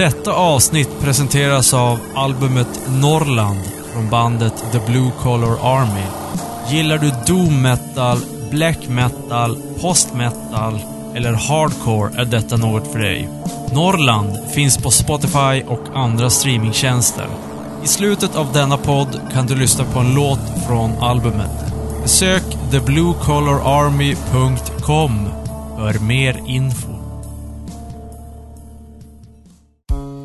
Detta 0.00 0.32
avsnitt 0.32 1.00
presenteras 1.00 1.74
av 1.74 1.98
albumet 2.14 2.80
Norrland 2.88 3.60
från 3.92 4.10
bandet 4.10 4.64
The 4.72 4.80
Blue 4.86 5.10
Collar 5.22 5.80
Army. 5.80 6.04
Gillar 6.70 6.98
du 6.98 7.12
doom 7.26 7.62
metal, 7.62 8.18
black 8.50 8.88
metal, 8.88 9.58
post 9.80 10.14
metal 10.14 10.80
eller 11.14 11.32
hardcore 11.32 12.20
är 12.20 12.24
detta 12.24 12.56
något 12.56 12.92
för 12.92 12.98
dig. 12.98 13.28
Norrland 13.72 14.38
finns 14.54 14.78
på 14.78 14.90
Spotify 14.90 15.62
och 15.68 15.82
andra 15.94 16.30
streamingtjänster. 16.30 17.26
I 17.84 17.86
slutet 17.86 18.36
av 18.36 18.52
denna 18.52 18.76
podd 18.76 19.20
kan 19.32 19.46
du 19.46 19.54
lyssna 19.54 19.84
på 19.84 19.98
en 19.98 20.14
låt 20.14 20.66
från 20.66 20.92
albumet. 21.00 21.72
Besök 22.02 22.44
thebluecollararmy.com 22.70 25.28
för 25.76 25.98
mer 25.98 26.40
info. 26.46 26.99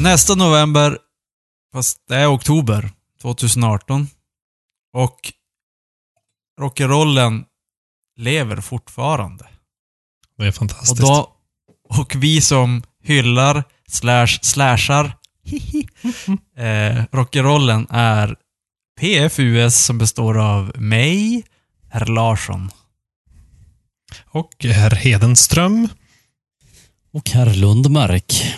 nästa 0.00 0.34
november, 0.34 0.98
fast 1.72 1.98
det 2.08 2.16
är 2.16 2.34
oktober 2.34 2.90
2018. 3.22 4.08
Och 4.92 5.32
rock'n'rollen 6.60 7.44
lever 8.16 8.56
fortfarande. 8.60 9.46
Det 10.38 10.44
är 10.44 10.48
Och, 10.48 10.54
fantastiskt. 10.54 11.00
då, 11.00 11.32
och 11.88 12.14
vi 12.16 12.40
som 12.40 12.82
hyllar, 13.02 13.64
slash, 13.88 14.26
slashar, 14.42 15.04
eh, 16.56 17.04
rock'n'rollen 17.12 17.86
är 17.90 18.36
PFUS 19.00 19.84
som 19.84 19.98
består 19.98 20.38
av 20.38 20.72
mig, 20.76 21.44
herr 21.90 22.06
Larsson. 22.06 22.70
Och 24.26 24.64
herr 24.64 24.90
Hedenström. 24.90 25.88
Och 27.12 27.30
herr 27.30 27.54
Lundmark. 27.54 28.56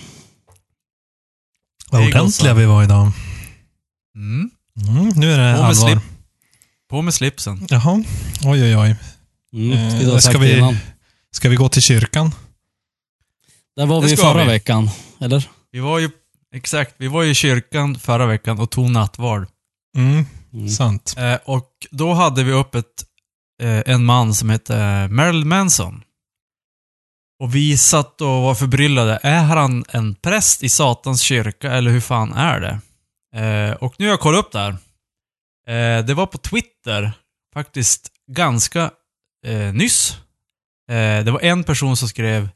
Vad 1.91 2.07
ordentliga 2.07 2.55
vi 2.55 2.65
var 2.65 2.83
idag. 2.85 3.13
Mm. 4.17 4.51
Mm, 4.89 5.09
nu 5.17 5.33
är 5.33 5.39
det 5.39 5.55
På 5.55 5.61
med, 5.61 5.69
allvar. 5.69 5.89
slip, 5.91 6.03
på 6.91 7.03
med 7.03 7.15
slipsen. 7.15 7.67
Jaha. 7.71 8.05
Oj, 8.45 8.63
oj, 8.63 8.77
oj. 8.77 8.97
Mm, 9.53 9.73
Eh, 10.11 10.19
ska 10.19 10.39
vi- 10.39 10.57
innan. 10.59 10.77
Ska 11.33 11.49
vi 11.49 11.57
gå 11.57 11.69
till 11.69 11.83
kyrkan? 11.83 12.33
Där 13.77 13.87
var 13.87 14.01
Det 14.03 14.07
vi 14.09 14.17
förra 14.17 14.43
vi. 14.45 14.49
veckan, 14.51 14.91
eller? 15.21 15.49
Vi 15.73 15.79
var 15.81 15.99
ju, 15.99 16.11
exakt, 16.55 16.95
vi 16.99 17.09
var 17.09 17.23
ju 17.23 17.31
i 17.31 17.35
kyrkan 17.35 17.99
förra 17.99 18.27
veckan 18.27 18.59
och 18.61 18.71
tog 18.71 18.91
nattvard. 18.91 19.47
Mm, 19.97 20.27
Mm. 20.53 20.69
sant. 20.69 21.15
Eh, 21.19 21.35
och 21.45 21.69
då 21.91 22.13
hade 22.15 22.45
vi 22.45 22.53
upp 22.53 22.75
ett, 22.75 22.85
eh, 23.63 23.83
en 23.95 24.05
man 24.05 24.35
som 24.35 24.51
hette 24.51 25.09
Marilyn 25.11 25.49
Manson. 25.49 26.03
Och 27.41 27.55
vi 27.55 27.79
satt 27.79 28.21
och 28.21 28.29
var 28.29 28.55
förbryllade. 28.55 29.19
Är 29.23 29.43
han 29.43 29.85
en 29.89 30.15
präst 30.15 30.63
i 30.63 30.69
Satans 30.69 31.21
kyrka 31.23 31.73
eller 31.73 31.91
hur 31.91 32.01
fan 32.01 32.33
är 32.33 32.61
det? 32.61 32.81
Eh, 33.41 33.73
och 33.73 33.95
nu 33.99 34.05
har 34.05 34.11
jag 34.11 34.21
kollat 34.21 34.47
upp 34.47 34.53
det 34.53 34.59
här. 34.59 34.77
Eh, 35.67 36.05
det 36.05 36.15
var 36.15 36.27
på 36.27 36.39
Twitter, 36.39 37.13
faktiskt 37.55 38.09
ganska 38.27 38.91
eh, 39.47 39.73
nyss. 39.73 40.17
Eh, 40.91 41.25
det 41.25 41.31
var 41.31 41.41
en 41.41 41.65
person 41.65 41.97
som 41.97 42.09
skrev 42.09 42.49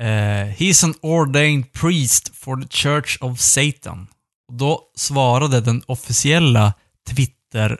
eh, 0.00 0.46
He's 0.56 0.84
an 0.84 0.94
ordained 1.02 1.72
priest 1.72 2.36
for 2.36 2.56
the 2.56 2.68
Church 2.68 3.18
of 3.20 3.40
Satan. 3.40 4.06
Och 4.48 4.54
då 4.54 4.82
svarade 4.96 5.60
den 5.60 5.82
officiella 5.86 6.74
Twitter 7.08 7.78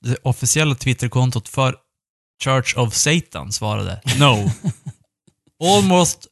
det 0.00 0.16
officiella 0.22 0.74
Twitterkontot 0.74 1.48
för 1.48 1.76
Church 2.44 2.76
of 2.76 2.94
Satan 2.94 3.52
svarade 3.52 4.00
No. 4.18 4.50
Almost 5.64 6.26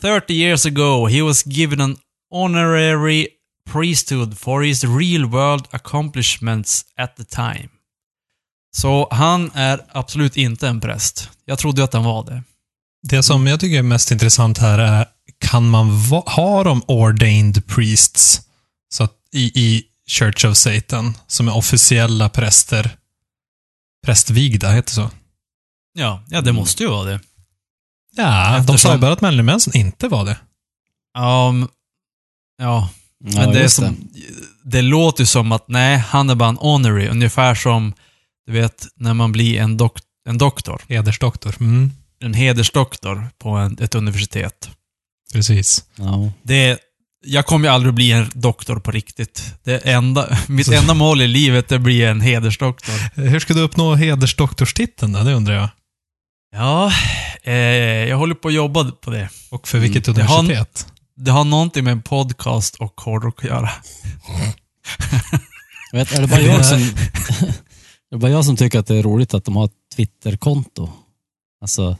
30 0.00 0.34
years 0.34 0.66
ago 0.66 1.06
he 1.06 1.22
was 1.22 1.42
given 1.46 1.80
an 1.80 1.96
honorary 2.30 3.28
priesthood 3.70 4.38
for 4.38 4.62
his 4.62 4.84
real 4.84 5.24
world 5.24 5.68
accomplishments 5.70 6.84
at 6.96 7.16
the 7.16 7.24
time. 7.24 7.68
Så 8.76 9.08
han 9.10 9.50
är 9.54 9.80
absolut 9.88 10.36
inte 10.36 10.68
en 10.68 10.80
präst. 10.80 11.30
Jag 11.44 11.58
trodde 11.58 11.84
att 11.84 11.92
han 11.92 12.04
var 12.04 12.24
det. 12.24 12.42
Det 13.02 13.22
som 13.22 13.46
jag 13.46 13.60
tycker 13.60 13.78
är 13.78 13.82
mest 13.82 14.10
intressant 14.10 14.58
här 14.58 14.78
är, 14.78 15.06
kan 15.40 15.68
man 15.68 15.90
ha 16.26 16.64
de 16.64 16.82
ordained 16.86 17.66
priests 17.66 18.40
så 18.88 19.04
att, 19.04 19.12
i, 19.32 19.60
i 19.60 19.84
Church 20.08 20.44
of 20.44 20.56
Satan, 20.56 21.16
som 21.26 21.48
är 21.48 21.56
officiella 21.56 22.28
präster, 22.28 22.96
prästvigda, 24.06 24.70
heter 24.70 24.88
det 24.88 24.94
så? 24.94 25.10
Ja, 25.92 26.24
ja 26.28 26.40
det 26.40 26.52
måste 26.52 26.82
ju 26.82 26.88
vara 26.88 27.04
det. 27.04 27.20
Ja, 28.22 28.50
de 28.52 28.56
Eftersom- 28.60 28.78
sa 28.78 28.92
ju 28.94 29.00
bara 29.00 29.12
att 29.12 29.20
Marilyn 29.20 29.46
Manson 29.46 29.76
inte 29.76 30.08
var 30.08 30.24
det. 30.24 30.36
Um, 31.18 31.68
ja, 32.58 32.90
Ja, 33.24 33.40
Men 33.40 33.50
det, 33.54 33.60
är 33.64 33.68
som, 33.68 33.96
det. 34.64 34.82
låter 34.82 35.22
ju 35.22 35.26
som 35.26 35.52
att 35.52 35.68
nej, 35.68 35.96
han 35.98 36.30
är 36.30 36.34
bara 36.34 36.48
en 36.48 36.56
honorary. 36.56 37.08
Ungefär 37.08 37.54
som, 37.54 37.92
du 38.46 38.52
vet, 38.52 38.86
när 38.96 39.14
man 39.14 39.32
blir 39.32 39.60
en, 39.60 39.76
dok 39.76 39.98
en 40.28 40.38
doktor. 40.38 40.82
Hedersdoktor. 40.88 41.54
Mm, 41.60 41.92
En 42.20 42.34
hedersdoktor 42.34 43.28
på 43.38 43.48
en, 43.50 43.78
ett 43.80 43.94
universitet. 43.94 44.70
precis. 45.32 45.84
Ja. 45.96 46.32
Det, 46.42 46.78
jag 47.26 47.46
kommer 47.46 47.68
ju 47.68 47.74
aldrig 47.74 47.94
bli 47.94 48.12
en 48.12 48.30
doktor 48.34 48.80
på 48.80 48.90
riktigt. 48.90 49.54
Det 49.64 49.78
enda, 49.78 50.38
mitt 50.48 50.68
enda 50.72 50.94
mål 50.94 51.20
i 51.22 51.28
livet 51.28 51.72
är 51.72 51.76
att 51.76 51.82
bli 51.82 52.04
en 52.04 52.20
hedersdoktor. 52.20 53.20
Hur 53.20 53.40
ska 53.40 53.54
du 53.54 53.60
uppnå 53.60 53.94
hedersdoktorstiteln 53.94 55.12
då? 55.12 55.22
Det 55.22 55.32
undrar 55.34 55.54
jag. 55.54 55.68
Ja, 56.52 56.92
eh, 57.42 57.54
jag 58.08 58.16
håller 58.16 58.34
på 58.34 58.48
att 58.48 58.54
jobba 58.54 58.90
på 58.90 59.10
det. 59.10 59.28
Och 59.50 59.68
för 59.68 59.78
vilket 59.78 60.08
Mm, 60.08 60.18
det 60.18 60.24
har- 60.24 60.38
universitet? 60.38 60.86
Det 61.16 61.30
har 61.30 61.44
någonting 61.44 61.84
med 61.84 61.92
en 61.92 62.02
podcast 62.02 62.74
och 62.76 63.00
hårdrock 63.00 63.38
att 63.44 63.50
göra. 63.50 63.70
Jag 65.92 65.98
vet, 65.98 66.12
är 66.12 66.20
det 66.20 66.26
bara 66.28 66.40
jag 66.40 66.66
som... 66.66 66.78
är 66.78 67.52
det 68.10 68.16
bara 68.18 68.30
jag 68.30 68.44
som 68.44 68.56
tycker 68.56 68.78
att 68.78 68.86
det 68.86 68.96
är 68.96 69.02
roligt 69.02 69.34
att 69.34 69.44
de 69.44 69.56
har 69.56 69.64
ett 69.64 69.72
Twitterkonto? 69.96 70.90
Alltså, 71.62 71.96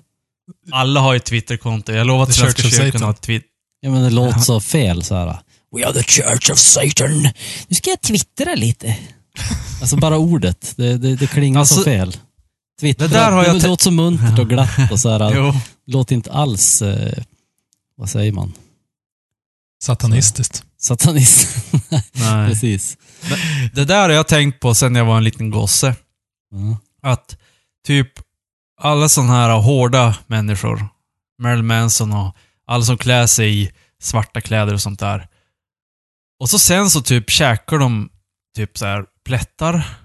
Alla 0.72 1.00
har 1.00 1.12
ju 1.12 1.16
ett 1.16 1.24
Twitterkonto. 1.24 1.92
Jag 1.92 2.06
lovar 2.06 2.22
att 2.22 2.28
The 2.28 2.34
Svenska 2.34 2.62
Church 2.62 2.72
of 2.74 2.78
kyrkan 2.78 2.92
Satan. 2.92 3.02
har 3.06 3.10
ett 3.14 3.20
Twitter. 3.20 3.48
ja 3.80 3.90
men 3.90 4.02
det 4.02 4.10
låter 4.10 4.38
så 4.40 4.60
fel 4.60 5.02
så 5.04 5.14
här. 5.14 5.38
We 5.76 5.86
are 5.86 5.92
the 5.92 6.02
church 6.02 6.50
of 6.50 6.58
Satan. 6.58 7.22
Nu 7.68 7.74
ska 7.76 7.90
jag 7.90 8.00
twittra 8.00 8.54
lite. 8.54 8.96
Alltså 9.80 9.96
bara 9.96 10.18
ordet, 10.18 10.74
det, 10.76 10.98
det, 10.98 11.16
det 11.16 11.26
klingar 11.26 11.60
Alltså, 11.60 11.74
så 11.74 11.82
fel. 11.84 12.16
Twittra, 12.80 13.06
det 13.08 13.14
där 13.14 13.32
har 13.32 13.44
jag 13.44 13.56
det 13.56 13.60
te- 13.60 13.66
låter 13.68 13.84
så 13.84 13.90
muntert 13.90 14.38
och 14.38 14.48
glatt 14.48 14.92
och 14.92 15.00
så 15.00 15.10
här. 15.10 15.54
Låter 15.86 16.14
inte 16.14 16.32
alls, 16.32 16.82
eh, 16.82 17.22
vad 17.96 18.10
säger 18.10 18.32
man, 18.32 18.52
Satanistiskt. 19.82 20.64
satanist. 20.78 21.66
Nej. 22.12 22.48
Precis. 22.48 22.96
Det 23.74 23.84
där 23.84 24.02
har 24.02 24.08
jag 24.10 24.28
tänkt 24.28 24.60
på 24.60 24.74
sen 24.74 24.94
jag 24.94 25.04
var 25.04 25.16
en 25.16 25.24
liten 25.24 25.50
gosse. 25.50 25.96
Ja. 26.50 26.78
Att 27.10 27.36
typ 27.86 28.08
alla 28.80 29.08
sådana 29.08 29.32
här 29.32 29.50
hårda 29.58 30.16
människor, 30.26 30.88
Marilyn 31.42 31.66
Manson 31.66 32.12
och 32.12 32.36
alla 32.66 32.84
som 32.84 32.98
klär 32.98 33.26
sig 33.26 33.62
i 33.62 33.70
svarta 34.02 34.40
kläder 34.40 34.74
och 34.74 34.82
sånt 34.82 35.00
där. 35.00 35.28
Och 36.40 36.50
så 36.50 36.58
sen 36.58 36.90
så 36.90 37.00
typ 37.02 37.30
käkar 37.30 37.78
de 37.78 38.10
typ 38.56 38.78
så 38.78 38.86
här 38.86 39.04
plättar 39.24 39.98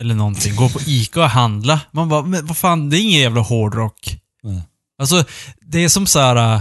eller 0.00 0.14
någonting. 0.14 0.56
Går 0.56 0.68
på 0.68 0.80
Ica 0.86 1.20
och 1.20 1.30
handla. 1.30 1.80
Man 1.92 2.08
bara, 2.08 2.22
men 2.22 2.46
vad 2.46 2.56
fan, 2.56 2.90
det 2.90 2.98
är 2.98 3.00
ingen 3.00 3.20
jävla 3.20 3.40
hårdrock. 3.40 4.16
Nej. 4.42 4.62
Alltså, 4.98 5.24
det 5.60 5.84
är 5.84 5.88
som 5.88 6.06
så 6.06 6.20
här. 6.20 6.54
äh, 6.54 6.60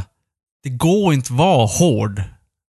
det 0.64 0.70
går 0.70 1.14
inte 1.14 1.34
vara 1.34 1.66
hård 1.66 2.24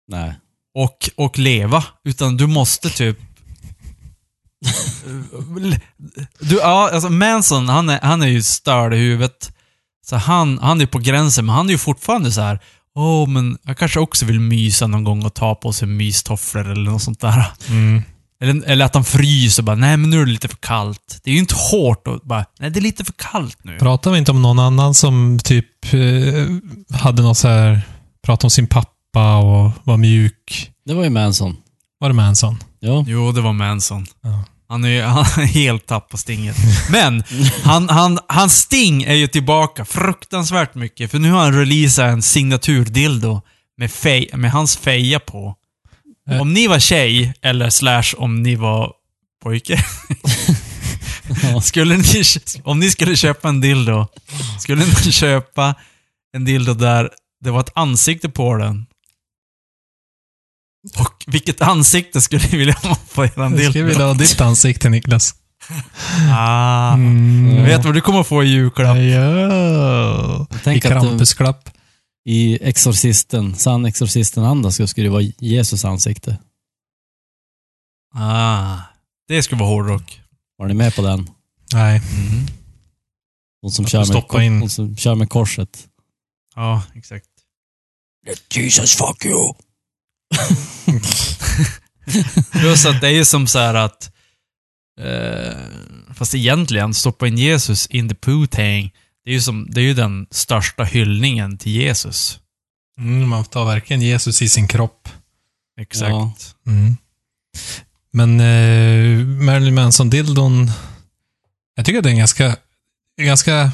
Nej. 0.09 0.35
och, 0.75 1.11
och 1.17 1.39
leva, 1.39 1.85
utan 2.05 2.37
du 2.37 2.47
måste 2.47 2.91
typ... 2.91 3.19
du, 6.39 6.57
ja, 6.57 6.91
alltså 6.93 7.11
Manson, 7.11 7.69
han 7.69 7.89
är, 7.89 8.01
han 8.03 8.23
är 8.23 8.27
ju 8.27 8.43
störd 8.43 8.95
i 8.95 8.97
huvudet. 8.97 9.53
Så 10.07 10.17
han, 10.17 10.59
han 10.59 10.81
är 10.81 10.87
på 10.87 10.99
gränsen, 10.99 11.47
men 11.47 11.55
han 11.55 11.67
är 11.67 11.73
ju 11.73 11.79
fortfarande 11.79 12.33
så 12.33 12.41
här. 12.41 12.61
Åh, 12.95 13.29
men 13.29 13.59
jag 13.63 13.79
kanske 13.79 14.01
också 14.01 14.27
vill 14.27 14.41
mysa 14.41 14.87
någon 14.87 15.05
gång 15.05 15.25
och 15.25 15.35
ta 15.35 15.55
på 15.55 15.73
sig 15.73 15.89
mystofflor 15.89 16.71
eller 16.71 16.91
något 16.91 17.03
sånt 17.03 17.21
där. 17.21 17.47
Mm. 17.69 18.03
Eller, 18.41 18.65
eller 18.67 18.85
att 18.85 18.95
han 18.95 19.05
fryser 19.05 19.63
och 19.63 19.65
bara, 19.65 19.77
nej 19.77 19.97
men 19.97 20.11
nu 20.11 20.21
är 20.21 20.27
det 20.27 20.33
lite 20.33 20.49
för 20.49 20.57
kallt. 20.57 21.21
Det 21.25 21.31
är 21.31 21.35
ju 21.35 21.41
inte 21.41 21.55
hårt 21.55 22.07
och 22.07 22.21
bara, 22.25 22.45
nej 22.59 22.71
det 22.71 22.79
är 22.79 22.83
lite 22.83 23.05
för 23.05 23.13
kallt 23.13 23.59
nu. 23.63 23.79
Pratar 23.79 24.11
vi 24.11 24.19
inte 24.19 24.31
om 24.31 24.43
någon 24.43 24.59
annan 24.59 24.95
som 24.95 25.39
typ 25.45 25.95
eh, 25.95 26.99
hade 26.99 27.23
något 27.23 27.39
så 27.39 27.49
här, 27.49 27.81
pratade 28.25 28.47
om 28.47 28.51
sin 28.51 28.67
pappa 28.67 29.37
och 29.37 29.71
var 29.85 29.97
mjuk. 29.97 30.71
Det 30.87 30.95
var 30.95 31.05
ju 31.05 31.11
Manson. 31.11 31.57
Var 31.99 32.09
det 32.09 32.15
Manson? 32.15 32.59
Ja. 32.81 33.05
Jo, 33.07 33.33
det 33.33 33.41
var 33.41 33.53
Manson. 33.53 34.07
Ja. 34.23 34.45
Han 34.69 34.85
är 34.85 34.89
ju 34.89 35.03
han 35.03 35.43
är 35.43 35.47
helt 35.47 35.87
tapp 35.87 36.09
på 36.09 36.17
stinget. 36.17 36.57
Men, 36.91 37.23
han, 37.65 37.89
han, 37.89 38.19
hans 38.29 38.57
sting 38.57 39.03
är 39.03 39.15
ju 39.15 39.27
tillbaka 39.27 39.85
fruktansvärt 39.85 40.75
mycket. 40.75 41.11
För 41.11 41.19
nu 41.19 41.31
har 41.31 41.41
han 41.41 41.55
releasat 41.55 42.13
en 42.13 42.23
signaturdildo 42.23 43.41
med, 43.77 43.91
fej, 43.91 44.31
med 44.35 44.53
hans 44.53 44.77
feja 44.77 45.21
på. 45.21 45.55
Eh. 46.31 46.41
Om 46.41 46.53
ni 46.53 46.67
var 46.67 46.79
tjej, 46.79 47.35
eller 47.43 47.71
slash 47.71 48.15
om 48.17 48.43
ni 48.43 48.55
var 48.57 48.93
pojke. 49.43 49.85
Skulle 51.63 51.97
ni, 51.97 52.23
om 52.65 52.81
ni 52.81 52.91
skulle 52.91 53.17
köpa 53.17 53.49
en 53.49 53.61
dildo, 53.61 54.07
skulle 54.59 54.85
ni 55.05 55.13
köpa 55.13 55.75
en 56.37 56.45
dildo 56.45 56.75
där 56.75 57.11
det 57.45 57.51
var 57.51 57.61
ett 57.61 57.73
ansikte 57.75 58.29
på 58.29 58.57
den? 58.57 58.87
Och 60.99 61.25
vilket 61.27 61.63
ansikte 61.63 62.21
skulle 62.21 62.43
ni 62.53 62.59
vilja 62.59 62.75
ha 62.83 62.97
på 63.15 63.25
Jag 63.37 63.53
dildo? 63.53 63.71
skulle 63.71 63.85
vilja 63.85 64.07
ha 64.07 64.15
ditt 64.15 64.41
ansikte, 64.41 64.89
Niklas. 64.89 65.35
Ah. 66.31 66.95
Mm. 66.95 67.57
Jag 67.57 67.65
vet 67.65 67.85
vad 67.85 67.95
du 67.95 68.01
kommer 68.01 68.23
få 68.23 68.45
i 68.45 68.49
julklapp. 68.49 68.97
Ja. 68.97 70.47
I 70.73 70.81
Krampusklapp. 70.81 71.71
I 72.25 72.59
Exorcisten, 72.63 73.55
sann 73.55 73.87
Exorcisten-anda 73.87 74.71
så 74.71 74.87
skulle 74.87 75.07
det 75.07 75.11
vara 75.13 75.33
Jesus 75.41 75.85
ansikte. 75.85 76.39
Ah. 78.15 78.79
Det 79.29 79.43
skulle 79.43 79.59
vara 79.61 79.71
hårdrock. 79.71 80.21
Var 80.59 80.69
ni 80.69 80.75
med 80.75 80.95
på 80.95 81.03
den? 81.03 81.31
Nej. 81.73 81.97
Mm. 81.97 82.47
Hon 83.63 83.73
som, 83.73 83.87
kör 83.87 84.35
med, 84.39 84.47
in- 84.47 84.71
som 84.71 84.97
kör 84.97 85.15
med 85.15 85.31
korset. 85.31 85.89
Ja, 86.55 86.83
exakt. 86.95 87.27
Jesus 88.55 88.97
fuck 88.97 89.25
you! 89.25 89.55
Plus 92.53 92.87
att 92.87 93.01
det 93.01 93.07
är 93.07 93.11
ju 93.13 93.25
som 93.25 93.47
så 93.47 93.59
här 93.59 93.75
att... 93.75 94.13
Eh, 95.01 96.15
fast 96.15 96.35
egentligen, 96.35 96.95
stoppa 96.95 97.29
in 97.29 97.39
Jesus 97.39 97.87
in 97.87 98.09
the 98.09 98.15
poo-tang. 98.15 98.91
Det 99.25 99.31
är 99.31 99.35
ju 99.35 99.41
som, 99.41 99.67
det 99.71 99.81
är 99.81 99.85
ju 99.85 99.95
den 99.95 100.27
största 100.31 100.85
hyllningen 100.85 101.59
till 101.59 101.73
Jesus. 101.73 102.39
Mm, 102.99 103.29
man 103.29 103.45
tar 103.45 103.65
verkligen 103.65 104.03
Jesus 104.03 104.43
i 104.43 104.49
sin 104.49 104.69
kropp. 104.69 105.09
Exakt. 105.81 106.11
Ja. 106.11 106.33
Mm. 106.67 106.97
Men 108.13 108.41
eh, 108.41 109.27
Marilyn 109.27 109.75
Manson-dildon, 109.75 110.71
jag 111.75 111.87
tycker 111.87 111.99
att 111.99 112.05
det 112.05 112.11
är 112.11 112.17
ganska, 112.17 112.57
ganska 113.23 113.73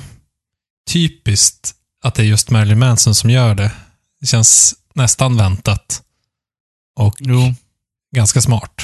typiskt 0.91 1.75
att 2.03 2.15
det 2.15 2.23
är 2.23 2.27
just 2.27 2.51
Marilyn 2.51 2.79
Manson 2.79 3.15
som 3.15 3.31
gör 3.31 3.55
det. 3.55 3.73
Det 4.21 4.27
känns 4.27 4.75
nästan 4.95 5.37
väntat. 5.37 6.03
Och 6.97 7.17
Jo. 7.19 7.55
ganska 8.17 8.41
smart. 8.41 8.83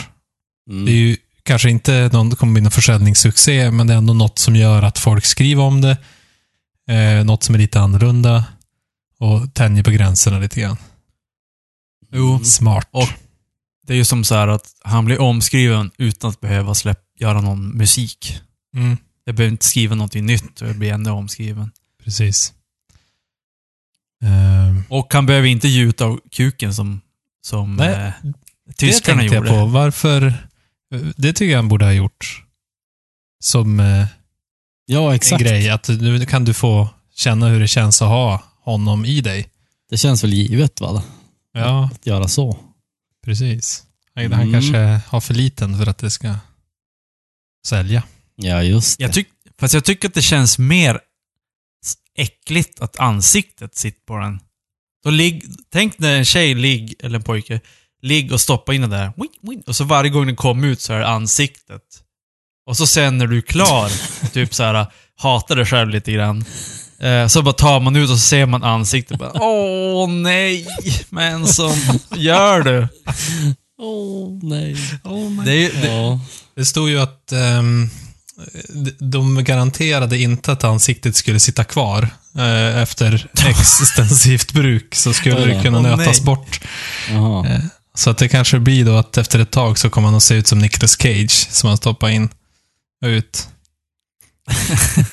Mm. 0.70 0.84
Det 0.84 0.92
är 0.92 0.96
ju 0.96 1.16
kanske 1.42 1.70
inte 1.70 2.10
någon, 2.12 2.30
det 2.30 2.36
kommer 2.36 2.52
bli 2.52 2.62
någon 2.62 2.70
försäljningssuccé, 2.70 3.70
men 3.70 3.86
det 3.86 3.94
är 3.94 3.98
ändå 3.98 4.14
något 4.14 4.38
som 4.38 4.56
gör 4.56 4.82
att 4.82 4.98
folk 4.98 5.24
skriver 5.24 5.62
om 5.62 5.80
det. 5.80 5.96
Eh, 6.90 7.25
något 7.25 7.43
som 7.43 7.55
är 7.55 7.58
lite 7.58 7.81
annorlunda 7.81 8.44
och 9.19 9.55
tänjer 9.55 9.82
på 9.82 9.90
gränserna 9.90 10.38
lite 10.38 10.61
grann. 10.61 10.76
Jo. 12.12 12.38
Smart. 12.44 12.88
Och- 12.90 13.08
Det 13.87 13.93
är 13.93 13.96
ju 13.96 14.05
som 14.05 14.25
så 14.25 14.34
här 14.34 14.49
att 14.49 14.67
han 14.84 15.05
blir 15.05 15.20
omskriven 15.20 15.90
utan 15.99 16.31
att 16.31 16.40
behöva 16.40 16.75
släpp, 16.75 17.00
göra 17.19 17.40
någon 17.40 17.69
musik. 17.76 18.40
Mm, 18.76 18.96
Jag 19.25 19.34
behöver 19.34 19.52
inte 19.52 19.67
skriva 19.67 19.94
någonting 19.94 20.26
nytt 20.26 20.61
och 20.61 20.69
jag 20.69 20.79
blir 20.79 20.93
ändå 20.93 21.12
omskriven. 21.12 21.70
precis. 22.05 22.52
Eh, 24.25 24.82
Och 24.88 25.14
han 25.14 25.26
behöver 25.26 25.49
inte 25.49 25.69
gjuta 25.69 26.05
av 26.05 26.20
kuken 26.31 26.75
som, 26.75 27.00
som 27.46 27.76
Nej, 27.76 27.94
eh, 27.94 28.12
det 28.67 28.73
tyskarna 28.76 29.19
tänkte 29.20 29.37
gjorde. 29.37 29.49
jag 29.49 29.58
på. 29.61 29.67
Varför? 29.67 30.34
Det 31.17 31.32
tycker 31.32 31.50
jag 31.52 31.58
han 31.58 31.69
borde 31.69 31.84
ha 31.84 31.93
gjort. 31.93 32.44
Som 33.44 33.81
eh, 33.81 34.06
Ja, 34.87 35.08
en 35.08 35.14
exakt. 35.14 35.43
grej. 35.43 35.69
Att 35.70 35.88
nu 35.88 36.26
kan 36.26 36.44
du 36.44 36.55
få 36.55 36.88
känna 37.14 37.49
hur 37.49 37.61
det 37.61 37.69
känns 37.69 38.02
att 38.02 38.08
ha 38.08 38.43
honom 38.61 39.05
i 39.05 39.20
dig. 39.20 39.49
Det 39.90 39.96
känns 39.96 40.25
väl 40.25 40.32
givet 40.32 40.81
va? 40.81 41.02
Ja, 41.52 41.90
Att 41.93 42.06
göra 42.06 42.29
så. 42.29 42.58
precis. 43.25 43.82
Han 44.14 44.25
Mm. 44.25 44.52
kanske 44.52 45.00
har 45.08 45.20
för 45.20 45.34
liten 45.34 45.79
för 45.79 45.87
att 45.87 45.99
det 45.99 46.11
ska 46.11 46.34
sälja. 47.67 48.02
Ja, 48.37 48.62
just 48.62 48.99
det. 48.99 49.05
Jag 49.05 49.12
tyck, 49.12 49.29
fast 49.61 49.75
jag 49.75 49.84
tycker 49.84 50.08
att 50.08 50.14
det 50.14 50.23
känns 50.23 50.58
mer 50.58 51.00
äckligt 52.17 52.81
att 52.81 52.99
ansiktet 53.00 53.76
sitter 53.76 54.00
på 54.06 54.17
den. 54.19 54.40
Då 55.05 55.11
ligg, 55.11 55.44
tänk 55.73 55.99
när 55.99 56.19
en 56.19 56.25
tjej, 56.25 56.55
ligg, 56.55 56.94
eller 57.00 57.17
en 57.19 57.23
pojke, 57.23 57.61
ligger 58.02 58.32
och 58.32 58.40
stoppar 58.40 58.73
in 58.73 58.81
den 58.81 58.90
där. 58.90 59.12
Och 59.67 59.76
så 59.76 59.84
varje 59.84 60.11
gång 60.11 60.26
den 60.26 60.37
kommer 60.37 60.69
ut 60.69 60.81
så 60.81 60.93
är 60.93 60.99
det 60.99 61.08
ansiktet. 61.08 61.82
Och 62.66 62.76
så 62.76 62.86
sen 62.86 63.18
när 63.18 63.26
du 63.26 63.36
är 63.36 63.40
klar, 63.42 63.90
typ 64.32 64.54
så 64.54 64.62
här 64.62 64.86
hatar 65.18 65.56
dig 65.56 65.66
själv 65.66 65.90
lite 65.90 66.12
grann. 66.12 66.44
Eh, 67.00 67.26
så 67.26 67.42
bara 67.42 67.52
tar 67.54 67.80
man 67.80 67.96
ut 67.96 68.10
och 68.10 68.16
så 68.16 68.22
ser 68.28 68.46
man 68.46 68.62
ansiktet. 68.64 69.18
Bara, 69.18 69.32
Åh 69.34 70.08
nej, 70.10 70.66
men 71.10 71.46
som 71.46 71.72
gör 72.16 72.60
du? 72.62 72.88
Åh, 73.82 74.38
nej. 74.42 74.76
Det 75.44 75.50
är, 75.50 75.54
ju- 75.54 75.70
det, 75.80 75.86
Ja. 75.88 76.20
Det 76.56 76.64
stod 76.64 76.88
ju 76.90 77.00
att 77.00 77.32
ehm, 77.32 77.90
de- 78.78 79.10
de 79.10 79.44
garanterade 79.44 80.18
inte 80.18 80.52
att 80.52 80.64
ansiktet 80.64 81.16
skulle 81.16 81.40
sitta 81.40 81.64
kvar. 81.64 82.08
Eh, 82.38 82.82
efter 82.82 83.26
extensivt 83.48 84.52
bruk 84.52 84.94
så 84.94 85.12
skulle 85.12 85.44
det 85.44 85.62
kunna 85.62 85.78
Åh, 85.78 85.82
nötas 85.82 86.16
nej. 86.18 86.24
bort. 86.24 86.60
Eh, 87.10 87.58
Så 87.94 88.10
att 88.10 88.18
det 88.18 88.28
kanske 88.28 88.58
blir 88.58 88.84
då 88.84 88.96
att 88.96 89.18
efter 89.18 89.38
ett 89.38 89.50
tag 89.50 89.78
så 89.78 89.90
kommer 89.90 90.08
han 90.08 90.14
att 90.16 90.22
se 90.22 90.34
ut 90.34 90.46
som 90.46 90.58
Nicolas 90.58 90.96
Cage 91.02 91.46
som 91.50 91.68
han 91.68 91.76
stoppar 91.76 92.08
in 92.08 92.28
ut. 93.06 93.49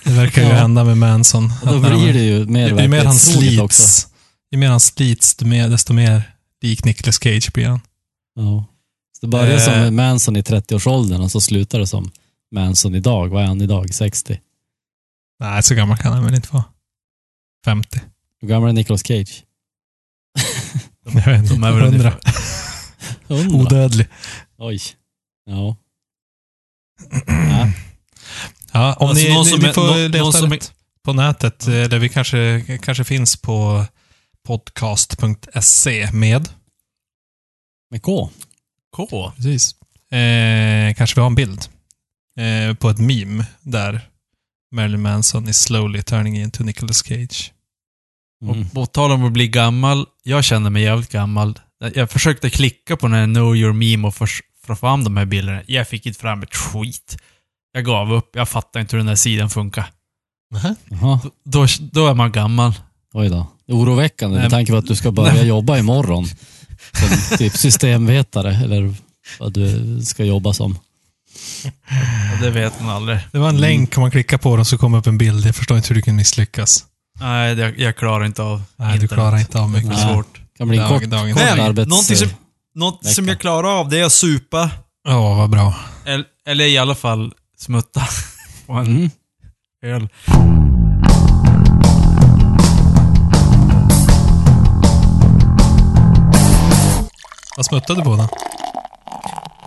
Det 0.04 0.12
verkar 0.12 0.42
ju 0.42 0.48
Ja. 0.48 0.54
hända 0.56 0.84
med 0.84 0.98
Manson. 0.98 1.44
Och 1.62 1.68
då 1.68 1.76
Att 1.76 1.82
när 1.82 1.90
blir 1.90 2.00
han- 2.06 2.14
det 2.14 2.24
ju 2.24 2.46
mer 2.46 2.68
ju 2.68 2.76
mer 2.76 2.82
han 2.82 2.90
verklighetstroget 2.90 3.60
också. 3.60 3.84
slits, 3.84 4.08
ju 4.52 4.58
mer 4.58 4.70
han 4.70 4.80
slits, 4.80 5.36
desto 5.36 5.46
mer, 5.46 5.70
desto 5.70 5.94
mer 5.94 6.36
lik 6.62 6.86
Nicolas 6.86 7.20
Cage 7.24 7.54
blir 7.54 7.68
han. 7.68 7.80
Ja. 8.36 8.66
Så 9.20 9.26
det 9.26 9.28
börjar 9.28 9.58
Eh. 9.58 9.86
som 9.86 9.96
Manson 9.96 10.36
i 10.36 10.42
30-årsåldern 10.44 11.22
och 11.22 11.32
så 11.32 11.42
slutar 11.42 11.80
det 11.80 11.88
som 11.88 12.12
Manson 12.56 12.96
idag. 12.96 13.28
Vad 13.30 13.44
är 13.44 13.48
han 13.48 13.62
idag? 13.62 13.94
60? 13.94 14.40
Nej, 15.40 15.64
så 15.64 15.76
gammal 15.76 15.98
kan 15.98 16.14
han 16.14 16.24
väl 16.26 16.36
inte 16.36 16.50
vara. 16.54 16.64
50. 17.66 18.02
Hur 18.42 18.48
gammal 18.48 18.70
är 18.70 18.74
Nicolas 18.74 19.04
Cage? 19.08 19.44
Jag 21.06 21.12
vet 21.12 21.42
inte. 21.42 21.54
de 21.54 21.64
är 21.64 21.72
väl 21.72 21.82
100. 21.84 21.88
ungefär... 21.88 22.20
100? 23.36 23.58
Odödlig. 23.58 24.08
Oj. 24.58 24.80
Ja. 25.46 25.76
Ja. 27.28 27.68
Ja, 28.72 28.94
om 28.94 29.10
Alltså, 29.10 29.28
ni, 29.28 29.34
någon 29.34 29.44
ni, 29.46 29.50
som 29.52 29.60
ni 29.60 29.68
är- 29.68 29.74
får 29.74 29.88
någon- 29.88 29.98
leta 30.12 30.18
någon 30.24 30.34
som 30.34 30.58
på 31.06 31.14
nätet, 31.14 31.68
eller 31.68 32.00
vi 32.00 32.10
kanske, 32.10 32.64
kanske 32.84 33.04
finns 33.04 33.36
på 33.42 33.86
podcast.se 34.48 36.12
med. 36.12 36.50
Med 37.92 38.02
K? 38.02 38.30
K. 38.96 39.32
Precis. 39.36 39.76
Eh, 40.12 40.94
kanske 40.96 41.16
vi 41.16 41.20
har 41.22 41.28
en 41.28 41.36
bild 41.36 41.62
eh, 42.40 42.74
på 42.76 42.90
ett 42.90 42.98
meme 43.00 43.46
där 43.62 44.02
Marilyn 44.76 45.02
Manson 45.02 45.50
is 45.50 45.58
slowly 45.62 46.02
turning 46.04 46.38
into 46.38 46.64
Nicolas 46.64 47.04
Cage. 47.06 47.54
Mm. 48.44 48.62
Och 48.66 48.72
på 48.74 48.86
tal 48.86 49.12
om 49.12 49.24
att 49.26 49.32
bli 49.34 49.48
gammal, 49.48 50.06
jag 50.24 50.44
känner 50.44 50.70
mig 50.70 50.84
jävligt 50.84 51.12
gammal. 51.12 51.60
Jag 51.96 52.12
försökte 52.12 52.50
klicka 52.50 52.98
på 52.98 53.08
den 53.08 53.16
här 53.16 53.26
Know 53.26 53.56
Your 53.56 53.74
Meme 53.74 54.08
och 54.08 54.16
få 54.16 54.76
fram 54.76 55.04
de 55.04 55.18
här 55.18 55.26
bilderna. 55.26 55.62
Jag 55.68 55.88
fick 55.88 56.06
inte 56.06 56.20
fram 56.20 56.44
ett 56.44 56.56
skit. 56.56 57.18
Jag 57.72 57.86
gav 57.86 58.14
upp. 58.14 58.30
Jag 58.34 58.50
fattar 58.50 58.80
inte 58.80 58.96
hur 58.96 58.98
den 58.98 59.08
där 59.08 59.16
sidan 59.16 59.50
funkar. 59.50 59.92
Jaha. 60.90 61.20
Då, 61.46 61.66
då 61.92 62.08
är 62.08 62.14
man 62.14 62.32
gammal. 62.32 62.74
Oj 63.14 63.30
då. 63.30 63.48
Det 63.68 63.74
oroväckande 63.74 64.36
Nej, 64.36 64.44
med 64.44 64.52
tanke 64.52 64.72
på 64.72 64.78
att 64.78 64.88
du 64.88 64.96
ska 64.96 65.12
börja 65.12 65.34
nej. 65.34 65.48
jobba 65.48 65.78
imorgon. 65.78 66.26
Som 66.94 67.38
typ 67.38 67.58
systemvetare 67.58 68.56
eller 68.64 68.94
vad 69.40 69.54
du 69.54 70.00
ska 70.06 70.24
jobba 70.26 70.54
som. 70.54 70.80
Ja, 71.64 72.42
Det 72.42 72.50
vet 72.50 72.82
man 72.82 72.90
aldrig. 72.90 73.20
Det 73.32 73.38
var 73.40 73.50
en 73.50 73.62
länk, 73.62 73.98
om 73.98 74.02
man 74.02 74.12
klickar 74.12 74.38
på 74.38 74.56
den 74.56 74.66
så 74.66 74.78
kommer 74.78 74.98
upp 74.98 75.08
en 75.08 75.18
bild. 75.18 75.46
Jag 75.46 75.56
förstår 75.56 75.78
inte 75.78 75.90
hur 75.90 75.96
du 75.96 76.02
kan 76.02 76.16
misslyckas. 76.16 76.86
Nej, 77.20 77.56
det, 77.56 77.74
jag 77.78 77.96
klarar 77.98 78.26
inte 78.26 78.44
av 78.44 78.62
Nej, 78.76 78.88
du 78.88 78.94
internet. 78.94 79.12
klarar 79.12 79.38
inte 79.40 79.60
av 79.60 79.70
mycket. 79.70 79.90
Det 79.90 79.96
är 79.96 80.06
Nej. 80.06 80.14
svårt. 80.16 80.42
kan 80.58 80.68
bli 80.68 80.78
en 80.78 80.84
Dag- 80.84 80.90
kort, 81.02 81.02
kort 81.02 81.12
Men, 81.36 81.60
arbets... 81.60 81.90
någonting 81.90 82.16
som, 82.16 82.28
något 82.76 83.06
som 83.06 83.28
jag 83.28 83.40
klarar 83.40 83.80
av, 83.80 83.90
det 83.90 84.00
är 84.00 84.04
att 84.06 84.12
supa. 84.12 84.72
Ja, 85.08 85.34
vad 85.36 85.50
bra. 85.50 85.76
Eller, 86.06 86.26
eller 86.48 86.66
i 86.66 86.78
alla 86.78 86.96
fall 86.96 87.34
smutta 87.60 88.02
på 88.66 88.74
en 88.74 88.86
Mm. 88.88 89.10
öl. 89.84 90.10
Vad 97.58 97.66
smuttade 97.66 98.00
du 98.00 98.04
på 98.04 98.16
då? 98.16 98.30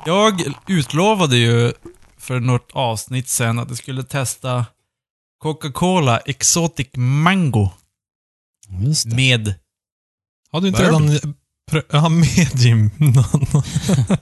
Jag 0.07 0.43
utlovade 0.69 1.37
ju 1.37 1.73
för 2.19 2.41
något 2.41 2.71
avsnitt 2.73 3.29
sen 3.29 3.59
att 3.59 3.69
jag 3.69 3.79
skulle 3.79 4.03
testa 4.03 4.67
Coca-Cola 5.39 6.19
Exotic 6.19 6.89
Mango. 6.97 7.71
Med. 9.07 9.55
Har 10.53 10.61
du 10.61 10.69
inte 10.69 10.83
Bourbon. 10.83 11.11
redan... 11.11 11.35
Ja, 11.93 12.09
med 12.09 12.55
Jim. 12.61 12.91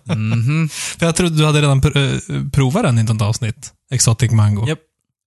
Mhm. 0.04 0.68
För 0.68 1.06
jag 1.06 1.16
trodde 1.16 1.36
du 1.36 1.46
hade 1.46 1.60
redan 1.62 1.82
pr- 1.82 2.32
eh, 2.36 2.50
provat 2.50 2.82
den 2.82 2.98
i 2.98 3.02
något 3.02 3.22
avsnitt. 3.22 3.72
Exotic 3.90 4.30
Mango. 4.32 4.68
Japp. 4.68 4.78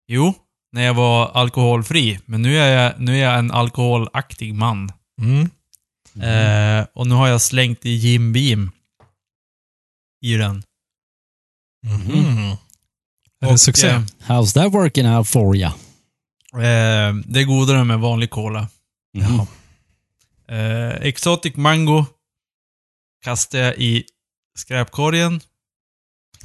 Jo, 0.07 0.33
när 0.71 0.81
jag 0.83 0.93
var 0.93 1.31
alkoholfri. 1.31 2.19
Men 2.25 2.41
nu 2.41 2.57
är 2.57 2.83
jag, 2.83 2.93
nu 3.01 3.17
är 3.19 3.23
jag 3.23 3.39
en 3.39 3.51
alkoholaktig 3.51 4.53
man. 4.55 4.91
Mm. 5.21 5.49
Eh, 6.21 6.85
och 6.93 7.07
nu 7.07 7.15
har 7.15 7.27
jag 7.27 7.41
slängt 7.41 7.85
i 7.85 7.89
Jim 7.89 8.33
Beam. 8.33 8.71
I 10.25 10.33
den. 10.33 10.63
Mhm. 11.87 12.17
Är 13.41 13.47
det 13.47 13.53
Och, 13.53 13.59
succé? 13.59 13.87
eh, 13.87 14.01
How's 14.27 14.53
that 14.53 14.73
working 14.73 15.07
out 15.07 15.27
for 15.27 15.55
ya? 15.55 15.67
Eh, 16.53 17.13
det 17.25 17.39
är 17.39 17.43
godare 17.45 17.83
med 17.83 17.99
vanlig 17.99 18.29
cola. 18.29 18.67
Mhm. 19.17 19.45
Eh, 20.51 21.07
Exotic 21.07 21.55
Mango 21.55 22.05
kastar 23.23 23.59
jag 23.59 23.75
i 23.77 24.03
skräpkorgen. 24.57 25.41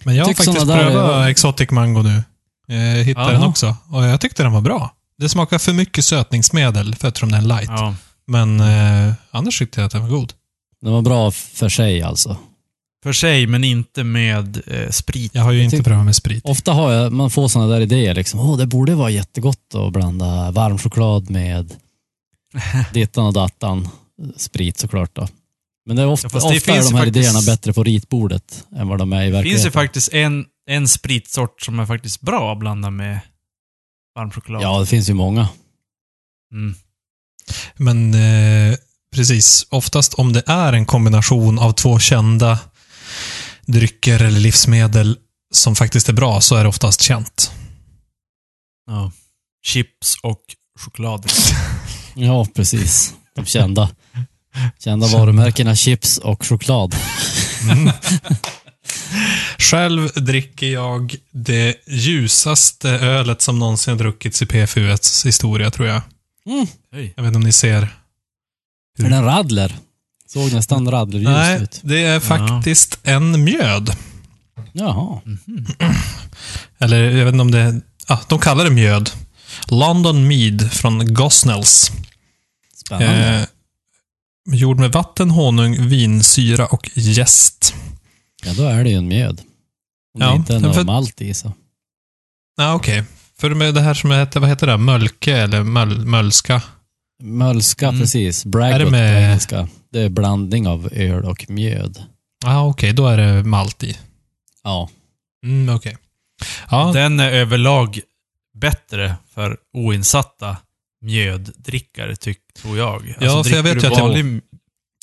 Men 0.04 0.16
jag 0.16 0.24
har 0.24 0.34
faktiskt 0.34 0.66
prövat 0.66 1.24
är- 1.26 1.28
Exotic 1.28 1.70
Mango 1.70 2.02
nu. 2.02 2.22
Jag 2.66 3.04
hittade 3.04 3.26
Jaha. 3.26 3.32
den 3.32 3.48
också. 3.48 3.76
Och 3.92 4.04
jag 4.04 4.20
tyckte 4.20 4.42
den 4.42 4.52
var 4.52 4.60
bra. 4.60 4.92
Det 5.18 5.28
smakar 5.28 5.58
för 5.58 5.72
mycket 5.72 6.04
sötningsmedel 6.04 6.94
för 6.94 7.08
eftersom 7.08 7.32
den 7.32 7.40
är 7.44 7.46
light. 7.48 7.68
Ja. 7.70 7.94
Men 8.26 8.60
eh, 8.60 9.14
annars 9.30 9.58
tyckte 9.58 9.80
jag 9.80 9.86
att 9.86 9.92
den 9.92 10.02
var 10.02 10.08
god. 10.08 10.32
Den 10.80 10.92
var 10.92 11.02
bra 11.02 11.30
för 11.30 11.68
sig 11.68 12.02
alltså. 12.02 12.36
För 13.02 13.12
sig, 13.12 13.46
men 13.46 13.64
inte 13.64 14.04
med 14.04 14.62
eh, 14.66 14.90
sprit. 14.90 15.34
Jag 15.34 15.42
har 15.42 15.52
ju 15.52 15.58
Jag 15.58 15.64
inte 15.64 15.82
prövat 15.82 16.04
med 16.04 16.16
sprit. 16.16 16.44
Ofta 16.44 16.72
har 16.72 16.92
jag, 16.92 17.12
man 17.12 17.30
får 17.30 17.48
sådana 17.48 17.72
där 17.74 17.80
idéer 17.80 18.14
liksom. 18.14 18.40
Åh, 18.40 18.56
det 18.58 18.66
borde 18.66 18.94
vara 18.94 19.10
jättegott 19.10 19.74
att 19.74 19.92
blanda 19.92 20.50
varm 20.50 20.78
choklad 20.78 21.30
med 21.30 21.74
dittan 22.92 23.26
och 23.26 23.32
dattan. 23.32 23.88
Sprit 24.36 24.78
såklart 24.78 25.14
då. 25.14 25.28
Men 25.86 25.96
det 25.96 26.02
är 26.02 26.06
ofta, 26.06 26.28
Ja, 26.32 26.50
det 26.50 26.56
ofta 26.56 26.72
är 26.72 26.76
de 26.82 26.94
här 26.94 27.04
faktiskt- 27.04 27.16
idéerna 27.16 27.40
bättre 27.46 27.72
på 27.72 27.84
ritbordet 27.84 28.64
än 28.76 28.88
vad 28.88 28.98
de 28.98 29.12
är 29.12 29.22
i 29.22 29.26
Det 29.26 29.30
verkligheten. 29.32 29.62
finns 29.62 29.66
ju 29.66 29.70
faktiskt 29.70 30.12
en, 30.12 30.44
en 30.70 30.88
spritsort 30.88 31.62
som 31.62 31.78
är 31.80 31.86
faktiskt 31.86 32.20
bra 32.20 32.52
att 32.52 32.58
blanda 32.58 32.90
med 32.90 33.20
varm 34.14 34.30
choklad. 34.30 34.62
Ja, 34.62 34.80
det 34.80 34.86
finns 34.86 35.10
ju 35.10 35.14
många. 35.14 35.48
Mm. 36.52 36.74
Men 37.76 38.14
eh, 38.14 38.76
precis, 39.14 39.66
oftast 39.70 40.14
om 40.14 40.32
det 40.32 40.42
är 40.46 40.72
en 40.72 40.86
kombination 40.86 41.58
av 41.58 41.72
två 41.72 41.98
kända 41.98 42.58
drycker 43.66 44.22
eller 44.22 44.40
livsmedel 44.40 45.18
som 45.54 45.76
faktiskt 45.76 46.08
är 46.08 46.12
bra 46.12 46.40
så 46.40 46.56
är 46.56 46.62
det 46.62 46.68
oftast 46.68 47.00
känt. 47.02 47.52
Ja. 48.86 49.12
Chips 49.66 50.16
och 50.22 50.42
choklad. 50.80 51.26
Ja, 52.16 52.46
precis. 52.54 53.14
De 53.34 53.44
kända. 53.44 53.90
Kända 54.78 55.06
varumärkena 55.06 55.76
chips 55.76 56.18
och 56.18 56.46
choklad. 56.46 56.94
Själv 59.58 60.08
dricker 60.14 60.66
jag 60.66 61.16
det 61.30 61.74
ljusaste 61.86 62.90
ölet 62.90 63.42
som 63.42 63.58
någonsin 63.58 63.92
har 63.92 63.98
druckits 63.98 64.42
i 64.42 64.46
PFUs 64.46 65.26
historia, 65.26 65.70
tror 65.70 65.88
jag. 65.88 66.02
Hej. 66.92 67.12
Jag 67.16 67.22
vet 67.22 67.28
inte 67.28 67.36
om 67.36 67.42
ni 67.42 67.52
ser. 67.52 67.82
Är 68.98 69.08
det 69.08 69.16
en 69.16 69.24
radler? 69.24 69.76
Såg 70.28 70.52
nästan 70.52 70.90
radlerljus 70.90 71.28
Nej, 71.28 71.62
ut. 71.62 71.80
det 71.82 72.02
är 72.02 72.20
faktiskt 72.20 72.98
en 73.02 73.44
mjöd. 73.44 73.96
Jaha. 74.72 75.20
Eller 76.78 77.10
jag 77.10 77.24
vet 77.24 77.32
inte 77.32 77.42
om 77.42 77.50
det 77.50 77.58
är... 77.58 77.80
Ah, 78.06 78.18
de 78.28 78.38
kallar 78.38 78.64
det 78.64 78.70
mjöd. 78.70 79.10
London 79.68 80.28
Mead 80.28 80.72
från 80.72 81.14
Gosnells. 81.14 81.92
Spännande. 82.86 83.48
Eh, 84.48 84.54
gjord 84.54 84.78
med 84.78 84.92
vatten, 84.92 85.30
honung, 85.30 85.88
vinsyra 85.88 86.66
och 86.66 86.90
jäst. 86.94 87.74
Ja, 88.44 88.52
då 88.52 88.62
är 88.62 88.84
det 88.84 88.90
ju 88.90 88.96
en 88.96 89.08
mjöd. 89.08 89.40
Om 90.14 90.20
Ja, 90.22 90.30
det 90.30 90.36
inte 90.36 90.54
är 90.56 90.60
för- 90.60 90.66
någon 90.76 90.86
malt 90.86 91.20
i 91.20 91.34
så. 91.34 91.52
Ja, 92.56 92.74
okej. 92.74 93.04
För 93.38 93.50
med 93.54 93.74
det 93.74 93.80
här 93.80 93.94
som 93.94 94.10
heter, 94.10 94.40
vad 94.40 94.48
heter 94.48 94.66
det? 94.66 94.76
Mölke 94.76 95.36
eller 95.36 95.62
möl, 95.62 96.06
mölska? 96.06 96.62
Mölska, 97.22 97.88
Mm. 97.88 98.00
precis. 98.00 98.44
Är 98.44 98.48
Braggot 98.48 98.78
det 98.78 98.90
med- 98.90 99.14
på 99.16 99.20
engelska. 99.22 99.68
Det 99.92 100.00
är 100.00 100.08
blandning 100.08 100.66
av 100.68 100.88
öl 100.92 101.24
och 101.24 101.50
mjöd. 101.50 102.02
Ja, 102.44 102.66
okej. 102.66 102.92
Då 102.92 103.06
är 103.06 103.16
det 103.16 103.42
malt 103.44 103.82
i. 103.84 103.98
Ja. 104.64 104.88
Mm, 105.44 105.76
okej. 105.76 105.96
Ja, 106.70 106.90
Den 106.94 107.20
är 107.20 107.32
överlag 107.32 108.00
bättre 108.54 109.14
för 109.34 109.56
oinsatta 109.72 110.56
mjöddrickare, 111.02 112.16
tyck, 112.16 112.38
tror 112.62 112.78
jag. 112.78 112.94
Alltså, 112.94 113.24
Ja, 113.24 113.44
för 113.44 113.50
jag 113.56 113.62
vet 113.62 113.82
ju 113.84 113.86
att 113.86 113.98
jag- 113.98 114.40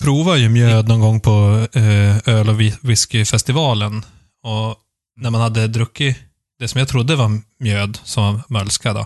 provade 0.03 0.39
ju 0.39 0.49
mjöd 0.49 0.87
någon 0.87 0.99
gång 0.99 1.19
på 1.19 1.67
eh, 1.73 2.17
öl 2.29 2.49
och 2.49 2.55
whi- 2.61 2.77
whiskyfestivalen. 2.81 4.05
Och 4.43 4.75
när 5.19 5.29
man 5.29 5.41
hade 5.41 5.67
druckit 5.67 6.17
det 6.59 6.67
som 6.67 6.79
jag 6.79 6.87
trodde 6.87 7.15
var 7.15 7.41
mjöd, 7.59 7.99
som 8.03 8.23
var 8.23 8.41
mölska 8.47 8.93
då. 8.93 8.99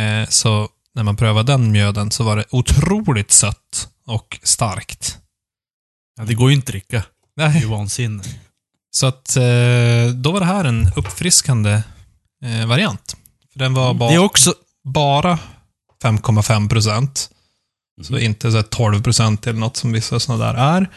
Eh, 0.00 0.28
så 0.28 0.68
när 0.94 1.02
man 1.02 1.16
prövade 1.16 1.52
den 1.52 1.72
mjöden 1.72 2.10
så 2.10 2.24
var 2.24 2.36
det 2.36 2.44
otroligt 2.50 3.30
sött 3.30 3.88
och 4.06 4.38
starkt. 4.42 5.18
Ja, 6.16 6.24
det 6.24 6.34
går 6.34 6.48
ju 6.50 6.54
inte 6.56 6.64
att 6.64 6.72
dricka. 6.72 7.02
Det 7.36 7.42
är 7.42 7.48
Nej. 7.48 7.60
ju 7.60 7.66
vansinne. 7.66 8.22
Så 8.90 9.06
att 9.06 9.36
eh, 9.36 10.12
då 10.14 10.32
var 10.32 10.40
det 10.40 10.46
här 10.46 10.64
en 10.64 10.92
uppfriskande 10.96 11.82
eh, 12.44 12.66
variant. 12.66 13.16
För 13.52 13.58
den 13.58 13.74
var 13.74 13.94
ba- 13.94 14.08
Det 14.08 14.14
är 14.14 14.18
också... 14.18 14.54
bara 14.84 15.38
5,5 16.02 16.68
procent. 16.68 17.30
Så 18.02 18.12
Mhm. 18.12 18.22
inte 18.22 18.50
så 18.50 18.56
här 18.56 18.62
12 18.64 19.02
procent 19.02 19.46
eller 19.46 19.58
något 19.60 19.76
som 19.76 19.92
vissa 19.92 20.20
sådana 20.20 20.44
där 20.52 20.54
är. 20.54 20.90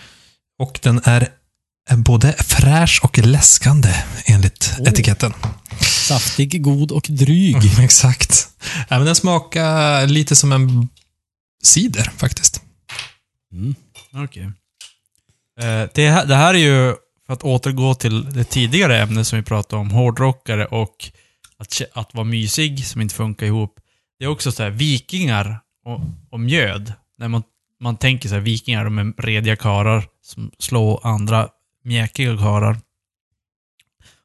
Och 0.59 0.79
den 0.83 1.01
är 1.03 1.29
både 1.97 2.33
fräsch 2.33 2.99
och 3.03 3.17
läskande 3.17 3.93
enligt 4.25 4.73
Oh. 4.79 4.87
etiketten. 4.89 5.33
Saftig, 6.07 6.61
god 6.63 6.91
och 6.91 7.05
dryg. 7.09 7.55
Mm, 7.55 7.79
exakt. 7.85 8.47
Ja, 8.89 8.97
men 8.97 9.05
den 9.05 9.15
smakar 9.15 10.07
lite 10.07 10.35
som 10.35 10.51
en 10.51 10.87
cider 11.63 12.11
faktiskt. 12.17 12.61
Mm. 13.53 13.75
Okej. 14.13 14.43
Eh, 15.61 15.89
det, 15.93 16.09
här- 16.09 16.25
det 16.25 16.35
här 16.35 16.53
är 16.53 16.57
ju, 16.59 16.95
för 17.27 17.33
att 17.33 17.43
återgå 17.43 17.95
till 17.95 18.33
det 18.33 18.43
tidigare 18.43 19.01
ämnet 19.01 19.27
som 19.27 19.37
vi 19.39 19.43
pratade 19.43 19.79
om, 19.81 19.91
hårdrockare 19.91 20.65
och 20.65 21.11
att, 21.57 21.81
att 21.93 22.13
vara 22.13 22.23
mysig, 22.23 22.85
som 22.87 23.01
inte 23.01 23.15
funkar 23.15 23.45
ihop. 23.45 23.79
Det 24.21 24.25
är 24.25 24.29
också 24.29 24.51
så 24.51 24.63
här, 24.63 24.69
vikingar 24.69 25.59
och, 25.85 25.99
och 26.31 26.39
mjöd. 26.39 26.93
När 27.17 27.27
man, 27.27 27.43
man 27.79 27.97
tänker 27.97 28.29
så 28.29 28.35
här, 28.35 28.41
vikingar, 28.41 28.83
de 28.83 28.97
är 28.97 29.13
rediga 29.21 29.55
karar 29.55 30.05
som 30.23 30.51
slår 30.59 31.07
andra 31.07 31.47
mjäkiga 31.83 32.37
karar. 32.37 32.77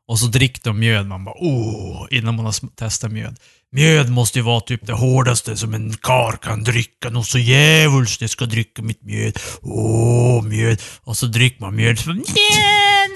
Och 0.08 0.18
så 0.18 0.26
dricker 0.26 0.60
de 0.64 0.78
mjöd, 0.78 1.06
man 1.06 1.24
bara 1.24 1.34
åh, 1.38 2.06
innan 2.10 2.36
man 2.36 2.44
har 2.44 2.76
testat 2.76 3.12
mjöd. 3.12 3.36
Mjöd 3.72 4.10
måste 4.10 4.38
ju 4.38 4.42
vara 4.42 4.60
typ 4.60 4.86
det 4.86 4.92
hårdaste 4.92 5.56
som 5.56 5.74
en 5.74 5.92
kar 5.96 6.36
kan 6.42 6.64
dricka. 6.64 7.10
Något 7.10 7.26
så 7.26 7.38
djävulskt 7.38 8.20
jag 8.20 8.30
ska 8.30 8.46
dricka 8.46 8.82
mitt 8.82 9.02
mjöd. 9.02 9.38
Åh, 9.62 10.42
mjöd. 10.42 10.82
Och 11.00 11.16
så 11.16 11.26
dricker 11.26 11.60
man 11.60 11.76
mjöd. 11.76 11.98
Så, 11.98 12.12
nej, 12.12 12.24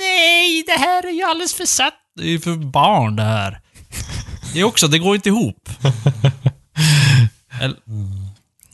nej, 0.00 0.64
det 0.66 0.80
här 0.80 1.06
är 1.06 1.12
ju 1.12 1.22
alldeles 1.22 1.54
för 1.54 1.66
satt. 1.66 1.94
Det 2.16 2.22
är 2.22 2.30
ju 2.30 2.40
för 2.40 2.56
barn 2.56 3.16
det 3.16 3.22
här. 3.22 3.60
Det 4.52 4.60
är 4.60 4.64
också, 4.64 4.88
det 4.88 4.98
går 4.98 5.14
inte 5.14 5.28
ihop. 5.28 5.68
Eller? 7.60 7.76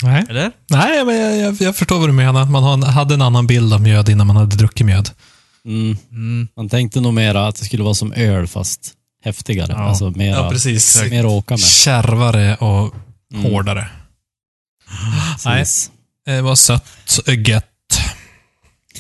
Nej, 0.03 0.25
eller? 0.29 0.53
Nej 0.71 1.05
men 1.05 1.17
jag, 1.17 1.37
jag, 1.37 1.57
jag 1.61 1.77
förstår 1.77 1.99
vad 1.99 2.09
du 2.09 2.13
menar. 2.13 2.45
Man 2.45 2.83
hade 2.83 3.15
en 3.15 3.23
annan 3.23 3.47
bild 3.47 3.73
av 3.75 3.81
mjöd 3.81 4.09
innan 4.09 4.27
man 4.27 4.37
hade 4.37 4.57
druckit 4.57 4.87
mjöd. 4.87 5.11
Mm. 5.65 5.97
Mm. 6.11 6.49
Man 6.57 6.69
tänkte 6.69 7.01
nog 7.01 7.15
mera 7.15 7.47
att 7.49 7.57
det 7.57 7.65
skulle 7.65 7.83
vara 7.83 7.95
som 7.95 8.13
öl 8.13 8.47
fast 8.49 8.93
häftigare. 9.25 9.73
Ja. 9.73 9.79
Alltså 9.79 10.11
mera, 10.11 10.37
Ja, 10.37 10.51
precis. 10.51 11.03
mer 11.11 11.25
att 11.25 11.31
åka 11.31 11.55
med. 11.55 11.61
Kärvare 11.61 12.57
och 12.57 12.95
Mm. 13.35 13.45
hårdare. 13.53 13.89
Nej. 15.45 15.65
Det 16.27 16.41
var 16.41 16.55
sött, 16.55 17.21
gött. 17.47 17.65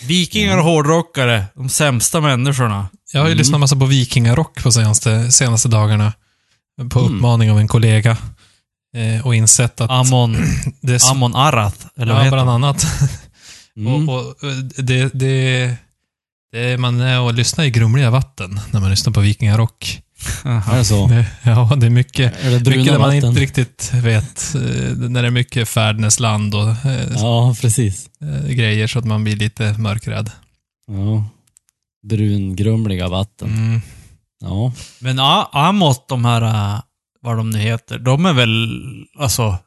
Vikingar 0.06 0.58
och 0.58 0.64
hårdrockare, 0.64 1.44
de 1.54 1.68
sämsta 1.68 2.20
människorna. 2.20 2.88
Jag 3.12 3.20
har 3.20 3.26
ju 3.26 3.32
Mm. 3.32 3.38
lyssnat 3.38 3.60
massa 3.60 3.76
på 3.76 3.84
vikingarock 3.86 4.62
på 4.62 4.72
senaste, 4.72 5.32
senaste 5.32 5.68
dagargarna. 5.68 6.12
På 6.90 6.98
Mm. 7.00 7.14
uppmaning 7.16 7.50
av 7.50 7.58
en 7.58 7.68
kollega. 7.68 8.16
Eh, 8.96 9.26
och 9.26 9.34
insett 9.34 9.80
att 9.80 9.90
Amon, 9.90 10.36
det 10.80 10.94
är 10.94 10.98
så, 10.98 11.10
Amon 11.10 11.34
Arath, 11.36 11.86
eller 11.96 12.12
vad 12.12 12.20
ja, 12.20 12.24
heter 12.24 12.36
bland 12.36 12.50
annat. 12.50 12.86
Mm. 13.78 14.08
Och, 14.08 14.14
och, 14.28 14.44
eh, 14.50 14.56
det, 14.56 15.10
det, 15.14 15.74
det, 16.52 16.80
man 16.80 17.00
är 17.00 17.20
och 17.20 17.34
lyssnar 17.34 17.64
i 17.64 17.70
grumliga 17.70 18.10
vatten 18.10 18.60
när 18.70 18.80
man 18.80 18.90
lyssnar 18.90 19.12
på 19.12 19.20
vikingarock. 19.20 20.02
Är 20.44 20.76
det 20.78 20.84
så? 20.84 21.06
Det, 21.06 21.26
ja, 21.42 21.72
det 21.76 21.86
är 21.86 21.90
mycket, 21.90 22.44
Är 22.44 22.50
det 22.50 22.70
mycket 22.70 22.84
där 22.92 22.98
man 22.98 23.00
vatten? 23.14 23.28
inte 23.28 23.40
riktigt 23.40 23.90
vet. 23.94 24.54
eh, 24.54 24.96
När 24.96 25.22
det 25.22 25.28
är 25.28 25.30
mycket 25.30 25.68
färdnesland 25.68 26.54
och 26.54 26.68
Ja, 27.14 27.56
precis. 27.60 28.06
grejer 28.48 28.86
så 28.86 28.98
att 28.98 29.04
man 29.04 29.24
blir 29.24 29.36
lite 29.36 29.72
mörkrädd. 29.78 30.30
Ja. 30.86 31.24
Brungrumliga 32.08 33.08
vatten. 33.08 33.48
Mm. 33.48 33.80
Ja. 34.40 34.72
Men 34.98 35.18
Amot, 35.52 36.08
de 36.08 36.24
här, 36.24 36.42
vad 37.26 37.36
de 37.36 37.50
nu 37.50 37.58
heter, 37.58 37.98
de 37.98 38.26
är 38.26 38.32
väl, 38.32 38.80
alltså, 39.18 39.58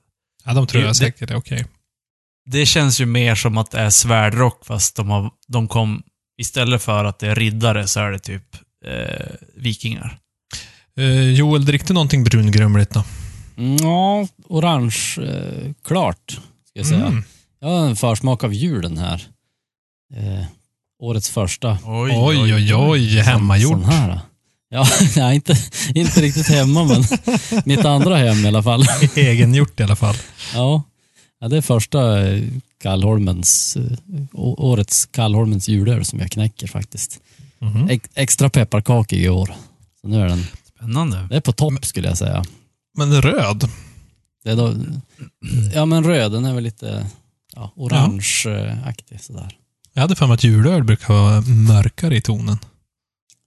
Ja, 0.46 0.54
de 0.54 0.68
tror 0.68 0.84
jag 0.84 0.90
det- 0.92 0.96
säkert 0.96 1.32
är 1.32 1.36
okej. 1.36 1.66
det 2.46 2.66
känns 2.66 3.02
ju 3.02 3.06
mer 3.06 3.36
som 3.36 3.58
att 3.58 3.72
det 3.72 3.80
är 3.80 3.90
svärdrock 3.90 4.66
fast 4.66 4.96
de, 4.96 5.10
har, 5.10 5.32
de 5.48 5.68
kom, 5.68 6.04
istället 6.42 6.82
för 6.82 7.06
att 7.06 7.20
det 7.20 7.28
är 7.28 7.36
riddare 7.36 7.88
så 7.88 8.00
är 8.00 8.12
det 8.12 8.20
typ 8.20 8.56
eh, 8.86 9.26
vikingar. 9.56 10.18
Eh, 10.98 11.30
Joel, 11.32 11.66
drick 11.66 11.88
du 11.88 11.94
någonting 11.94 12.24
brungrumligt 12.24 12.94
då? 12.94 13.04
Ja, 13.82 14.28
orange 14.46 15.18
eh, 15.22 15.74
klart, 15.86 16.32
ska 16.66 16.80
jag 16.80 16.86
säga. 16.86 17.06
Mm. 17.06 17.24
Jag 17.60 17.68
har 17.70 17.88
en 17.88 17.96
försmak 17.96 18.44
av 18.44 18.54
julen 18.54 18.98
här. 18.98 19.28
Eh, 20.16 20.46
årets 21.00 21.30
första. 21.30 21.78
Oj, 21.86 22.12
Oj, 22.16 22.54
oj, 22.54 22.76
oj. 22.76 23.20
Hemmagjort. 23.20 23.72
Sån 23.72 23.84
här. 23.84 24.20
Ja, 24.70 24.88
nej, 25.16 25.36
inte, 25.36 25.56
inte 25.96 26.22
riktigt 26.22 26.48
hemma, 26.48 26.84
men 26.84 27.04
mitt 27.66 27.86
andra 27.86 28.18
hem 28.18 28.38
i 28.38 28.48
alla 28.48 28.64
fall. 28.64 28.86
Egengjort 29.16 29.80
i 29.80 29.84
alla 29.84 29.96
fall. 29.96 30.16
Ja, 30.54 30.84
ja 31.40 31.48
det 31.48 31.58
är 31.58 31.62
första 31.62 32.28
eh, 32.28 32.44
Kallholmens, 32.82 33.78
eh, 33.78 33.98
årets 34.34 35.06
Kallholmens 35.06 35.68
julöl 35.70 36.06
som 36.06 36.20
jag 36.20 36.32
knäcker 36.32 36.68
faktiskt. 36.68 37.20
Mhm. 37.60 37.90
Ex, 37.90 38.10
extra 38.14 38.50
pepparkakor 38.50 39.20
i 39.20 39.30
år. 39.30 39.54
Så 40.02 40.08
nu 40.08 40.22
är 40.22 40.28
den, 40.28 40.46
Spännande. 40.76 41.28
det 41.30 41.36
är 41.36 41.42
på 41.42 41.52
topp 41.52 41.86
skulle 41.86 42.08
jag 42.08 42.18
säga. 42.18 42.46
Men 42.98 43.22
röd? 43.22 43.70
Det 44.44 44.52
är 44.52 44.56
då, 44.56 44.76
ja 45.74 45.86
men 45.86 46.04
röd, 46.04 46.32
den 46.32 46.46
är 46.46 46.54
väl 46.54 46.64
lite 46.64 47.06
ja, 47.56 47.72
orangeaktig 47.76 49.22
sådär. 49.22 49.58
Jag 49.94 50.02
hade 50.02 50.16
för 50.16 50.28
mig 50.28 50.34
att 50.34 50.44
julöl 50.44 50.84
brukar 50.84 51.14
vara 51.14 51.42
mörkare 51.42 52.16
i 52.16 52.22
tonen. 52.22 52.58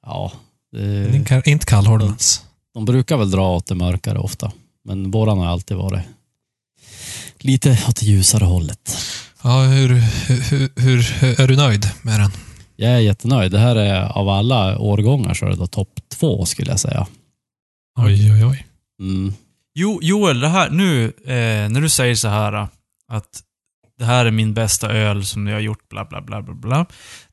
Ja, 0.07 0.33
Men 0.73 1.11
det, 1.11 1.17
inte- 1.17 1.43
Inte 1.47 1.67
kallholmens. 1.67 2.45
de 2.75 2.85
brukar 2.85 3.17
väl 3.17 3.31
dra 3.31 3.57
åt 3.57 3.67
det 3.67 3.75
mörkare 3.75 4.19
ofta. 4.19 4.53
Men 4.85 5.11
våran 5.11 5.39
har 5.39 5.47
alltid 5.47 5.77
varit 5.77 6.03
lite 7.39 7.79
åt 7.89 7.97
det 7.97 8.07
ljusare 8.07 8.45
hållet. 8.45 8.97
Ja, 9.43 9.63
hur, 9.63 9.89
hur, 10.51 10.81
hur, 10.81 11.41
är 11.41 11.49
du 11.49 11.57
nöjd 11.57 11.91
med 12.03 12.21
den? 12.21 12.31
Jag 12.77 12.91
är 12.91 12.99
jättenöjd. 12.99 13.53
Det 13.53 13.59
här 13.59 13.77
är 13.77 14.19
av 14.19 14.29
alla 14.29 14.79
årgångar 14.79 15.35
så 15.35 15.47
är 15.47 15.51
det 15.51 15.57
då 15.57 15.67
topp 15.67 16.01
två 16.15 16.45
skulle 16.47 16.71
jag 16.71 16.81
säga. 16.81 17.07
Oj, 17.99 18.33
oj, 18.33 18.45
oj. 18.45 18.67
Mm. 19.01 19.35
Jo, 19.75 19.99
Joel, 20.03 20.41
det 20.41 20.49
här, 20.49 20.71
nu 20.71 21.05
eh, 21.25 21.69
när 21.71 21.81
du 21.81 21.89
säger 21.89 22.15
så 22.15 22.29
här 22.29 22.53
eh, 22.53 22.67
att 23.09 23.43
det 23.99 24.05
här 24.05 24.27
är 24.27 24.31
min 24.31 24.55
bästa 24.55 24.91
öl 24.91 25.25
som 25.25 25.47
jag 25.47 25.55
har 25.55 25.61
gjort, 25.61 25.89
bla 25.89 26.05
bla 26.05 26.23
bla 26.23 26.43
bla 26.43 26.55
bla. 26.55 26.87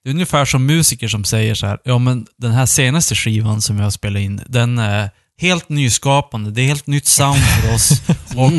Det 0.03 0.09
är 0.09 0.13
ungefär 0.13 0.45
som 0.45 0.65
musiker 0.65 1.07
som 1.07 1.23
säger 1.23 1.55
så 1.55 1.67
här, 1.67 1.79
ja 1.83 1.97
men 1.97 2.25
den 2.37 2.51
här 2.51 2.65
senaste 2.65 3.15
skivan 3.15 3.61
som 3.61 3.77
jag 3.77 3.83
har 3.83 3.91
spelat 3.91 4.19
in, 4.19 4.41
den 4.47 4.79
är 4.79 5.09
helt 5.41 5.69
nyskapande, 5.69 6.51
det 6.51 6.61
är 6.61 6.65
helt 6.65 6.87
nytt 6.87 7.07
sound 7.07 7.39
för 7.39 7.73
oss. 7.73 8.01
Och, 8.35 8.51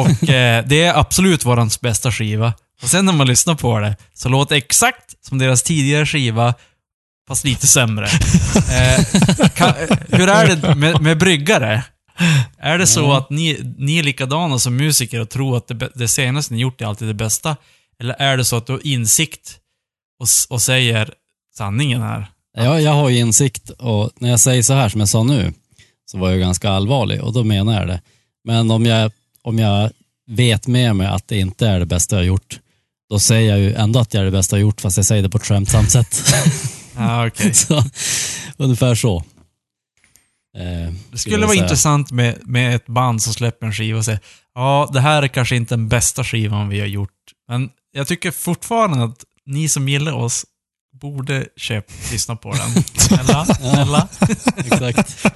och 0.00 0.28
eh, 0.28 0.64
det 0.66 0.82
är 0.82 0.98
absolut 0.98 1.44
vårans 1.44 1.80
bästa 1.80 2.12
skiva. 2.12 2.52
Och 2.82 2.88
sen 2.88 3.06
när 3.06 3.12
man 3.12 3.26
lyssnar 3.26 3.54
på 3.54 3.78
det, 3.78 3.96
så 4.14 4.28
låter 4.28 4.54
det 4.54 4.58
exakt 4.58 5.24
som 5.26 5.38
deras 5.38 5.62
tidigare 5.62 6.06
skiva, 6.06 6.54
fast 7.28 7.44
lite 7.44 7.66
sämre. 7.66 8.08
Eh, 8.72 9.48
kan, 9.54 9.74
hur 10.08 10.28
är 10.28 10.56
det 10.56 10.74
med, 10.74 11.02
med 11.02 11.18
bryggare? 11.18 11.84
Är 12.58 12.78
det 12.78 12.86
så 12.86 13.00
Ja. 13.00 13.18
att 13.18 13.30
ni, 13.30 13.74
ni 13.78 13.98
är 13.98 14.02
likadana 14.02 14.58
som 14.58 14.76
musiker 14.76 15.20
och 15.20 15.30
tror 15.30 15.56
att 15.56 15.68
det, 15.68 15.90
det 15.94 16.08
senaste 16.08 16.54
ni 16.54 16.60
gjort 16.60 16.80
är 16.80 16.86
alltid 16.86 17.08
det 17.08 17.14
bästa? 17.14 17.56
Eller 18.00 18.14
är 18.18 18.36
det 18.36 18.44
så 18.44 18.56
att 18.56 18.66
du 18.66 18.72
har 18.72 18.86
insikt 18.86 19.58
och, 20.20 20.26
och 20.54 20.62
säger 20.62 21.10
sanningen 21.56 22.02
här? 22.02 22.26
Jag, 22.56 22.82
jag 22.82 22.92
har 22.92 23.08
ju 23.08 23.18
insikt 23.18 23.70
och 23.70 24.10
när 24.18 24.30
jag 24.30 24.40
säger 24.40 24.62
så 24.62 24.72
här 24.74 24.88
som 24.88 25.00
jag 25.00 25.08
sa 25.08 25.22
nu 25.22 25.52
så 26.10 26.18
var 26.18 26.30
jag 26.30 26.38
ganska 26.40 26.70
allvarlig 26.70 27.22
och 27.22 27.32
då 27.32 27.44
menar 27.44 27.72
jag 27.78 27.88
det. 27.88 28.00
Men 28.44 28.70
om 28.70 28.86
jag, 28.86 29.12
om 29.42 29.58
jag 29.58 29.90
vet 30.30 30.66
med 30.66 30.96
mig 30.96 31.06
att 31.06 31.28
det 31.28 31.38
inte 31.38 31.68
är 31.68 31.78
det 31.80 31.86
bästa 31.86 32.16
jag 32.16 32.20
har 32.20 32.26
gjort, 32.26 32.58
då 33.10 33.18
säger 33.18 33.50
jag 33.50 33.58
ju 33.58 33.74
ändå 33.74 33.98
att 34.00 34.14
jag 34.14 34.20
är 34.20 34.24
det 34.24 34.30
bästa 34.30 34.56
jag 34.56 34.64
har 34.64 34.68
gjort 34.68 34.80
fast 34.80 34.96
jag 34.96 35.06
säger 35.06 35.22
det 35.22 35.28
på 35.28 35.38
ett 35.38 35.46
skämtsamt 35.46 35.90
sätt. 35.90 36.34
Ja, 36.96 37.26
okej. 37.28 37.54
så, 37.54 37.84
ungefär 38.56 38.94
så. 38.94 39.24
Eh, 40.58 40.92
Det 41.10 41.18
skulle 41.18 41.46
vara 41.46 41.56
intressant 41.56 42.10
med, 42.10 42.38
med 42.42 42.76
ett 42.76 42.86
band 42.86 43.22
som 43.22 43.32
släpper 43.32 43.66
en 43.66 43.72
skiva 43.72 43.98
och 43.98 44.04
säger 44.04 44.20
ja, 44.54 44.90
det 44.92 45.00
här 45.00 45.22
är 45.22 45.28
kanske 45.28 45.56
inte 45.56 45.74
den 45.74 45.88
bästa 45.88 46.24
skivan 46.24 46.68
vi 46.68 46.80
har 46.80 46.86
gjort. 46.86 47.10
Men 47.48 47.70
jag 47.92 48.06
tycker 48.06 48.30
fortfarande 48.30 49.04
att 49.04 49.24
ni 49.46 49.68
som 49.68 49.88
gillar 49.88 50.12
oss 50.12 50.44
borde 51.00 51.46
köpa, 51.56 51.92
lyssna 52.12 52.36
på 52.36 52.52
den. 52.52 52.82
Snälla, 52.94 53.44
snälla. 53.44 54.08
Exakt. 54.56 55.26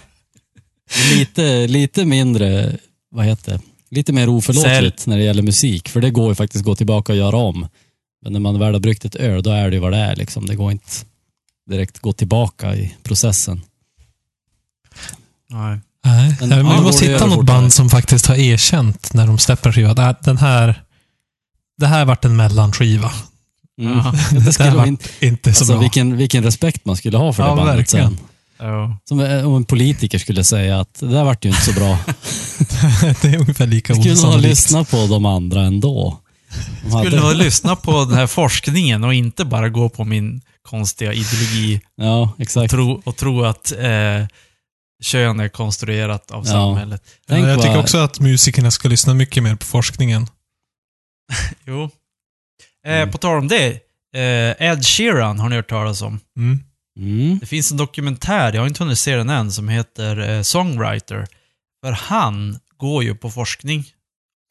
Lite, 1.13 1.67
lite 1.67 2.05
mindre, 2.05 2.77
vad 3.11 3.25
heter 3.25 3.53
det? 3.53 3.61
Lite 3.91 4.13
mer 4.13 4.29
oförlåtligt 4.29 5.07
när 5.07 5.17
det 5.19 5.25
gäller 5.25 5.43
musik, 5.43 5.89
för 5.89 6.01
det 6.01 6.11
går 6.11 6.29
ju 6.29 6.35
faktiskt 6.35 6.63
att 6.63 6.67
gå 6.67 6.77
tillbaka 6.77 7.13
och 7.13 7.19
göra 7.19 7.37
om. 7.37 7.69
Men 8.23 8.33
när 8.33 8.41
man 8.41 8.59
väl 8.59 8.73
har 8.73 8.81
bryggt 8.81 9.05
ett 9.05 9.15
öl, 9.15 9.43
då 9.43 9.51
är 9.51 9.71
det 9.71 9.77
ju 9.77 9.81
vad 9.81 9.93
det 9.93 9.99
är. 9.99 10.17
Liksom. 10.17 10.47
Det 10.47 10.55
går 10.55 10.73
inte 10.73 10.91
direkt 11.71 11.99
gå 11.99 12.13
tillbaka 12.13 12.75
i 12.77 12.95
processen. 13.03 13.63
Nej. 15.51 15.81
Nej, 16.05 16.37
Men- 16.41 16.49
vi 16.49 16.57
det 16.75 16.81
måste 16.83 17.07
hitta 17.07 17.27
något 17.27 17.47
band 17.47 17.73
som 17.73 17.91
faktiskt 17.91 18.27
har 18.27 18.35
erkänt 18.35 19.15
när 19.15 19.27
de 19.27 19.39
släpper 19.39 19.69
en 19.69 19.73
skiva. 19.75 19.95
Det 19.95 20.03
här- 20.03 20.17
Den 20.21 20.37
här, 20.39 20.83
det 21.79 21.87
här 21.87 22.05
vart 22.05 22.25
en 22.25 22.37
mellanskiva. 22.37 23.13
Mm. 23.81 23.99
Det 24.33 24.39
Det 24.41 24.53
skulle 24.53 24.71
vart 24.71 24.87
inte, 24.87 25.09
inte 25.21 25.53
så 25.55 25.61
alltså, 25.61 25.73
bra. 25.73 25.81
vilken, 25.81 26.17
vilken 26.17 26.45
respekt 26.45 26.85
man 26.85 26.97
skulle 26.97 27.17
ha 27.19 27.33
för 27.33 27.43
Ja, 27.43 27.51
det 27.51 27.57
bandet 27.57 27.77
verkligen. 27.79 28.09
sen. 28.17 28.19
Ja. 28.59 28.99
Som 29.09 29.21
eh, 29.21 29.47
om 29.47 29.57
en 29.57 29.65
politiker 29.65 30.19
skulle 30.19 30.45
säga 30.45 30.81
att 30.81 30.95
det 31.01 31.07
där 31.09 31.25
vart 31.25 31.45
ju 31.45 31.49
inte 31.49 31.61
så 31.63 31.73
bra. 31.73 31.99
det 33.23 33.25
är 33.29 33.37
ungefär 33.41 33.67
lika 33.67 33.93
Jag 33.93 34.03
skulle 34.03 34.15
ha 34.15 34.19
osannolikt. 34.21 34.49
lyssnat 34.51 34.91
på 34.91 35.07
de 35.07 35.27
andra 35.27 35.61
ändå. 35.63 36.19
De 36.85 36.91
hade- 36.93 37.07
Skulle 37.11 37.23
nog 37.23 37.35
lyssna 37.37 37.77
på 37.77 38.05
den 38.05 38.15
här 38.15 38.27
forskningen 38.27 39.05
och 39.05 39.15
inte 39.15 39.45
bara 39.45 39.69
gå 39.69 39.89
på 39.89 40.05
min 40.05 40.41
konstiga 40.69 41.13
ideologi 41.13 41.81
Ja, 41.97 42.21
och 42.35 42.41
exakt. 42.41 42.71
tro, 42.71 43.03
och 43.05 43.17
tro 43.17 43.45
att 43.45 43.73
eh, 43.73 44.27
kön 45.07 45.41
är 45.41 45.49
konstruerat 45.49 46.31
av 46.31 46.45
Ja. 46.47 46.53
samhället. 46.53 47.03
Ja, 47.27 47.39
jag 47.39 47.63
tycker 47.63 47.79
också 47.79 47.99
att 47.99 48.21
musikerna 48.21 48.71
ska 48.71 48.89
lyssna 48.89 49.15
mycket 49.15 49.43
mer 49.43 49.57
på 49.57 49.65
forskningen. 49.67 50.27
Jo. 51.65 51.83
Eh, 52.87 52.93
Mm. 52.97 53.11
På 53.13 53.19
tal 53.19 53.39
om 53.39 53.49
det. 53.49 53.67
Eh, 54.17 54.67
Ed 54.69 54.87
Sheeran 54.87 55.39
har 55.39 55.49
ni 55.49 55.57
hört 55.57 55.69
talas 55.69 56.03
om. 56.03 56.21
Mm. 56.39 56.59
Mm. 56.99 57.39
Det 57.39 57.47
finns 57.47 57.71
en 57.71 57.77
dokumentär, 57.77 58.53
jag 58.53 58.61
har 58.63 58.69
inte 58.69 58.83
hunnit 58.83 58.99
se 58.99 59.17
den 59.17 59.31
än, 59.31 59.53
som 59.53 59.69
heter 59.69 60.31
eh, 60.31 60.43
Songwriter. 60.43 61.27
För 61.85 61.93
han 61.93 62.59
går 62.77 63.05
ju 63.05 63.15
på 63.15 63.31
forskning, 63.31 63.85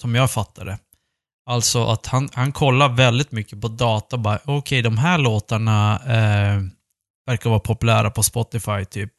som 0.02 0.16
jag 0.16 0.32
fattar 0.32 0.66
det. 0.66 0.78
Alltså 1.50 1.86
att 1.86 2.06
han, 2.06 2.30
han 2.34 2.52
kollar 2.52 2.90
väldigt 2.90 3.32
mycket 3.32 3.62
på 3.62 3.68
data. 3.68 4.18
bara, 4.18 4.40
Okej, 4.46 4.82
de 4.82 4.98
här 4.98 5.18
låtarna 5.18 5.96
eh, 6.06 6.62
verkar 7.28 7.50
vara 7.50 7.60
populära 7.60 8.12
på 8.12 8.24
Spotify, 8.24 8.86
typ. 8.90 9.12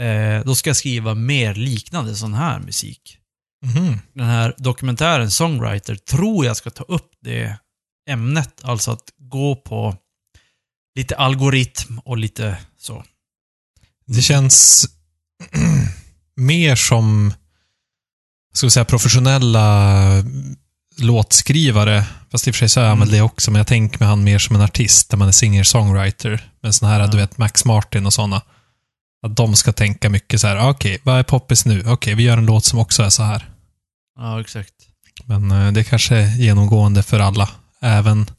Eh, 0.00 0.44
då 0.44 0.54
ska 0.54 0.70
jag 0.70 0.76
skriva 0.76 1.14
mer 1.14 1.54
liknande 1.54 2.16
sån 2.16 2.34
här 2.34 2.58
musik. 2.60 3.18
Mhm. 3.66 3.98
Den 4.14 4.26
här 4.26 4.54
dokumentären 4.58 5.30
Songwriter 5.30 5.94
tror 5.94 6.46
jag 6.46 6.56
ska 6.56 6.70
ta 6.70 6.84
upp 6.84 7.10
det 7.22 7.56
ämnet. 8.10 8.60
Alltså 8.64 8.90
att 8.90 9.12
gå 9.18 9.56
på 9.56 9.96
lite 10.98 11.16
algoritm 11.16 11.98
och 11.98 12.18
lite 12.18 12.56
så. 12.78 13.04
Det 14.06 14.22
känns 14.22 14.86
mer 16.36 16.76
som 16.76 17.34
ska 18.54 18.66
vi 18.66 18.70
säga, 18.70 18.84
professionella 18.84 20.08
låtskrivare. 20.98 22.04
Fast 22.30 22.48
i 22.48 22.50
och 22.50 22.54
för 22.54 22.58
sig 22.58 22.68
så 22.68 22.80
är 22.80 22.88
han 22.88 22.98
väl 22.98 23.08
Mm. 23.08 23.18
det 23.18 23.22
också, 23.22 23.50
men 23.50 23.58
jag 23.58 23.66
tänker 23.66 23.98
mig 23.98 24.08
han 24.08 24.24
mer 24.24 24.38
som 24.38 24.56
en 24.56 24.62
artist, 24.62 25.10
där 25.10 25.16
man 25.16 25.28
är 25.28 25.32
singer-songwriter. 25.32 26.40
Med 26.62 26.74
såna 26.74 26.92
här, 26.92 27.00
Ja. 27.00 27.06
du 27.06 27.16
vet, 27.16 27.38
Max 27.38 27.64
Martin 27.64 28.06
och 28.06 28.12
sådana. 28.12 28.42
Att 29.24 29.36
de 29.36 29.56
ska 29.56 29.72
tänka 29.72 30.10
mycket 30.10 30.40
så 30.40 30.46
här, 30.46 30.56
"Ah, 30.56 30.70
okej, 30.70 30.98
vad 31.02 31.18
är 31.18 31.22
poppis 31.22 31.64
nu? 31.64 31.82
Okej, 31.86 32.14
vi 32.14 32.22
gör 32.22 32.38
en 32.38 32.46
låt 32.46 32.64
som 32.64 32.78
också 32.78 33.02
är 33.02 33.10
så 33.10 33.22
här. 33.22 33.48
Ja, 34.18 34.40
exakt. 34.40 34.72
Men 35.24 35.50
eh, 35.50 35.72
det 35.72 35.84
kanske 35.84 36.16
är 36.16 36.36
genomgående 36.36 37.02
för 37.02 37.20
alla. 37.20 37.48
Även 37.82 38.30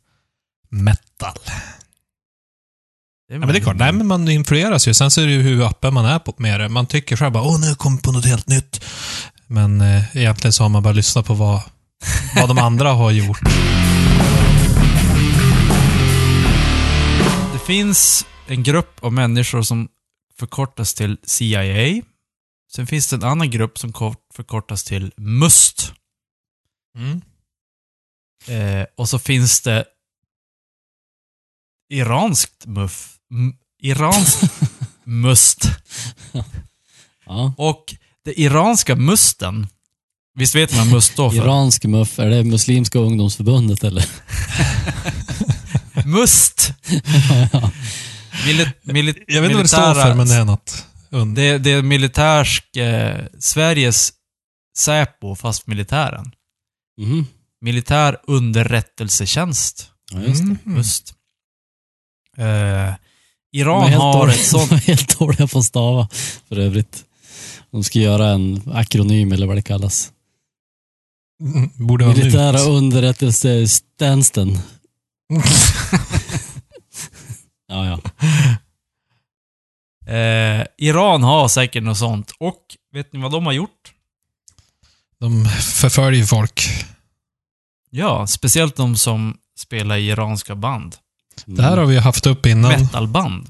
metal. 0.69 1.37
Ja, 3.31 3.39
men 3.39 3.47
det 3.47 3.57
är 3.57 3.61
klart, 3.61 3.75
nej 3.75 3.91
men 3.91 4.07
man 4.07 4.29
influeras 4.29 4.87
ju. 4.87 4.93
Sen 4.93 5.11
så 5.11 5.21
är 5.21 5.25
det 5.25 5.31
ju 5.31 5.41
hur 5.41 5.61
öppen 5.61 5.93
man 5.93 6.05
är 6.05 6.19
på 6.19 6.33
med 6.37 6.59
det. 6.59 6.69
Man 6.69 6.87
tycker 6.87 7.15
själv 7.17 7.31
bara, 7.31 7.43
åh 7.43 7.59
nu 7.59 7.75
kom 7.75 7.93
jag 7.93 8.03
på 8.03 8.11
något 8.11 8.25
helt 8.25 8.47
nytt. 8.47 8.85
Men 9.47 9.81
eh, 9.81 10.15
egentligen 10.17 10.53
så 10.53 10.63
har 10.63 10.69
man 10.69 10.83
bara 10.83 10.93
lyssnat 10.93 11.25
på 11.25 11.33
vad, 11.33 11.61
vad 12.35 12.49
de 12.49 12.57
andra 12.57 12.91
har 12.91 13.11
gjort. 13.11 13.39
Det 17.53 17.59
finns 17.67 18.25
en 18.47 18.63
grupp 18.63 19.03
av 19.03 19.13
människor 19.13 19.61
som 19.61 19.87
förkortas 20.39 20.93
till 20.93 21.17
CIA. 21.23 22.01
Sen 22.75 22.87
finns 22.87 23.09
det 23.09 23.15
en 23.15 23.23
annan 23.23 23.49
grupp 23.51 23.77
som 23.77 23.93
kort 23.93 24.21
förkortas 24.33 24.83
till 24.83 25.13
MUST. 25.17 25.93
Mm. 26.97 27.21
Eh, 28.47 28.85
och 28.97 29.09
så 29.09 29.19
finns 29.19 29.61
det 29.61 29.85
iranskt 31.89 32.65
muff. 32.65 33.17
M- 33.31 33.53
iranskt 33.81 34.61
must. 35.03 35.65
Ja. 37.25 37.53
Och 37.57 37.95
det 38.25 38.39
iranska 38.39 38.95
musten, 38.95 39.67
Visst 40.37 40.55
vet 40.55 40.75
man 40.75 40.89
must 40.89 41.11
står 41.13 41.29
för? 41.29 41.37
Iransk 41.37 41.83
muff, 41.83 42.19
är 42.19 42.29
det 42.29 42.43
Muslimska 42.43 42.99
ungdomsförbundet 42.99 43.83
eller? 43.83 44.05
Must! 46.05 46.73
Mili 48.83 49.23
Jag 49.27 49.41
vet 49.41 49.51
inte 49.51 49.55
vad 49.55 49.65
det 49.65 49.69
står 49.69 49.93
för, 49.93 50.15
men 50.15 50.27
det 50.27 50.35
är 50.35 50.45
något. 50.45 50.85
Und- 51.11 51.35
Det, 51.35 51.57
det 51.57 51.71
är 51.71 51.81
militärsk... 51.81 52.77
Eh, 52.77 53.25
Sveriges 53.39 54.13
Säpo, 54.77 55.35
fast 55.35 55.67
militären. 55.67 56.31
Mhm. 57.01 57.27
Militär 57.61 58.17
underrättelsetjänst. 58.27 59.89
Ja, 60.11 60.21
just 60.21 60.37
det. 60.39 60.43
Mm. 60.43 60.57
Must. 60.63 61.13
Eh, 62.37 62.45
De 62.45 62.95
Iran 63.59 63.93
har 63.93 64.13
dåliga- 64.19 64.35
ett 64.35 64.45
sånt... 64.45 64.69
de 64.69 64.75
är 64.75 64.79
helt 64.79 65.19
dåliga 65.19 65.47
på 65.47 65.59
att 65.59 65.65
stava, 65.65 66.07
för 66.49 66.59
övrigt. 66.59 67.03
De 67.71 67.83
ska 67.83 67.99
göra 67.99 68.29
en 68.29 68.61
akronym 68.73 69.31
eller 69.31 69.47
vad 69.47 69.57
det 69.57 69.61
kallas. 69.61 70.11
Mm, 71.41 71.69
Borde 71.75 72.07
Militära 72.07 72.59
underrättelsetjänsten. 72.59 74.59
Ja, 77.67 77.85
ja. 77.85 77.99
Eh, 80.07 80.65
Iran 80.77 81.23
har 81.23 81.47
säkert 81.47 81.83
något 81.83 81.97
sånt. 81.97 82.31
Och 82.39 82.61
vet 82.93 83.13
ni 83.13 83.19
vad 83.21 83.31
de 83.31 83.45
har 83.45 83.53
gjort? 83.53 83.93
De 85.19 85.45
förföljer 85.61 86.25
folk. 86.25 86.85
Ja, 87.89 88.27
speciellt 88.27 88.75
de 88.75 88.95
som 88.97 89.37
spelar 89.57 89.95
i 89.97 90.07
iranska 90.09 90.55
band. 90.55 90.95
Det 91.45 91.63
här 91.63 91.77
har 91.77 91.85
vi 91.85 91.97
haft 91.97 92.25
upp 92.25 92.45
innan. 92.45 92.71
Metalband. 92.81 93.47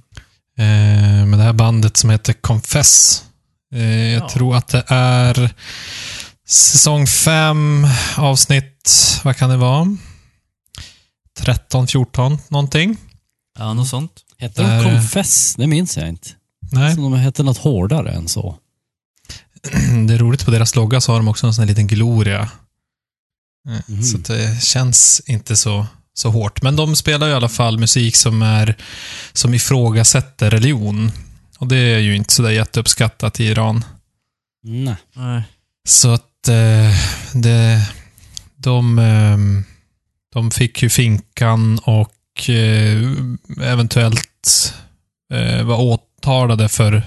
Eh, 0.58 1.26
med 1.26 1.40
det 1.40 1.44
här 1.44 1.54
bandet 1.54 1.98
som 1.98 2.10
heter 2.10 2.34
Confess. 2.34 3.24
Eh, 3.74 3.84
jag 4.14 4.24
Ja. 4.24 4.30
tror 4.30 4.56
att 4.56 4.68
det 4.68 4.84
är 4.88 5.50
säsong 6.48 7.08
5, 7.08 7.88
avsnitt, 8.18 8.92
vad 9.24 9.38
kan 9.38 9.50
det 9.50 9.58
vara? 9.58 9.98
13, 11.40 11.88
14, 11.88 12.38
någonting. 12.48 12.98
Ja, 13.58 13.74
något 13.74 13.88
sånt. 13.88 14.12
Hette 14.38 14.62
de 14.62 14.68
Där- 14.68 14.84
Confess? 14.84 15.56
Det 15.56 15.68
minns 15.68 15.98
jag 15.98 16.10
inte. 16.10 16.30
Nej, 16.72 16.96
Så 16.96 17.02
de 17.02 17.14
hette 17.14 17.44
något 17.44 17.58
hårdare 17.58 18.12
än 18.12 18.28
så. 18.28 18.58
det 20.08 20.14
är 20.14 20.18
roligt 20.18 20.46
på 20.46 20.52
deras 20.52 20.76
logga 20.76 21.02
så 21.02 21.12
har 21.12 21.20
de 21.20 21.28
också 21.28 21.48
en 21.48 21.54
sån 21.54 21.62
här 21.62 21.68
liten 21.68 21.88
gloria. 21.88 22.42
Eh, 22.42 23.80
Mhm. 23.88 24.04
Så 24.04 24.18
att 24.18 24.26
det 24.26 24.64
känns 24.64 25.22
inte 25.26 25.58
så, 25.58 25.88
så 26.14 26.30
hårt. 26.30 26.62
Men 26.62 26.76
de 26.76 26.96
spelar 26.96 27.28
ju 27.28 27.34
i 27.34 27.36
alla 27.36 27.50
fall 27.50 27.78
musik 27.80 28.16
som 28.16 28.42
är 28.42 28.76
som 29.34 29.54
ifrågasätter 29.54 30.50
religion. 30.50 31.12
Och 31.60 31.68
det 31.68 31.78
är 31.78 32.00
ju 32.00 32.16
inte 32.16 32.34
sådär 32.34 32.50
jätteuppskattat 32.50 33.40
i 33.40 33.44
Iran. 33.46 33.86
Nej. 34.64 34.96
Nej. 35.14 35.44
Så 35.88 36.14
att 36.14 36.48
eh, 36.48 36.96
det, 37.34 37.90
de, 38.58 39.00
eh, 39.00 39.38
de 40.34 40.52
fick 40.52 40.84
ju 40.84 40.90
finkan 40.90 41.80
och 41.80 42.12
eh, 42.50 43.02
eventuellt 43.62 44.74
eh, 45.34 45.64
var 45.64 45.78
åtalade 45.78 46.70
för 46.70 47.04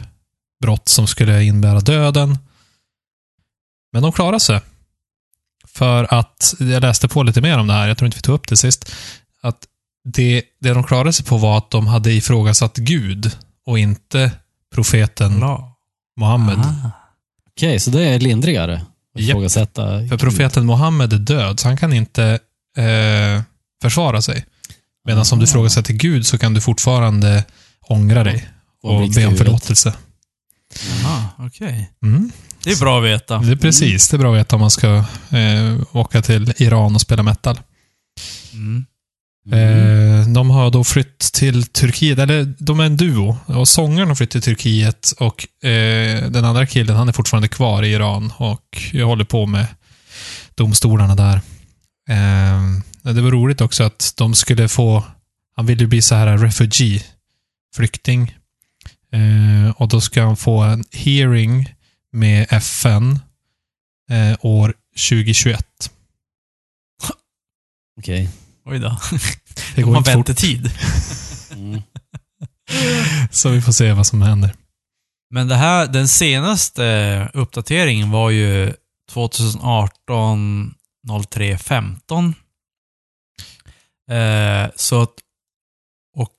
brott 0.61 0.88
som 0.88 1.07
skulle 1.07 1.45
innebära 1.45 1.81
döden. 1.81 2.38
Men 3.93 4.03
de 4.03 4.12
klarade 4.12 4.41
sig. 4.41 4.61
För 5.67 6.14
att, 6.14 6.55
jag 6.59 6.81
läste 6.81 7.09
på 7.09 7.23
lite 7.23 7.41
mer 7.41 7.59
om 7.59 7.67
det 7.67 7.73
här, 7.73 7.88
jag 7.88 7.99
tror 7.99 8.07
inte 8.07 8.19
vi 8.19 8.23
tog 8.23 8.35
upp 8.35 8.49
det 8.49 8.57
sist, 8.57 8.93
att 9.41 9.59
det, 10.05 10.43
det 10.61 10.75
de 10.75 10.85
klarade 10.85 11.12
sig 11.12 11.27
på 11.27 11.37
var 11.37 11.59
att 11.59 11.71
de 11.71 11.87
hade 11.87 12.12
ifrågasatt 12.12 12.77
Gud 12.77 13.37
och 13.67 13.79
inte 13.79 14.31
profeten 14.75 15.41
Bra. 15.41 15.77
Mohammed. 16.17 16.59
Ah. 16.59 16.91
Okej, 17.51 17.81
så 17.81 17.91
det 17.91 18.05
är 18.05 18.21
lindrigare? 18.21 18.75
Att 19.14 19.21
Japp. 19.21 19.31
ifrågasätta 19.31 20.09
För 20.09 20.19
profeten 20.19 20.67
Mohammed 20.67 21.12
är 21.12 21.19
död, 21.19 21.61
så 21.61 21.69
han 21.69 21.77
kan 21.77 21.93
inte 21.93 22.38
eh, 22.77 23.43
försvara 23.83 24.23
sig. 24.23 24.45
Medan 25.09 25.25
om 25.33 25.38
du 25.38 25.44
Ah. 25.44 25.49
ifrågasätter 25.49 25.92
Gud 25.94 26.27
så 26.27 26.38
kan 26.38 26.55
du 26.55 26.61
fortfarande 26.61 27.44
ångra 27.81 28.25
dig 28.25 28.49
Och 28.83 29.11
be 29.11 29.27
om 29.27 29.37
förlåtelse. 29.37 29.94
Jaha, 31.03 31.25
okej. 31.38 31.90
Mm. 32.03 32.31
Det 32.64 32.71
är 32.71 32.81
bra 32.81 32.99
att 32.99 33.05
veta. 33.05 33.38
Det 33.38 33.53
är 33.53 33.57
precis, 33.57 34.09
det 34.09 34.16
är 34.16 34.18
bra 34.18 34.33
att 34.35 34.40
veta 34.40 34.57
om 34.57 34.61
man 34.61 34.71
ska 34.71 34.97
eh, 35.31 35.81
åka 35.92 36.23
till 36.23 36.53
Iran 36.57 36.94
och 36.94 37.01
spela 37.01 37.23
metal. 37.23 37.61
Mm. 38.53 38.87
Mm. 39.53 40.21
Eh, 40.21 40.29
de 40.29 40.51
har 40.51 40.71
då 40.71 40.85
flytt 40.85 41.18
till 41.18 41.66
Turkiet, 41.66 42.18
eller 42.18 42.55
de 42.59 42.81
är 42.81 42.85
en 42.85 42.97
duo. 42.97 43.38
Och 43.47 43.68
sångaren 43.68 44.09
har 44.09 44.14
flytt 44.14 44.31
till 44.31 44.42
Turkiet 44.42 45.12
och 45.18 45.64
eh, 45.68 46.31
den 46.31 46.44
andra 46.44 46.66
killen, 46.66 46.97
han 46.97 47.09
är 47.09 47.12
fortfarande 47.12 47.49
kvar 47.49 47.83
i 47.83 47.88
Iran 47.92 48.33
och 48.37 48.83
jag 48.92 49.07
håller 49.07 49.25
på 49.25 49.47
med 49.47 49.66
domstolarna 50.55 51.14
där. 51.14 51.40
Eh, 52.11 52.62
det 53.14 53.21
var 53.23 53.31
roligt 53.31 53.61
också 53.61 53.85
att 53.85 54.14
de 54.16 54.35
skulle 54.35 54.68
få, 54.68 55.05
han 55.57 55.66
ville 55.66 55.87
bli 55.87 56.03
så 56.03 56.14
här 56.14 56.38
refugee, 56.38 57.03
flykting. 57.75 58.35
Eh, 59.12 59.71
och 59.77 59.88
då 59.88 60.01
ska 60.01 60.23
han 60.23 60.37
få 60.37 60.61
en 60.62 60.85
hearing 60.92 61.75
med 62.12 62.47
FN 62.51 63.18
eh, 64.11 64.37
år 64.40 64.75
2021. 65.11 65.90
Okej. 67.99 68.31
Oj 68.64 68.79
då. 68.79 68.88
Det 69.75 69.83
De 69.83 69.83
går 69.83 69.92
har 69.92 69.99
inte 69.99 70.12
fort, 70.12 70.29
väntetid. 70.29 70.71
Mm. 71.53 71.83
så 73.31 73.51
vi 73.51 73.62
får 73.62 73.73
se 73.73 73.92
vad 73.92 74.07
som 74.07 74.23
händer. 74.23 74.55
Men 75.31 75.49
det 75.49 75.57
här, 75.57 75.87
den 75.87 76.09
senaste 76.09 77.31
uppdateringen 77.35 78.11
var 78.11 78.31
ju 78.31 78.75
2018 79.11 80.75
03 81.29 81.59
15. 81.59 82.35
Eh, 84.11 84.71
så 84.77 85.03
att, 85.03 85.12
och 86.16 86.35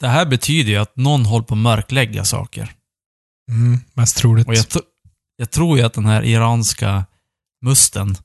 det 0.00 0.08
här 0.08 0.26
betyder 0.26 0.70
ju 0.72 0.78
att 0.78 0.96
någon 0.96 1.26
håller 1.26 1.46
på 1.46 1.54
att 1.54 1.58
mörklägga 1.58 2.24
saker. 2.24 2.72
Mm, 3.50 3.80
mest 3.94 4.16
troligt. 4.16 4.48
Och 4.48 4.54
jag, 4.54 4.64
jag 5.36 5.50
tror 5.50 5.78
ju 5.78 5.84
att 5.84 5.94
den 5.94 6.06
här 6.06 6.22
iranska 6.22 7.04
musten, 7.64 8.16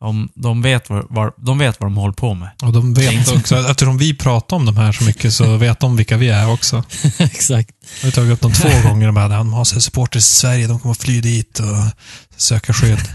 de, 0.00 0.28
de, 0.34 0.62
vet 0.62 0.90
vad, 0.90 1.06
vad, 1.10 1.32
de 1.36 1.58
vet 1.58 1.80
vad 1.80 1.86
de 1.90 1.96
håller 1.96 2.14
på 2.14 2.34
med. 2.34 2.50
Och 2.62 2.72
de 2.72 2.94
vet 2.94 3.36
också, 3.36 3.56
eftersom 3.56 3.98
vi 3.98 4.16
pratar 4.16 4.56
om 4.56 4.66
de 4.66 4.76
här 4.76 4.92
så 4.92 5.04
mycket 5.04 5.34
så 5.34 5.56
vet 5.56 5.80
de 5.80 5.96
vilka 5.96 6.16
vi 6.16 6.28
är 6.28 6.52
också. 6.52 6.84
Exakt. 7.18 7.70
Jag 8.00 8.06
har 8.06 8.12
tagit 8.12 8.32
upp 8.32 8.40
dem 8.40 8.52
två 8.52 8.88
gånger 8.88 9.08
och 9.08 9.14
bara, 9.14 9.28
de 9.28 9.52
har 9.52 9.64
sig 9.64 9.80
supporters 9.82 10.22
i 10.22 10.36
Sverige, 10.36 10.66
de 10.66 10.80
kommer 10.80 10.92
att 10.92 11.02
fly 11.02 11.20
dit 11.20 11.58
och 11.58 12.02
söka 12.36 12.72
skydd 12.72 13.08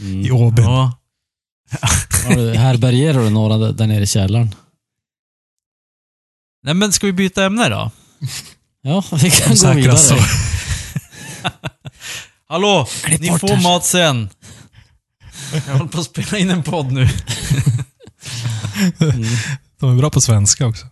Mm. 0.00 0.20
i 0.20 0.30
Åby. 0.30 0.62
Ja, 0.62 0.97
Har 2.26 2.34
du- 2.36 2.54
Härbärgerar 2.54 3.20
du 3.22 3.30
några 3.30 3.72
där- 3.72 3.86
nere 3.86 4.02
i 4.02 4.06
källaren? 4.06 4.54
Nej 6.62 6.74
men 6.74 6.92
ska 6.92 7.06
vi 7.06 7.12
byta 7.12 7.44
ämne 7.44 7.68
då? 7.68 7.90
Ja, 8.82 9.04
vi 9.22 9.30
kan 9.30 9.56
gå 9.56 9.72
vidare. 9.72 9.96
så. 9.98 10.16
Hallå! 12.48 12.86
Klipp 13.04 13.20
Ni 13.20 13.38
får 13.38 13.48
det. 13.48 13.60
mat 13.62 13.84
sen. 13.84 14.28
Jag 15.52 15.60
håller 15.72 15.86
på 15.90 16.00
att 16.00 16.06
spela 16.06 16.38
in 16.38 16.50
en 16.50 16.62
podd 16.62 16.92
nu. 16.92 17.08
Mm. 19.00 19.24
De 19.80 19.92
är 19.92 19.96
bra 19.98 20.10
på 20.10 20.20
svenska 20.20 20.66
också. 20.66 20.86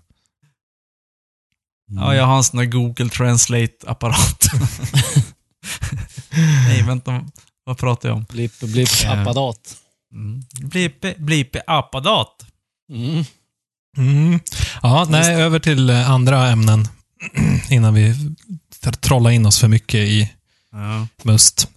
Ja, 1.91 2.15
jag 2.15 2.25
har 2.27 2.37
en 2.37 2.45
sån 2.45 2.59
där 2.59 2.65
Google 2.65 3.09
Translate-apparat. 3.09 4.45
Nej, 6.69 6.83
vänta. 6.83 7.25
Vad 7.65 7.79
pratar 7.79 8.09
jag 8.09 8.17
om? 8.19 8.25
Blipp, 8.25 8.61
blipp, 8.61 8.89
Eh. 9.05 9.25
Mm. 10.17 10.43
Blippe, 11.19 11.63
appadat. 11.67 12.33
Mm. 12.93 13.25
Mm. 13.99 14.41
Ja, 14.83 15.07
nej, 15.11 15.35
över 15.43 15.59
till 15.59 15.91
eh, 15.91 16.11
andra 16.11 16.47
ämnen 16.49 16.89
innan 17.71 17.95
vi 17.95 18.15
trollar 19.01 19.31
in 19.31 19.47
oss 19.47 19.61
för 19.61 19.69
mycket 19.69 20.01
i 20.01 20.33
Ja. 20.73 21.07
must. 21.23 21.69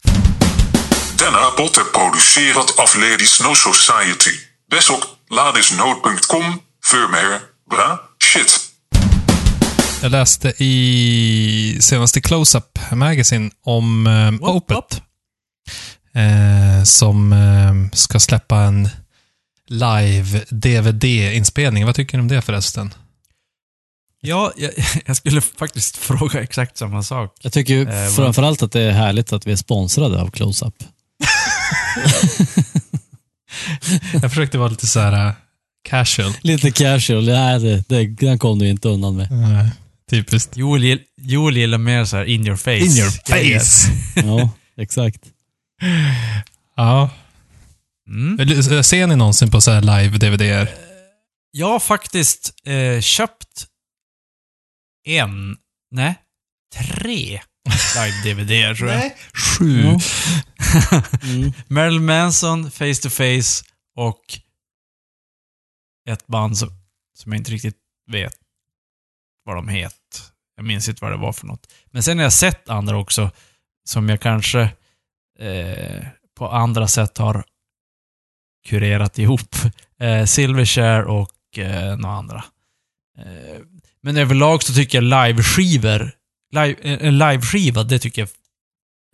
Denna 1.20 1.50
pot 1.58 1.78
är 1.78 1.84
producerat 2.00 2.80
av 2.80 3.02
Ladies 3.02 3.42
No 3.42 3.56
Society. 3.56 4.32
Besök 4.72 5.00
ladisnood.com 5.30 6.60
för 6.86 7.12
mer 7.12 7.40
bra 7.70 8.00
shit. 8.24 8.60
Jag 10.02 10.12
läste 10.12 10.54
i 10.64 11.78
senaste 11.82 12.20
Close-Up 12.22 12.80
Magazine 12.92 13.52
om 13.66 14.08
eh, 14.08 14.50
Opet. 14.50 15.02
Eh, 16.14 16.84
som 16.84 17.34
eh, 17.34 17.74
ska 17.94 18.20
släppa 18.20 18.58
en 18.58 18.90
live-DVD-inspelning. 19.68 21.86
Vad 21.86 21.96
tycker 21.96 22.18
ni 22.18 22.22
om 22.22 22.28
det 22.28 22.42
förresten? 22.42 22.94
Ja, 24.22 24.52
jag, 24.58 24.72
jag 25.06 25.18
skulle 25.18 25.42
faktiskt 25.42 25.98
fråga 26.06 26.42
exakt 26.42 26.78
samma 26.78 27.04
sak. 27.04 27.36
Jag 27.42 27.54
tycker 27.54 27.74
ju 27.74 27.90
Eh, 27.90 28.10
framförallt 28.10 28.64
att 28.64 28.72
det 28.72 28.82
är 28.82 28.92
härligt 28.92 29.34
att 29.34 29.48
vi 29.48 29.52
är 29.52 29.56
sponsrade 29.56 30.22
av 30.22 30.32
Close-Up. 30.32 30.76
Jag 34.22 34.32
försökte 34.32 34.58
vara 34.58 34.70
lite 34.70 34.88
så 34.88 35.00
här 35.00 35.28
eh, 35.28 35.34
casual. 35.90 36.34
Lite 36.42 36.72
casual, 36.72 37.26
nej 37.26 37.60
det, 37.60 37.84
det, 37.90 38.08
den 38.08 38.40
kom 38.40 38.60
du 38.60 38.70
inte 38.70 38.88
undan 38.88 39.16
med. 39.16 39.32
Eh, 39.32 39.68
typiskt. 40.10 40.58
Joel, 40.58 41.00
Joel 41.22 41.58
gillar 41.58 41.78
mer 41.78 42.06
så 42.06 42.18
här 42.18 42.26
in 42.26 42.48
your 42.48 42.58
face. 42.58 42.78
In 42.78 42.98
your 42.98 43.12
face! 43.12 43.92
Ja, 44.16 44.50
exakt. 44.78 45.20
Ja. 46.76 47.10
Mm. 48.08 48.40
Eller, 48.40 48.82
Ser 48.82 49.08
ni 49.08 49.16
någonsin 49.16 49.52
på 49.52 49.62
så 49.62 49.72
här 49.72 49.82
live-DVD? 49.82 50.68
Jag 51.52 51.68
har 51.68 51.80
faktiskt 51.80 52.54
eh, 52.68 53.02
köpt 53.02 53.68
en, 55.08 55.58
nej, 55.92 56.16
tre 56.76 57.42
live-DVD 57.96 58.76
tror 58.78 58.90
jag. 58.90 59.12
Sju. 59.34 59.82
Ja. 59.82 60.00
Mm. 61.24 61.52
Marilyn 61.68 62.06
Manson, 62.06 62.72
Face 62.72 62.96
to 63.02 63.10
Face 63.10 63.66
och 63.96 64.22
ett 66.10 66.28
band 66.28 66.58
som, 66.58 66.70
som 67.18 67.32
jag 67.32 67.40
inte 67.40 67.52
riktigt 67.52 67.78
vet 68.12 68.34
vad 69.46 69.56
de 69.56 69.68
heter. 69.68 69.98
Jag 70.56 70.66
minns 70.66 70.90
inte 70.90 71.04
vad 71.04 71.12
det 71.12 71.18
var 71.18 71.34
för 71.34 71.48
något. 71.48 71.74
Men 71.92 72.04
sen 72.04 72.18
har 72.18 72.24
jag 72.24 72.34
sett 72.34 72.70
andra 72.70 72.98
också 72.98 73.32
som 73.84 74.10
jag 74.10 74.22
kanske 74.22 74.70
eh, 75.40 76.06
på 76.38 76.50
andra 76.50 76.88
sätt 76.88 77.18
har 77.18 77.44
kurerat 78.68 79.20
ihop. 79.20 79.56
Eh, 80.02 80.26
Silverchair 80.26 81.04
och 81.04 81.58
eh, 81.58 81.98
några 81.98 82.16
andra. 82.16 82.44
Eh, 83.18 83.62
men 84.02 84.18
överlag 84.18 84.64
så 84.64 84.74
tycker 84.74 85.02
jag 85.02 85.04
liveskivor, 85.04 86.12
live, 86.52 86.76
eh, 86.82 87.08
en 87.08 87.18
liveskiva, 87.18 87.84
det 87.84 88.00
tycker 88.00 88.22
jag 88.22 88.30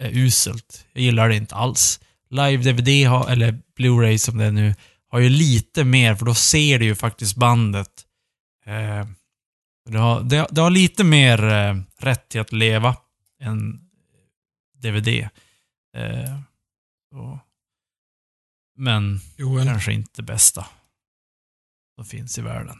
är 0.08 0.18
uselt. 0.18 0.86
Jag 0.94 1.04
gillar 1.04 1.30
det 1.30 1.36
inte 1.36 1.56
alls. 1.56 2.00
Live-DVD, 2.30 3.30
eller 3.30 3.60
Blu-ray 3.78 4.18
som 4.18 4.38
det 4.38 4.46
är 4.46 4.52
nu, 4.52 4.76
har 5.10 5.20
ju 5.20 5.30
lite 5.30 5.84
mer, 5.84 6.16
för 6.16 6.26
då 6.26 6.34
ser 6.34 6.80
du 6.80 6.86
ju 6.86 6.96
faktiskt 6.96 7.36
bandet. 7.36 7.92
Eh, 8.66 9.08
det, 9.90 9.98
har, 9.98 10.22
det, 10.22 10.48
det 10.52 10.62
har 10.62 10.70
lite 10.70 11.04
mer 11.04 11.44
eh, 11.44 11.76
rätt 12.00 12.30
till 12.30 12.42
att 12.42 12.52
leva 12.52 12.96
än 13.42 13.80
DVD. 14.82 15.30
Eh, 15.96 16.40
så. 17.12 17.40
Men 18.78 19.20
Joel. 19.38 19.68
kanske 19.68 19.94
inte 19.94 20.24
bästa 20.24 20.66
som 21.96 22.06
finns 22.06 22.38
i 22.38 22.42
världen. 22.42 22.78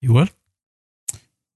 Joel? 0.00 0.28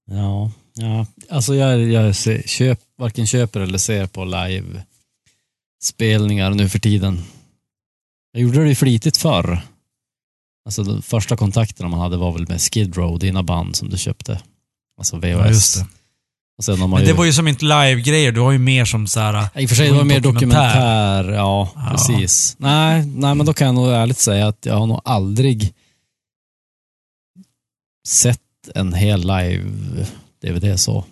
Ja, 0.05 0.51
ja. 0.73 1.05
Alltså 1.29 1.55
jag, 1.55 1.79
jag 1.79 2.15
ser, 2.15 2.41
köp, 2.41 2.79
varken 2.95 3.27
köper 3.27 3.59
eller 3.59 3.77
ser 3.77 4.07
på 4.07 4.25
live-spelningar 4.25 6.51
nu 6.51 6.69
för 6.69 6.79
tiden. 6.79 7.21
Jag 8.31 8.41
gjorde 8.41 8.63
det 8.63 8.69
ju 8.69 8.75
flitigt 8.75 9.17
förr. 9.17 9.61
Alltså 10.65 10.83
de 10.83 11.01
första 11.01 11.37
kontakterna 11.37 11.89
man 11.89 11.99
hade 11.99 12.17
var 12.17 12.31
väl 12.31 12.47
med 12.47 12.61
Skid 12.61 12.97
Row, 12.97 13.19
dina 13.19 13.43
band 13.43 13.75
som 13.75 13.89
du 13.89 13.97
köpte. 13.97 14.41
Alltså 14.97 15.17
VHS. 15.17 15.81
Och 15.81 15.87
sen 16.63 16.79
har 16.79 16.87
man 16.87 16.99
Men 16.99 17.07
ju, 17.07 17.11
det 17.13 17.17
var 17.17 17.25
ju 17.25 17.33
som 17.33 17.47
inte 17.47 17.65
live-grejer, 17.65 18.31
du 18.31 18.39
har 18.39 18.51
ju 18.51 18.57
mer 18.59 18.85
som 18.85 19.07
så 19.07 19.19
här. 19.19 19.47
I 19.61 19.65
och 19.65 19.69
för 19.69 19.75
sig, 19.75 19.87
det 19.89 19.93
var 19.95 20.03
mer 20.03 20.19
dokumentär. 20.19 21.23
dokumentär. 21.23 21.33
Ja, 21.37 21.71
Ja. 21.75 21.91
precis. 21.91 22.55
Nej, 22.59 23.05
nej, 23.05 23.35
men 23.35 23.45
då 23.45 23.53
kan 23.53 23.65
jag 23.67 23.75
nog 23.75 23.87
ärligt 23.89 24.19
säga 24.19 24.47
att 24.47 24.65
jag 24.65 24.75
har 24.77 24.85
nog 24.87 25.01
aldrig 25.05 25.73
sett 28.07 28.39
en 28.75 28.93
hel 28.93 29.21
live-DVD 29.21 30.77
så. 30.79 31.05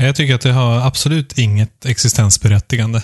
Jag 0.00 0.16
tycker 0.16 0.34
att 0.34 0.40
det 0.40 0.52
har 0.52 0.80
absolut 0.80 1.38
inget 1.38 1.84
existensberättigande. 1.84 3.02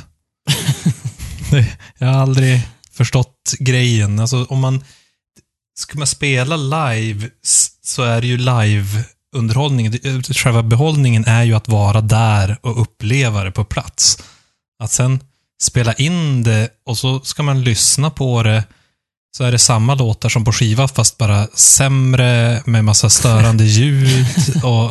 Jag 1.98 2.06
har 2.08 2.14
aldrig 2.22 2.60
förstått 2.90 3.54
grejen. 3.58 4.18
Alltså 4.18 4.44
om 4.44 4.60
man... 4.60 4.84
Ska 5.78 5.98
man 5.98 6.06
spela 6.06 6.56
live 6.56 7.30
så 7.82 8.02
är 8.02 8.20
det 8.20 8.26
ju 8.26 8.36
live-underhållningen. 8.36 9.04
Det- 9.32 10.36
Själva 10.36 10.62
behållningen 10.62 11.24
är 11.24 11.42
ju 11.42 11.54
att 11.54 11.68
vara 11.68 12.00
där 12.00 12.56
och 12.62 12.80
uppleva 12.82 13.44
det 13.44 13.50
på 13.52 13.64
plats. 13.64 14.18
Att 14.82 14.90
sen 14.90 15.20
spela 15.62 15.92
in 15.94 16.42
det 16.42 16.68
och 16.86 16.98
så 16.98 17.20
ska 17.20 17.42
man 17.42 17.64
lyssna 17.64 18.10
på 18.10 18.42
det 18.42 18.64
så 19.36 19.44
är 19.44 19.52
det 19.52 19.58
samma 19.58 19.94
låtar 19.94 20.28
som 20.28 20.44
på 20.44 20.52
skiva 20.52 20.88
fast 20.88 21.18
bara 21.18 21.46
sämre 21.46 22.62
med 22.66 22.84
massa 22.84 23.10
störande 23.10 23.64
ljud 23.78 24.26
och 24.64 24.90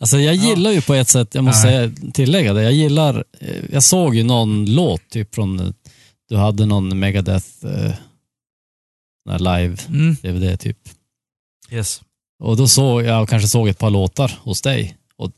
Alltså 0.00 0.18
jag 0.20 0.34
gillar 0.34 0.70
ju 0.70 0.80
på 0.82 0.94
ett 0.94 1.08
sätt, 1.08 1.34
jag 1.34 1.44
måste 1.44 1.62
säga, 1.62 1.90
tillägga 2.14 2.52
det, 2.52 2.62
jag 2.62 2.72
gillar, 2.72 3.24
eh, 3.40 3.64
jag 3.72 3.82
såg 3.82 4.14
ju 4.14 4.22
någon 4.22 4.74
låt 4.74 5.10
typ 5.10 5.34
från, 5.34 5.60
eh, 5.60 5.66
du 6.28 6.36
hade 6.36 6.66
någon 6.66 6.98
Megadeth 6.98 7.46
eh, 7.66 7.92
sån 9.22 9.32
här 9.32 9.38
live 9.38 9.76
Mm, 9.88 10.16
DVD 10.22 10.60
typ. 10.60 10.78
yes. 11.70 12.00
Och 12.40 12.56
då 12.56 12.68
såg 12.68 13.02
jag, 13.02 13.28
kanske 13.28 13.48
såg 13.48 13.68
ett 13.68 13.78
par 13.78 13.90
låtar 13.90 14.32
hos 14.42 14.62
dig. 14.62 14.96
Och 15.16 15.30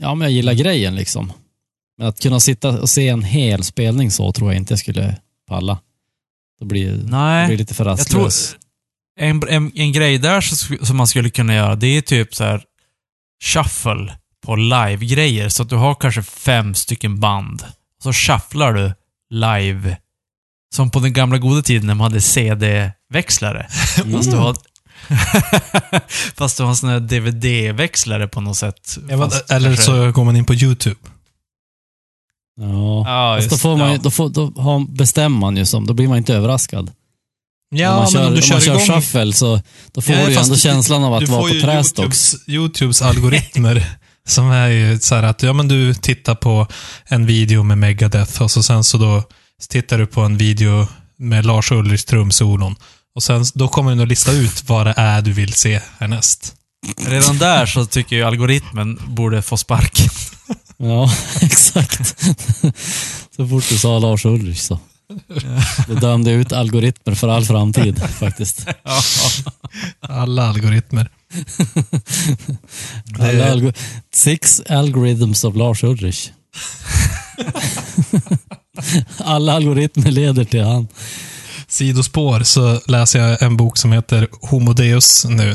ja, 0.00 0.14
men 0.14 0.26
jag 0.26 0.32
gillar 0.32 0.52
grejen 0.54 0.94
liksom. 0.94 1.32
Men 1.98 2.06
att 2.06 2.20
kunna 2.20 2.40
sitta 2.40 2.80
och 2.80 2.90
se 2.90 3.08
en 3.08 3.22
hel 3.22 3.64
spelning 3.64 4.10
så 4.10 4.32
tror 4.32 4.52
jag 4.52 4.60
inte 4.60 4.72
jag 4.72 4.78
skulle 4.78 5.16
palla. 5.48 5.78
Då 6.60 6.66
blir 6.66 6.92
det 6.92 7.10
Nej, 7.10 7.46
blir 7.46 7.58
lite 7.58 7.74
för 7.74 7.84
rastlös. 7.84 8.56
en, 9.20 9.48
en, 9.48 9.72
en 9.74 9.92
grej 9.92 10.18
där 10.18 10.40
som 10.84 10.96
man 10.96 11.06
skulle 11.06 11.30
kunna 11.30 11.54
göra, 11.54 11.76
det 11.76 11.86
är 11.86 12.00
typ 12.00 12.34
så 12.34 12.44
här 12.44 12.64
shuffle 13.44 14.14
på 14.46 14.56
live-grejer. 14.56 15.48
Så 15.48 15.62
att 15.62 15.68
du 15.68 15.76
har 15.76 15.94
kanske 15.94 16.22
fem 16.22 16.74
stycken 16.74 17.20
band. 17.20 17.64
Så 18.02 18.12
shufflar 18.12 18.72
du 18.72 18.92
live. 19.30 19.96
Som 20.74 20.90
på 20.90 20.98
den 20.98 21.12
gamla 21.12 21.38
goda 21.38 21.62
tiden 21.62 21.86
när 21.86 21.94
man 21.94 22.04
hade 22.04 22.20
CD-växlare. 22.20 23.66
Fast 24.12 24.30
du 24.30 24.36
har... 24.36 24.56
Fast 26.36 26.56
du 26.56 26.62
har 26.62 26.70
en 26.70 26.76
sån 26.76 26.88
här 26.88 27.00
DVD-växlare 27.00 28.28
på 28.28 28.40
något 28.40 28.56
sätt. 28.56 28.98
Fast 29.18 29.50
eller 29.50 29.68
kanske- 29.68 29.82
så 29.84 30.12
går 30.12 30.24
man 30.24 30.36
in 30.36 30.44
på 30.44 30.54
YouTube. 30.54 30.96
Ja, 32.60 33.04
Ja, 33.06 33.36
Fast 33.36 33.48
då, 33.50 33.54
just- 33.54 33.62
får 33.62 33.76
man, 33.76 33.88
ju- 33.88 33.94
ja. 33.96 34.00
då, 34.02 34.10
får, 34.10 34.28
då 34.28 34.52
har, 34.56 34.86
bestämmer 34.96 35.38
man 35.38 35.56
ju 35.56 35.66
som, 35.66 35.86
då 35.86 35.94
blir 35.94 36.08
man 36.08 36.18
inte 36.18 36.34
överraskad. 36.34 36.90
Ja, 37.74 37.90
om 37.92 37.96
man 37.98 38.06
kör, 38.10 38.18
men 38.18 38.28
om 38.28 38.34
du 38.34 38.38
om 38.40 38.42
kör 38.42 38.54
man 38.54 38.60
kör 38.60 38.74
igång... 38.84 38.86
shuffle 39.00 39.32
så 39.32 39.60
då 39.92 40.00
får 40.00 40.14
Ja, 40.14 40.26
du 40.26 40.32
ju 40.32 40.38
ändå 40.38 40.54
du- 40.54 40.60
känslan 40.60 41.04
av 41.04 41.14
att 41.14 41.28
vara 41.28 41.42
på 41.42 41.48
trästocks. 41.48 42.34
YouTubes, 42.34 42.48
YouTubes 42.48 43.02
algoritmer 43.02 43.86
som 44.28 44.50
är 44.50 44.68
ju 44.68 44.98
så 44.98 45.14
här 45.14 45.22
att, 45.22 45.42
ja 45.42 45.52
men 45.52 45.68
du 45.68 45.94
tittar 45.94 46.34
på 46.34 46.66
en 47.04 47.26
video 47.26 47.62
med 47.62 47.78
Megadeth 47.78 48.42
och 48.42 48.50
så 48.50 48.62
sen 48.62 48.84
så 48.84 48.98
då 48.98 49.22
tittar 49.68 49.98
du 49.98 50.06
på 50.06 50.20
en 50.20 50.36
video 50.36 50.86
med 51.16 51.46
Lars 51.46 51.72
Ulrichs 51.72 52.04
trumsolon. 52.04 52.76
Och 53.14 53.22
sen 53.22 53.44
då 53.54 53.68
kommer 53.68 53.90
den 53.90 54.00
att 54.00 54.08
lista 54.08 54.32
ut 54.32 54.68
vad 54.68 54.86
det 54.86 54.94
är 54.96 55.22
du 55.22 55.32
vill 55.32 55.52
se 55.52 55.80
härnäst. 55.98 56.54
Redan 57.06 57.38
där 57.38 57.66
så 57.66 57.86
tycker 57.86 58.16
jag 58.16 58.26
algoritmen 58.26 59.00
borde 59.06 59.42
få 59.42 59.56
sparken. 59.56 60.10
Ja, 60.76 61.12
exakt. 61.40 62.24
så 63.36 63.48
fort 63.48 63.68
du 63.68 63.78
sa 63.78 63.98
Lars 63.98 64.24
Ulrich 64.24 64.60
så. 64.60 64.78
Det 65.88 65.94
dömde 65.94 66.30
ut 66.30 66.52
algoritmer 66.52 67.14
för 67.14 67.28
all 67.28 67.44
framtid 67.44 68.02
faktiskt. 68.18 68.66
Ja. 68.82 69.00
Alla 70.00 70.48
algoritmer. 70.48 71.10
Alla 73.18 73.50
algo 73.52 73.72
Six 74.14 74.60
algorithms 74.68 75.44
of 75.44 75.56
Lars 75.56 75.84
Ulrich. 75.84 76.30
Alla 79.16 79.52
algoritmer 79.52 80.10
leder 80.10 80.44
till 80.44 80.64
han. 80.64 80.88
Sidospår 81.74 82.40
så 82.42 82.80
läser 82.86 83.18
jag 83.20 83.42
en 83.42 83.56
bok 83.56 83.78
som 83.78 83.92
heter 83.92 84.28
Homo 84.42 84.72
Deus 84.72 85.24
nu. 85.24 85.50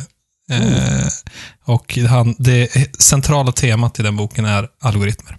Eh, 0.51 1.07
och 1.65 1.97
han, 2.09 2.35
det 2.37 2.67
centrala 3.01 3.51
temat 3.51 3.99
i 3.99 4.03
den 4.03 4.15
boken 4.15 4.45
är 4.45 4.67
algoritmer. 4.79 5.37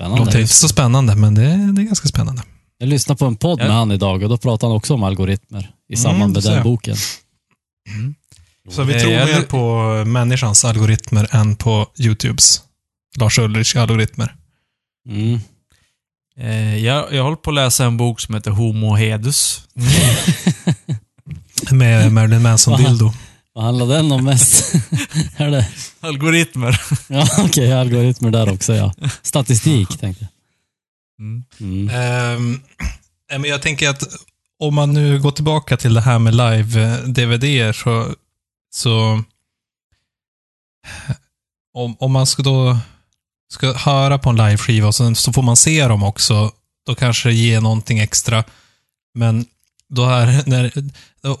Låter 0.00 0.14
Spännande. 0.14 0.40
inte 0.40 0.54
så 0.54 0.68
spännande, 0.68 1.14
men 1.14 1.34
det, 1.34 1.42
det 1.72 1.82
är 1.82 1.84
ganska 1.86 2.08
spännande. 2.08 2.42
Jag 2.78 2.88
lyssnade 2.88 3.18
på 3.18 3.24
en 3.26 3.36
podd 3.36 3.60
Ja. 3.60 3.64
med 3.64 3.76
han 3.76 3.92
idag 3.92 4.22
och 4.22 4.28
då 4.28 4.38
pratade 4.38 4.70
han 4.70 4.76
också 4.76 4.94
om 4.94 5.02
algoritmer 5.02 5.60
i 5.88 5.94
Mm, 5.94 6.02
samband 6.02 6.32
med 6.32 6.42
du 6.42 6.48
den 6.48 6.56
ser. 6.56 6.64
boken. 6.64 6.96
Så 8.70 8.82
vi 8.82 8.94
Eh, 8.94 9.00
tror 9.00 9.12
jag- 9.12 9.26
mer 9.28 9.42
på 9.42 9.84
människans 10.10 10.64
algoritmer 10.64 11.28
än 11.36 11.56
på 11.56 11.86
YouTubes. 11.98 12.62
Lars 13.18 13.38
Ulrichs 13.38 13.76
algoritmer. 13.76 14.34
Mm. 15.08 15.40
Eh, 16.40 16.84
jag, 16.84 17.12
jag 17.12 17.22
håller 17.22 17.36
på 17.36 17.50
att 17.50 17.54
läsa 17.54 17.84
en 17.84 17.96
bok 17.96 18.20
som 18.20 18.34
heter 18.34 18.50
Homo 18.50 18.94
Hedus. 18.94 19.68
Med 21.70 22.12
Marilyn 22.12 22.42
Manson-dildo. 22.42 23.12
Vad 23.52 23.64
handlar 23.64 23.86
den 23.86 24.12
om 24.12 24.24
mest? 24.24 24.74
är 25.36 25.50
det? 25.50 25.68
Algoritmer. 26.00 26.80
Ja, 27.08 27.28
okej, 27.38 27.72
algoritmer 27.72 28.30
där 28.30 28.52
också 28.52 28.74
ja. 28.74 28.94
Statistik 29.22 29.88
tänkte 29.98 30.24
jag. 30.24 30.30
Mm. 31.26 31.44
Mm. 31.60 32.60
Men 33.30 33.44
jag 33.44 33.62
tänker 33.62 33.88
att 33.88 34.02
om 34.58 34.74
man 34.74 34.92
nu 34.92 35.20
går 35.20 35.30
tillbaka 35.30 35.76
till 35.76 35.94
det 35.94 36.00
här 36.00 36.18
med 36.18 36.34
live-DVD 36.34 37.72
så, 37.72 38.14
så 38.70 39.22
om, 41.74 41.96
om 41.98 42.12
man 42.12 42.26
ska 42.26 42.42
då 42.42 42.78
ska 43.52 43.72
höra 43.72 44.18
på 44.18 44.30
en 44.30 44.36
liveskiva 44.36 44.86
och 44.86 44.94
sen 44.94 45.14
så 45.14 45.32
får 45.32 45.42
man 45.42 45.56
se 45.56 45.88
dem 45.88 46.02
också, 46.02 46.50
då 46.86 46.94
kanske 46.94 47.28
det 47.28 47.34
ger 47.34 47.60
någonting 47.60 47.98
extra. 47.98 48.44
Men 49.14 49.46
då 49.88 50.06
här, 50.06 50.42
när 50.46 50.72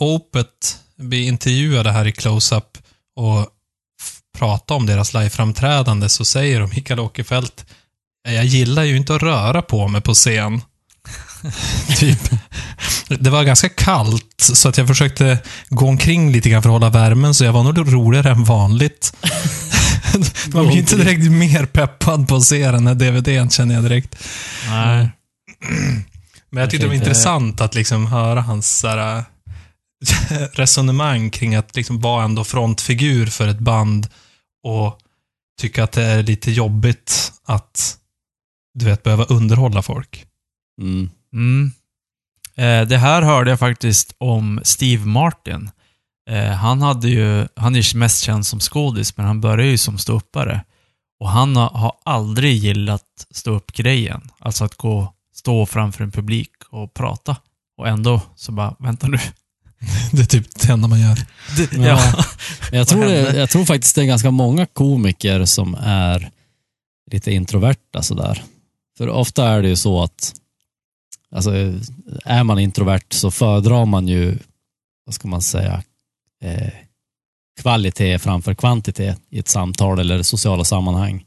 Opet 0.02 0.78
blir 0.96 1.28
intervjuade 1.28 1.92
här 1.92 2.06
i 2.06 2.12
Close-Up 2.12 2.78
och 3.16 3.46
pratar 4.38 4.74
om 4.74 4.86
deras 4.86 5.14
liveframträdande 5.14 6.08
så 6.08 6.24
säger 6.24 6.60
de 6.60 6.70
Mikael 6.70 7.00
Åkerfeldt 7.00 7.66
Jag 8.28 8.44
gillar 8.44 8.82
ju 8.82 8.96
inte 8.96 9.14
att 9.14 9.22
röra 9.22 9.62
på 9.62 9.88
mig 9.88 10.00
på 10.00 10.14
scen. 10.14 10.60
typ. 11.98 12.30
Det 13.08 13.30
var 13.30 13.44
ganska 13.44 13.68
kallt, 13.68 14.40
så 14.40 14.68
att 14.68 14.78
jag 14.78 14.88
försökte 14.88 15.38
gå 15.68 15.86
omkring 15.86 16.32
lite 16.32 16.48
grann 16.50 16.62
för 16.62 16.68
att 16.68 16.72
hålla 16.72 16.90
värmen, 16.90 17.34
så 17.34 17.44
jag 17.44 17.52
var 17.52 17.62
nog 17.62 17.92
roligare 17.92 18.30
än 18.30 18.44
vanligt. 18.44 19.12
Man 20.54 20.66
blir 20.66 20.76
inte 20.76 20.96
direkt 20.96 21.30
mer 21.30 21.66
peppad 21.66 22.28
på 22.28 22.36
att 22.36 22.44
se 22.44 22.70
den 22.70 22.86
här 22.86 22.94
DVDn, 22.94 23.50
känner 23.50 23.74
jag 23.74 23.84
direkt. 23.84 24.24
Nej. 24.68 25.10
Men 26.50 26.60
jag 26.60 26.70
tyckte 26.70 26.86
det 26.86 26.88
var 26.88 26.94
intressant 26.94 27.60
att 27.60 27.74
liksom 27.74 28.06
höra 28.06 28.40
hans 28.40 28.78
så 28.78 28.88
här, 28.88 29.24
resonemang 30.52 31.30
kring 31.30 31.54
att 31.54 31.76
liksom 31.76 32.00
vara 32.00 32.24
ändå 32.24 32.44
frontfigur 32.44 33.26
för 33.26 33.48
ett 33.48 33.58
band 33.58 34.08
och 34.62 34.98
tycka 35.60 35.84
att 35.84 35.92
det 35.92 36.02
är 36.02 36.22
lite 36.22 36.50
jobbigt 36.50 37.32
att, 37.44 37.98
du 38.74 38.84
vet, 38.84 39.02
behöva 39.02 39.24
underhålla 39.24 39.82
folk. 39.82 40.26
Mm. 40.80 41.10
Mm. 41.32 41.72
Eh, 42.56 42.88
det 42.88 42.98
här 42.98 43.22
hörde 43.22 43.50
jag 43.50 43.58
faktiskt 43.58 44.14
om 44.18 44.60
Steve 44.64 45.06
Martin. 45.06 45.70
Eh, 46.28 46.50
han 46.50 46.82
hade 46.82 47.08
ju, 47.08 47.48
han 47.56 47.76
är 47.76 47.94
ju 47.94 47.98
mest 47.98 48.22
känd 48.22 48.46
som 48.46 48.60
skådis, 48.60 49.16
men 49.16 49.26
han 49.26 49.40
började 49.40 49.66
ju 49.66 49.78
som 49.78 49.98
ståuppare. 49.98 50.64
Och 51.20 51.28
han 51.28 51.56
har, 51.56 51.68
har 51.68 51.92
aldrig 52.04 52.56
gillat 52.56 53.26
stå-upp-grejen. 53.30 54.30
Alltså 54.38 54.64
att 54.64 54.74
gå, 54.74 55.14
stå 55.34 55.66
framför 55.66 56.04
en 56.04 56.10
publik 56.10 56.50
och 56.70 56.94
prata. 56.94 57.36
Och 57.78 57.88
ändå 57.88 58.20
så 58.36 58.52
bara, 58.52 58.74
vänta 58.78 59.06
nu. 59.06 59.18
Det 60.12 60.20
är 60.20 60.26
typ 60.26 60.60
det 60.60 60.72
enda 60.72 60.88
man 60.88 61.00
gör. 61.00 61.18
Det, 61.56 61.72
Ja. 61.72 61.82
ja. 61.82 62.24
Jag, 62.72 62.88
tror 62.88 63.04
det, 63.04 63.36
jag 63.36 63.50
tror 63.50 63.64
faktiskt 63.64 63.94
det 63.94 64.02
är 64.02 64.06
ganska 64.06 64.30
många 64.30 64.66
komiker 64.66 65.44
som 65.44 65.76
är 65.80 66.30
lite 67.10 67.32
introverta 67.32 68.02
sådär. 68.02 68.42
För 68.98 69.08
ofta 69.08 69.48
är 69.48 69.62
det 69.62 69.68
ju 69.68 69.76
så 69.76 70.02
att 70.02 70.34
alltså, 71.34 71.50
är 72.24 72.44
man 72.44 72.58
introvert 72.58 73.06
så 73.08 73.30
föredrar 73.30 73.84
man 73.84 74.08
ju, 74.08 74.38
vad 75.04 75.14
ska 75.14 75.28
man 75.28 75.42
säga, 75.42 75.82
eh, 76.44 76.68
kvalitet 77.60 78.18
framför 78.18 78.54
kvantitet 78.54 79.18
i 79.30 79.38
ett 79.38 79.48
samtal 79.48 79.98
eller 79.98 80.22
sociala 80.22 80.64
sammanhang. 80.64 81.24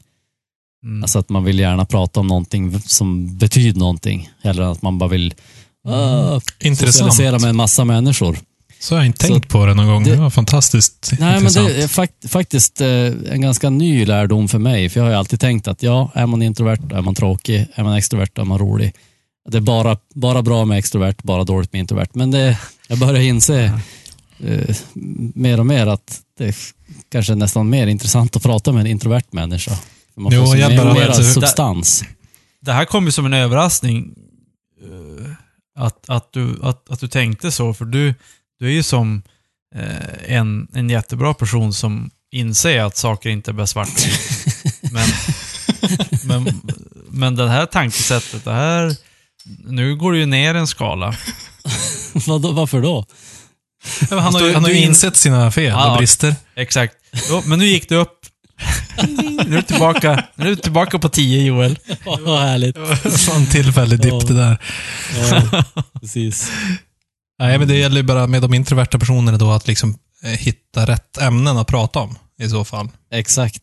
Mm. 0.84 1.02
Alltså 1.02 1.18
att 1.18 1.28
man 1.28 1.44
vill 1.44 1.58
gärna 1.58 1.84
prata 1.84 2.20
om 2.20 2.26
någonting 2.26 2.80
som 2.80 3.38
betyder 3.38 3.78
någonting. 3.80 4.30
Eller 4.42 4.62
att 4.62 4.82
man 4.82 4.98
bara 4.98 5.10
vill 5.10 5.34
uh, 5.88 6.38
socialisera 6.74 7.38
med 7.38 7.50
en 7.50 7.56
massa 7.56 7.84
människor. 7.84 8.38
Så 8.80 8.94
har 8.94 9.00
jag 9.00 9.06
inte 9.06 9.26
Så 9.26 9.32
tänkt 9.32 9.48
på 9.48 9.66
det 9.66 9.74
någon 9.74 9.86
gång. 9.86 10.04
Det, 10.04 10.10
det- 10.10 10.16
var 10.16 10.30
fantastiskt 10.30 11.12
Nej, 11.12 11.18
men 11.20 11.36
intressant. 11.36 11.68
det 11.68 11.82
är 11.82 11.88
fakt 11.88 12.30
faktiskt 12.30 12.80
eh, 12.80 12.88
en 13.30 13.40
ganska 13.40 13.70
ny 13.70 14.06
lärdom 14.06 14.48
för 14.48 14.58
mig. 14.58 14.88
För 14.88 15.00
jag 15.00 15.04
har 15.04 15.10
ju 15.10 15.16
alltid 15.16 15.40
tänkt 15.40 15.68
att 15.68 15.82
ja, 15.82 16.10
är 16.14 16.26
man 16.26 16.42
introvert, 16.42 16.92
är 16.92 17.00
man 17.02 17.14
tråkig. 17.14 17.66
Är 17.74 17.82
man 17.84 17.96
extrovert, 17.96 18.38
är 18.38 18.44
man 18.44 18.58
rolig. 18.58 18.94
Det 19.48 19.56
är 19.56 19.60
bara, 19.60 19.96
bara 20.14 20.42
bra 20.42 20.64
med 20.64 20.78
extrovert, 20.78 21.14
bara 21.22 21.44
dåligt 21.44 21.72
med 21.72 21.80
introvert. 21.80 22.08
Men 22.12 22.30
det, 22.30 22.58
jag 22.88 22.98
börjar 22.98 23.20
inse 23.22 23.80
eh, 24.42 24.76
mer 25.34 25.60
och 25.60 25.66
mer 25.66 25.86
att 25.86 26.20
det 26.38 26.44
är 26.44 26.54
kanske 27.12 27.34
nästan 27.34 27.70
mer 27.70 27.86
intressant 27.86 28.36
att 28.36 28.42
prata 28.42 28.72
med 28.72 28.80
en 28.80 28.86
introvert 28.86 29.22
människa. 29.30 29.78
Man 30.16 30.32
får 30.32 30.40
Jo, 30.40 30.54
jag 30.56 30.70
mer, 30.70 30.76
bara- 30.84 31.06
alltså, 31.06 31.24
substans. 31.24 32.04
Det 32.60 32.72
här 32.72 32.84
kom 32.84 33.04
ju 33.06 33.12
som 33.12 33.26
en 33.26 33.32
överraskning. 33.34 34.14
eh, 34.82 35.30
Att, 35.84 36.08
att, 36.10 36.32
du, 36.32 36.58
att, 36.62 36.90
att 36.90 37.00
du 37.00 37.08
tänkte 37.08 37.50
så, 37.52 37.74
för 37.74 37.84
du, 37.84 38.14
du 38.58 38.66
är 38.66 38.70
ju 38.72 38.82
som 38.82 39.22
eh, 39.74 40.34
en, 40.36 40.68
en 40.74 40.90
jättebra 40.90 41.34
person 41.34 41.72
som 41.72 42.10
inser 42.32 42.80
att 42.82 42.96
saker 42.96 43.30
inte 43.30 43.50
är 43.50 43.52
bara 43.52 43.66
svart 43.66 43.88
men, 44.92 45.08
men, 46.24 46.60
men 47.10 47.36
det 47.36 47.48
här 47.48 47.66
tankesättet, 47.66 48.44
det 48.44 48.52
här... 48.52 48.96
Nu 49.66 49.96
går 49.96 50.12
det 50.12 50.18
ju 50.18 50.26
ner 50.26 50.54
en 50.54 50.66
skala. 50.66 51.16
Varför 52.52 52.82
då? 52.82 53.06
Ja, 54.10 54.18
han, 54.20 54.34
har 54.34 54.40
ju, 54.46 54.54
han 54.54 54.62
har 54.62 54.70
ju 54.70 54.76
insett 54.78 55.16
sina 55.16 55.50
fel 55.50 55.64
Ja. 55.64 55.92
och 55.92 55.98
brister. 55.98 56.34
Exakt. 56.56 56.94
Jo, 57.28 57.42
men 57.46 57.58
nu 57.58 57.66
gick 57.66 57.88
det 57.88 57.96
upp. 57.96 58.18
Nu 59.46 59.56
är 59.56 59.56
du 59.56 59.62
tillbaka, 59.62 60.24
nu 60.34 60.44
är 60.46 60.48
du 60.50 60.56
tillbaka 60.56 60.98
på 60.98 61.08
10 61.08 61.42
Joel. 61.44 61.78
Vad 62.20 62.40
härligt. 62.40 62.76
Sån 63.20 63.46
tillfällig 63.46 64.00
dipp 64.00 64.26
det 64.28 64.34
där. 64.34 64.58
Ja, 65.30 65.64
precis. 66.00 66.50
Nej, 67.38 67.58
men 67.58 67.68
det 67.68 67.74
gäller 67.76 67.96
ju 67.96 68.02
bara 68.02 68.26
med 68.26 68.42
de 68.42 68.54
introverta 68.54 68.98
personerna 68.98 69.38
då 69.38 69.52
att 69.52 69.66
liksom 69.68 69.98
eh, 70.24 70.30
hitta 70.30 70.86
rätt 70.86 71.18
ämnen 71.18 71.58
att 71.58 71.66
prata 71.66 71.98
om 71.98 72.18
i 72.40 72.48
så 72.48 72.64
fall. 72.64 72.88
Exakt. 73.12 73.62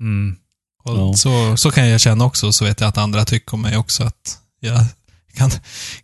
Mm. 0.00 0.36
Och 0.84 0.96
Ja. 0.98 1.14
så, 1.14 1.56
så 1.56 1.70
kan 1.70 1.88
jag 1.88 2.00
känna 2.00 2.24
också, 2.24 2.52
så 2.52 2.64
vet 2.64 2.80
jag 2.80 2.88
att 2.88 2.98
andra 2.98 3.24
tycker 3.24 3.54
om 3.54 3.62
mig 3.62 3.76
också, 3.76 4.04
att 4.04 4.38
jag 4.60 4.84
kan, 5.36 5.50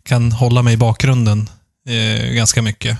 kan 0.03 0.31
hålla 0.31 0.61
mig 0.61 0.73
i 0.73 0.77
bakgrunden 0.77 1.49
eh, 1.89 2.25
ganska 2.31 2.61
mycket. 2.61 2.97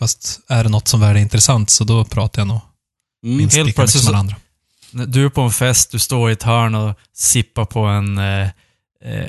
Fast 0.00 0.40
är 0.48 0.64
det 0.64 0.70
något 0.70 0.88
som 0.88 1.02
är 1.02 1.14
intressant 1.14 1.70
så 1.70 1.84
då 1.84 2.04
pratar 2.04 2.40
jag 2.42 2.46
nog 2.48 2.60
Mm. 3.24 3.36
minst 3.36 3.56
Helt 3.56 3.66
lika 3.66 3.80
mycket 3.82 3.92
som 3.92 4.00
så- 4.02 4.08
alla 4.08 4.18
andra. 4.18 4.36
Du 5.06 5.24
är 5.24 5.28
på 5.28 5.40
en 5.40 5.50
fest, 5.50 5.90
du 5.92 5.98
står 5.98 6.30
i 6.30 6.32
ett 6.32 6.42
hörn 6.42 6.74
och 6.74 6.98
sippar 7.16 7.64
på 7.64 7.80
en, 7.80 8.18
eh, 8.18 8.48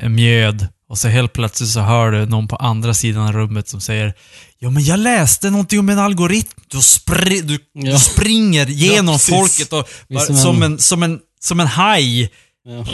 en 0.01 0.15
mjöd. 0.15 0.67
Och 0.89 0.97
så 0.97 1.07
helt 1.07 1.34
plötsligt 1.34 1.69
så 1.69 1.79
hör 1.79 2.12
du 2.12 2.25
någon 2.25 2.47
på 2.47 2.55
andra 2.55 2.93
sidan 2.93 3.27
av 3.27 3.34
rummet 3.34 3.67
som 3.69 3.81
säger 3.81 4.13
Ja 4.60 4.69
men 4.69 4.84
jag 4.84 4.99
läste 4.99 5.49
någonting 5.49 5.79
om 5.79 5.89
en 5.89 5.99
algoritm. 5.99 6.60
Du, 6.67 6.81
spri 6.81 7.41
du, 7.41 7.60
Ja. 7.73 7.91
du 7.93 7.99
springer 7.99 8.65
genom 8.65 9.15
precis. 9.15 9.29
folket 9.36 9.73
och 9.73 9.88
som 10.25 10.38
som, 10.38 10.63
en- 10.63 10.79
som, 10.79 11.03
en, 11.03 11.19
som 11.39 11.60
en 11.60 11.67
haj 11.67 12.21
Ja. 12.65 12.86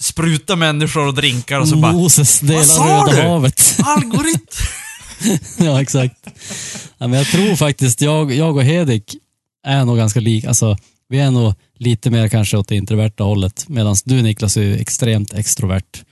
sprutar 0.00 0.56
människor 0.56 1.06
och 1.06 1.14
drinkar 1.14 1.60
och 1.60 1.68
så 1.68 1.76
bara 1.76 1.92
Moses 1.92 2.40
delar 2.40 2.62
sa 2.62 2.84
Röda 2.84 3.22
du? 3.22 3.28
havet. 3.28 3.76
Algoritm! 3.84 4.46
ja, 5.58 5.82
exakt. 5.82 6.16
Ja, 6.98 7.06
men 7.06 7.12
jag 7.12 7.26
tror 7.26 7.56
faktiskt, 7.56 8.00
jag, 8.00 8.32
jag 8.32 8.56
och 8.56 8.62
Hedik 8.64 9.16
är 9.66 9.84
nog 9.84 9.96
ganska 9.96 10.20
lika. 10.20 10.48
Alltså, 10.48 10.76
vi 11.08 11.18
är 11.18 11.30
nog 11.30 11.54
lite 11.78 12.10
mer 12.10 12.28
kanske 12.28 12.56
åt 12.56 12.68
det 12.68 12.76
introverta 12.76 13.24
hållet. 13.24 13.64
Medan 13.68 13.96
du 14.04 14.22
Niklas 14.22 14.56
är 14.56 14.62
ju 14.62 14.76
extremt 14.78 15.34
extrovert. 15.34 16.02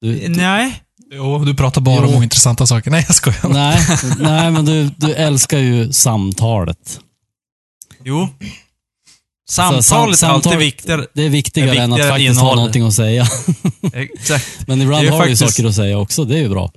Du, 0.00 0.18
du, 0.18 0.28
Nej. 0.28 0.82
Jo, 1.12 1.44
du 1.44 1.54
pratar 1.54 1.80
bara 1.80 1.96
Jo. 2.02 2.08
om 2.08 2.14
ointressanta 2.14 2.66
saker. 2.66 2.90
Nej, 2.90 3.04
jag 3.08 3.16
skojar. 3.16 3.48
nej, 3.48 3.80
nej, 4.20 4.50
men 4.50 4.64
du, 4.64 4.90
du 4.96 5.14
älskar 5.14 5.58
ju 5.58 5.92
samtalet. 5.92 7.00
Jo. 8.04 8.20
Alltså, 9.48 9.82
Samtalet 9.82 9.84
sam- 9.84 9.98
är 10.30 10.34
alltid 10.34 10.50
samtal- 10.50 10.58
viktigare. 10.58 11.06
Det 11.14 11.22
är 11.22 11.28
viktigare, 11.28 11.70
är 11.70 11.74
än 11.74 11.92
att 11.92 11.98
viktigare 11.98 12.10
faktiskt 12.12 12.28
ha 12.28 12.32
innehåll. 12.40 12.56
någonting 12.56 12.82
att 12.86 12.94
säga. 12.94 13.26
Exakt. 13.92 14.46
Men 14.66 14.82
ibland 14.82 15.08
har 15.08 15.24
du 15.24 15.30
ju 15.30 15.36
saker 15.36 15.64
att 15.64 15.74
säga 15.74 15.98
också. 15.98 16.24
Det 16.24 16.34
är 16.34 16.38
ju 16.42 16.48
bra. 16.48 16.72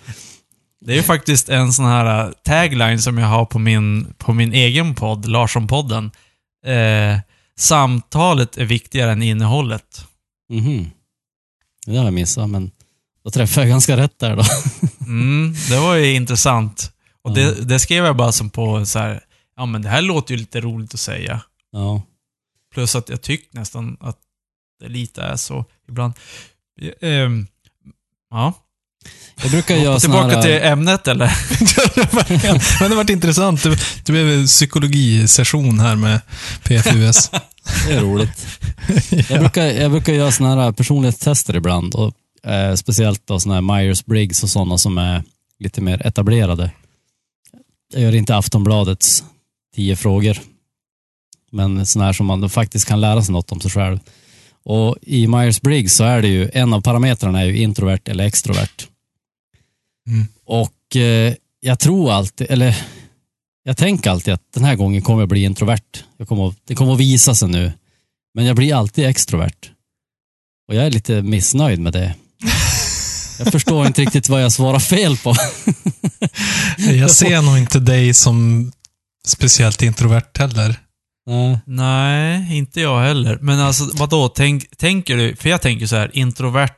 Det 0.86 0.92
är 0.92 0.96
ju 0.96 1.04
faktiskt 1.04 1.50
en 1.50 1.74
sån 1.74 1.86
här 1.86 2.26
äh, 2.28 2.32
tagline 2.44 3.00
som 3.02 3.18
jag 3.18 3.28
har 3.28 3.46
på 3.46 3.60
min, 3.60 4.14
på 4.18 4.34
min 4.34 4.54
egen 4.54 4.96
podd, 4.96 5.26
Larsson-podden. 5.26 6.12
Eh, 6.66 7.20
samtalet 7.58 8.58
är 8.58 8.66
viktigare 8.66 9.12
än 9.12 9.24
innehållet. 9.24 10.06
Mhm. 10.50 10.92
Det 11.86 11.98
har 11.98 12.06
jag 12.06 12.14
missat, 12.14 12.50
men 12.50 12.72
då 13.24 13.32
träffade 13.32 13.68
jag 13.68 13.70
ganska 13.70 13.98
rätt 13.98 14.20
där 14.20 14.36
då. 14.36 14.44
Mm, 15.10 15.54
det 15.70 15.80
var 15.80 15.96
ju 15.96 16.14
intressant. 16.14 16.94
Och 17.22 17.34
det, 17.34 17.42
Ja. 17.42 17.52
det 17.52 17.80
skrev 17.80 18.06
jag 18.06 18.16
bara 18.18 18.32
som 18.32 18.50
på 18.50 18.86
så 18.86 19.00
här, 19.00 19.24
ja 19.58 19.66
men 19.66 19.82
det 19.82 19.90
här 19.90 20.02
låter 20.02 20.34
ju 20.34 20.40
lite 20.40 20.62
roligt 20.62 20.94
att 20.94 21.00
säga. 21.00 21.42
Ja. 21.72 22.02
Plus 22.74 22.96
att 22.96 23.10
jag 23.10 23.22
tycker 23.22 23.58
nästan 23.60 23.98
att 24.00 24.18
det 24.80 24.88
lite 24.88 25.22
är 25.22 25.36
så 25.36 25.66
ibland. 25.88 26.14
Ehm, 27.02 27.48
ja. 28.30 28.54
Jag 29.42 29.52
brukar 29.52 29.76
göra 29.76 30.00
såna 30.00 30.14
Tillbaka 30.14 30.36
här... 30.36 30.42
till 30.42 30.68
ämnet 30.68 31.08
eller? 31.08 31.32
Men 32.82 32.90
det 32.90 32.96
varit 32.96 33.10
intressant. 33.10 33.64
Det, 34.06 34.12
blev 34.12 34.30
en 34.30 34.46
psykologisession 34.46 35.80
här 35.80 35.96
med 35.96 36.22
PFUS. 36.64 37.32
Det 37.88 37.94
är 37.94 38.02
roligt. 38.02 38.48
Jag 39.30 39.40
brukar, 39.40 39.64
jag 39.64 39.92
brukar 39.92 40.14
göra 40.14 40.32
såna 40.32 40.64
här 40.64 40.72
personlighetstester 40.72 41.56
ibland. 41.56 41.96
Och, 41.96 42.14
eh, 42.52 42.76
speciellt 42.76 43.28
då 43.28 43.40
såna 43.40 43.56
här 43.56 43.62
Myers-Briggs 43.62 44.44
och 44.44 44.50
sådana 44.50 44.78
som 44.78 44.98
är 44.98 45.24
lite 45.60 45.82
mer 45.82 46.08
etablerade. 46.08 46.72
Jag 47.94 48.04
gör 48.04 48.16
inte 48.16 48.36
Aftonbladets 48.36 49.24
tio 49.76 49.96
frågor. 49.96 50.38
Men 51.52 51.86
såna 51.86 52.06
här 52.06 52.14
som 52.14 52.26
man 52.26 52.50
faktiskt 52.50 52.88
kan 52.88 53.02
lära 53.02 53.24
sig 53.24 53.34
något 53.34 53.52
om 53.52 53.62
sig 53.62 53.72
själv. 53.72 54.00
Och 54.64 54.96
i 55.02 55.28
Myers-Briggs 55.28 55.96
så 55.96 56.04
är 56.04 56.22
det 56.22 56.28
ju, 56.28 56.50
en 56.54 56.74
av 56.74 56.82
parametrarna 56.82 57.42
är 57.42 57.46
ju 57.46 57.58
introvert 57.58 58.02
eller 58.06 58.24
extrovert. 58.24 58.89
Mm. 60.10 60.28
Och 60.46 60.96
eh, 60.96 61.34
jag 61.60 61.80
tror 61.80 62.12
alltid, 62.12 62.48
eller 62.50 62.76
jag 63.64 63.78
tänker 63.78 64.10
alltid 64.12 64.34
att 64.34 64.54
den 64.54 64.64
här 64.64 64.76
gången 64.76 65.02
kommer 65.02 65.22
jag 65.22 65.30
bli 65.30 65.44
introvert. 65.44 66.04
Jag 66.18 66.28
kommer, 66.28 66.48
att- 66.50 66.58
det 66.66 66.76
kommer 66.76 66.94
att 66.94 67.00
visa 67.00 67.36
sig 67.36 67.48
nu. 67.48 67.72
Men 68.34 68.46
jag 68.46 68.56
blir 68.56 68.76
alltid 68.76 69.06
extrovert. 69.06 69.72
Och 70.68 70.76
jag 70.76 70.86
är 70.86 70.92
lite 70.92 71.22
missnöjd 71.22 71.80
med 71.80 71.94
det. 71.94 72.16
Jag 73.40 73.52
förstår 73.52 73.88
inte 73.88 74.02
riktigt 74.02 74.30
vad 74.30 74.44
jag 74.44 74.52
svarar 74.52 74.80
fel 74.80 75.18
på. 75.18 75.36
Jag 76.78 77.12
ser 77.12 77.42
nog 77.42 77.58
inte 77.58 77.80
dig 77.80 78.14
som 78.14 78.72
speciellt 79.28 79.82
introvert 79.82 80.38
heller. 80.40 80.76
Nej. 81.28 81.60
Nej, 81.66 82.58
inte 82.58 82.82
jag 82.82 83.02
heller. 83.02 83.38
Men 83.42 83.60
alltså, 83.60 83.90
vadå? 83.94 84.28
Tänk, 84.30 84.78
tänker 84.78 85.18
du... 85.18 85.36
För 85.36 85.50
jag 85.50 85.62
tänker 85.62 85.88
så 85.88 85.96
här, 85.96 86.12
introvert. 86.14 86.76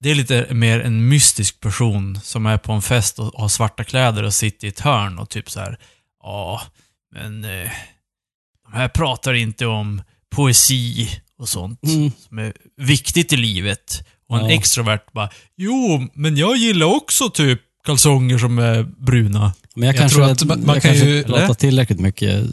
Det 0.00 0.10
är 0.10 0.14
lite 0.14 0.54
mer 0.54 0.80
en 0.80 1.08
mystisk 1.08 1.60
person 1.60 2.20
som 2.22 2.46
är 2.46 2.58
på 2.58 2.72
en 2.72 2.82
fest 2.82 3.18
och 3.18 3.26
har 3.40 3.48
svarta 3.48 3.84
kläder 3.84 4.22
och 4.22 4.34
sitter 4.34 4.66
i 4.66 4.70
ett 4.70 4.80
hörn 4.80 5.18
och 5.18 5.30
typ 5.30 5.50
så 5.50 5.60
här. 5.60 5.78
Ja, 6.22 6.62
men... 7.14 7.44
Eh, 7.44 7.70
de 8.64 8.76
här 8.76 8.88
pratar 8.88 9.34
inte 9.34 9.66
om 9.66 10.02
poesi 10.34 11.08
och 11.38 11.48
sånt 11.48 11.80
Mm. 11.84 12.12
som 12.28 12.38
är 12.38 12.52
viktigt 12.76 13.32
i 13.32 13.36
livet. 13.36 14.06
Och 14.28 14.38
en 14.38 14.44
Ja. 14.44 14.52
extrovert 14.52 15.12
bara, 15.12 15.30
jo, 15.56 16.08
men 16.14 16.36
jag 16.36 16.56
gillar 16.56 16.86
också 16.86 17.30
typ 17.30 17.60
kalsonger 17.84 18.38
som 18.38 18.58
är 18.58 18.82
bruna. 18.82 19.52
Men 19.74 19.86
jag, 19.86 19.94
Jag 19.94 20.00
kanske, 20.00 20.16
tror 20.16 20.30
att 20.30 20.44
man- 20.44 20.66
man 20.66 20.80
kan 20.80 20.80
kanske 20.80 21.06
ju- 21.06 21.22
pratar 21.24 21.54
tillräckligt 21.54 22.00
mycket 22.00 22.44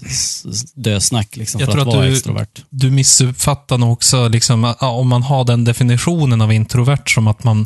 dösnack 0.75 1.35
liksom, 1.35 1.59
Jag 1.59 1.67
för 1.67 1.71
tror 1.73 1.81
att 1.81 1.87
att 1.87 1.93
vara 1.95 2.05
du- 2.05 2.13
extrovert. 2.13 2.61
Du 2.69 2.91
missuppfattar 2.91 3.77
nog 3.77 3.91
också, 3.93 4.27
liksom, 4.27 4.73
om 4.79 5.07
man 5.07 5.23
har 5.23 5.43
den 5.45 5.63
definitionen 5.63 6.41
av 6.41 6.53
introvert 6.53 7.03
som 7.07 7.27
att 7.27 7.43
man, 7.43 7.61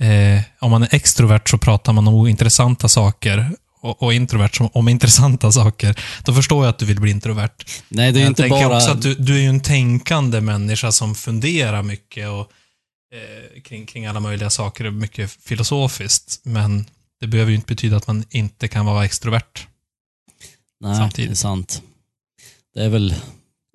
eh, 0.00 0.40
om 0.60 0.70
man 0.70 0.82
är 0.82 0.88
extrovert 0.94 1.48
så 1.50 1.58
pratar 1.58 1.92
man 1.92 2.08
om 2.08 2.14
ointressanta 2.14 2.88
saker 2.88 3.50
och, 3.82 4.02
och 4.02 4.14
introvert 4.14 4.48
som 4.56 4.68
om 4.72 4.88
intressanta 4.88 5.52
saker. 5.60 5.96
Då 6.24 6.34
förstår 6.34 6.64
jag 6.64 6.70
att 6.70 6.78
du 6.78 6.86
vill 6.86 7.00
bli 7.00 7.10
introvert. 7.10 7.50
Nej, 7.88 8.12
det 8.12 8.18
är 8.18 8.20
jag 8.20 8.30
inte 8.30 8.42
tänker 8.42 8.64
bara... 8.68 8.76
också 8.76 8.90
att 8.90 9.02
du, 9.02 9.14
du 9.14 9.34
är 9.36 9.40
ju 9.40 9.48
en 9.48 9.60
tänkande 9.60 10.40
människa 10.40 10.92
som 10.92 11.14
funderar 11.14 11.82
mycket 11.82 12.28
och, 12.28 12.40
eh, 13.14 13.62
kring, 13.62 13.86
kring 13.86 14.06
alla 14.06 14.20
möjliga 14.20 14.50
saker 14.50 14.84
och 14.86 14.92
mycket 14.92 15.30
filosofiskt. 15.44 16.40
Men 16.44 16.86
det 17.20 17.26
behöver 17.26 17.50
ju 17.50 17.56
inte 17.56 17.66
betyda 17.66 17.96
att 17.96 18.06
man 18.06 18.24
inte 18.30 18.68
kan 18.68 18.86
vara 18.86 19.04
extrovert. 19.04 19.66
Nej, 20.80 20.96
samtidigt. 20.96 21.30
det 21.30 21.32
är 21.32 21.36
sant. 21.36 21.82
Det 22.74 22.84
är 22.84 22.88
väl 22.88 23.14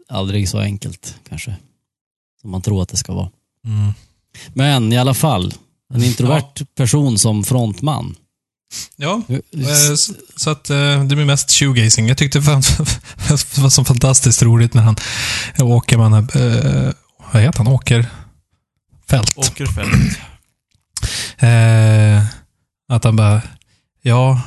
aldrig 0.10 0.50
så 0.50 0.60
enkelt 0.60 1.16
kanske. 1.30 1.56
Som 2.42 2.52
man 2.52 2.62
tror 2.62 2.82
att 2.82 2.90
det 2.90 2.98
ska 2.98 3.14
vara. 3.14 3.30
Mm. 3.66 3.94
Men 4.54 4.94
i 4.94 4.98
alla 4.98 5.14
fall, 5.14 5.54
en 5.94 6.04
introvert 6.04 6.66
person 6.76 7.20
som 7.20 7.44
frontman. 7.44 8.16
Ja, 8.96 9.22
Eh, 9.30 9.96
Så 10.36 10.50
att 10.50 10.70
eh, 10.70 11.04
det 11.04 11.16
blir 11.16 11.26
mest 11.26 11.52
shoegazing. 11.52 12.08
Jag 12.08 12.18
tyckte 12.18 12.40
det 12.40 12.46
var, 13.62 13.70
så 13.70 13.86
fantastiskt 13.86 14.42
roligt 14.44 14.74
när 14.74 14.82
han 14.82 14.96
åker 15.60 15.98
man, 15.98 16.14
eh, 16.14 16.94
vad 17.34 17.42
heter 17.42 17.58
han, 17.58 17.68
åker 17.68 18.06
fält. 19.10 19.38
Åkerfält. 19.38 20.20
Eh, 21.38 22.24
att 22.90 23.04
han 23.04 23.16
bara, 23.16 23.42
ja, 24.02 24.42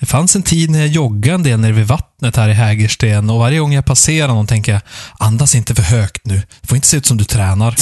det 0.00 0.06
fanns 0.06 0.36
en 0.36 0.42
tid 0.42 0.70
när 0.70 0.78
jag 0.78 0.88
joggade 0.88 1.34
en 1.34 1.42
del 1.42 1.60
nere 1.60 1.72
vid 1.72 1.86
vattnet 1.86 2.36
här 2.36 2.48
i 2.48 2.52
Hägersten 2.52 3.30
och 3.30 3.38
varje 3.38 3.58
gång 3.58 3.72
jag 3.72 3.84
passerar 3.84 4.28
någon 4.28 4.46
tänker 4.46 4.72
jag, 4.72 4.80
andas 5.18 5.54
inte 5.54 5.74
för 5.74 5.82
högt 5.82 6.26
nu. 6.26 6.42
Det 6.60 6.66
får 6.66 6.76
inte 6.76 6.88
se 6.88 6.96
ut 6.96 7.06
som 7.06 7.16
du 7.16 7.24
tränar. 7.24 7.74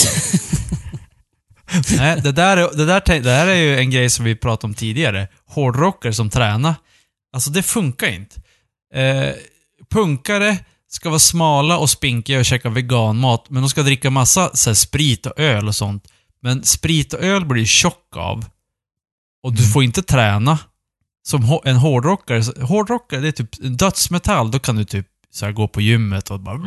Nej, 1.97 2.21
det 2.21 2.33
där, 2.33 2.57
är, 2.57 2.77
det, 2.77 2.85
där, 2.85 3.03
det 3.07 3.21
där 3.21 3.47
är 3.47 3.55
ju 3.55 3.79
en 3.79 3.91
grej 3.91 4.11
som 4.11 4.25
vi 4.25 4.37
pratade 4.37 4.71
om 4.71 4.75
tidigare. 4.75 5.29
Hårdrockare 5.47 6.13
som 6.13 6.31
tränar. 6.31 6.75
Alltså 7.33 7.51
det 7.51 7.63
funkar 7.63 8.09
inte. 8.09 8.41
Eh, 8.95 9.35
punkare 9.91 10.57
ska 10.91 11.09
vara 11.09 11.19
smala 11.19 11.79
och 11.79 11.91
spinkiga 11.91 12.39
och 12.39 12.45
käka 12.45 12.69
veganmat, 12.69 13.45
men 13.49 13.63
de 13.63 13.71
ska 13.71 13.83
dricka 13.83 14.11
massa 14.11 14.51
så 14.55 14.71
här, 14.71 14.75
sprit 14.75 15.27
och 15.27 15.39
öl 15.39 15.69
och 15.69 15.75
sånt. 15.75 16.05
Men 16.43 16.65
sprit 16.65 17.13
och 17.13 17.21
öl 17.21 17.47
blir 17.47 17.61
du 17.61 17.67
tjock 17.67 18.17
av. 18.17 18.45
Och 19.49 19.55
du 19.55 19.63
får 19.63 19.83
inte 19.85 20.03
träna. 20.03 20.59
Som 21.27 21.61
en 21.65 21.77
hårdrockare. 21.77 22.65
Hårdrockare, 22.65 23.21
det 23.21 23.29
är 23.29 23.33
typ 23.33 23.79
dödsmetall. 23.79 24.51
Då 24.51 24.59
kan 24.59 24.77
du 24.77 24.85
typ 24.85 25.07
så 25.33 25.45
här, 25.45 25.53
gå 25.53 25.69
på 25.69 25.81
gymmet 25.81 26.31
och 26.31 26.41
bara... 26.41 26.57
Men 26.57 26.67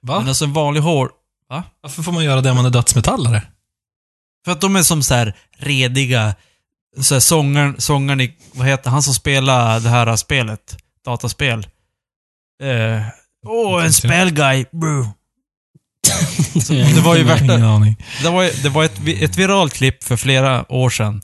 Va? 0.00 0.24
alltså 0.28 0.44
en 0.44 0.52
vanlig 0.52 0.80
hår... 0.80 1.10
Varför 1.82 2.02
får 2.02 2.12
man 2.12 2.24
göra 2.24 2.40
det 2.40 2.50
om 2.50 2.56
man 2.56 2.66
är 2.66 2.70
dödsmetallare? 2.70 3.42
För 4.44 4.52
att 4.52 4.60
de 4.60 4.76
är 4.76 4.82
som 4.82 5.02
så 5.02 5.14
här 5.14 5.36
rediga, 5.58 6.34
så 7.00 7.14
här 7.14 7.20
sångaren, 7.20 7.80
sångaren 7.80 8.20
i, 8.20 8.36
vad 8.52 8.66
heter 8.66 8.90
han 8.90 9.02
som 9.02 9.14
spelar 9.14 9.80
det 9.80 9.88
här 9.88 10.16
spelet? 10.16 10.76
Dataspel. 11.04 11.66
Eh, 12.62 13.02
Åh, 13.46 13.84
en 13.84 13.92
spellguy. 13.92 14.64
Det 16.94 17.00
var 17.00 17.16
ju 17.16 17.22
värsta, 17.24 17.56
det 18.22 18.30
var, 18.30 18.62
det 18.62 18.68
var 18.68 18.84
ett, 18.84 19.00
ett 19.06 19.36
viralt 19.36 19.72
klipp 19.72 20.04
för 20.04 20.16
flera 20.16 20.72
år 20.72 20.90
sedan. 20.90 21.22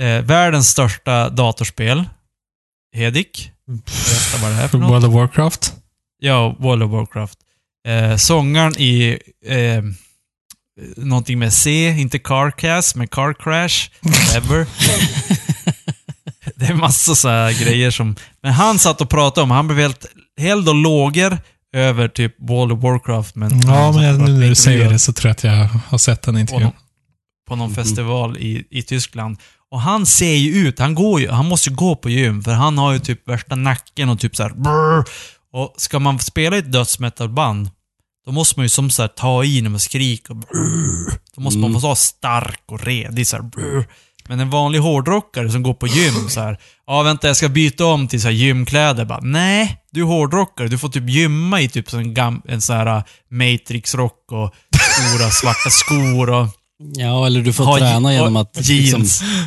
Eh, 0.00 0.22
världens 0.22 0.68
största 0.68 1.28
datorspel. 1.30 2.04
Hedik. 2.96 3.50
Berätta 3.66 4.42
vad 4.42 4.50
det 4.50 4.62
är 4.62 4.68
för 4.68 4.78
något. 4.78 4.90
World 4.90 5.04
of 5.04 5.14
Warcraft? 5.14 5.74
Ja, 6.18 6.56
World 6.58 6.82
of 6.82 6.90
Warcraft. 6.90 7.38
Eh, 7.88 8.16
sångaren 8.16 8.76
i 8.78 9.18
eh, 9.46 9.82
någonting 10.96 11.38
med 11.38 11.52
C, 11.52 11.88
inte 11.98 12.18
Carcast, 12.18 12.96
men 12.96 13.08
Car 13.08 13.32
Crash, 13.32 13.90
whatever. 14.00 14.66
det 16.54 16.66
är 16.66 16.74
massa 16.74 17.14
så 17.14 17.28
här 17.28 17.64
grejer 17.64 17.90
som... 17.90 18.16
Men 18.42 18.52
han 18.52 18.78
satt 18.78 19.00
och 19.00 19.10
pratade 19.10 19.42
om, 19.42 19.50
han 19.50 19.66
blev 19.66 19.78
helt 19.78 20.06
held 20.40 20.68
och 20.68 20.74
lågor 20.74 21.38
över 21.72 22.08
typ 22.08 22.34
World 22.38 22.72
of 22.72 22.82
Warcraft. 22.82 23.34
Men 23.34 23.60
Ja, 23.60 23.92
men 23.92 24.04
jag, 24.04 24.20
nu 24.20 24.32
när 24.32 24.48
du 24.48 24.54
säger 24.54 24.90
det 24.90 24.98
så 24.98 25.12
tror 25.12 25.28
jag 25.28 25.32
att 25.32 25.44
jag 25.44 25.68
har 25.88 25.98
sett 25.98 26.22
den 26.22 26.34
på 26.34 26.40
intervjun. 26.40 26.62
någon, 26.62 26.72
på 27.48 27.56
någon 27.56 27.74
festival 27.74 28.36
i, 28.38 28.64
i 28.70 28.82
Tyskland. 28.82 29.38
Och 29.70 29.80
han 29.80 30.06
ser 30.06 30.34
ju 30.34 30.68
ut, 30.68 30.78
han 30.78 30.94
går 30.94 31.20
ju, 31.20 31.30
han 31.30 31.46
måste 31.46 31.70
ju 31.70 31.76
gå 31.76 31.96
på 31.96 32.08
gym, 32.10 32.42
för 32.42 32.52
han 32.52 32.78
har 32.78 32.92
ju 32.92 32.98
typ 32.98 33.28
värsta 33.28 33.54
nacken 33.54 34.08
och 34.08 34.20
typ 34.20 34.36
så 34.36 34.42
här. 34.42 34.50
brrr. 34.50 35.04
Och 35.52 35.74
ska 35.76 35.98
man 35.98 36.18
spela 36.18 36.56
i 36.56 36.58
ett 36.58 36.72
dödsmetalband, 36.72 37.70
då 38.26 38.32
måste 38.32 38.58
man 38.58 38.64
ju 38.64 38.68
som 38.68 38.90
så 38.90 39.02
här 39.02 39.08
ta 39.08 39.44
i 39.44 39.62
när 39.62 39.70
man 39.70 39.80
skriker. 39.80 40.34
brrr. 40.34 41.18
Då 41.34 41.40
måste 41.40 41.58
man 41.58 41.72
vara 41.72 41.96
stark 41.96 42.62
och 42.66 42.84
redig 42.84 43.26
så 43.26 43.36
här. 43.36 43.42
brrr. 43.42 43.86
Men 44.28 44.40
en 44.40 44.50
vanlig 44.50 44.78
hårdrockare 44.78 45.50
som 45.50 45.62
går 45.62 45.74
på 45.74 45.86
gym 45.86 46.28
så 46.28 46.40
här. 46.40 46.58
Ja, 46.86 47.02
vänta, 47.02 47.26
jag 47.26 47.36
ska 47.36 47.48
byta 47.48 47.84
om 47.84 48.08
till 48.08 48.22
så 48.22 48.28
här 48.28 48.34
gymkläder. 48.34 49.04
Bara, 49.04 49.20
Nej, 49.20 49.76
du 49.90 50.00
är 50.00 50.04
hårdrockare. 50.04 50.68
Du 50.68 50.78
får 50.78 50.88
typ 50.88 51.08
gymma 51.08 51.60
i 51.60 51.68
typ 51.68 51.92
en, 51.92 52.14
gam, 52.14 52.42
en 52.48 52.60
så 52.60 52.72
här 52.72 52.96
uh, 52.96 53.02
Matrix-rock 53.30 54.32
och 54.32 54.54
stora 54.76 55.30
svarta 55.30 55.70
skor 55.70 56.30
och 56.30 56.46
Ja, 56.96 57.26
eller 57.26 57.42
du 57.42 57.52
får 57.52 57.64
ha 57.64 57.78
träna 57.78 58.12
genom 58.12 58.36
att 58.36 58.68
liksom, 58.68 59.04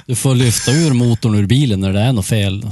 du 0.07 0.15
får 0.15 0.35
lyfta 0.35 0.71
ur 0.71 0.93
motorn 0.93 1.35
ur 1.35 1.45
bilen 1.45 1.79
när 1.81 1.93
det 1.93 1.99
är 1.99 2.13
något 2.13 2.25
fel. 2.25 2.69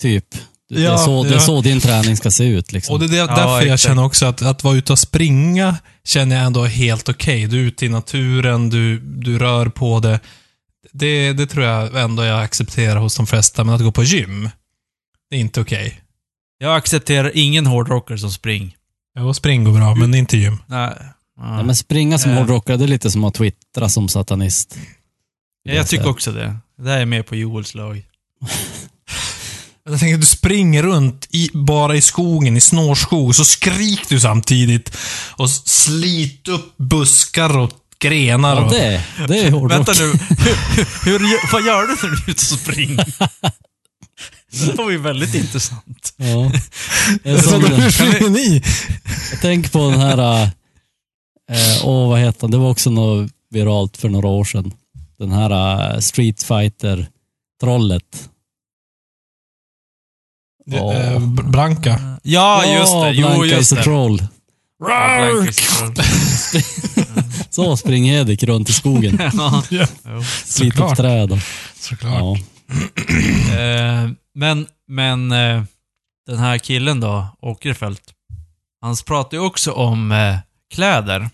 Typ. 0.00 0.24
Det, 0.68 0.80
Ja, 0.82 0.92
är 0.92 0.96
så, 0.96 1.22
det 1.22 1.28
är 1.30 1.32
ja. 1.34 1.40
så 1.40 1.60
din 1.60 1.80
träning 1.80 2.16
ska 2.16 2.30
se 2.30 2.44
ut. 2.44 2.72
Liksom. 2.72 2.92
Och 2.94 3.00
det 3.00 3.06
är 3.06 3.08
det- 3.08 3.16
Ja, 3.16 3.26
därför 3.26 3.66
jag 3.66 3.78
känner 3.80 4.04
också 4.04 4.26
att, 4.26 4.42
att 4.42 4.64
vara 4.64 4.76
ute 4.76 4.92
och 4.92 4.98
springa 4.98 5.76
känner 6.04 6.36
jag 6.36 6.44
ändå 6.46 6.64
helt 6.64 7.08
okej. 7.08 7.46
Du 7.46 7.56
är 7.60 7.62
ute 7.62 7.86
i 7.86 7.88
naturen, 7.88 8.70
du, 8.70 8.98
du 8.98 9.38
rör 9.38 9.66
på 9.68 10.00
det. 10.00 10.20
det. 10.92 11.32
Det 11.32 11.46
tror 11.46 11.64
jag 11.64 12.02
ändå 12.02 12.24
jag 12.24 12.42
accepterar 12.42 12.96
hos 12.96 13.16
de 13.16 13.26
flesta, 13.26 13.64
men 13.64 13.74
att 13.74 13.80
gå 13.82 13.92
på 13.92 14.02
gym, 14.02 14.50
det 15.30 15.36
är 15.36 15.40
inte 15.40 15.60
okej. 15.60 16.00
Jag 16.58 16.76
accepterar 16.76 17.30
ingen 17.34 17.66
hårdrockare 17.66 18.18
som 18.18 18.32
spring. 18.32 18.74
Ja, 19.14 19.34
spring 19.34 19.64
går 19.64 19.72
bra, 19.72 19.94
men 19.94 20.10
det 20.10 20.16
är 20.16 20.20
inte 20.20 20.36
gym. 20.36 20.58
Nej. 20.66 20.92
Ja. 21.40 21.62
Men 21.62 21.76
springa 21.76 22.18
som 22.18 22.30
Eh. 22.30 22.38
hårdrockare, 22.38 22.76
det 22.76 22.84
är 22.84 22.88
lite 22.88 23.10
som 23.10 23.24
att 23.24 23.34
twittra 23.34 23.88
som 23.88 24.08
satanist. 24.08 24.76
Ja, 25.62 25.72
jag 25.74 25.88
tycker 25.88 26.08
också 26.08 26.32
det. 26.32 26.56
Det 26.78 26.84
där 26.84 26.98
är 26.98 27.06
med 27.06 27.26
på 27.26 27.36
Joels 27.36 27.74
lag. 27.74 28.02
Jag 29.88 30.00
tänker 30.00 30.16
du 30.18 30.26
springer 30.26 30.82
runt 30.82 31.28
i, 31.30 31.50
bara 31.54 31.96
i 31.96 32.00
skogen, 32.00 32.56
i 32.56 32.60
snårskog, 32.60 33.34
så 33.34 33.44
skrik 33.44 34.00
du 34.08 34.20
samtidigt. 34.20 34.96
Och 35.30 35.50
slit 35.50 36.48
upp 36.48 36.76
buskar 36.76 37.58
och 37.58 37.70
grenar. 37.98 38.56
Ja, 38.56 38.64
och, 38.64 38.70
det, 38.72 39.04
det 39.28 39.38
är 39.38 39.50
hårdrock. 39.50 39.72
Vänta 39.78 39.92
nu. 39.92 40.12
hur, 41.04 41.18
hur, 41.18 41.52
vad 41.52 41.62
gör 41.66 41.82
du 41.82 41.88
när 41.88 42.16
du 42.16 42.16
är 42.16 42.30
ute 42.30 42.54
och 42.54 42.60
springer? 42.60 43.06
Det 44.66 44.74
var 44.74 44.90
ju 44.90 44.98
väldigt 44.98 45.34
intressant. 45.34 46.14
Ja. 46.16 46.52
Hur 47.24 47.90
springer 47.90 48.30
ni? 48.30 48.62
jag 49.30 49.40
tänker 49.40 49.70
på 49.70 49.90
den 49.90 50.00
här, 50.00 50.50
eh, 51.52 51.86
åh 51.88 52.08
vad 52.08 52.20
heter 52.20 52.40
den? 52.40 52.50
Det 52.50 52.56
var 52.58 52.70
också 52.70 52.90
något 52.90 53.30
viralt 53.50 53.96
för 53.96 54.08
några 54.08 54.28
år 54.28 54.44
sedan. 54.44 54.72
Den 55.18 55.32
här 55.32 55.50
eh, 55.94 55.98
Street 56.00 56.42
Fighter-trollet. 56.42 58.28
Det, 60.66 60.76
eh, 60.76 61.18
Br- 61.20 61.50
Branka. 61.50 62.18
Ja, 62.22 62.64
just 62.78 62.92
det. 62.92 63.10
Jo, 63.10 63.26
Blanka 63.28 63.44
just 63.46 63.60
is 63.60 63.72
a 63.72 63.76
det. 63.76 63.82
troll. 63.82 64.22
A 64.90 65.28
troll. 65.28 65.94
Så 67.50 67.76
springer 67.76 68.20
Edik 68.20 68.42
runt 68.42 68.68
i 68.68 68.72
skogen. 68.72 69.18
Ja. 69.70 69.82
Sliter 70.44 70.90
upp 70.90 70.96
träd. 70.96 71.32
och- 71.32 71.38
såklart. 71.76 72.12
Ja. 72.20 72.36
Eh, 73.58 74.10
men, 74.34 74.66
men 74.88 75.32
eh, 75.32 75.62
den 76.26 76.38
här 76.38 76.58
killen 76.58 77.00
då, 77.00 77.26
Åkerfeldt, 77.40 78.02
han 78.80 78.96
pratade 79.06 79.36
ju 79.36 79.42
också 79.42 79.72
om 79.72 80.12
eh, 80.12 80.36
kläder. 80.74 81.30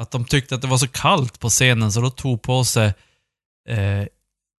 Att 0.00 0.10
de 0.10 0.24
tyckte 0.24 0.54
att 0.54 0.60
det 0.62 0.66
var 0.68 0.78
så 0.78 0.88
kallt 0.88 1.40
på 1.40 1.48
scenen 1.50 1.92
så 1.92 2.00
de 2.00 2.10
tog 2.10 2.42
på 2.42 2.64
sig, 2.64 2.86
eh, 3.68 4.04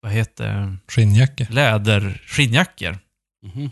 vad 0.02 0.12
heter 0.12 0.46
det? 0.48 0.78
Skinnjacka. 0.88 1.48
läder, 1.50 2.22
skinnjackor. 2.28 3.00
Mhm. 3.46 3.72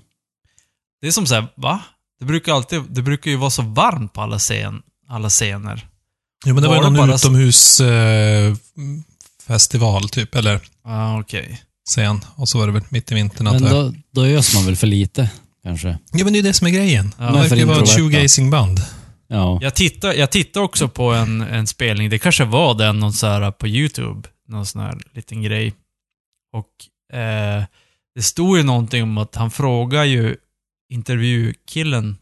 Det 1.01 1.07
är 1.07 1.11
som 1.11 1.25
så 1.27 1.33
här, 1.35 1.47
va? 1.55 1.81
Det 2.19 2.25
brukar 2.25 2.53
alltid, 2.53 2.81
det 2.89 3.01
brukar 3.01 3.31
ju 3.31 3.37
vara 3.37 3.49
så 3.49 3.61
varmt 3.61 4.13
på 4.13 4.21
alla, 4.21 4.39
scen, 4.39 4.81
alla 5.09 5.29
scener. 5.29 5.87
Jo, 6.45 6.53
men 6.53 6.63
det 6.63 6.69
var, 6.69 6.75
Var 6.75 6.83
ju 6.83 6.89
någon 6.89 7.07
bara 7.07 7.15
utomhusfestival, 7.15 8.49
eh, 8.49 8.55
festival 9.47 10.09
typ, 10.09 10.35
eller 10.35 10.59
Ja, 10.83 11.19
okej. 11.19 11.61
scen. 11.89 12.19
Och 12.35 12.49
så 12.49 12.57
var 12.59 12.67
det 12.67 12.73
väl 12.73 12.83
mitt 12.89 13.11
i 13.11 13.15
vintern. 13.15 13.43
Men 13.43 13.61
då, 13.63 13.93
då 14.11 14.25
ös 14.25 14.55
man 14.55 14.65
väl 14.65 14.75
för 14.75 14.87
lite, 14.87 15.29
kanske. 15.63 15.97
Ja, 16.11 16.23
men 16.23 16.33
det 16.33 16.39
är 16.39 16.43
det 16.43 16.53
som 16.53 16.67
är 16.67 16.71
grejen. 16.71 17.13
Ja. 17.17 17.25
det 17.25 17.31
verkar 17.39 17.55
ju 17.55 17.65
vara 17.65 17.83
ett 17.83 17.95
shoegazingband. 17.97 18.79
Ja. 19.33 19.59
Jag 19.61 19.75
tittar, 19.75 20.13
jag 20.13 20.31
tittar 20.31 20.61
också 20.61 20.87
på 20.87 21.11
en, 21.11 21.41
en 21.41 21.67
spelning, 21.67 22.09
det 22.09 22.19
kanske 22.19 22.45
var 22.45 22.75
den 22.75 22.99
någon 22.99 23.13
så 23.13 23.27
här 23.27 23.51
på 23.51 23.67
YouTube, 23.67 24.29
någon 24.47 24.65
sån 24.65 24.81
här 24.81 24.97
liten 25.11 25.41
grej. 25.41 25.73
Och 26.51 27.15
eh, 27.17 27.63
det 28.15 28.21
stod 28.21 28.57
ju 28.57 28.63
någonting 28.63 29.03
om 29.03 29.17
att 29.17 29.35
han 29.35 29.51
frågar 29.51 30.03
ju 30.03 30.37
intervjukillen 30.89 32.17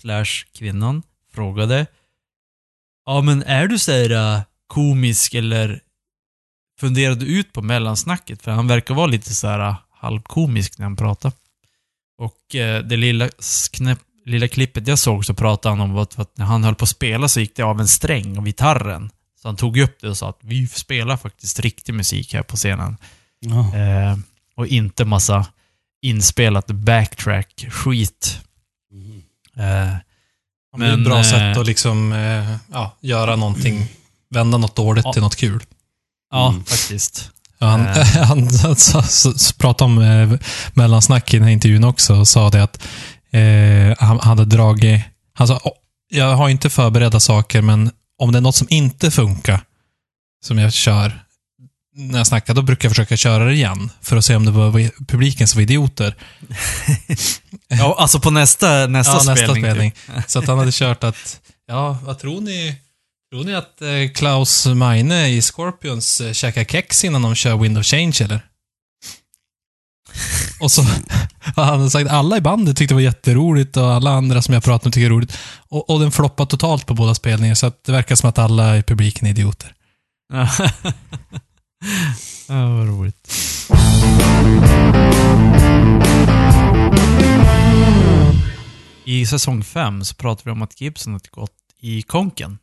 slash 0.00 0.44
kvinnan 0.52 1.02
frågade 1.32 1.86
Ja 3.06 3.20
men 3.20 3.42
är 3.42 3.66
du 3.66 3.78
så 3.78 3.92
här 3.92 4.10
eh, 4.10 4.42
komisk 4.66 5.34
eller 5.34 5.80
funderade 6.80 7.24
du 7.24 7.38
ut 7.38 7.52
på 7.52 7.62
mellansnacket? 7.62 8.42
För 8.42 8.50
han 8.50 8.68
verkar 8.68 8.94
vara 8.94 9.06
lite 9.06 9.34
så 9.34 9.46
här 9.46 9.68
eh, 9.68 9.76
halvkomisk 9.90 10.78
när 10.78 10.84
han 10.84 10.96
pratar. 10.96 11.32
Och 12.18 12.54
eh, 12.54 12.84
det 12.84 12.96
lilla, 12.96 13.28
knäpp, 13.72 13.98
lilla 14.28 14.48
klippet 14.48 14.88
jag 14.88 14.98
såg 14.98 15.24
så 15.24 15.34
pratade 15.34 15.72
han 15.76 15.90
om 15.90 15.98
att, 15.98 16.18
att 16.18 16.38
när 16.38 16.44
han 16.46 16.64
höll 16.64 16.74
på 16.74 16.82
att 16.84 16.88
spela 16.88 17.28
så 17.28 17.40
gick 17.40 17.56
det 17.56 17.62
av 17.62 17.80
en 17.80 17.88
sträng 17.88 18.38
av 18.38 18.44
gitarren. 18.44 19.10
Så 19.42 19.48
han 19.48 19.56
tog 19.56 19.78
upp 19.78 19.96
det 20.00 20.08
och 20.08 20.16
sa 20.16 20.28
att 20.28 20.38
vi 20.40 20.66
spelar 20.66 21.16
faktiskt 21.16 21.60
riktig 21.60 21.94
musik 21.94 22.34
här 22.34 22.42
på 22.42 22.56
scenen. 22.56 22.96
Ja. 23.40 23.76
Eh, 23.76 24.16
och 24.56 24.66
inte 24.66 25.04
massa 25.04 25.46
inspelat 26.02 26.66
backtrack-skit. 26.70 28.40
Eh, 29.56 29.62
Men, 30.76 30.80
det 30.80 30.86
är 30.86 30.92
ett 30.98 31.04
bra 31.04 31.16
eh, 31.16 31.22
sätt 31.22 31.56
att 31.56 31.66
liksom, 31.66 32.12
eh, 32.12 32.56
ja, 32.72 32.96
göra 33.00 33.36
någonting, 33.36 33.86
vända 34.30 34.58
något 34.58 34.76
dåligt 34.76 35.04
Ja. 35.04 35.12
till 35.12 35.22
något 35.22 35.36
kul. 35.36 35.64
ja, 36.30 36.48
Mm. 36.50 36.64
faktiskt. 36.64 37.30
Ja, 37.58 37.66
han, 37.66 37.86
Eh. 37.86 38.06
han, 38.28 38.48
han 38.62 38.76
så 38.76 39.32
pratade 39.58 39.84
om 39.92 39.98
eh, 40.02 40.38
mellansnack 40.74 41.34
i 41.34 41.36
den 41.36 41.44
här 41.44 41.52
intervjun 41.52 41.84
också 41.84 42.14
och 42.14 42.28
sa 42.28 42.50
det 42.50 42.62
att 42.62 42.82
eh, 43.30 43.96
han 43.98 44.20
hade 44.20 44.44
dragit... 44.44 45.02
Han 45.34 45.48
sa, 45.48 45.60
"Åh, 45.64 45.72
jag 46.10 46.36
har 46.36 46.48
inte 46.48 46.70
förberedda 46.70 47.20
saker, 47.20 47.62
men 47.62 47.90
om 48.18 48.32
det 48.32 48.38
är 48.38 48.42
något 48.42 48.56
som 48.56 48.66
inte 48.70 49.10
funkar, 49.10 49.60
som 50.44 50.58
jag 50.58 50.72
kör 50.72 51.24
när 51.98 52.18
jag 52.18 52.26
snackar, 52.26 52.54
då 52.54 52.62
brukar 52.62 52.88
jag 52.88 52.92
försöka 52.92 53.16
köra 53.16 53.44
det 53.44 53.52
igen. 53.54 53.90
För 54.00 54.16
att 54.16 54.24
se 54.24 54.36
om 54.36 54.44
det 54.44 54.50
var 54.50 55.04
publiken 55.06 55.48
som 55.48 55.58
var 55.58 55.62
idioter. 55.62 56.14
Ja, 57.70 57.96
alltså 57.98 58.20
på 58.20 58.30
nästa, 58.30 58.86
nästa 58.86 59.12
ja, 59.12 59.20
spelning. 59.20 59.36
nästa 59.42 59.54
typ. 59.54 59.64
spelning. 59.64 59.92
Så 60.26 60.38
att 60.38 60.46
han 60.46 60.58
hade 60.58 60.72
kört 60.72 61.04
att, 61.04 61.40
ja, 61.66 61.98
vad 62.02 62.18
tror 62.18 62.40
ni? 62.40 62.76
Tror 63.32 63.44
ni 63.44 63.54
att 63.54 63.82
eh, 63.82 63.88
Klaus 64.14 64.66
Meine 64.66 65.28
i 65.28 65.42
Scorpions 65.42 66.20
eh, 66.20 66.32
käkar 66.32 66.64
kex 66.64 67.04
innan 67.04 67.22
de 67.22 67.34
kör 67.34 67.56
Window 67.56 67.82
Change, 67.82 68.16
eller? 68.20 68.40
Och 70.60 70.72
så 70.72 70.82
har 71.56 71.64
han 71.64 71.90
sagt 71.90 72.10
alla 72.10 72.36
i 72.36 72.40
bandet 72.40 72.76
tyckte 72.76 72.92
det 72.92 72.96
var 72.96 73.02
jätteroligt 73.02 73.76
och 73.76 73.92
alla 73.92 74.10
andra 74.10 74.42
som 74.42 74.54
jag 74.54 74.64
pratade 74.64 74.86
med 74.86 74.94
tycker 74.94 75.08
det 75.08 75.14
är 75.14 75.16
roligt. 75.16 75.38
Och, 75.68 75.90
och 75.90 76.00
den 76.00 76.12
floppar 76.12 76.46
totalt 76.46 76.86
på 76.86 76.94
båda 76.94 77.14
spelningar, 77.14 77.54
så 77.54 77.66
att 77.66 77.84
det 77.84 77.92
verkar 77.92 78.16
som 78.16 78.28
att 78.28 78.38
alla 78.38 78.78
i 78.78 78.82
publiken 78.82 79.26
är 79.26 79.30
idioter. 79.30 79.74
Ja. 80.32 80.48
ja, 82.48 82.68
vad 82.68 82.88
roligt. 82.88 83.34
I 89.04 89.26
säsong 89.26 89.64
5 89.64 90.04
så 90.04 90.14
pratar 90.14 90.44
vi 90.44 90.50
om 90.50 90.62
att 90.62 90.80
Gibson 90.80 91.12
har 91.12 91.20
gått 91.30 91.52
i 91.80 92.02
konken. 92.02 92.58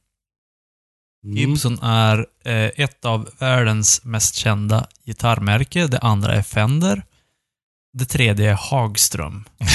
Mm. 1.26 1.38
Gibson 1.38 1.80
är 1.82 2.26
eh, 2.44 2.72
ett 2.76 3.06
av 3.06 3.30
världens 3.40 4.04
mest 4.04 4.36
kända 4.36 4.88
gitarrmärke. 5.06 5.88
Det 5.88 6.00
andra 6.00 6.34
är 6.34 6.42
Fender. 6.42 7.04
Det 7.98 8.06
tredje 8.06 8.50
är 8.52 8.54
Hagström. 8.56 9.46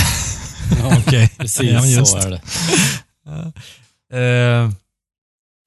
Ja, 0.79 0.97
Okej. 0.99 1.31
precis 1.39 1.71
Ja, 1.71 1.87
just. 1.87 2.13
så 2.13 2.19
är 2.19 2.31
det. 2.31 2.41
Eh, 4.13 4.71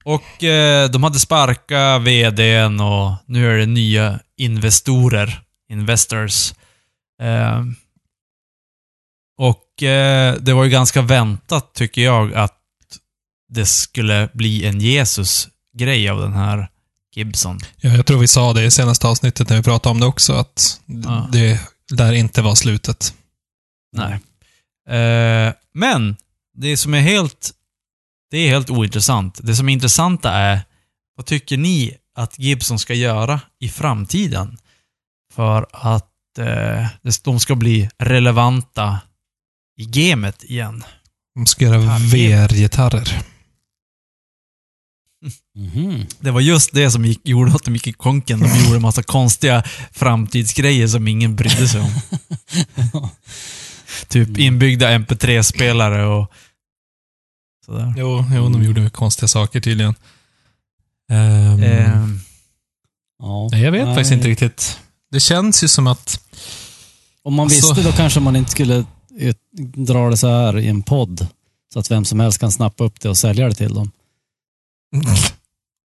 och 0.04 0.44
eh, 0.44 0.90
de 0.90 1.02
hade 1.02 1.18
sparkat 1.18 2.02
VDn 2.02 2.80
och 2.80 3.12
nu 3.26 3.50
är 3.52 3.58
det 3.58 3.66
nya 3.66 4.20
investorer, 4.36 5.40
investors. 5.70 6.52
Eh, 7.22 7.62
och 9.38 9.64
det 10.40 10.52
var 10.54 10.64
ju 10.64 10.70
ganska 10.70 11.02
väntat, 11.02 11.74
tycker 11.74 12.02
jag, 12.02 12.34
att 12.34 12.58
det 13.48 13.66
skulle 13.66 14.28
bli 14.32 14.66
en 14.66 14.80
Jesus-grej 14.80 16.08
av 16.08 16.20
den 16.20 16.32
här 16.32 16.68
Gibson. 17.14 17.58
Ja, 17.76 17.90
jag 17.90 18.06
tror 18.06 18.18
vi 18.18 18.28
sa 18.28 18.52
det 18.52 18.64
i 18.64 18.70
senaste 18.70 19.06
avsnittet 19.06 19.48
när 19.48 19.56
vi 19.56 19.62
pratade 19.62 19.90
om 19.90 20.00
det 20.00 20.06
också, 20.06 20.32
att 20.32 20.80
Ja. 20.86 21.28
det 21.32 21.60
där 21.92 22.12
inte 22.12 22.42
var 22.42 22.54
slutet. 22.54 23.14
Nej. 23.96 24.12
Eh, 24.98 25.52
men, 25.74 26.16
det 26.54 26.76
som 26.76 26.94
är 26.94 27.00
helt... 27.00 27.50
Det 28.30 28.38
är 28.38 28.48
helt 28.48 28.70
ointressant. 28.70 29.40
Det 29.42 29.56
som 29.56 29.68
är 29.68 29.72
intressanta 29.72 30.30
är, 30.30 30.60
vad 31.16 31.26
tycker 31.26 31.56
ni 31.56 31.96
att 32.14 32.38
Gibson 32.38 32.78
ska 32.78 32.94
göra 32.94 33.40
i 33.60 33.68
framtiden? 33.68 34.58
För 35.32 35.66
att 35.72 36.38
eh, 36.38 36.86
de 37.22 37.40
ska 37.40 37.54
bli 37.54 37.90
relevanta 37.98 39.00
i 39.76 39.84
gamet 39.84 40.44
igen. 40.44 40.84
De 41.34 41.46
ska 41.46 41.64
göra. 41.64 41.98
VR-gitarrer. 41.98 43.33
Mhm. 45.56 46.06
Det 46.20 46.30
var 46.30 46.40
just 46.40 46.72
det 46.72 46.90
som 46.90 47.04
gick, 47.04 47.28
gjorde 47.28 47.52
att 47.52 47.64
de 47.64 47.74
gick 47.74 47.86
i 47.86 47.92
konken. 47.92 48.40
De 48.40 48.46
gjorde 48.64 48.76
en 48.76 48.82
massa 48.82 49.02
konstiga 49.12 49.62
framtidsgrejer 49.92 50.86
som 50.88 51.08
ingen 51.08 51.36
brydde 51.36 51.68
sig 51.68 51.80
om. 51.80 51.90
Typ 54.08 54.38
inbyggda 54.38 54.90
MP3-spelare 54.98 56.04
och 56.06 56.32
sådär. 57.66 57.94
Jo, 57.96 58.24
jo 58.34 58.48
de 58.48 58.62
gjorde 58.62 58.90
konstiga 58.90 59.28
saker 59.28 59.60
tydligen. 59.60 59.94
Eh, 61.10 61.74
Ja. 63.18 63.48
nej, 63.52 63.62
jag 63.62 63.72
vet 63.72 63.84
Nej. 63.86 63.94
faktiskt 63.94 64.12
inte 64.12 64.28
riktigt. 64.28 64.78
Det 65.10 65.20
känns 65.20 65.64
ju 65.64 65.68
som 65.68 65.86
att... 65.86 66.20
Om 67.22 67.34
man 67.34 67.44
Alltså- 67.46 67.74
visste 67.74 67.90
då 67.90 67.96
kanske 67.96 68.20
man 68.20 68.36
inte 68.36 68.50
skulle 68.50 68.84
dra 69.76 70.10
det 70.10 70.16
så 70.16 70.28
här 70.28 70.58
i 70.58 70.66
en 70.68 70.82
podd. 70.82 71.26
Så 71.72 71.78
att 71.78 71.90
vem 71.90 72.04
som 72.04 72.20
helst 72.20 72.38
kan 72.38 72.52
snappa 72.52 72.84
upp 72.84 73.00
det 73.00 73.08
och 73.08 73.18
sälja 73.18 73.48
det 73.48 73.54
till 73.54 73.74
dem. 73.74 73.90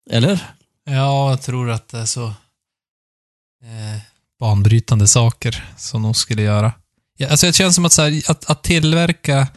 Eller? 0.10 0.54
Ja, 0.84 1.30
jag 1.30 1.42
tror 1.42 1.70
att 1.70 1.88
det 1.88 2.00
är 2.00 2.06
så 2.06 2.26
eh, 3.64 4.02
banbrytande 4.40 5.08
saker 5.08 5.66
som 5.78 6.04
de 6.04 6.14
skulle 6.14 6.42
göra. 6.42 6.74
Ja, 7.18 7.30
alltså 7.30 7.46
det 7.46 7.54
känns 7.54 7.76
som 7.76 7.86
att, 7.86 7.94
så 7.94 8.02
här, 8.02 8.32
att, 8.32 8.50
att 8.50 8.64
tillverka 8.64 9.48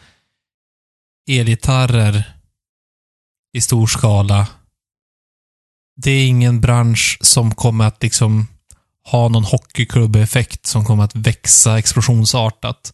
elgitarrer 1.29 2.33
i 3.53 3.61
stor 3.61 3.87
skala, 3.87 4.47
det 5.95 6.11
är 6.11 6.27
ingen 6.27 6.61
bransch 6.61 7.17
som 7.21 7.55
kommer 7.55 7.85
att 7.85 8.03
liksom 8.03 8.47
ha 9.05 9.27
någon 9.29 9.43
hockeyklubb-effekt 9.43 10.65
som 10.65 10.85
kommer 10.85 11.03
att 11.03 11.15
växa 11.15 11.79
explosionsartat. 11.79 12.93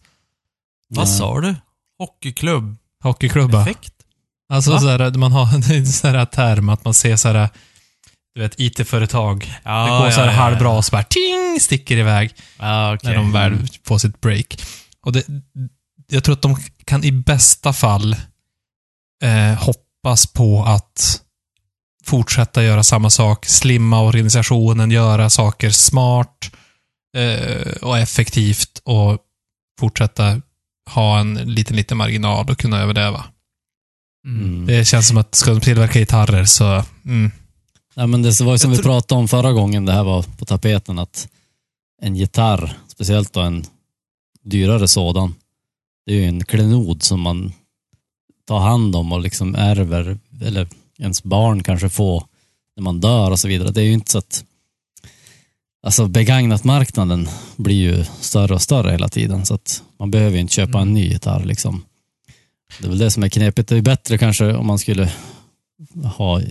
vad 0.87 1.09
sa 1.09 1.41
du? 1.41 1.55
Hockeyklubb? 1.97 2.75
Hockeyklubba. 3.03 3.61
Effekt? 3.61 3.93
Alltså 4.49 4.71
Va? 4.71 4.79
så 4.79 4.87
här, 4.87 5.11
man 5.11 5.31
har 5.31 5.53
en 5.73 5.85
sån 5.85 6.15
här 6.15 6.25
term 6.25 6.69
att 6.69 6.85
man 6.85 6.93
ser 6.93 7.15
så 7.15 7.27
här, 7.27 7.49
du 8.35 8.41
vet, 8.41 8.59
IT-företag. 8.59 9.53
Ja, 9.63 9.83
det 9.83 9.89
går 9.89 10.11
så 10.11 10.19
här 10.19 10.27
ja, 10.27 10.33
ja, 10.33 10.39
halvbra 10.39 10.69
och 10.69 10.85
så 10.85 10.91
bara 10.91 11.03
ting, 11.03 11.59
sticker 11.59 11.97
iväg 11.97 12.35
Ja, 12.59 12.93
okej. 12.95 13.09
när 13.09 13.17
de 13.17 13.31
väl 13.31 13.67
får 13.85 13.97
sitt 13.97 14.21
break. 14.21 14.61
Och 15.05 15.11
det, 15.11 15.25
jag 16.11 16.23
tror 16.23 16.33
att 16.33 16.41
de 16.41 16.57
kan 16.85 17.03
i 17.03 17.11
bästa 17.11 17.73
fall 17.73 18.15
eh, 19.23 19.53
hoppas 19.59 20.27
på 20.27 20.63
att 20.63 21.21
fortsätta 22.05 22.63
göra 22.63 22.83
samma 22.83 23.09
sak, 23.09 23.45
slimma 23.45 24.01
organisationen, 24.01 24.91
göra 24.91 25.29
saker 25.29 25.69
smart 25.69 26.51
eh, 27.17 27.71
och 27.81 27.97
effektivt 27.97 28.81
och 28.83 29.17
fortsätta 29.79 30.41
ha 30.89 31.19
en 31.19 31.33
liten, 31.33 31.75
liten 31.75 31.97
marginal 31.97 32.49
och 32.49 32.57
kunna 32.57 32.79
överleva. 32.79 33.25
Mm. 34.25 34.45
Mm. 34.45 34.65
Det 34.65 34.85
känns 34.85 35.07
som 35.07 35.17
att 35.17 35.35
ska 35.35 35.51
de 35.51 35.61
tillverka 35.61 35.99
gitarrer 35.99 36.45
så, 36.45 36.83
mm, 37.05 37.31
Nej, 37.95 38.07
men 38.07 38.21
det 38.21 38.41
var 38.41 38.51
ju 38.51 38.57
som 38.57 38.71
vi 38.71 38.77
pratade 38.77 39.19
om 39.19 39.27
förra 39.27 39.51
gången 39.51 39.85
det 39.85 39.91
här 39.91 40.03
var 40.03 40.23
på 40.37 40.45
tapeten, 40.45 40.99
att 40.99 41.27
en 42.01 42.15
gitarr, 42.15 42.77
speciellt 42.87 43.33
då 43.33 43.39
en 43.39 43.65
dyrare 44.43 44.87
sådan, 44.87 45.35
det 46.05 46.13
är 46.13 46.15
ju 46.15 46.25
en 46.25 46.43
klenod 46.43 47.03
som 47.03 47.21
man 47.21 47.53
tar 48.47 48.59
hand 48.59 48.95
om 48.95 49.11
och 49.11 49.21
liksom 49.21 49.55
ärver, 49.55 50.17
eller 50.41 50.67
ens 50.99 51.23
barn 51.23 51.63
kanske 51.63 51.89
får 51.89 52.23
när 52.75 52.83
man 52.83 52.99
dör 52.99 53.31
och 53.31 53.39
så 53.39 53.47
vidare. 53.47 53.71
Det 53.71 53.81
är 53.81 53.85
ju 53.85 53.93
inte 53.93 54.11
så 54.11 54.17
att 54.17 54.45
Alltså 55.83 56.07
begagnat-marknaden 56.07 57.29
blir 57.55 57.75
ju 57.75 58.03
större 58.03 58.53
och 58.53 58.61
större 58.61 58.91
hela 58.91 59.09
tiden 59.09 59.45
så 59.45 59.53
att 59.53 59.83
man 59.99 60.11
behöver 60.11 60.35
ju 60.35 60.41
inte 60.41 60.53
köpa 60.53 60.79
en 60.79 60.93
ny 60.93 61.07
gitarr 61.07 61.43
liksom. 61.43 61.83
Det 62.77 62.85
är 62.85 62.89
väl 62.89 62.97
det 62.97 63.11
som 63.11 63.23
är 63.23 63.29
knepigt. 63.29 63.69
Det 63.69 63.77
är 63.77 63.81
bättre 63.81 64.17
kanske 64.17 64.53
om 64.53 64.67
man 64.67 64.79
skulle 64.79 65.11
ha 66.03 66.41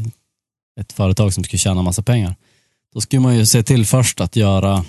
ett 0.81 0.93
företag 0.93 1.35
som 1.35 1.45
skulle 1.45 1.59
tjäna 1.59 1.83
massa 1.83 2.03
pengar. 2.03 2.37
Då 2.95 3.01
skulle 3.01 3.21
man 3.21 3.37
ju 3.37 3.47
se 3.47 3.63
till 3.63 3.87
först 3.87 4.21
att 4.21 4.37
göra 4.37 4.85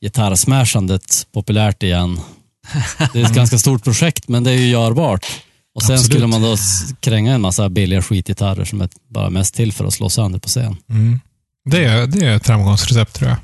gitarrsmashandet 0.00 1.26
populärt 1.32 1.82
igen. 1.82 2.20
Det 3.12 3.20
är 3.20 3.24
ett 3.24 3.34
ganska 3.34 3.58
stort 3.58 3.84
projekt, 3.84 4.28
men 4.28 4.44
det 4.44 4.50
är 4.50 4.56
ju 4.56 4.68
görbart. 4.68 5.26
Och 5.74 5.82
sen 5.82 5.94
Absolut. 5.94 6.12
skulle 6.12 6.26
man 6.26 6.42
då 6.42 6.56
kränga 7.00 7.34
en 7.34 7.40
massa 7.40 7.68
billiga 7.68 8.02
skitgitarrer 8.02 8.64
som 8.64 8.80
är 8.80 8.88
bara 9.08 9.30
mest 9.30 9.54
till 9.54 9.72
för 9.72 9.84
att 9.84 9.94
slå 9.94 10.08
sönder 10.08 10.38
på 10.38 10.48
scen. 10.48 10.76
Mm. 10.88 11.20
Det, 11.64 11.84
är, 11.84 12.06
det 12.06 12.26
är 12.26 12.36
ett 12.36 12.46
framgångsrecept 12.46 13.14
tror 13.14 13.30
jag. 13.30 13.38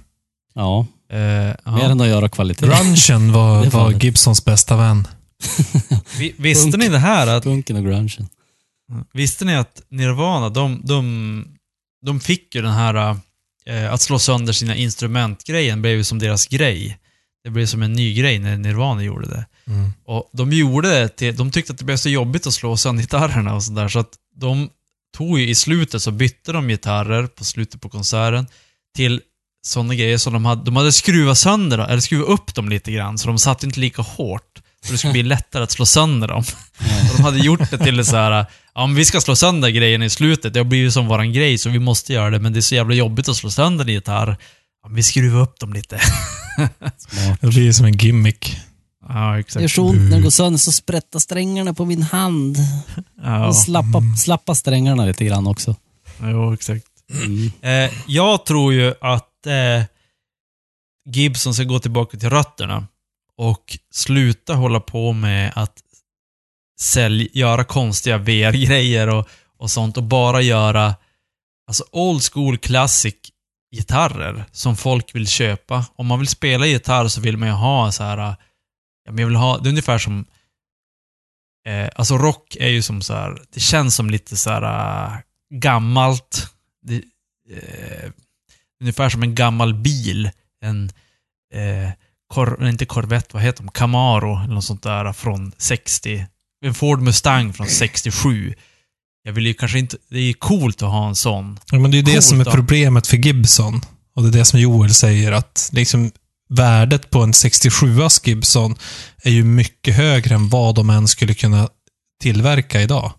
Ja, 0.55 0.87
Eh, 1.13 1.19
ja. 1.65 1.77
mer 1.77 1.91
än 1.91 2.01
att 2.01 2.09
göra 2.09 2.29
kvalitet. 2.29 2.67
Grungen 2.67 3.33
var, 3.33 3.67
var. 3.67 3.91
Gibsons 3.91 4.45
bästa 4.45 4.77
vän. 4.77 5.09
Vi, 6.19 6.35
visste 6.39 6.77
ni 6.77 6.89
det 6.89 6.99
här 6.99 7.27
att 7.27 7.45
Punken 7.45 7.77
och 7.77 7.85
grungen. 7.85 8.29
Visste 9.13 9.45
ni 9.45 9.57
att 9.57 9.83
Nirvana, 9.89 10.49
de, 10.49 10.81
de, 10.85 11.45
de 12.07 12.21
fick 12.21 12.55
ju 12.55 12.63
den 12.63 12.73
här 12.73 13.17
eh, 13.67 13.93
att 13.93 14.01
slå 14.01 14.19
sönder 14.19 14.53
sina 14.53 14.77
instrumentgrejen 14.77 15.83
blev 15.83 15.97
ju 15.97 16.05
som 16.05 16.19
deras 16.19 16.47
grej. 16.47 16.99
Det 17.45 17.51
blev 17.51 17.67
som 17.67 17.83
en 17.83 17.93
ny 17.93 18.15
grej 18.15 18.39
när 18.39 18.57
Nirvana 18.57 19.03
gjorde 19.03 19.29
det. 19.29 19.47
Mm. 19.67 19.93
Och 20.05 20.31
de 20.33 20.53
gjorde 20.53 20.91
det 20.91 21.09
till, 21.09 21.37
de 21.37 21.51
tyckte 21.51 21.73
att 21.73 21.79
det 21.79 21.85
blev 21.85 21.97
så 21.97 22.09
jobbigt 22.09 22.47
att 22.47 22.55
slå 22.55 22.77
sönder 22.77 23.03
gitarrerna 23.03 23.55
och 23.55 23.63
sådär 23.63 23.89
så 23.89 23.99
att 23.99 24.15
de 24.35 24.69
tog 25.17 25.39
ju 25.39 25.49
i 25.49 25.55
slutet 25.55 26.03
så 26.03 26.11
bytte 26.11 26.53
de 26.53 26.69
gitarrer 26.69 27.27
på 27.27 27.45
slutet 27.45 27.81
på 27.81 27.89
konserten 27.89 28.47
till 28.97 29.21
sådana 29.67 29.95
grejer 29.95 30.19
som 30.19 30.33
de 30.33 30.45
hade, 30.45 30.65
de 30.65 30.77
hade 30.77 30.93
skruvat 30.93 31.39
sönder 31.39 31.79
eller 31.79 32.01
skruvat 32.01 32.29
upp 32.29 32.55
dem 32.55 32.69
lite 32.69 32.93
grann 32.93 33.19
så 33.19 33.29
de 33.29 33.39
satt 33.39 33.63
inte 33.63 33.81
lika 33.81 34.03
hårt. 34.03 34.62
Så 34.85 34.93
det 34.93 34.99
skulle 34.99 35.13
bli 35.13 35.23
lättare 35.23 35.63
att 35.63 35.71
slå 35.71 35.87
sönder 35.87 36.29
dem. 36.29 36.39
Och 37.11 37.17
de 37.17 37.23
hade 37.23 37.39
gjort 37.39 37.71
det 37.71 37.79
till 37.79 38.05
så 38.05 38.17
här, 38.17 38.47
ja 38.75 38.87
men 38.87 38.97
vi 38.97 39.05
ska 39.05 39.21
slå 39.21 39.37
sönder 39.37 39.69
grejen 39.69 40.03
i 40.03 40.11
slutet, 40.11 40.53
det 40.55 40.61
har 40.61 40.65
blivit 40.65 40.93
som 40.93 41.07
våran 41.09 41.33
grej 41.33 41.59
så 41.59 41.71
vi 41.71 41.79
måste 41.79 42.13
göra 42.13 42.31
det, 42.31 42.39
men 42.39 42.53
det 42.53 42.59
är 42.59 42.61
så 42.61 42.75
jävla 42.75 42.95
jobbigt 42.95 43.29
att 43.29 43.37
slå 43.37 43.51
sönder 43.51 43.85
en 43.85 43.93
gitarr. 43.93 44.37
Ja, 44.83 44.89
vi 44.93 45.03
skruvar 45.03 45.41
upp 45.41 45.59
dem 45.61 45.73
lite. 45.73 45.99
Smart. 46.97 47.41
Det 47.41 47.47
blir 47.47 47.73
som 47.73 47.87
en 47.87 47.97
gimmick. 47.97 48.57
Ja, 49.09 49.15
Det 49.15 49.21
gör 49.31 49.39
exakt. 49.39 49.75
så 49.75 49.83
ont 49.85 50.11
när 50.11 50.17
det 50.17 50.23
går 50.23 50.31
sönder 50.31 50.59
så 50.59 50.73
sprättar 50.73 51.19
strängarna 51.19 51.75
på 51.75 51.85
min 51.85 52.03
hand. 52.03 52.57
Ja, 53.23 53.47
Och 53.47 53.57
slappa, 53.57 54.03
slappa 54.19 54.55
strängarna 54.55 55.05
lite 55.07 55.25
grann 55.25 55.47
också. 55.47 55.77
jo, 56.23 56.55
exakt. 56.55 56.85
Mm. 57.25 57.51
Eh, 57.63 57.91
jag 58.07 58.45
tror 58.47 58.73
ju 58.73 58.95
att 59.01 59.47
eh, 59.47 59.85
Gibson 61.15 61.55
ska 61.55 61.65
gå 61.65 61.79
tillbaka 61.79 62.19
till 62.19 62.31
rötterna 62.31 62.87
och 63.39 63.79
sluta 63.91 64.55
hålla 64.55 64.81
på 64.81 65.13
med 65.13 65.53
att 65.55 65.83
sälj, 66.81 67.29
göra 67.33 67.65
konstiga 67.65 68.19
VR-grejer 68.19 69.09
och, 69.09 69.29
och 69.59 69.71
sånt 69.71 69.97
och 69.97 70.03
bara 70.03 70.41
göra 70.41 70.95
alltså 71.67 71.85
old 71.91 72.23
school 72.23 72.59
classic 72.59 73.15
gitarrer 73.75 74.45
som 74.53 74.77
folk 74.77 75.15
vill 75.15 75.29
köpa. 75.29 75.87
Om 75.95 76.07
man 76.07 76.19
vill 76.19 76.29
spela 76.29 76.67
gitarr 76.67 77.09
så 77.09 77.21
vill 77.21 77.37
man 77.37 77.49
ju 77.49 77.55
ha 77.55 77.93
så 77.93 78.03
här 78.05 78.37
jag 79.05 79.13
vill 79.13 79.37
ha, 79.37 79.59
det 79.59 79.69
är 79.69 79.71
ungefär 79.71 79.99
som 79.99 80.25
eh, 81.67 81.89
alltså 81.95 82.19
rock 82.19 82.57
är 82.61 82.69
ju 82.69 82.83
som 82.83 83.03
så 83.03 83.15
här 83.15 83.43
det 83.51 83.61
känns 83.61 83.95
som 83.95 84.11
lite 84.11 84.37
så 84.37 84.51
här 84.51 85.23
gammalt. 85.55 86.49
Det, 86.83 87.03
eh, 87.51 88.11
ungefär 88.81 89.09
som 89.09 89.23
en 89.23 89.35
gammal 89.35 89.75
bil. 89.75 90.31
En, 90.61 90.91
eh, 91.55 91.91
kor, 92.33 92.69
inte 92.69 92.87
Corvette, 92.87 93.29
vad 93.33 93.43
heter 93.43 93.63
de? 93.63 93.71
Camaro 93.71 94.45
eller 94.45 94.55
något 94.55 94.65
sånt 94.65 94.83
där 94.83 95.13
från 95.13 95.53
60. 95.59 96.27
En 96.65 96.75
Ford 96.75 97.01
Mustang 97.01 97.53
från 97.53 97.67
67. 97.67 98.55
Jag 99.25 99.33
vill 99.33 99.47
ju 99.47 99.55
kanske 99.55 99.79
inte... 99.79 99.97
Det 100.09 100.19
är 100.19 100.23
ju 100.23 100.35
coolt 100.35 100.83
att 100.83 100.91
ha 100.91 101.09
en 101.09 101.15
sån. 101.15 101.59
Ja, 101.71 101.79
men 101.79 101.91
det 101.91 101.99
är 101.99 102.03
det 102.03 102.13
Coolt 102.13 102.25
som 102.25 102.41
är 102.41 102.45
problemet 102.45 103.07
för 103.07 103.17
Gibson. 103.17 103.81
Och 104.17 104.23
det 104.23 104.29
är 104.29 104.33
det 104.33 104.45
som 104.45 104.61
Joel 104.61 104.95
säger 104.95 105.33
att 105.33 105.71
liksom 105.73 106.11
värdet 106.49 107.11
på 107.11 107.23
en 107.23 107.33
67as 107.33 108.29
Gibson 108.29 108.77
är 109.23 109.31
ju 109.31 109.45
mycket 109.45 109.95
högre 109.97 110.35
än 110.35 110.49
vad 110.49 110.75
de 110.75 110.91
än 110.91 111.09
skulle 111.09 111.35
kunna 111.35 111.69
tillverka 112.23 112.83
idag. 112.83 113.13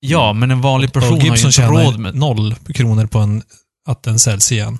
Ja, 0.00 0.32
men 0.32 0.50
en 0.50 0.60
vanlig 0.60 0.92
person 0.92 1.12
och 1.12 1.18
har 1.18 1.24
ju 1.24 1.30
Gibson 1.30 1.48
inte 1.48 1.56
tjänar 1.56 1.84
råd 1.84 1.98
med... 1.98 2.14
noll 2.14 2.54
kronor 2.54 3.06
på 3.06 3.18
en, 3.18 3.42
att 3.88 4.02
den 4.02 4.18
säljs 4.18 4.52
igen. 4.52 4.78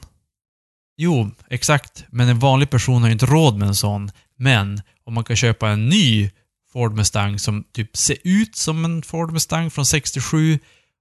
Jo, 1.01 1.31
exakt. 1.51 2.05
Men 2.11 2.29
en 2.29 2.39
vanlig 2.39 2.71
person 2.71 3.03
har 3.03 3.09
ju 3.09 3.13
inte 3.13 3.27
råd 3.27 3.57
med 3.57 3.69
en 3.69 3.75
sån. 3.75 4.11
Men 4.37 4.83
om 5.05 5.15
man 5.15 5.25
kan 5.25 5.37
köpa 5.37 5.69
en 5.69 5.89
ny 5.89 6.31
Ford 6.73 6.95
Mustang 6.95 7.39
som 7.39 7.65
typ 7.73 7.97
ser 7.97 8.17
ut 8.25 8.57
som 8.57 8.85
en 8.85 9.03
Ford 9.03 9.33
Mustang 9.33 9.71
från 9.71 9.87
67 9.87 10.59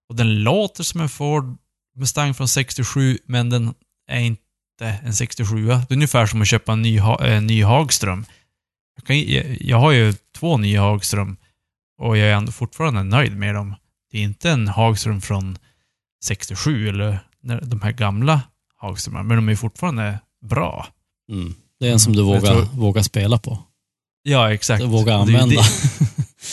och 0.09 0.15
den 0.15 0.43
låter 0.43 0.83
som 0.83 1.01
en 1.01 1.09
Ford 1.09 1.57
Mustang 1.95 2.33
från 2.33 2.47
67, 2.47 3.17
men 3.25 3.49
den 3.49 3.73
är 4.07 4.19
inte 4.19 4.99
en 5.03 5.13
67 5.13 5.65
Det 5.65 5.73
är 5.73 5.93
ungefär 5.93 6.25
som 6.25 6.41
att 6.41 6.47
köpa 6.47 6.73
en 6.73 6.81
ny, 6.81 6.99
en 7.19 7.47
ny 7.47 7.63
Hagström. 7.63 8.25
Jag, 8.95 9.05
kan, 9.05 9.19
jag, 9.31 9.57
jag 9.61 9.77
har 9.77 9.91
ju 9.91 10.13
två 10.35 10.57
nya 10.57 10.81
Hagström 10.81 11.37
och 11.97 12.17
jag 12.17 12.29
är 12.29 12.33
ändå 12.33 12.51
fortfarande 12.51 13.03
nöjd 13.03 13.37
med 13.37 13.55
dem. 13.55 13.75
Det 14.11 14.17
är 14.17 14.23
inte 14.23 14.49
en 14.49 14.67
Hagström 14.67 15.21
från 15.21 15.57
67 16.23 16.89
eller 16.89 17.19
de 17.61 17.81
här 17.81 17.91
gamla 17.91 18.41
Hagströmar, 18.77 19.23
men 19.23 19.37
de 19.37 19.49
är 19.49 19.55
fortfarande 19.55 20.19
bra. 20.49 20.87
Mm. 21.31 21.55
Det 21.79 21.87
är 21.87 21.91
en 21.91 21.99
som 21.99 22.13
du 22.13 22.19
Jag 22.19 22.25
vågar, 22.25 22.39
tror- 22.53 22.65
vågar 22.79 23.01
spela 23.03 23.37
på. 23.37 23.59
Ja, 24.23 24.53
exakt. 24.53 24.81
Du 24.83 24.87
vågar 24.89 25.13
det 25.13 25.19
använda. 25.21 25.61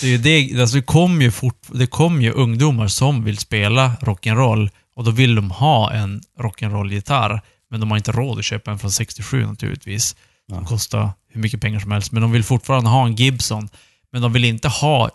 Det, 0.00 0.16
det, 0.16 0.30
är 0.30 0.40
ju 0.40 0.48
det, 0.54 0.60
alltså 0.60 0.76
det 0.76 0.82
kommer 0.82 1.22
ju, 1.24 1.30
fort, 1.30 1.66
det 1.72 1.86
kom 1.86 2.22
ju 2.22 2.30
ungdomar 2.30 2.88
som 2.88 3.24
vill 3.24 3.38
spela 3.38 3.96
rock'n'roll 4.00 4.70
och 4.96 5.04
då 5.04 5.10
vill 5.10 5.34
de 5.34 5.50
ha 5.50 5.92
en 5.92 6.20
rock'n'roll-gitarr. 6.38 7.40
Men 7.70 7.80
de 7.80 7.90
har 7.90 7.96
inte 7.98 8.12
råd 8.12 8.38
att 8.38 8.44
köpa 8.44 8.70
en 8.70 8.78
från 8.78 8.90
67 8.90 9.46
naturligtvis. 9.46 10.16
De 10.48 10.54
Ja. 10.54 10.64
kostar 10.66 11.10
hur 11.32 11.40
mycket 11.40 11.60
pengar 11.60 11.80
som 11.80 11.90
helst. 11.90 12.12
Men 12.12 12.22
de 12.22 12.32
vill 12.32 12.44
fortfarande 12.44 12.90
ha 12.90 13.06
en 13.06 13.14
Gibson. 13.14 13.68
Men 14.12 14.22
de 14.22 14.32
vill 14.32 14.44
inte 14.44 14.68
ha... 14.68 15.10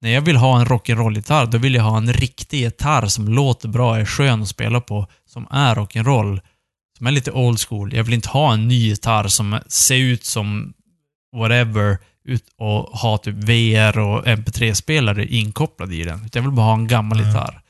När 0.00 0.10
jag 0.10 0.20
vill 0.20 0.36
ha 0.36 0.60
en 0.60 0.66
rock'n'roll-gitarr, 0.66 1.46
då 1.46 1.58
vill 1.58 1.74
jag 1.74 1.82
ha 1.82 1.96
en 1.96 2.12
riktig 2.12 2.58
gitarr 2.60 3.06
som 3.06 3.28
låter 3.28 3.68
bra, 3.68 3.98
är 3.98 4.04
skön 4.04 4.42
att 4.42 4.48
spela 4.48 4.80
på, 4.80 5.06
som 5.26 5.46
är 5.50 5.74
rock'n'roll. 5.74 6.40
Som 6.98 7.06
är 7.06 7.10
lite 7.10 7.30
old 7.32 7.60
school. 7.60 7.94
Jag 7.94 8.04
vill 8.04 8.14
inte 8.14 8.28
ha 8.28 8.52
en 8.52 8.68
ny 8.68 8.88
gitarr 8.88 9.28
som 9.28 9.58
ser 9.66 9.96
ut 9.96 10.24
som 10.24 10.72
whatever 11.36 11.98
ut 12.24 12.44
och 12.58 12.98
ha 12.98 13.18
typ 13.18 13.34
VR 13.34 13.98
och 13.98 14.26
MP3-spelare 14.26 15.26
inkopplade 15.26 15.94
i 15.94 16.02
den. 16.04 16.28
Jag 16.32 16.42
vill 16.42 16.50
bara 16.50 16.66
ha 16.66 16.74
en 16.74 16.86
gammal 16.88 17.18
Mm. 17.18 17.30
gitarr. 17.30 17.60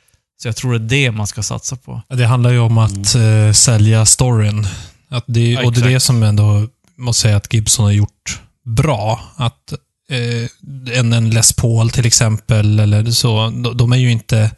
Så 0.41 0.47
jag 0.47 0.55
tror 0.55 0.73
det 0.79 0.95
är 0.95 0.99
det 1.05 1.11
man 1.11 1.27
ska 1.27 1.43
satsa 1.43 1.75
på. 1.75 2.01
Det 2.07 2.25
handlar 2.25 2.51
ju 2.51 2.59
om 2.59 2.77
att 2.77 3.15
eh, 3.15 3.51
sälja 3.53 4.05
storyn. 4.05 4.67
Att 5.09 5.23
det, 5.27 5.51
Ja, 5.51 5.65
och 5.65 5.73
det 5.73 5.81
är 5.81 5.89
det 5.89 5.99
som 5.99 6.23
ändå 6.23 6.67
måste 6.95 7.21
säga 7.21 7.37
att 7.37 7.53
Gibson 7.53 7.85
har 7.85 7.91
gjort 7.91 8.41
bra. 8.65 9.21
Att 9.35 9.71
eh, 10.09 10.97
en, 10.99 11.13
en 11.13 11.29
Les 11.29 11.53
Paul 11.53 11.89
till 11.89 12.05
exempel, 12.05 12.79
eller 12.79 13.05
så, 13.11 13.49
de, 13.49 13.77
de 13.77 13.93
är 13.93 13.97
ju 13.97 14.11
inte 14.11 14.51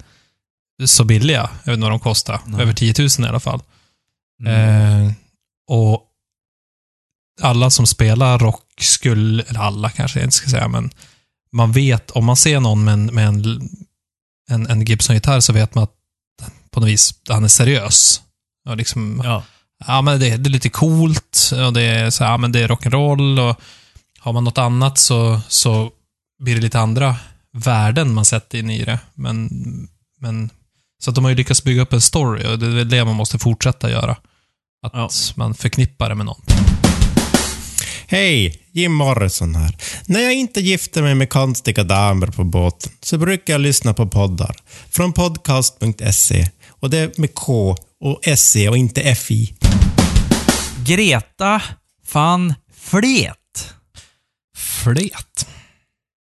så 0.85 1.03
billiga. 1.03 1.49
Jag 1.63 1.71
vet 1.71 1.77
inte 1.77 1.81
vad 1.83 1.91
de 1.91 1.99
kostar. 1.99 2.39
Nej. 2.45 2.61
Över 2.61 2.73
10 2.73 2.93
000 2.99 3.07
i 3.19 3.29
alla 3.29 3.39
fall. 3.39 3.61
Mm. 4.45 5.05
Eh, 5.05 5.13
och 5.67 6.07
alla 7.41 7.69
som 7.69 7.87
spelar 7.87 8.39
rock 8.39 8.63
skulle, 8.79 9.43
eller 9.43 9.59
alla 9.59 9.89
kanske 9.89 10.19
jag 10.19 10.25
inte 10.25 10.37
ska 10.37 10.49
säga, 10.49 10.67
men 10.67 10.91
man 11.51 11.71
vet, 11.71 12.11
om 12.11 12.25
man 12.25 12.35
ser 12.35 12.59
någon 12.59 12.83
med 12.83 12.93
en, 12.93 13.05
med 13.05 13.27
en, 13.27 13.69
en, 14.49 14.67
en 14.67 14.85
Gibson-gitarr 14.85 15.39
så 15.39 15.53
vet 15.53 15.75
man 15.75 15.83
att 15.83 15.95
på 16.71 16.79
något 16.79 16.89
vis, 16.89 17.13
han 17.29 17.43
är 17.43 17.47
seriös. 17.47 18.21
Och 18.69 18.77
liksom, 18.77 19.21
Ja. 19.23 19.43
ja 19.87 20.01
men 20.01 20.19
det, 20.19 20.37
det 20.37 20.47
är 20.47 20.51
lite 20.51 20.69
coolt 20.69 21.51
och 21.65 21.73
det 21.73 21.81
är 21.81 22.09
så 22.09 22.23
ja 22.23 22.37
men 22.37 22.51
det 22.51 22.59
är 22.59 22.67
rock'n'roll 22.67 23.49
och 23.49 23.61
har 24.19 24.33
man 24.33 24.43
något 24.43 24.57
annat 24.57 24.97
så, 24.97 25.41
så 25.47 25.91
blir 26.43 26.55
det 26.55 26.61
lite 26.61 26.79
andra 26.79 27.15
värden 27.53 28.13
man 28.13 28.25
sätter 28.25 28.57
in 28.57 28.69
i 28.69 28.85
det. 28.85 28.99
Men, 29.13 29.49
men, 30.19 30.49
så 31.03 31.09
att 31.09 31.15
de 31.15 31.23
har 31.23 31.31
ju 31.31 31.37
lyckats 31.37 31.63
bygga 31.63 31.81
upp 31.81 31.93
en 31.93 32.01
story 32.01 32.47
och 32.47 32.59
det 32.59 32.81
är 32.81 32.85
det 32.85 33.05
man 33.05 33.15
måste 33.15 33.39
fortsätta 33.39 33.91
göra. 33.91 34.17
Att 34.83 34.93
Ja. 34.93 35.09
man 35.35 35.53
förknippar 35.53 36.09
det 36.09 36.15
med 36.15 36.25
någon. 36.25 36.41
Hej, 38.07 38.61
Jim 38.71 38.93
Morrison 38.93 39.55
här. 39.55 39.77
När 40.07 40.19
jag 40.19 40.33
inte 40.33 40.61
gifter 40.61 41.01
mig 41.01 41.15
med 41.15 41.29
konstiga 41.29 41.83
damer 41.83 42.27
på 42.27 42.43
båten 42.43 42.91
så 43.01 43.17
brukar 43.17 43.53
jag 43.53 43.61
lyssna 43.61 43.93
på 43.93 44.07
poddar. 44.07 44.55
Från 44.89 45.13
podcast.se. 45.13 46.49
Och 46.69 46.89
det 46.89 46.97
är 46.97 47.11
med 47.17 47.33
K 47.33 47.75
och 47.99 48.19
SE 48.37 48.69
och 48.69 48.77
inte 48.77 49.15
FI. 49.15 49.53
Greta 50.87 51.61
van 52.13 52.53
Flet. 52.73 53.73
Flet. 54.57 55.47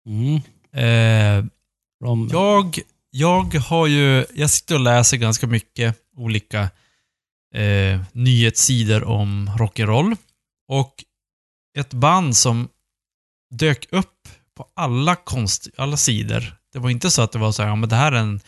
Mm. 0.08 0.42
Eh, 0.76 1.46
jag, 2.32 2.80
jag 3.12 3.56
har 3.56 3.88
ju, 3.88 4.26
jag 4.36 4.50
sitter 4.50 4.76
och 4.76 4.82
läser 4.82 5.18
ganska 5.18 5.48
mycket 5.48 5.96
olika 6.18 6.70
eh, 7.56 8.02
nyhetssidor 8.12 9.04
om 9.04 9.50
rock'n'roll. 9.50 10.18
Och 10.68 11.04
ett 11.78 11.94
band 11.94 12.38
som 12.38 12.70
dök 13.50 13.88
upp 13.92 14.28
på 14.56 14.68
alla, 14.76 15.16
konst, 15.16 15.68
alla 15.78 15.98
sidor, 15.98 16.58
Det 16.74 16.80
var 16.80 16.90
inte 16.90 17.12
så 17.12 17.22
att 17.22 17.32
det 17.32 17.40
var 17.40 17.52
så 17.52 17.62
här, 17.62 17.70
ja 17.70 17.76
men 17.76 17.90
det 17.90 17.96
här 17.96 18.12
är 18.12 18.16
en, 18.16 18.40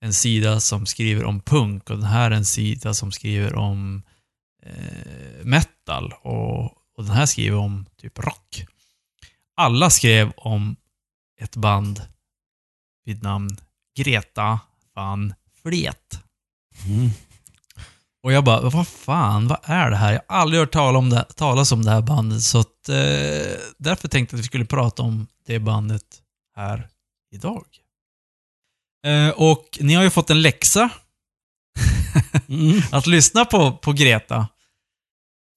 en 0.00 0.12
sida 0.12 0.60
som 0.60 0.86
skriver 0.86 1.24
om 1.24 1.40
punk 1.40 1.90
och 1.90 1.96
den 1.96 2.06
här 2.06 2.30
är 2.30 2.34
en 2.34 2.44
sida 2.44 2.94
som 2.94 3.12
skriver 3.12 3.54
om 3.54 4.02
eh, 4.62 5.44
metal 5.44 6.12
och, 6.22 6.64
och 6.64 7.04
den 7.04 7.10
här 7.12 7.26
skriver 7.26 7.58
om 7.58 7.86
typ 7.96 8.18
rock. 8.18 8.66
Alla 9.56 9.90
skrev 9.90 10.32
om 10.36 10.76
ett 11.40 11.56
band 11.56 12.02
vid 13.04 13.22
namn 13.22 13.56
Greta 13.96 14.60
van 14.94 15.34
Fleet. 15.62 16.22
Mm. 16.86 17.10
Och 18.26 18.32
jag 18.32 18.44
bara, 18.44 18.60
vad 18.70 18.88
fan, 18.88 19.48
vad 19.48 19.58
är 19.62 19.90
det 19.90 19.96
här? 19.96 20.12
Jag 20.12 20.22
har 20.28 20.40
aldrig 20.40 20.60
hört 20.60 20.72
tala 20.72 20.98
om 20.98 21.10
det, 21.10 21.24
talas 21.36 21.72
om 21.72 21.84
det 21.84 21.90
här 21.90 22.02
bandet, 22.02 22.42
så 22.42 22.58
att, 22.60 22.88
eh, 22.88 22.96
därför 23.78 24.08
tänkte 24.08 24.34
jag 24.34 24.38
att 24.38 24.44
vi 24.44 24.46
skulle 24.46 24.64
prata 24.64 25.02
om 25.02 25.26
det 25.46 25.58
bandet 25.58 26.02
här 26.56 26.88
idag. 27.34 27.64
Eh, 29.06 29.28
och 29.28 29.78
ni 29.80 29.94
har 29.94 30.02
ju 30.02 30.10
fått 30.10 30.30
en 30.30 30.42
läxa 30.42 30.90
Mm. 32.48 32.82
att 32.92 33.06
lyssna 33.06 33.44
på, 33.44 33.72
på 33.72 33.92
Greta. 33.92 34.48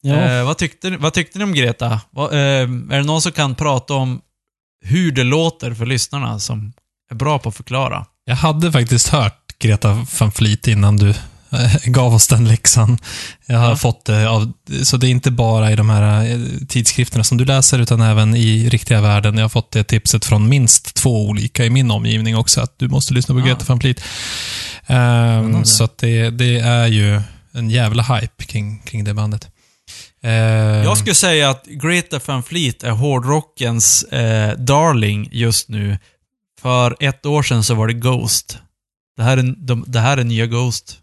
Ja. 0.01 0.15
Eh, 0.15 0.45
vad, 0.45 0.57
tyckte, 0.57 0.89
ni- 0.89 0.97
vad 0.97 1.13
tyckte 1.13 1.37
ni 1.37 1.43
om 1.43 1.53
Greta? 1.53 2.01
Vad, 2.09 2.33
eh, 2.33 2.39
är 2.39 2.97
det 2.97 3.03
någon 3.03 3.21
som 3.21 3.31
kan 3.31 3.55
prata 3.55 3.93
om 3.93 4.21
hur 4.85 5.11
det 5.11 5.23
låter 5.23 5.73
för 5.73 5.85
lyssnarna 5.85 6.39
som 6.39 6.73
är 7.11 7.15
bra 7.15 7.39
på 7.39 7.49
att 7.49 7.55
förklara? 7.55 8.05
Jag 8.25 8.35
hade 8.35 8.71
faktiskt 8.71 9.07
hört 9.07 9.57
Greta 9.59 10.05
van 10.19 10.31
Fleet 10.31 10.67
innan 10.67 10.97
du 10.97 11.13
gav 11.85 12.13
oss 12.13 12.27
den 12.27 12.47
läxan. 12.47 12.97
Jag 13.45 13.57
har 13.59 13.69
Ja. 13.69 13.75
fått 13.75 14.05
det 14.05 14.29
av, 14.29 14.51
så 14.83 14.97
det 14.97 15.07
är 15.07 15.11
inte 15.11 15.31
bara 15.31 15.71
i 15.71 15.75
de 15.75 15.89
här 15.89 16.31
eh, 16.31 16.39
tidskrifterna 16.67 17.23
som 17.23 17.37
du 17.37 17.45
läser, 17.45 17.79
utan 17.79 18.01
även 18.01 18.35
i 18.35 18.69
riktiga 18.69 19.01
världen. 19.01 19.35
Jag 19.37 19.43
har 19.43 19.49
fått 19.49 19.71
det 19.71 19.83
tipset 19.83 20.25
från 20.25 20.49
minst 20.49 20.93
två 20.95 21.25
olika 21.27 21.65
i 21.65 21.69
min 21.69 21.91
omgivning 21.91 22.37
också, 22.37 22.61
att 22.61 22.79
du 22.79 22.87
måste 22.87 23.13
lyssna 23.13 23.35
på 23.35 23.41
Ah. 23.41 23.43
Greta 23.45 23.65
van 23.67 23.79
Fleet. 23.79 24.01
Spännande. 24.83 25.65
så 25.67 25.83
att 25.83 25.97
det, 25.97 26.29
det 26.29 26.59
är 26.59 26.87
ju 26.87 27.21
en 27.51 27.69
jävla 27.69 28.03
hype 28.03 28.43
kring, 28.43 28.79
kring 28.85 29.03
det 29.03 29.13
bandet. 29.13 29.47
Ehm, 30.23 30.83
Jag 30.83 30.97
skulle 30.97 31.15
säga 31.15 31.49
att 31.49 31.65
Greta 31.65 32.19
Van 32.25 32.43
Fleet 32.43 32.83
är 32.83 32.91
hårdrockens 32.91 34.03
eh, 34.03 34.57
darling 34.57 35.29
just 35.31 35.69
nu. 35.69 35.97
För 36.61 36.95
ett 36.99 37.25
år 37.25 37.43
sedan 37.43 37.63
så 37.63 37.73
var 37.73 37.87
det 37.87 37.93
Ghost. 37.93 38.57
Det 39.17 39.23
här 39.23 39.37
är, 39.37 39.55
de, 39.57 39.83
det 39.87 39.99
här 39.99 40.17
är 40.17 40.23
nya 40.23 40.45
Ghost. 40.45 40.97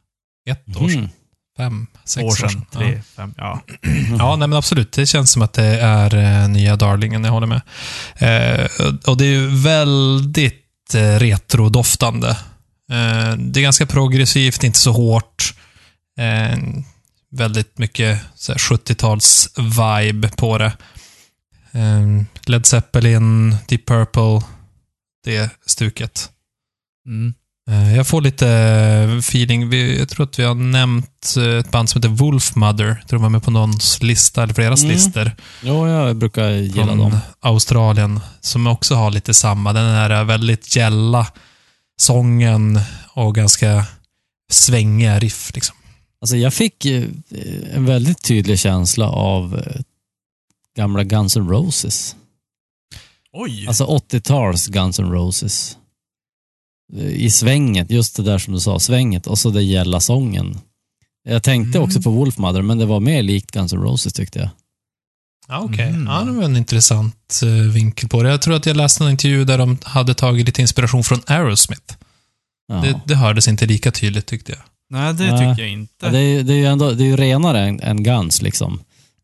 Ett 0.47 0.77
år 0.77 0.89
sedan. 0.89 0.99
Mm. 0.99 1.11
Fem, 1.57 1.87
sex 2.05 2.25
år 2.25 2.31
sedan. 2.31 2.65
Ja. 2.73 2.79
Tre, 2.79 3.03
fem, 3.17 3.35
ja. 3.37 3.61
Ja, 4.19 4.37
nej 4.37 4.49
men 4.49 4.59
absolut. 4.59 4.93
Det 4.93 5.07
känns 5.07 5.33
som 5.33 5.43
att 5.43 5.53
det 5.53 5.81
är 5.81 6.15
eh, 6.15 6.49
nya 6.49 6.77
Darlingen, 6.77 7.25
jag 7.25 7.33
håller 7.33 7.47
med. 7.47 7.61
Eh, 8.17 8.71
och 9.07 9.17
det 9.17 9.25
är 9.25 9.31
ju 9.31 9.49
väldigt 9.49 10.95
eh, 10.95 11.19
retrodoftande. 11.19 12.29
Eh, 12.91 13.37
det 13.39 13.61
är 13.61 13.63
ganska 13.63 13.87
progressivt, 13.87 14.65
inte 14.65 14.79
så 14.79 14.93
hårt. 14.93 15.55
Eh, 16.19 16.59
väldigt 17.31 17.79
mycket 17.79 18.21
så 18.35 18.53
här 18.53 18.59
70-tals-vibe 18.59 20.37
på 20.37 20.59
det. 20.59 20.73
Led 22.47 22.67
Zeppelin, 22.67 23.57
Deep 23.69 23.87
Purple, 23.87 24.41
det 25.25 25.51
stuket. 25.67 26.31
Mm. 27.07 27.35
Eh, 27.71 27.97
Jag 27.97 28.07
får 28.07 28.21
lite 28.21 28.47
feeling. 29.19 29.69
Vi, 29.69 29.99
jag 29.99 30.09
tror 30.09 30.25
att 30.27 30.39
vi 30.39 30.43
har 30.43 30.55
nämnt 30.55 31.35
eh, 31.39 31.45
ett 31.59 31.71
band 31.71 31.89
som 31.91 31.99
heter 32.03 32.15
Wolfmother. 32.15 32.85
Jag 32.87 33.09
tror 33.09 33.19
de 33.19 33.23
var 33.23 33.31
med 33.31 33.43
på 33.43 33.51
någons 33.51 34.03
lista, 34.03 34.43
eller 34.43 34.55
flera 34.55 34.75
Mm. 34.75 34.89
listor. 34.91 35.33
ja, 35.63 35.89
jag 35.89 36.17
brukar 36.17 36.51
gilla 36.51 36.87
Från 36.87 36.99
dem. 36.99 37.19
Australien. 37.41 38.21
Som 38.41 38.67
också 38.67 38.95
har 38.95 39.11
lite 39.11 39.35
samma. 39.35 39.73
Den 39.73 39.95
här 39.95 40.25
väldigt 40.25 40.77
gälla 40.77 41.27
sången 42.01 42.81
och 43.15 43.35
ganska 43.35 43.85
svängiga 44.53 45.19
riff. 45.19 45.51
Liksom. 45.55 45.77
Alltså 46.21 46.37
jag 46.37 46.55
fick 46.55 46.85
eh, 46.85 47.05
en 47.75 47.85
väldigt 47.87 48.23
tydlig 48.23 48.59
känsla 48.59 49.09
av 49.09 49.55
eh, 49.67 49.81
gamla 50.77 51.05
Guns 51.05 51.37
N' 51.37 51.49
Roses. 51.49 52.17
Oj! 53.33 53.67
Alltså 53.69 53.85
80-tals 53.87 54.67
Guns 54.67 54.99
N' 54.99 55.11
Roses. 55.11 55.77
Eh, 56.95 57.07
I 57.07 57.31
svänget, 57.31 57.91
just 57.91 58.17
det 58.17 58.23
där 58.23 58.39
som 58.39 58.55
du 58.55 58.61
sa, 58.61 58.79
svänget 58.79 59.27
och 59.27 59.39
så 59.39 59.51
det 59.51 59.63
gälla 59.63 60.01
sången. 60.01 60.59
Jag 61.29 61.43
tänkte 61.43 61.79
Mm. 61.79 61.89
också 61.89 62.03
på 62.03 62.11
Wolfmother, 62.11 62.63
men 62.63 62.79
det 62.79 62.87
var 62.87 63.01
mer 63.01 63.23
likt 63.23 63.51
Guns 63.51 63.73
N' 63.73 63.83
Roses 63.83 64.13
tyckte 64.13 64.39
jag. 64.39 64.49
Ja, 65.49 65.61
okej. 65.61 65.89
Mm. 65.89 66.07
Ja, 66.07 66.21
det 66.25 66.33
var 66.33 66.43
en 66.43 66.57
intressant 66.57 67.41
eh, 67.43 67.49
vinkel 67.73 68.09
på 68.09 68.23
det. 68.23 68.29
Jag 68.31 68.43
tror 68.43 68.55
att 68.55 68.67
jag 68.67 68.77
läste 68.77 69.05
en 69.05 69.11
intervju 69.11 69.45
där 69.45 69.59
de 69.59 69.79
hade 69.83 70.15
tagit 70.15 70.47
lite 70.47 70.61
inspiration 70.61 71.05
från 71.05 71.21
Aerosmith. 71.27 71.95
Ja. 72.69 72.75
Det, 72.75 73.01
det 73.07 73.15
hördes 73.15 73.49
inte 73.49 73.67
lika 73.67 73.91
tydligt 73.93 74.27
tyckte 74.27 74.53
jag. 74.53 74.61
Nej, 74.91 75.15
det 75.15 75.25
Nej. 75.33 75.39
tycker 75.39 75.63
jag 75.63 75.73
inte. 75.73 75.93
Ja, 76.03 76.09
det, 76.11 76.19
är, 76.19 76.43
det 76.43 76.53
är 76.53 76.57
ju 76.57 76.67
ändå 76.67 76.93
det 76.93 77.05
är 77.05 77.07
ju 77.07 77.17
renare 77.17 77.61
än, 77.69 77.81
än 77.81 78.03
Guns 78.03 78.43
liksom. 78.43 78.81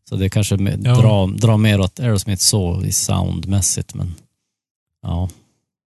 Så 0.09 0.15
det 0.15 0.29
kanske 0.29 0.55
Ja. 0.55 0.77
drar, 0.77 1.37
drar 1.39 1.57
mer 1.57 1.79
åt 1.79 1.99
Aerosmith 1.99 2.41
så 2.41 2.83
i 2.85 2.91
soundmässigt, 2.91 3.93
men 3.93 4.13
ja. 5.01 5.29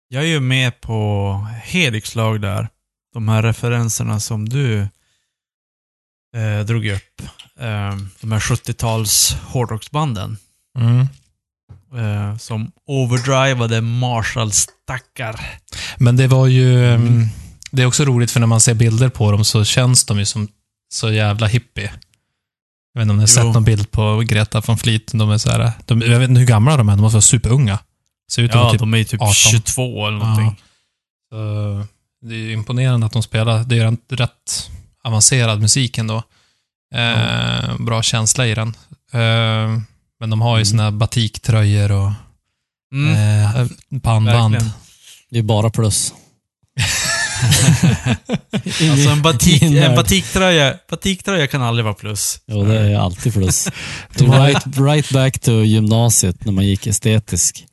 Jag 0.10 0.24
är 0.24 0.28
ju 0.28 0.39
med 0.39 0.82
på 0.82 1.34
Hedikslag 1.64 2.41
där. 2.41 2.70
De 3.14 3.28
här 3.30 3.43
referenserna 3.43 4.20
som 4.20 4.49
du 4.49 4.80
eh, 6.36 6.66
drog 6.66 6.86
upp. 6.88 7.22
Eh, 7.60 7.95
de 8.22 8.32
här 8.32 8.39
70-tals 8.39 9.36
hårdrocksbanden. 9.45 10.38
Mm. 10.80 11.08
Eh, 11.95 12.38
som 12.38 12.72
overdrivade 12.88 13.82
Marshall-stackar. 13.82 15.39
Men 15.97 16.18
det 16.18 16.28
var 16.28 16.47
ju... 16.47 16.86
Mm. 16.93 17.08
ehm, 17.08 17.28
Det 17.72 17.82
är 17.82 17.86
också 17.86 18.05
roligt 18.05 18.32
för 18.32 18.39
när 18.39 18.47
man 18.47 18.62
ser 18.62 18.74
bilder 18.74 19.10
på 19.10 19.32
dem 19.32 19.45
så 19.45 19.66
känns 19.66 20.05
de 20.05 20.20
ju 20.20 20.26
som 20.26 20.47
så 20.93 21.12
jävla 21.12 21.47
hippie. 21.47 21.91
Jag 22.93 22.99
vet 22.99 23.01
inte 23.01 23.12
om 23.12 23.18
ni 23.18 23.22
har 23.24 23.28
Jo. 23.28 23.34
sett 23.36 23.43
någon 23.43 23.64
bild 23.64 23.91
på 23.91 24.24
Greta 24.28 24.62
von 24.62 24.78
Fleet. 24.78 25.12
De 25.14 25.30
är 25.30 25.38
så 25.38 25.51
här, 25.51 25.72
de, 25.86 26.01
jag 26.01 26.20
vet 26.20 26.30
inte 26.30 26.39
hur 26.39 26.47
gamla 26.47 26.78
de 26.78 26.89
är. 26.89 26.93
De 26.95 27.01
måste 27.01 27.16
vara 27.16 27.22
superunga. 27.22 27.80
Ser 28.32 28.41
ut 28.41 28.49
att 28.51 28.55
Ja, 28.55 28.61
vara 28.61 28.71
typ... 28.71 28.80
de 28.80 28.93
är 28.93 29.03
typ 29.03 29.21
18. 29.21 29.34
22 29.34 30.07
eller 30.07 30.17
någonting. 30.17 30.55
Så, 31.32 31.86
det 32.21 32.36
är 32.36 32.51
imponerande 32.51 33.05
att 33.05 33.13
de 33.13 33.23
spelar. 33.23 33.63
Det 33.63 33.80
är 33.80 33.86
en 33.86 33.97
rätt 34.09 34.69
avancerad 35.03 35.61
musik 35.61 35.97
ändå. 35.97 36.23
Eh, 36.95 37.78
Bra 37.80 38.01
känsla 38.03 38.47
i 38.47 38.53
den. 38.55 38.67
Eh, 39.13 39.80
men 40.19 40.30
de 40.30 40.41
har 40.41 40.51
ju 40.57 40.61
Mm. 40.61 40.65
sina 40.65 40.91
batiktröjor 40.91 41.91
och 41.91 42.11
Mm, 42.93 43.15
eh, 43.15 43.67
pannband. 44.01 44.53
verkligen. 44.53 44.73
Det 45.30 45.38
är 45.39 45.43
bara 45.43 45.69
plus. 45.69 46.13
Alltså 48.91 49.09
en, 49.09 49.21
batik, 49.21 49.61
en 49.61 49.95
batiktröja, 49.95 50.75
batiktröja 50.89 51.47
kan 51.47 51.61
aldrig 51.61 51.84
vara 51.86 51.93
plus. 51.93 52.39
Jo, 52.47 52.65
det 52.65 52.80
är 52.80 52.99
alltid 52.99 53.34
plus. 53.34 53.67
Right, 54.15 54.67
right 54.78 55.11
back 55.13 55.39
to 55.39 55.51
gymnasiet 55.63 56.45
när 56.45 56.51
man 56.51 56.65
gick 56.65 56.88
estetisk. 56.88 57.65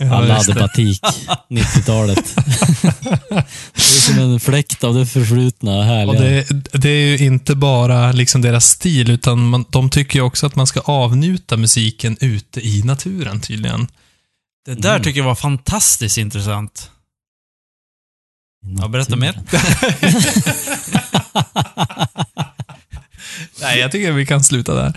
Ja, 0.00 0.14
Alla 0.16 0.34
hade 0.34 0.54
batik, 0.54 1.00
90-talet. 1.50 2.34
det 2.36 3.36
är 3.76 4.00
som 4.00 4.18
en 4.18 4.40
fläkt 4.40 4.84
av 4.84 4.94
det 4.94 5.06
förflutna 5.06 6.02
Och 6.06 6.14
det, 6.14 6.46
det 6.72 6.88
är 6.88 7.06
ju 7.18 7.18
inte 7.26 7.54
bara 7.54 8.12
liksom 8.12 8.42
deras 8.42 8.66
stil, 8.66 9.10
utan 9.10 9.48
man, 9.48 9.64
de 9.70 9.90
tycker 9.90 10.18
ju 10.18 10.22
också 10.22 10.46
att 10.46 10.56
man 10.56 10.66
ska 10.66 10.80
avnjuta 10.80 11.56
musiken 11.56 12.16
ute 12.20 12.60
i 12.66 12.82
naturen 12.82 13.40
tydligen. 13.40 13.88
Det 14.66 14.74
där 14.74 14.90
Mm. 14.90 15.02
tycker 15.02 15.20
jag 15.20 15.26
var 15.26 15.34
fantastiskt 15.34 16.18
intressant. 16.18 16.90
Ja, 18.80 18.88
berätta 18.88 19.16
mer. 19.16 19.40
Nej, 23.60 23.78
jag 23.78 23.92
tycker 23.92 24.12
vi 24.12 24.26
kan 24.26 24.44
sluta 24.44 24.74
där. 24.74 24.88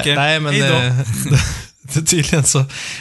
Okej, 0.00 0.16
Nej, 0.16 0.40
men 0.40 0.54
hej 0.54 0.62
då. 0.62 0.74
eh, 0.76 1.00
tydligen 2.06 2.44
så, 2.44 2.58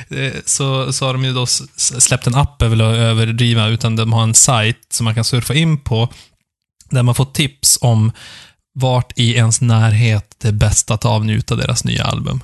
eh, 0.09 0.33
så, 0.45 0.93
så 0.93 1.05
har 1.05 1.13
de 1.13 1.25
ju 1.25 1.33
då 1.33 1.45
släppt 1.45 2.27
en 2.27 2.35
app, 2.35 2.61
över 2.61 2.75
att 2.75 2.95
överdriva, 2.95 3.67
utan 3.67 3.95
de 3.95 4.13
har 4.13 4.23
en 4.23 4.33
sajt 4.33 4.77
som 4.89 5.03
man 5.05 5.15
kan 5.15 5.23
surfa 5.23 5.53
in 5.53 5.77
på, 5.77 6.09
där 6.89 7.03
man 7.03 7.15
får 7.15 7.25
tips 7.25 7.77
om 7.81 8.11
vart 8.73 9.19
i 9.19 9.35
ens 9.35 9.61
närhet 9.61 10.35
det 10.41 10.47
är 10.47 10.51
bäst 10.51 10.91
att 10.91 11.05
avnjuta 11.05 11.55
deras 11.55 11.83
nya 11.83 12.03
album. 12.03 12.43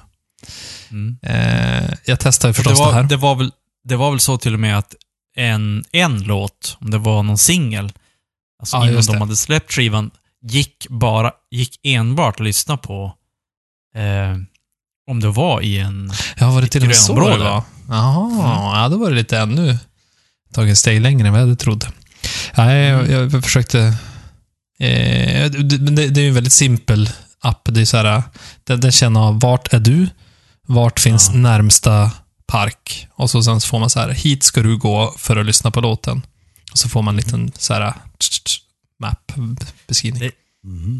Mm. 0.92 1.18
Eh, 1.24 1.94
jag 2.06 2.20
testar 2.20 2.48
ju 2.48 2.52
Det, 2.52 2.56
förstås 2.56 2.80
det, 2.80 2.86
var, 2.86 2.94
här. 2.94 3.04
det, 3.04 3.18
var 3.18 3.36
väl, 3.36 3.52
det 3.84 3.96
var 3.96 4.12
väl 4.12 4.20
så 4.20 4.38
till 4.38 4.54
och 4.54 4.60
med 4.60 4.78
att 4.78 4.96
en, 5.36 5.84
en 5.92 6.24
låt, 6.24 6.78
om 6.80 6.92
det 6.92 6.98
var 6.98 7.24
någon 7.24 7.38
singel, 7.38 7.92
alltså 8.60 8.78
Ja, 8.78 8.90
innan 8.90 9.02
de 9.02 9.12
det. 9.12 9.20
hade 9.20 9.36
släppt 9.36 9.74
skivan, 9.74 10.12
gick 10.42 10.88
bara, 10.90 11.32
gick 11.52 11.80
enbart 11.84 12.36
att 12.40 12.46
lyssna 12.46 12.78
på 12.78 13.14
eh, 13.96 14.38
om 15.12 15.20
det 15.20 15.30
var 15.30 15.62
i 15.62 15.78
en... 15.80 16.12
Ja, 16.38 16.52
var 16.52 16.62
det 16.62 16.68
till 16.68 16.82
och 16.82 16.88
med 16.88 16.96
så 16.96 17.14
det 17.30 17.38
var? 17.38 17.64
Jaha, 17.90 18.82
ja, 18.82 18.90
då 18.90 18.98
var 18.98 19.10
det 19.10 19.16
lite 19.16 19.38
ännu 19.38 19.78
tagit 20.54 20.72
ett 20.72 20.78
steg 20.78 21.02
längre 21.02 21.28
än 21.28 21.34
vad 21.34 21.42
jag 21.42 21.46
hade 21.48 21.56
trott. 21.56 21.88
Nej, 22.58 22.84
jag, 22.88 23.00
Mm. 23.10 23.30
jag 23.34 23.44
försökte... 23.44 23.80
Eh, 24.80 25.52
det, 25.52 25.78
det, 26.08 26.20
är 26.22 26.24
ju 26.24 26.28
en 26.28 26.34
väldigt 26.34 26.54
simpel 26.54 27.10
app. 27.42 27.62
Det 27.72 27.82
är 27.82 27.86
så 27.86 27.98
här, 27.98 28.24
den, 28.64 28.80
den 28.80 28.92
känner 28.92 29.20
av 29.20 29.40
vart 29.40 29.74
är 29.74 29.80
du? 29.80 30.08
Vart 30.68 31.00
finns 31.00 31.30
Ja. 31.34 31.38
närmsta 31.40 32.12
park? 32.48 33.08
Och 33.14 33.30
så 33.30 33.44
sen 33.44 33.62
så 33.62 33.68
får 33.68 33.80
man 33.80 33.90
så 33.90 34.00
här, 34.00 34.10
hit 34.10 34.44
ska 34.44 34.62
du 34.62 34.78
gå 34.78 35.14
för 35.18 35.38
att 35.38 35.46
lyssna 35.46 35.72
på 35.72 35.82
låten. 35.82 36.22
Och 36.72 36.78
så 36.78 36.90
får 36.90 37.02
man 37.02 37.14
en 37.14 37.18
liten 37.26 37.52
så 37.58 37.74
här 37.74 37.94
map-beskrivning. 39.00 40.20
Det- 40.22 40.32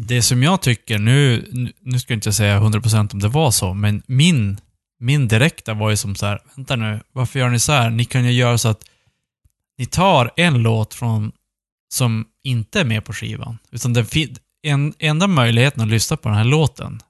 Det 0.06 0.22
som 0.22 0.42
jag 0.42 0.62
tycker 0.62 0.98
nu, 0.98 1.48
nu- 1.80 1.98
ska 1.98 2.12
jag 2.12 2.16
inte 2.16 2.32
säga 2.32 2.60
100% 2.60 3.12
om 3.12 3.18
det 3.20 3.28
var 3.28 3.50
så, 3.50 3.74
men 3.74 4.02
min, 4.06 4.60
min 5.00 5.28
direkta 5.28 5.74
var 5.74 5.90
ju 5.90 5.96
som 5.96 6.14
så 6.14 6.26
här, 6.26 6.40
vänta 6.56 6.76
nu, 6.76 7.00
varför 7.12 7.38
gör 7.38 7.48
ni 7.50 7.58
så 7.58 7.72
här? 7.72 7.90
Ni 7.90 8.04
kan 8.04 8.24
ju 8.24 8.32
göra 8.32 8.58
så 8.58 8.68
att 8.68 8.84
ni 9.78 9.86
tar 9.86 10.30
en 10.36 10.62
låt 10.62 10.94
från, 10.94 11.32
som 11.94 12.26
inte 12.44 12.80
är 12.80 12.84
med 12.84 13.04
på 13.04 13.12
skivan. 13.12 13.58
Utan 13.70 13.92
den 13.92 14.06
en, 14.62 14.94
enda 14.98 15.26
möjligheten 15.26 15.82
att 15.82 15.88
lyssna 15.88 16.16
på 16.16 16.28
den 16.28 16.38
här 16.38 16.44
låten, 16.44 17.00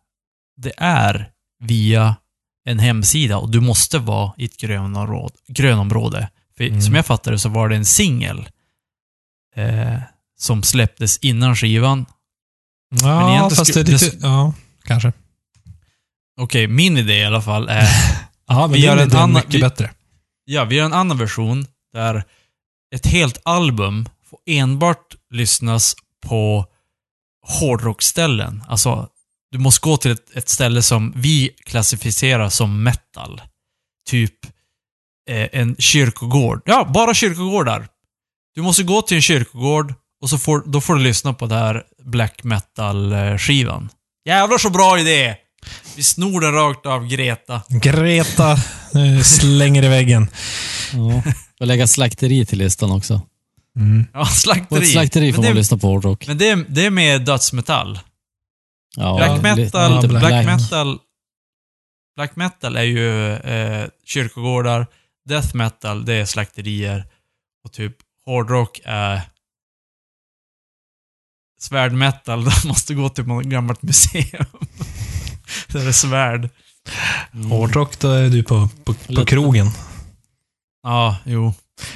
det 0.57 0.73
är 0.77 1.31
via 1.65 2.17
en 2.65 2.79
hemsida 2.79 3.39
och 3.39 3.51
du 3.51 3.61
måste 3.61 3.99
vara 3.99 4.33
i 4.39 4.45
ett 4.45 4.57
grönområde. 4.57 5.35
grönområde. 5.49 6.29
För 6.57 6.65
Mm. 6.65 6.81
som 6.83 6.95
jag 6.95 7.07
fattar 7.07 7.33
det 7.33 7.39
så 7.39 7.49
var 7.49 7.69
det 7.69 7.77
en 7.77 7.85
singel 7.85 8.49
eh, 9.57 9.99
som 10.39 10.63
släpptes 10.63 11.19
innan 11.19 11.57
skivan 11.57 12.07
Ja, 13.03 13.51
fast 13.57 13.75
det 13.75 13.81
är 13.81 13.85
lite... 13.85 14.17
Ja, 14.21 14.55
kanske. 14.85 15.13
Okej, 16.41 16.67
min 16.67 16.97
idé 16.99 17.15
i 17.15 17.25
alla 17.25 17.43
fall 17.43 17.69
är... 17.69 17.89
Ja, 18.47 18.61
men 18.61 18.71
Vi 18.73 18.81
det 18.81 18.87
gör 18.87 18.97
en 18.97 19.11
annan- 19.17 19.33
mycket 19.33 19.55
vi- 19.55 19.61
bättre. 19.61 19.91
ja, 20.45 20.65
vi 20.65 20.77
gör 20.77 20.85
en 20.85 20.93
annan 20.93 21.19
version 21.19 21.67
där 21.93 22.25
ett 22.95 23.07
helt 23.07 23.41
album 23.45 24.09
får 24.31 24.39
enbart 24.47 25.15
lyssnas 25.31 25.95
på 26.27 26.67
hårdrockställen. 27.61 28.65
Alltså, 28.69 29.09
du 29.51 29.59
måste 29.59 29.85
gå 29.85 29.97
till 29.97 30.11
ett, 30.11 30.37
ett 30.37 30.49
ställe 30.49 30.83
som 30.83 31.13
vi 31.17 31.49
klassificerar 31.65 32.49
som 32.49 32.83
metal. 32.83 33.43
Typ 34.11 34.35
eh, 35.31 35.49
en 35.53 35.77
kyrkogård. 35.79 36.63
Ja, 36.65 36.85
bara 36.95 37.15
kyrkogårdar. 37.15 37.89
Du 38.55 38.63
måste 38.63 38.83
gå 38.83 39.03
till 39.03 39.17
en 39.17 39.23
kyrkogård 39.23 39.95
och 40.23 40.31
så 40.31 40.39
får, 40.39 40.63
då 40.67 40.81
får 40.81 40.95
du 40.95 41.01
lyssna 41.03 41.33
på 41.35 41.47
den 41.47 41.59
här 41.59 41.83
black 42.05 42.43
metal-skivan. 42.45 43.89
Jävlar 44.25 44.59
så 44.59 44.71
bra 44.71 44.99
idé! 45.01 45.37
Vi 45.97 46.03
snor 46.03 46.41
den 46.41 46.53
rakt 46.53 46.87
av 46.87 47.07
Greta. 47.07 47.63
Greta 47.69 48.57
slänger 49.25 49.83
i 49.85 49.89
väggen. 49.89 50.29
Ja. 50.93 51.33
Och 51.61 51.67
lägga 51.67 51.87
slakteri 51.87 52.47
till 52.47 52.59
listan 52.59 52.91
också. 52.93 53.21
Mm. 53.77 54.05
Ja, 54.13 54.27
slakteri. 54.27 54.83
ett 54.83 54.91
slakteri 54.93 55.33
får 55.33 55.43
men 55.43 55.49
man 55.49 55.55
det, 55.55 55.61
lyssna 55.61 55.79
på 55.79 55.87
hårdrock. 55.87 56.27
men 56.27 56.39
det, 56.39 56.49
är- 56.49 56.65
det 56.69 56.87
är 56.87 56.91
med 56.91 57.23
dödsmetall. 57.25 57.99
Ja, 58.97 59.17
Black 59.17 59.43
metal, 59.43 59.95
lite 59.95 60.09
black, 60.09 60.23
black. 60.23 60.47
metal 60.47 60.99
Black 62.17 62.37
metal 62.37 62.77
är 62.77 62.83
ju 62.83 63.33
eh, 63.33 63.87
kyrkogårdar. 64.07 64.87
Death 65.29 65.57
metal, 65.57 66.05
det 66.05 66.15
är 66.15 66.25
slakterier. 66.25 67.05
Och 67.65 67.73
typ 67.73 67.97
hårdrock 68.27 68.81
är 68.85 69.21
svärdmetal. 71.63 72.45
De 72.63 72.69
måste 72.69 72.95
gå 72.95 73.09
till 73.09 73.25
något 73.27 73.45
gammalt 73.45 73.83
museum. 73.83 74.25
Där 75.69 75.81
det 75.81 75.89
är 75.89 75.93
svärd. 75.93 76.49
Mm. 77.35 77.51
Hårdrock, 77.51 77.99
då 77.99 78.11
är 78.11 78.29
du 78.29 78.43
på, 78.43 78.69
på, 78.85 78.95
på 78.95 79.25
krogen. 79.25 79.71
Ja, 80.83 81.17
jo. 81.25 81.55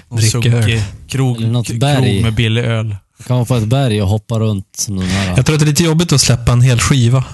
Någon 0.09 0.19
Dricka 0.19 0.31
sunkig 0.31 0.53
öl. 0.53 0.83
krog, 1.09 1.37
Eller 1.37 1.49
något 1.51 1.67
krog 1.67 1.79
berg. 1.81 2.23
med 2.23 2.35
billig 2.35 2.65
öl. 2.65 2.97
kan 3.27 3.37
man 3.37 3.47
på 3.47 3.57
ett 3.57 3.65
berg 3.67 4.03
och 4.03 4.09
hoppa 4.09 4.39
runt 4.39 4.77
som 4.77 4.97
den 4.97 5.09
här. 5.09 5.37
Jag 5.37 5.47
tror 5.47 5.55
att 5.57 5.61
det 5.61 5.65
är 5.65 5.69
lite 5.69 5.85
jobbigt 5.85 6.13
att 6.13 6.21
släppa 6.21 6.53
en 6.53 6.63
hel 6.63 6.81
skiva. 6.81 7.25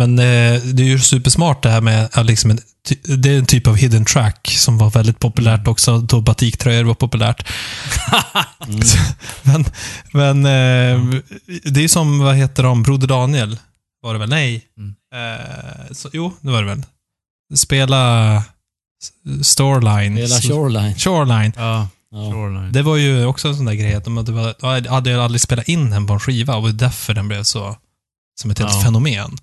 Men 0.00 0.18
eh, 0.18 0.62
det 0.62 0.82
är 0.82 0.86
ju 0.86 0.98
supersmart 0.98 1.62
det 1.62 1.70
här 1.70 1.80
med 1.80 2.08
att 2.12 2.26
liksom 2.26 2.50
en, 2.50 2.60
det 3.18 3.30
är 3.34 3.38
en 3.38 3.46
typ 3.46 3.66
av 3.66 3.76
hidden 3.76 4.04
track 4.04 4.48
som 4.58 4.78
var 4.78 4.90
väldigt 4.90 5.18
populärt 5.18 5.68
också 5.68 5.98
då 5.98 6.20
batiktröjor 6.20 6.84
var 6.84 6.94
populärt. 6.94 7.48
Mm. 8.68 8.80
Men, 9.42 9.64
men 10.12 10.36
eh, 10.46 11.20
det 11.64 11.80
är 11.80 11.82
ju 11.82 11.88
som, 11.88 12.18
vad 12.18 12.36
heter 12.36 12.62
de, 12.62 12.82
Broder 12.82 13.06
Daniel? 13.06 13.58
Var 14.02 14.12
det 14.12 14.18
väl? 14.20 14.28
Nej. 14.28 14.64
Mm. 14.78 14.94
Eh, 15.14 15.92
så, 15.92 16.08
jo, 16.12 16.32
det 16.40 16.50
var 16.50 16.62
det 16.62 16.68
väl. 16.68 16.82
Spela 17.56 18.42
Storeline. 19.42 20.16
Hela 20.16 20.40
Shoreline. 20.40 20.94
Shoreline. 20.98 21.52
Ja, 21.56 21.88
Ja. 22.12 22.68
Det 22.72 22.82
var 22.82 22.96
ju 22.96 23.24
också 23.24 23.48
en 23.48 23.56
sån 23.56 23.64
där 23.64 23.74
grej 23.74 23.94
att 23.94 24.04
de 24.04 24.16
hade, 24.16 24.54
de 24.60 24.88
hade 24.88 25.24
aldrig 25.24 25.40
spelat 25.40 25.68
in 25.68 25.90
den 25.90 26.06
på 26.06 26.12
en 26.12 26.20
skiva 26.20 26.56
och 26.56 26.62
det 26.62 26.68
är 26.68 26.88
därför 26.88 27.14
den 27.14 27.28
blev 27.28 27.42
så, 27.42 27.76
som 28.40 28.50
ett 28.50 28.58
helt 28.58 28.72
Ja. 28.72 28.82
fenomen. 28.82 29.38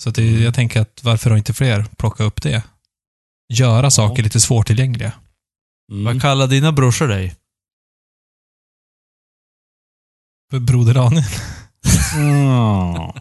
Så 0.00 0.08
att 0.08 0.14
det, 0.14 0.22
jag 0.40 0.54
tänker 0.54 0.80
att 0.80 1.00
varför 1.04 1.30
har 1.30 1.36
inte 1.36 1.54
fler 1.54 1.86
plockat 1.98 2.20
upp 2.26 2.42
det? 2.42 2.62
Göra 3.52 3.90
saker 3.90 4.22
lite 4.22 4.40
svårtillgängliga. 4.40 5.12
Mm. 5.92 6.04
Vad 6.04 6.22
kallar 6.22 6.46
dina 6.46 6.72
brorsor 6.72 7.08
dig? 7.08 7.34
Broder 10.60 10.94
Daniel. 10.94 11.24
Mm. 12.16 13.12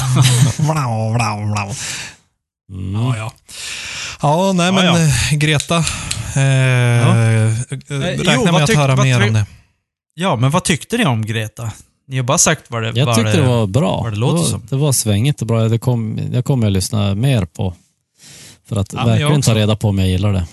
Mm. 2.72 2.94
Ja, 2.94 3.16
ja. 3.16 3.32
Ja, 4.22 4.52
nej 4.52 4.72
men 4.72 4.84
Ja, 4.84 4.98
ja. 4.98 5.06
eh, 5.32 5.38
Greta. 5.38 5.76
Eh, 6.36 6.42
eh, 6.42 7.54
jo, 7.88 7.96
räkna 8.24 8.52
med 8.52 8.62
att 8.64 8.74
höra 8.74 8.96
mer 8.96 9.26
om 9.26 9.32
det. 9.32 9.46
Ja, 10.14 10.36
men 10.36 10.50
vad 10.50 10.64
tyckte 10.64 10.96
ni 10.96 11.04
om 11.06 11.26
Greta? 11.26 11.72
Ni 12.08 12.16
har 12.16 12.24
bara 12.24 12.38
sagt 12.38 12.70
vad 12.70 12.82
det, 12.82 12.92
Jag 12.94 13.06
vad 13.06 13.14
tyckte 13.16 13.36
det 13.36 13.46
var 13.48 13.66
bra. 13.66 14.00
vad 14.02 14.12
det 14.12 14.16
låter 14.18 14.38
var, 14.38 14.44
som. 14.44 14.62
det 14.70 14.76
var 14.76 14.92
svängigt 14.92 15.40
och 15.40 15.46
bra. 15.46 15.68
Det 15.68 15.78
kom, 15.78 16.20
jag 16.32 16.44
kommer 16.44 16.66
att 16.66 16.72
lyssna 16.72 17.14
mer 17.14 17.44
på. 17.44 17.74
För 18.68 18.76
att 18.76 18.92
Ja, 18.92 19.04
verkligen 19.06 19.42
ta 19.42 19.54
reda 19.54 19.76
på 19.76 19.88
om 19.88 19.98
jag 19.98 20.08
gillar 20.08 20.32
det. 20.32 20.46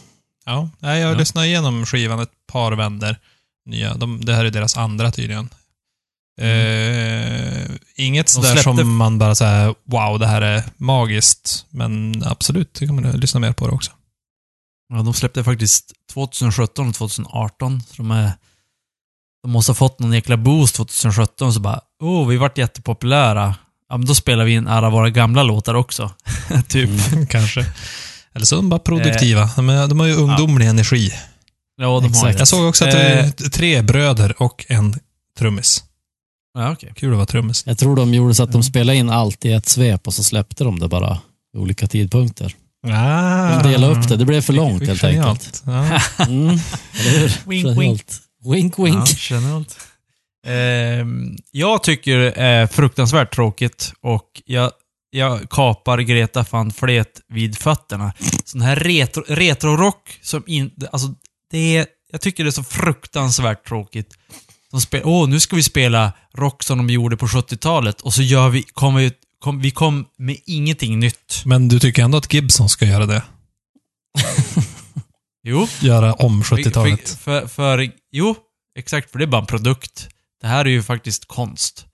Ja, 0.45 0.70
nej, 0.80 0.99
jag 0.99 1.08
har 1.08 1.14
Ja. 1.14 1.20
lyssnat 1.20 1.45
igenom 1.45 1.86
skivan 1.86 2.20
ett 2.20 2.30
par 2.51 2.72
vänder. 2.72 3.18
Nya. 3.66 3.93
De, 3.93 4.26
det 4.26 4.34
här 4.36 4.45
är 4.45 4.49
deras 4.49 4.78
andra 4.78 5.12
tydligen. 5.12 5.49
Eh, 6.41 7.64
inget 7.95 8.36
Mm. 8.36 8.43
Sådär 8.43 8.49
släppte- 8.56 8.64
som 8.84 8.95
man 8.95 9.18
bara 9.20 9.36
säger 9.36 9.76
wow, 9.84 10.20
det 10.20 10.28
här 10.28 10.41
är 10.41 10.64
magiskt. 10.78 11.66
Men 11.70 12.24
absolut, 12.26 12.74
det 12.74 12.86
kan 12.86 12.95
man 12.95 13.12
lyssna 13.12 13.39
mer 13.39 13.54
på 13.54 13.68
det 13.68 13.74
också. 13.74 13.91
Ja, 14.89 14.95
de 15.01 15.14
släppte 15.14 15.43
faktiskt 15.43 15.93
2017 16.14 16.88
och 16.88 16.95
2018. 16.95 17.82
Så 17.82 17.93
de, 17.97 18.12
är, 18.12 18.32
de 19.43 19.51
måste 19.51 19.69
ha 19.69 19.75
fått 19.75 19.99
någon 19.99 20.13
jäkla 20.13 20.37
boost 20.37 20.75
2017 20.75 21.53
så 21.53 21.59
bara, 21.59 21.79
oh, 22.01 22.27
vi 22.27 22.37
vart 22.37 22.57
jättepopulära. 22.57 23.55
Ja, 23.89 23.97
men 23.97 24.05
då 24.07 24.15
spelar 24.15 24.45
vi 24.45 24.53
in 24.53 24.67
alla 24.67 24.89
våra 24.89 25.09
gamla 25.09 25.43
låtar 25.43 25.73
också. 25.73 26.11
typ. 26.67 27.13
Mm. 27.13 27.27
Kanske. 27.27 27.65
Eller 28.35 28.45
så 28.45 28.55
är 28.55 28.57
de 28.57 28.69
bara 28.69 28.79
produktiva. 28.79 29.49
de, 29.55 29.69
är, 29.69 29.87
de 29.87 29.99
har 29.99 30.07
ju 30.07 30.13
ungdomlig 30.13 30.67
energi. 30.67 31.11
Ja, 31.77 31.99
de 31.99 32.13
har 32.13 32.27
det. 32.33 32.39
Jag 32.39 32.47
såg 32.47 32.65
också 32.69 32.85
att 32.85 32.91
det 32.91 33.13
Eh. 33.19 33.25
är 33.27 33.49
tre 33.49 33.81
bröder 33.81 34.41
och 34.41 34.65
en 34.69 34.95
trummis. 35.39 35.83
Ja, 36.57 36.71
okej. 36.71 36.93
Kul 36.95 37.11
att 37.11 37.15
vara 37.17 37.25
trummis. 37.25 37.63
Jag 37.65 37.77
tror 37.77 37.95
de 37.95 38.13
gjorde 38.13 38.35
så 38.35 38.43
att 38.43 38.51
de 38.51 38.63
spelade 38.63 38.97
in 38.97 39.09
allt 39.09 39.45
i 39.45 39.51
ett 39.53 39.69
svep 39.69 40.07
och 40.07 40.13
så 40.13 40.23
släppte 40.23 40.63
de 40.63 40.79
det 40.79 40.87
bara 40.87 41.17
vid 41.53 41.61
olika 41.61 41.87
tidpunkter. 41.87 42.55
Ah, 42.87 43.59
De 43.61 43.71
delade 43.71 43.93
upp 43.99 44.07
det. 44.09 44.17
Det 44.17 44.25
blev 44.25 44.41
för 44.41 44.53
långt 44.53 44.87
helt 44.87 45.03
enkelt. 45.03 45.63
Ja. 45.65 45.99
Mm. 46.25 46.47
Eller 46.99 47.19
hur? 47.19 47.49
Wink, 47.49 47.65
Genialt. 47.67 48.19
Wink, 48.45 48.79
wink. 48.79 49.09
Ja. 49.29 49.63
Ehm, 50.45 51.37
jag 51.51 51.83
tycker 51.83 52.17
det 52.17 52.31
är 52.31 52.67
fruktansvärt 52.67 53.35
tråkigt 53.35 53.93
och 54.01 54.41
jag, 54.45 54.71
jag 55.09 55.49
kapar 55.49 55.99
Greta 55.99 56.45
van 56.49 56.71
Flet 56.71 57.21
vid 57.27 57.57
fötterna. 57.57 58.13
Sån 58.45 58.61
här 58.61 58.75
retro, 58.75 59.23
retrorock 59.27 60.19
som 60.21 60.43
inte... 60.47 60.89
Alltså, 60.91 61.07
det 61.51 61.77
är... 61.77 61.85
Jag 62.11 62.21
tycker 62.21 62.43
det 62.43 62.49
är 62.49 62.51
så 62.51 62.63
fruktansvärt 62.63 63.67
tråkigt. 63.67 64.13
De 64.71 64.81
spel, 64.81 65.01
Åh, 65.05 65.29
nu 65.29 65.39
ska 65.39 65.55
vi 65.55 65.63
spela 65.63 66.13
rock 66.33 66.63
som 66.63 66.77
de 66.77 66.89
gjorde 66.89 67.17
på 67.17 67.27
70-talet 67.27 68.01
och 68.01 68.13
så 68.13 68.21
gör 68.21 68.49
vi... 68.49 68.63
Kom 68.63 68.95
vi, 68.95 69.11
kom, 69.39 69.61
vi 69.61 69.71
kom 69.71 70.05
med 70.17 70.37
ingenting 70.45 70.99
nytt. 70.99 71.41
Men 71.45 71.67
du 71.67 71.79
tycker 71.79 72.03
ändå 72.03 72.17
att 72.17 72.33
Gibson 72.33 72.69
ska 72.69 72.85
göra 72.85 73.05
det? 73.05 73.23
Jo. 75.43 75.67
Göra 75.81 76.13
om 76.13 76.43
För, 76.43 76.55
70-talet? 76.55 77.09
för, 77.09 77.47
för, 77.47 77.91
jo, 78.11 78.35
exakt. 78.79 79.11
För 79.11 79.19
det 79.19 79.25
är 79.25 79.27
bara 79.27 79.41
en 79.41 79.47
produkt. 79.47 80.09
Det 80.41 80.47
här 80.47 80.65
är 80.65 80.69
ju 80.69 80.83
faktiskt 80.83 81.25
konst. 81.27 81.85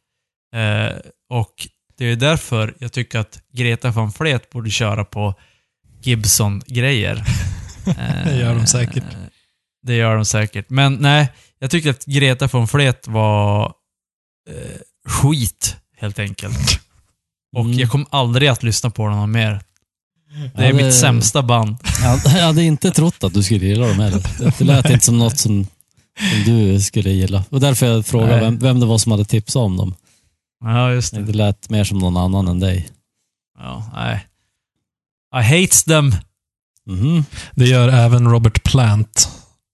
Eh, 0.56 0.98
och 1.30 1.68
det 1.98 2.06
är 2.06 2.16
därför 2.16 2.74
jag 2.80 2.92
tycker 2.92 3.20
att 3.20 3.40
Greta 3.54 3.92
van 3.92 4.12
Fleet 4.12 4.50
borde 4.50 4.70
köra 4.70 5.06
på 5.06 5.34
Gibson-grejer. 6.02 7.24
Eh, 7.88 7.94
Det 8.26 8.36
gör 8.40 8.56
de 8.56 8.68
säkert. 8.68 9.04
Det 9.88 9.96
gör 9.96 10.16
de 10.16 10.26
säkert. 10.26 10.70
Men 10.70 10.94
nej, 10.94 11.34
jag 11.60 11.72
tycker 11.72 11.90
att 11.90 12.06
Greta 12.06 12.48
van 12.48 12.68
Fleet 12.68 13.08
var 13.08 13.66
eh, 14.50 14.78
skit, 15.08 15.76
helt 15.98 16.20
enkelt. 16.20 16.80
Och 17.56 17.66
Mm. 17.66 17.80
jag 17.80 17.90
kommer 17.90 18.08
aldrig 18.10 18.50
att 18.50 18.64
lyssna 18.64 18.90
på 18.90 19.04
honom 19.04 19.32
mer. 19.32 19.62
Det 20.56 20.62
är 20.62 20.66
Ja, 20.68 20.74
det- 20.78 20.84
mitt 20.84 20.94
sämsta 20.96 21.44
band. 21.44 21.78
Jag 22.04 22.20
jag 22.26 22.46
hade 22.46 22.64
inte 22.64 22.92
trott 22.92 23.24
att 23.24 23.34
du 23.34 23.44
skulle 23.44 23.66
gilla 23.66 23.88
dem 23.88 24.00
heller. 24.00 24.22
Det- 24.58 24.64
lät 24.64 24.90
inte 24.90 25.06
som 25.06 25.20
något 25.20 25.38
som, 25.40 25.68
som 26.20 26.44
du 26.46 26.82
skulle 26.82 27.10
gilla. 27.10 27.44
Och 27.50 27.60
därför 27.60 27.86
jag 27.86 28.06
frågade 28.06 28.40
vem, 28.40 28.60
vem 28.60 28.80
det 28.80 28.86
var 28.86 28.98
som 28.98 29.12
hade 29.12 29.26
tipsat 29.26 29.60
om 29.60 29.78
dem. 29.78 29.96
Ja, 30.64 30.92
just 30.92 31.14
det. 31.14 31.22
Det 31.24 31.34
lät 31.34 31.70
mer 31.70 31.84
som 31.84 32.00
någon 32.00 32.18
annan 32.18 32.48
än 32.48 32.60
dig. 32.60 32.90
Ja, 33.60 33.92
nej. 33.96 34.26
I 35.42 35.62
hates 35.62 35.84
them. 35.84 36.16
Mhm. 36.86 37.26
Det 37.56 37.66
gör 37.68 37.88
även 37.90 38.28
Robert 38.32 38.64
Plant. 38.64 39.30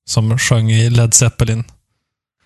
som 0.09 0.37
sjöng 0.39 0.71
i 0.71 0.89
Led 0.89 1.13
Zeppelin. 1.13 1.63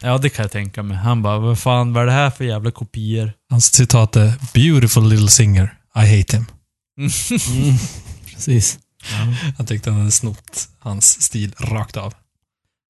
Ja, 0.01 0.17
det 0.17 0.29
kan 0.29 0.43
jag 0.43 0.51
tänka 0.51 0.83
mig. 0.83 0.97
Han 0.97 1.21
bara, 1.21 1.39
vad 1.39 1.59
fan, 1.59 1.93
vad 1.93 2.03
är 2.03 2.07
det 2.07 2.11
här 2.11 2.29
för 2.29 2.43
jävla 2.45 2.71
kopior? 2.71 3.33
Hans 3.49 3.73
citat 3.73 4.15
är 4.15 4.33
“Beautiful 4.53 5.09
little 5.09 5.27
singer, 5.29 5.63
I 5.95 5.99
hate 6.17 6.37
him”. 6.37 6.45
Mm. 6.99 7.09
Precis. 8.25 8.79
Jag 9.57 9.67
tyckte 9.67 9.89
han 9.89 9.99
hade 9.99 10.11
snott 10.11 10.69
hans 10.79 11.21
stil 11.21 11.55
rakt 11.59 11.97
av. 11.97 12.13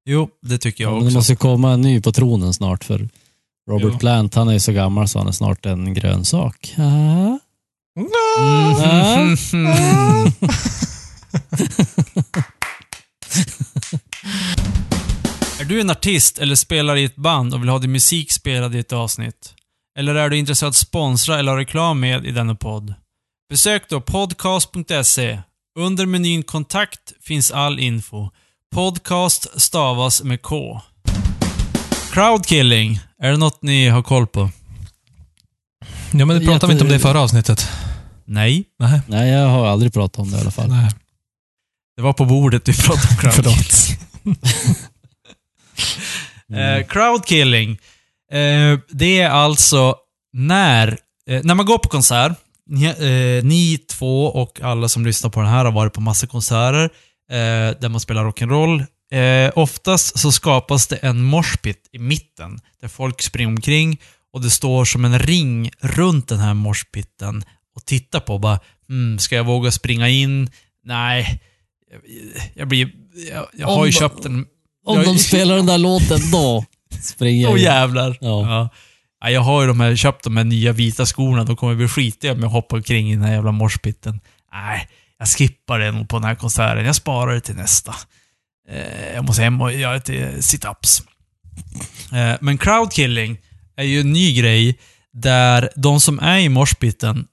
Jo, 0.08 0.28
det 0.42 0.58
tycker 0.58 0.84
Ja, 0.84 0.90
jag 0.90 0.94
men 0.94 1.02
det 1.02 1.06
också. 1.08 1.18
måste 1.18 1.32
ju 1.32 1.36
komma 1.36 1.72
en 1.72 1.80
ny 1.80 2.00
på 2.02 2.12
tronen 2.12 2.54
snart 2.54 2.84
för 2.84 3.08
Robert 3.70 3.88
Jo. 3.92 3.98
Plant, 3.98 4.34
han 4.34 4.48
är 4.48 4.52
ju 4.52 4.60
så 4.60 4.72
gammal 4.72 5.08
så 5.08 5.18
han 5.18 5.28
är 5.28 5.32
snart 5.32 5.66
en 5.66 5.94
grönsak. 5.94 6.74
Ja. 6.76 6.82
Mm. 6.82 7.38
är 15.60 15.64
du 15.64 15.80
en 15.80 15.90
artist 15.90 16.38
eller 16.38 16.54
spelar 16.54 16.96
i 16.96 17.04
ett 17.04 17.16
band 17.16 17.54
och 17.54 17.62
vill 17.62 17.68
ha 17.68 17.78
din 17.78 17.92
musik 17.92 18.32
spelad 18.32 18.74
i 18.74 18.78
ett 18.78 18.92
avsnitt? 18.92 19.54
Eller 19.98 20.14
är 20.14 20.28
du 20.28 20.38
intresserad 20.38 20.68
av 20.68 20.70
att 20.70 20.76
sponsra 20.76 21.38
eller 21.38 21.52
ha 21.52 21.58
reklam 21.58 22.00
med 22.00 22.26
i 22.26 22.30
denna 22.30 22.54
podd? 22.54 22.94
Besök 23.50 23.88
då 23.88 24.00
podcast.se. 24.00 25.40
Under 25.78 26.06
menyn 26.06 26.42
kontakt 26.42 27.12
finns 27.22 27.50
all 27.50 27.78
info. 27.78 28.30
Podcast 28.74 29.60
stavas 29.60 30.22
med 30.22 30.42
K. 30.42 30.80
Crowdkilling, 32.12 33.00
är 33.22 33.30
det 33.30 33.36
något 33.36 33.62
ni 33.62 33.88
har 33.88 34.02
koll 34.02 34.26
på? 34.26 34.50
Ja, 36.12 36.26
men 36.26 36.46
pratade 36.46 36.66
vi 36.66 36.72
inte 36.72 36.84
om 36.84 36.90
det 36.90 36.96
i 36.96 36.98
förra 36.98 37.20
avsnittet? 37.20 37.68
Nej. 38.24 38.64
Nej. 38.78 39.00
Nej, 39.06 39.30
jag 39.30 39.48
har 39.48 39.66
aldrig 39.66 39.92
pratat 39.92 40.18
om 40.18 40.30
det 40.30 40.38
i 40.38 40.40
alla 40.40 40.50
fall. 40.50 40.68
Nej. 40.68 40.90
Det 41.96 42.02
var 42.02 42.12
på 42.12 42.24
bordet 42.24 42.68
vi 42.68 42.72
pratade 42.72 43.08
om 43.10 43.16
crowdkilling. 43.16 43.54
Förlåt. 44.22 44.40
Eh, 46.52 46.86
crowdkilling. 46.86 47.70
Eh, 48.32 48.78
det 48.88 49.20
är 49.20 49.30
alltså 49.30 49.96
när, 50.32 50.98
eh, 51.28 51.40
när 51.44 51.54
man 51.54 51.66
går 51.66 51.78
på 51.78 51.88
konsert, 51.88 52.32
ni, 52.70 52.84
eh, 52.86 53.44
ni 53.44 53.78
två 53.78 54.26
och 54.26 54.60
alla 54.60 54.88
som 54.88 55.06
lyssnar 55.06 55.30
på 55.30 55.40
den 55.40 55.48
här 55.50 55.64
har 55.64 55.72
varit 55.72 55.92
på 55.92 56.00
massa 56.00 56.26
konserter 56.26 56.84
eh, 57.30 57.78
där 57.80 57.88
man 57.88 58.00
spelar 58.00 58.24
rock'n'roll. 58.24 58.84
Eh, 59.12 59.52
oftast 59.58 60.18
så 60.18 60.32
skapas 60.32 60.86
det 60.86 60.96
en 60.96 61.22
moshpit 61.22 61.88
i 61.92 61.98
mitten 61.98 62.60
där 62.80 62.88
folk 62.88 63.22
springer 63.22 63.48
omkring 63.50 64.00
och 64.32 64.40
det 64.40 64.50
står 64.50 64.84
som 64.84 65.04
en 65.04 65.18
ring 65.18 65.70
runt 65.80 66.28
den 66.28 66.38
här 66.38 66.54
moshpitten 66.54 67.44
och 67.76 67.84
tittar 67.84 68.20
på 68.20 68.38
bara 68.38 68.60
hmm, 68.88 69.18
ska 69.18 69.36
jag 69.36 69.44
våga 69.44 69.70
springa 69.70 70.08
in? 70.08 70.50
Nej. 70.84 71.40
Jag, 72.54 72.68
blir... 72.68 72.90
Jag, 73.32 73.46
jag 73.56 73.66
har 73.66 73.84
ju 73.86 73.88
Om- 73.88 73.92
köpt 73.92 74.24
en... 74.24 74.46
Om 74.86 74.96
jag, 74.96 75.04
de 75.04 75.18
spelar 75.18 75.56
den 75.56 75.66
där 75.66 75.78
låten, 75.78 76.30
då 76.32 76.64
springer 77.02 77.42
jag. 77.48 77.58
jävlar. 77.58 78.18
Ja. 78.20 78.48
Ja. 78.50 78.68
Ja, 79.20 79.30
jag 79.30 79.40
har 79.40 79.60
ju 79.60 79.68
de 79.68 79.80
här, 79.80 79.96
köpt 79.96 80.24
de 80.24 80.36
här 80.36 80.44
nya 80.44 80.72
vita 80.72 81.06
skorna. 81.06 81.44
De 81.44 81.56
kommer 81.56 81.74
bli 81.74 81.88
skitiga 81.88 82.32
om 82.32 82.40
jag 82.40 82.48
hoppar 82.48 82.76
omkring 82.76 83.10
i 83.10 83.14
den 83.14 83.24
här 83.24 83.32
jävla 83.32 83.52
morspitten. 83.52 84.20
Nej, 84.52 84.88
jag 85.18 85.28
skippar 85.28 85.78
det 85.78 85.92
nog 85.92 86.08
på 86.08 86.16
den 86.16 86.24
här 86.24 86.34
konserten. 86.34 86.84
Jag 86.84 86.96
sparar 86.96 87.34
det 87.34 87.40
till 87.40 87.56
nästa. 87.56 87.94
Eh, 88.68 89.14
jag 89.14 89.24
måste 89.24 89.42
hem 89.42 89.60
och 89.60 89.72
göra 89.72 89.94
lite 89.94 90.12
sit-ups. 90.40 91.02
Eh, 92.12 92.38
men 92.40 92.58
crowdkilling 92.58 93.38
är 93.76 93.84
ju 93.84 94.00
en 94.00 94.12
ny 94.12 94.34
grej 94.34 94.78
där 95.12 95.70
de 95.76 96.00
som 96.00 96.18
är 96.18 96.38
i 96.38 96.48
morspitten 96.48 97.26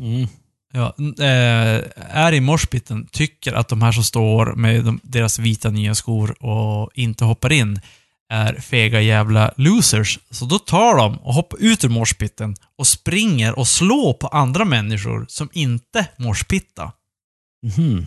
Mm. 0.00 0.28
ja, 0.72 0.94
eh, 1.24 1.84
är 2.10 2.32
i 2.32 2.40
morspitten 2.40 3.06
tycker 3.12 3.52
att 3.52 3.68
de 3.68 3.82
här 3.82 3.92
som 3.92 4.04
står 4.04 4.54
med 4.54 4.84
de, 4.84 5.00
deras 5.02 5.38
vita 5.38 5.70
nya 5.70 5.94
skor 5.94 6.44
och 6.44 6.90
inte 6.94 7.24
hoppar 7.24 7.52
in 7.52 7.80
är 8.28 8.54
fega 8.54 9.00
jävla 9.00 9.54
losers. 9.56 10.18
Så 10.30 10.44
då 10.44 10.58
tar 10.58 10.96
de 10.96 11.18
och 11.18 11.34
hoppar 11.34 11.58
ut 11.60 11.84
ur 11.84 11.88
morspitten 11.88 12.56
och 12.76 12.86
springer 12.86 13.58
och 13.58 13.68
slår 13.68 14.12
på 14.12 14.26
andra 14.26 14.64
människor 14.64 15.26
som 15.28 15.48
inte 15.52 16.06
morspitta. 16.16 16.92
Mhm. 17.62 18.06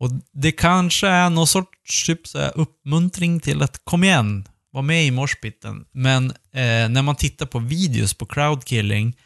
Och 0.00 0.10
det 0.32 0.52
kanske 0.52 1.08
är 1.08 1.30
någon 1.30 1.46
sorts 1.46 2.06
typ, 2.06 2.26
så 2.26 2.38
här, 2.38 2.52
uppmuntring 2.54 3.40
till 3.40 3.62
att 3.62 3.80
kom 3.84 4.04
igen, 4.04 4.48
var 4.72 4.82
med 4.82 5.06
i 5.06 5.10
morspitten. 5.10 5.84
Men 5.92 6.30
eh, 6.30 6.88
när 6.88 7.02
man 7.02 7.16
tittar 7.16 7.46
på 7.46 7.58
videos 7.58 8.14
på 8.14 8.26
crowdkilling 8.26 9.16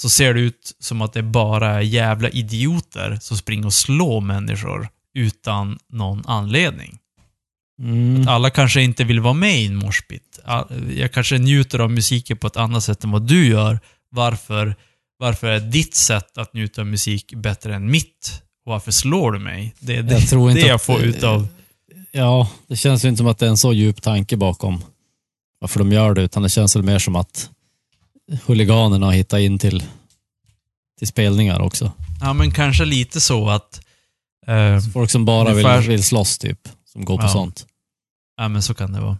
så 0.00 0.08
ser 0.08 0.34
det 0.34 0.40
ut 0.40 0.76
som 0.78 1.02
att 1.02 1.12
det 1.12 1.22
bara 1.22 1.70
är 1.70 1.80
jävla 1.80 2.28
idioter 2.28 3.18
som 3.20 3.36
springer 3.36 3.66
och 3.66 3.74
slår 3.74 4.20
människor 4.20 4.88
utan 5.14 5.78
någon 5.88 6.22
anledning. 6.26 6.98
Mm. 7.82 8.28
Alla 8.28 8.50
kanske 8.50 8.82
inte 8.82 9.04
vill 9.04 9.20
vara 9.20 9.34
med 9.34 9.60
i 9.62 9.66
en 9.66 9.76
morspit. 9.76 10.38
All- 10.44 10.92
Jag 10.96 11.12
kanske 11.12 11.38
njuter 11.38 11.78
av 11.78 11.90
musiken 11.90 12.36
på 12.36 12.46
ett 12.46 12.56
annat 12.56 12.84
sätt 12.84 13.04
än 13.04 13.10
vad 13.10 13.22
du 13.26 13.46
gör. 13.46 13.80
Varför, 14.10 14.74
varför 15.18 15.46
är 15.46 15.60
ditt 15.60 15.94
sätt 15.94 16.38
att 16.38 16.54
njuta 16.54 16.80
av 16.80 16.86
musik 16.86 17.32
bättre 17.34 17.74
än 17.74 17.90
mitt? 17.90 18.42
Och 18.66 18.72
varför 18.72 18.92
slår 18.92 19.32
du 19.32 19.38
mig? 19.38 19.74
Det 19.80 19.96
är 19.96 20.02
det, 20.02 20.12
Jag 20.14 20.28
tror 20.28 20.50
inte 20.50 20.62
det 20.62 20.68
jag 20.68 20.74
att- 20.76 20.82
får 20.82 21.02
ut 21.02 21.22
av... 21.22 21.48
Ja, 22.12 22.50
det 22.66 22.76
känns 22.76 23.04
ju 23.04 23.08
inte 23.08 23.18
som 23.18 23.26
att 23.26 23.38
det 23.38 23.46
är 23.46 23.50
en 23.50 23.56
så 23.56 23.72
djup 23.72 24.02
tanke 24.02 24.36
bakom 24.36 24.82
varför 25.58 25.78
de 25.78 25.92
gör 25.92 26.14
det, 26.14 26.22
utan 26.22 26.42
det 26.42 26.48
känns 26.48 26.76
väl 26.76 26.82
mer 26.82 26.98
som 26.98 27.16
att 27.16 27.50
huliganerna 28.46 29.06
har 29.06 29.12
hittat 29.12 29.40
in 29.40 29.58
till, 29.58 29.82
till 30.98 31.08
spelningar 31.08 31.60
också. 31.60 31.92
Ja, 32.20 32.32
men 32.32 32.50
kanske 32.50 32.84
lite 32.84 33.20
så 33.20 33.48
att... 33.50 33.80
Eh, 34.46 34.80
Folk 34.92 35.10
som 35.10 35.24
bara 35.24 35.54
vill, 35.54 35.88
vill 35.88 36.04
slåss 36.04 36.38
typ, 36.38 36.68
som 36.96 37.04
går 37.04 37.16
på 37.18 37.24
Ja. 37.24 37.28
sånt. 37.28 37.66
ja, 38.36 38.48
men 38.48 38.62
så 38.62 38.74
kan 38.74 38.92
det 38.92 39.00
vara. 39.00 39.18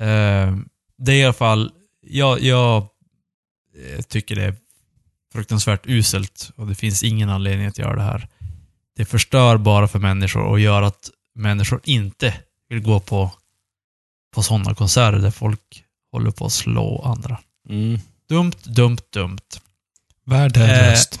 Eh, 0.00 0.56
det 0.98 1.12
är 1.12 1.16
i 1.16 1.24
alla 1.24 1.32
fall... 1.32 1.72
Jag, 2.06 2.42
jag 2.42 2.76
eh, 3.96 4.02
tycker 4.02 4.36
det 4.36 4.44
är 4.44 4.54
fruktansvärt 5.32 5.86
uselt 5.86 6.50
och 6.56 6.66
det 6.66 6.74
finns 6.74 7.02
ingen 7.02 7.30
anledning 7.30 7.66
att 7.66 7.78
göra 7.78 7.96
det 7.96 8.02
här. 8.02 8.28
Det 8.96 9.04
förstör 9.04 9.56
bara 9.56 9.88
för 9.88 9.98
människor 9.98 10.42
och 10.42 10.60
gör 10.60 10.82
att 10.82 11.10
människor 11.34 11.80
inte 11.84 12.34
vill 12.68 12.80
gå 12.80 13.00
på, 13.00 13.30
på 14.34 14.42
sådana 14.42 14.74
konserter 14.74 15.18
där 15.18 15.30
folk 15.30 15.84
håller 16.12 16.30
på 16.30 16.46
att 16.46 16.52
slå 16.52 17.02
andra. 17.04 17.38
Mm. 17.68 17.98
Dumt, 18.28 18.52
dumt, 18.64 18.98
dumt. 19.12 19.38
Värdelöst. 20.26 21.20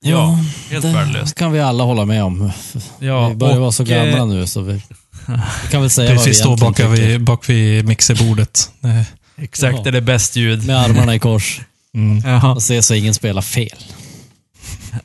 Ja, 0.00 0.38
helt 0.70 0.82
det 0.82 0.92
värdelöst. 0.92 1.34
kan 1.34 1.52
vi 1.52 1.60
alla 1.60 1.84
hålla 1.84 2.04
med 2.04 2.24
om. 2.24 2.50
Ja, 2.98 3.28
vi 3.28 3.34
börjar 3.34 3.54
och, 3.54 3.60
vara 3.60 3.72
så 3.72 3.82
eh, 3.82 3.88
gamla 3.88 4.24
nu 4.24 4.46
så 4.46 4.60
vi, 4.60 4.82
vi 5.64 5.70
kan 5.70 5.80
väl 5.80 5.90
säga 5.90 6.10
Precis 6.10 6.46
vi 6.46 6.56
bak 6.56 6.80
vid, 6.80 7.24
bak 7.24 7.48
vid 7.48 7.84
mixerbordet. 7.84 8.70
Exakt, 9.36 9.74
Jaha. 9.74 9.82
det 9.82 9.90
är 9.90 9.92
det 9.92 10.00
bäst 10.00 10.36
ljud. 10.36 10.66
Med 10.66 10.76
armarna 10.76 11.14
i 11.14 11.18
kors 11.18 11.60
Mm. 11.94 12.22
Ja. 12.30 12.52
och 12.54 12.62
se 12.62 12.82
så 12.82 12.94
ingen 12.94 13.14
spelar 13.14 13.42
fel. 13.42 13.78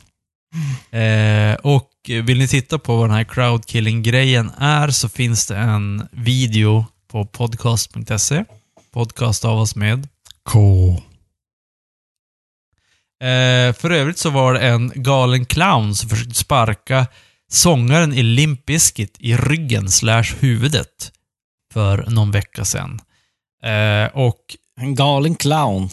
Eh, 0.92 1.54
och 1.54 1.90
vill 2.06 2.38
ni 2.38 2.48
titta 2.48 2.80
på 2.80 2.96
vad 2.96 3.10
den 3.10 3.16
här 3.16 3.24
crowdkilling-grejen 3.24 4.52
är 4.58 4.90
så 4.90 5.10
finns 5.10 5.46
det 5.48 5.58
en 5.58 6.08
video 6.12 6.86
på 7.12 7.26
podcast.se. 7.26 8.46
Podcast 8.94 9.46
av 9.46 9.60
oss 9.60 9.76
med. 9.76 10.08
K. 10.50 10.90
Eh, 13.24 13.74
för 13.74 13.90
övrigt 13.90 14.18
så 14.18 14.30
var 14.30 14.54
det 14.54 14.60
en 14.60 14.92
galen 14.96 15.46
clown 15.46 15.96
som 15.96 16.10
försökte 16.10 16.36
sparka 16.36 17.08
sångaren 17.56 18.14
i 18.14 18.24
Limp 18.24 18.66
Bizkit 18.66 19.16
i 19.20 19.36
ryggen 19.38 19.92
slash 19.92 20.26
huvudet 20.40 21.12
för 21.74 22.06
någon 22.10 22.32
vecka 22.32 22.66
sedan. 22.66 23.02
Eh, 23.64 24.06
och 24.14 24.40
En 24.82 24.96
galen 24.96 25.36
clown. 25.36 25.90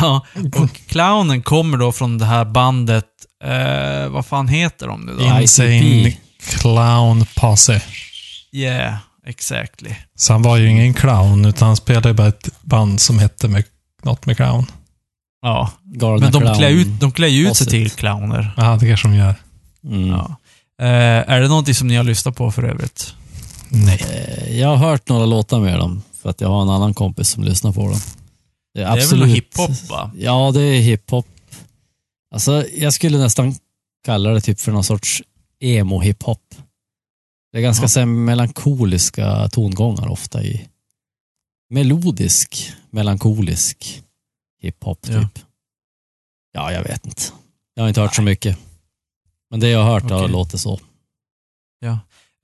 Ja, 0.00 0.26
och 0.54 0.76
clownen 0.86 1.42
kommer 1.42 1.78
då 1.78 1.92
från 1.92 2.18
det 2.18 2.24
här 2.24 2.44
bandet, 2.44 3.06
eh, 3.44 4.08
vad 4.08 4.26
fan 4.26 4.48
heter 4.48 4.86
de 4.86 5.00
nu 5.00 5.16
då? 5.18 5.40
Insane. 5.40 6.12
Clown 6.40 7.24
Posse. 7.36 7.82
Yeah, 8.52 8.94
exactly. 9.26 9.94
Så 10.14 10.32
han 10.32 10.42
var 10.42 10.56
ju 10.56 10.70
ingen 10.70 10.94
clown, 10.94 11.44
utan 11.44 11.66
han 11.66 11.76
spelade 11.76 12.14
bara 12.14 12.28
ett 12.28 12.48
band 12.62 13.00
som 13.00 13.18
hette 13.18 13.48
med, 13.48 13.64
något 14.02 14.26
med 14.26 14.36
clown. 14.36 14.66
Ja, 15.42 15.70
Galna 15.84 16.30
men 16.30 16.32
de 16.32 16.54
klär, 16.54 16.70
ut, 16.70 17.00
de 17.00 17.12
klär 17.12 17.48
ut 17.48 17.56
sig 17.56 17.66
till 17.66 17.90
clowner. 17.90 18.54
Ja, 18.56 18.76
det 18.80 18.88
kanske 18.88 19.08
de 19.08 19.14
gör. 19.14 19.34
Mm. 19.84 20.06
Ja. 20.06 20.36
Eh, 20.82 20.86
är 21.32 21.40
det 21.40 21.48
någonting 21.48 21.74
som 21.74 21.88
ni 21.88 21.96
har 21.96 22.04
lyssnat 22.04 22.36
på 22.36 22.50
för 22.52 22.62
övrigt? 22.62 23.14
Nej. 23.70 24.00
Eh, 24.10 24.58
Jag 24.60 24.68
har 24.68 24.76
hört 24.76 25.08
några 25.08 25.26
låtar 25.26 25.60
med 25.60 25.78
dem, 25.78 26.02
för 26.12 26.30
att 26.30 26.40
jag 26.40 26.48
har 26.48 26.62
en 26.62 26.68
annan 26.70 26.94
kompis 26.94 27.28
som 27.28 27.44
lyssnar 27.44 27.72
på 27.72 27.80
dem. 27.88 28.00
Det 28.74 28.82
är, 28.82 28.96
Det 28.96 29.02
är 29.02 29.10
väl 29.16 29.24
hiphop 29.28 29.88
va? 29.90 30.10
Ja, 30.16 30.50
det 30.54 30.60
är 30.62 30.80
hiphop. 30.80 31.26
Alltså, 32.34 32.66
jag 32.68 32.92
skulle 32.92 33.18
nästan 33.18 33.54
kalla 34.04 34.30
det 34.30 34.40
typ 34.40 34.60
för 34.60 34.72
någon 34.72 34.84
sorts 34.84 35.22
emo-hiphop. 35.60 36.40
Det 37.52 37.58
är 37.58 37.62
ganska 37.62 37.84
Ja. 37.84 37.88
så 37.88 38.06
melankoliska 38.06 39.48
tongångar 39.48 40.08
ofta 40.08 40.42
i 40.42 40.68
melodisk, 41.70 42.72
melankolisk 42.90 44.02
hiphop 44.62 45.02
typ. 45.02 45.14
Ja. 45.14 45.28
Ja. 46.52 46.72
jag 46.72 46.82
vet 46.82 47.06
inte. 47.06 47.22
Jag 47.74 47.82
har 47.82 47.88
inte 47.88 48.00
hört 48.00 48.14
så 48.14 48.22
mycket. 48.22 48.58
Men 49.50 49.60
det 49.60 49.68
jag 49.68 49.82
har 49.84 49.92
hört 49.92 50.10
har 50.10 50.18
Okej. 50.18 50.28
låtit 50.32 50.60
så. 50.60 50.80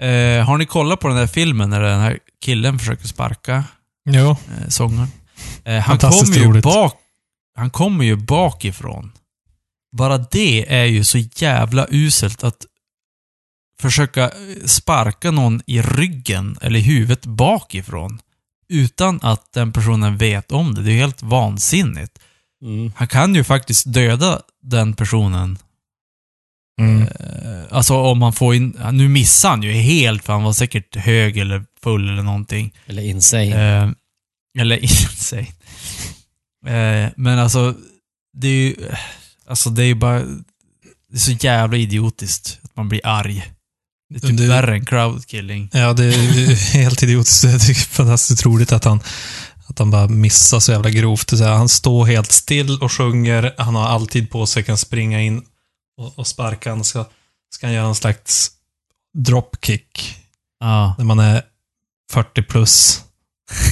Eh, 0.03 0.44
har 0.44 0.59
ni 0.59 0.66
kollat 0.66 1.00
på 1.00 1.09
den 1.09 1.16
där 1.16 1.26
filmen 1.26 1.70
när 1.70 1.80
den 1.80 2.00
här 2.00 2.18
killen 2.44 2.78
försöker 2.78 3.09
sparka 3.09 3.64
Jo. 4.11 4.30
eh, 4.30 4.68
sångaren? 4.68 5.09
Eh, 5.64 5.78
han 5.78 5.98
kommer 5.98 6.36
ju 6.36 6.44
roligt. 6.44 6.64
bak... 6.64 6.94
Han 7.57 7.70
kommer 7.70 8.05
ju 8.05 8.16
bakifrån. 8.16 9.12
Bara 9.96 10.18
det 10.18 10.74
är 10.74 10.84
ju 10.84 11.05
så 11.05 11.18
jävla 11.18 11.86
uselt 11.90 12.44
att 12.44 12.66
försöka 13.80 14.24
eh, 14.24 14.30
sparka 14.66 15.30
någon 15.30 15.62
i 15.66 15.82
ryggen 15.82 16.59
eller 16.61 16.78
i 16.78 16.82
huvudet 16.82 17.26
bakifrån. 17.26 18.20
Utan 18.68 19.20
att 19.22 19.53
den 19.53 19.72
personen 19.72 20.16
vet 20.16 20.53
om 20.53 20.74
det. 20.74 20.82
Det 20.82 20.90
är 20.90 20.92
ju 20.94 21.00
helt 21.00 21.22
vansinnigt. 21.22 22.18
Mm. 22.62 22.92
Han 22.96 23.09
kan 23.09 23.34
ju 23.34 23.44
faktiskt 23.44 23.92
döda 23.92 24.40
den 24.62 24.94
personen. 24.94 25.59
Mm. 26.81 27.03
Eh, 27.03 27.09
Alltså 27.70 27.95
om 27.97 28.18
man 28.18 28.33
får 28.33 28.55
in... 28.55 28.79
Nu 28.93 29.09
missar 29.09 29.49
han 29.49 29.62
ju 29.62 29.73
helt 29.73 30.25
för 30.25 30.33
han 30.33 30.43
var 30.43 30.53
säkert 30.53 30.97
hög 30.97 31.37
eller 31.37 31.64
full 31.83 32.09
eller 32.09 32.23
någonting. 32.23 32.73
Eller 32.87 33.03
insane. 33.03 33.83
Eh, 33.83 33.91
eller 34.62 34.77
insane. 34.83 35.47
Eh, 36.66 37.11
men 37.16 37.39
alltså, 37.39 37.75
det 38.39 38.49
är 38.49 38.53
ju... 38.53 38.75
Alltså 39.47 39.70
det 39.70 39.83
är 39.83 39.87
ju 39.87 39.95
bara... 39.95 40.18
Det 41.09 41.16
är 41.16 41.18
så 41.18 41.33
jävla 41.33 41.77
idiotiskt 41.77 42.59
att 42.62 42.77
man 42.77 42.89
blir 42.89 43.01
arg. 43.07 43.45
Det 44.11 44.25
är 44.25 44.29
typ 44.29 44.37
Det- 44.39 44.47
värre 44.49 44.75
än 44.75 44.85
crowdkilling. 44.87 45.70
Ja, 45.73 45.93
det 45.93 46.05
är 46.05 46.73
helt 46.75 47.03
idiotiskt. 47.03 47.45
Jag 47.45 47.61
tycker 47.61 47.81
det 47.81 47.85
är 47.85 47.95
fantastiskt 47.95 48.47
roligt 48.47 48.73
att 48.73 48.85
han, 48.85 49.01
att 49.66 49.79
han 49.79 49.91
bara 49.91 50.09
missar 50.09 50.61
så 50.61 50.73
jävla 50.73 50.91
grovt. 50.91 51.29
Så 51.31 51.45
här, 51.45 51.53
han 51.53 51.68
står 51.68 52.07
helt 52.07 52.33
still 52.33 52.79
och 52.83 52.93
sjunger. 52.93 53.55
Han 53.59 53.75
har 53.75 53.87
alltid 53.89 54.31
på 54.31 54.47
sig, 54.47 54.62
kan 54.62 54.79
springa 54.79 55.20
in 55.23 55.43
och, 56.03 56.18
och 56.18 56.26
sparka. 56.26 56.70
Han 56.70 56.84
ska, 56.84 57.05
ska 57.55 57.66
han 57.66 57.74
göra 57.74 57.86
en 57.86 57.94
slags 57.94 58.50
dropkick 59.14 60.16
Ja. 60.61 60.94
när 60.98 61.05
man 61.05 61.18
är 61.18 61.42
40 62.12 62.42
plus. 62.42 63.00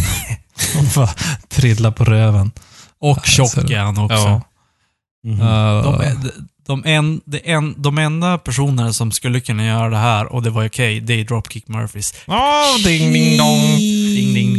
och 0.79 0.85
bara 0.95 1.15
trilla 1.49 1.93
på 1.93 2.05
röven. 2.05 2.51
Och 2.99 3.19
Ja, 3.19 3.23
tjock 3.23 3.51
så- 3.51 3.61
är 3.73 3.79
han 3.79 3.99
också. 3.99 4.17
Ja. 4.17 4.43
Mhm. 5.25 5.41
Uh, 5.41 5.83
De, 5.83 6.01
är- 6.01 6.17
de, 6.67 6.83
en, 6.85 7.21
de, 7.25 7.41
en, 7.45 7.75
de 7.83 7.99
enda 7.99 8.39
personerna 8.39 8.93
som 8.93 9.13
skulle 9.13 9.41
kunna 9.41 9.65
göra 9.67 9.89
det 9.89 9.97
här, 9.97 10.27
och 10.33 10.43
det 10.43 10.51
var 10.51 10.67
okej, 10.67 11.01
det 11.01 11.15
är 11.15 11.25
Dropkick 11.25 11.69
Murphys. 11.69 12.15
Åh, 12.27 12.77
ding, 12.85 13.13
ding, 13.13 13.39
dong. 13.39 13.77
Ding, 13.77 14.35
ding. 14.35 14.55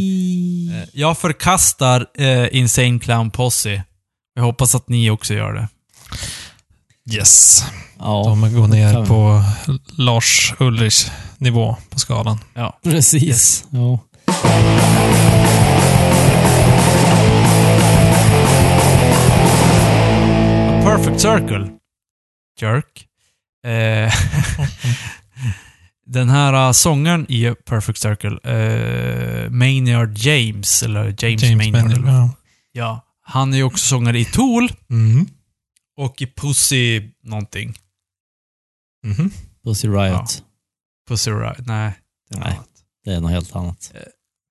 Eh, 0.77 0.83
Jag 0.93 1.17
förkastar 1.17 2.07
eh, 2.17 2.47
Insane 2.57 2.99
Clown 2.99 3.31
Posse. 3.31 3.83
Jag 4.35 4.43
hoppas 4.43 4.75
att 4.75 4.89
ni 4.89 5.09
också 5.09 5.33
gör 5.33 5.53
det. 5.53 5.67
Yes. 7.09 7.63
Ja, 7.99 8.23
De 8.41 8.53
går 8.55 8.67
ner 8.67 9.05
på 9.05 9.43
Lars 9.97 10.53
Ulrich 10.59 11.07
nivå 11.37 11.75
på 11.89 11.99
skalan. 11.99 12.39
Ja. 12.53 12.79
precis. 12.83 13.65
Ja. 13.69 13.99
A 20.71 20.81
Perfect 20.83 21.21
Circle. 21.21 21.69
Jerk. 22.61 23.05
Eh, 23.67 24.13
den 26.05 26.29
här 26.29 26.67
uh, 26.67 26.71
sångaren 26.71 27.25
i 27.31 27.53
Perfect 27.65 27.97
Circle, 28.01 28.37
eh, 28.43 29.49
Maynard 29.49 30.17
James, 30.17 30.83
eller 30.83 31.15
James, 31.17 31.43
Maynard. 31.43 31.71
Maynard, 31.71 31.91
eller- 31.97 32.11
ja. 32.11 32.29
Ja. 32.71 33.05
Han 33.23 33.53
är 33.53 33.57
ju 33.57 33.63
också 33.63 33.85
sångare 33.87 34.19
i 34.19 34.25
Tool 34.25 34.71
Mm. 34.89 35.27
Och 36.01 36.21
i 36.21 36.27
Pussy 36.27 37.11
någonting. 37.23 37.73
Mhm. 39.05 39.31
Pussy 39.63 39.87
Riot. 39.87 40.43
Pussy 41.07 41.31
Riot. 41.31 41.65
Nej. 41.65 41.93
det 42.29 42.35
är 42.35 42.39
Nej. 42.39 42.59
Det 43.03 43.11
är 43.11 43.19
något 43.19 43.31
helt 43.31 43.55
annat. 43.55 43.93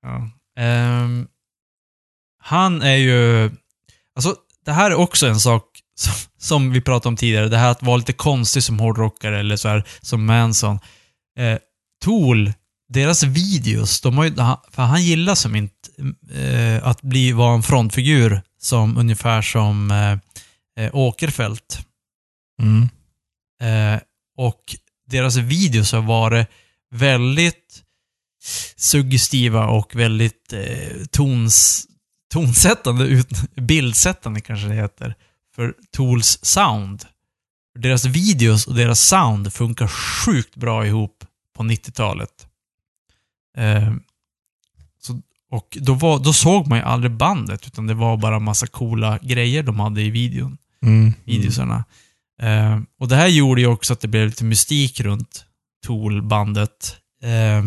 Ja. 0.02 0.30
Ehm, 0.58 1.28
han 2.42 2.82
är 2.82 2.96
ju... 2.96 3.50
Alltså, 4.14 4.36
det 4.64 4.72
här 4.72 4.90
är 4.90 4.94
också 4.94 5.26
en 5.26 5.40
sak 5.40 5.64
som, 5.94 6.12
som 6.38 6.70
vi 6.70 6.80
pratade 6.80 7.08
om 7.08 7.16
tidigare. 7.16 7.48
Det 7.48 7.58
här 7.58 7.70
att 7.70 7.82
vara 7.82 7.96
lite 7.96 8.12
konstig 8.12 8.62
som 8.62 8.78
hårdrockare 8.78 9.40
eller 9.40 9.56
så 9.56 9.68
här 9.68 9.84
som 10.00 10.26
Manson. 10.26 10.78
Eh, 11.38 11.58
Tool, 12.04 12.52
deras 12.88 13.22
videos, 13.22 14.00
de 14.00 14.18
har 14.18 14.24
ju, 14.24 14.34
för 14.70 14.82
han 14.82 15.02
gillar 15.02 15.34
som 15.34 15.56
inte 15.56 15.74
eh, 16.34 16.86
att 16.86 17.02
bli, 17.02 17.32
vara 17.32 17.54
en 17.54 17.62
frontfigur 17.62 18.42
som 18.58 18.96
ungefär 18.96 19.42
som 19.42 19.90
eh, 19.90 20.18
eh, 20.78 20.94
Åkerfeldt. 20.94 21.86
Mm. 22.62 22.88
Eh, 23.62 24.00
och 24.36 24.76
deras 25.06 25.36
videos 25.36 25.92
har 25.92 26.02
varit 26.02 26.48
väldigt 26.90 27.84
suggestiva 28.76 29.66
och 29.66 29.96
väldigt 29.96 30.52
eh, 30.52 31.04
tons, 31.10 31.86
tonsättande, 32.32 33.04
ut, 33.04 33.28
bildsättande 33.54 34.40
kanske 34.40 34.68
det 34.68 34.74
heter, 34.74 35.14
för 35.54 35.74
Tools 35.92 36.38
sound. 36.42 37.04
Deras 37.78 38.04
videos 38.04 38.66
och 38.66 38.74
deras 38.74 39.00
sound 39.00 39.52
funkar 39.52 39.86
sjukt 39.88 40.56
bra 40.56 40.86
ihop 40.86 41.24
på 41.56 41.62
90-talet. 41.62 42.46
Eh, 43.56 43.92
så, 43.92 44.09
och 45.50 45.78
då, 45.80 45.94
var, 45.94 46.18
då 46.18 46.32
såg 46.32 46.66
man 46.66 46.78
ju 46.78 46.84
aldrig 46.84 47.12
bandet, 47.12 47.66
utan 47.66 47.86
det 47.86 47.94
var 47.94 48.16
bara 48.16 48.38
massa 48.38 48.66
coola 48.66 49.18
grejer 49.22 49.62
de 49.62 49.80
hade 49.80 50.02
i 50.02 50.10
videon 50.10 50.56
Mm. 50.82 51.14
videosarna. 51.24 51.84
Eh, 52.42 52.78
och 53.00 53.08
det 53.08 53.16
här 53.16 53.26
gjorde 53.28 53.60
ju 53.60 53.66
också 53.66 53.92
att 53.92 54.00
det 54.00 54.08
blev 54.08 54.26
lite 54.26 54.44
mystik 54.44 55.00
runt 55.00 55.44
Tool-bandet. 55.86 56.96
Eh, 57.22 57.64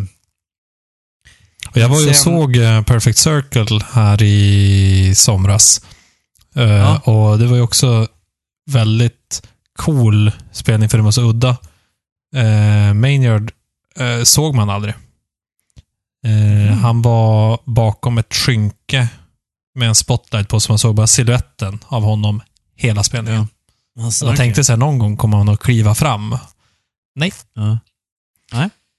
jag 1.73 1.89
var 1.89 2.01
ju 2.01 2.09
och 2.09 2.15
såg 2.15 2.57
eh, 2.57 2.81
Perfect 2.83 3.17
Circle 3.17 3.79
här 3.91 4.23
i 4.23 5.13
somras. 5.15 5.85
Eh, 6.55 6.63
Ja. 6.63 6.99
Och 6.99 7.39
det 7.39 7.45
var 7.47 7.55
ju 7.55 7.61
också 7.61 8.07
väldigt 8.71 9.47
cool 9.79 10.31
spelning 10.51 10.89
för 10.89 10.97
det 10.97 11.03
var 11.03 11.11
så 11.11 11.29
udda. 11.29 11.57
Uh, 12.35 12.93
Maynard 12.93 13.51
eh, 13.95 14.23
såg 14.23 14.55
man 14.55 14.69
aldrig. 14.69 14.93
Eh, 16.23 16.75
Han 16.77 17.01
var 17.01 17.59
bakom 17.65 18.17
ett 18.17 18.33
skynke 18.33 19.07
med 19.75 19.87
en 19.87 19.95
spotlight 19.95 20.47
på 20.49 20.59
så 20.59 20.71
man 20.71 20.79
såg 20.79 20.95
bara 20.95 21.07
siluetten 21.07 21.79
av 21.87 22.03
honom 22.03 22.41
hela 22.75 23.03
spelningen. 23.03 23.47
Alltså, 23.99 24.25
Så 24.25 24.31
jag 24.31 24.37
tänkte 24.37 24.63
så 24.63 24.71
här, 24.71 24.77
någon 24.77 24.99
gång 24.99 25.17
kommer 25.17 25.37
han 25.37 25.49
att 25.49 25.59
kliva 25.59 25.95
fram. 25.95 26.37
Nej, 27.15 27.33
ja. 27.53 27.77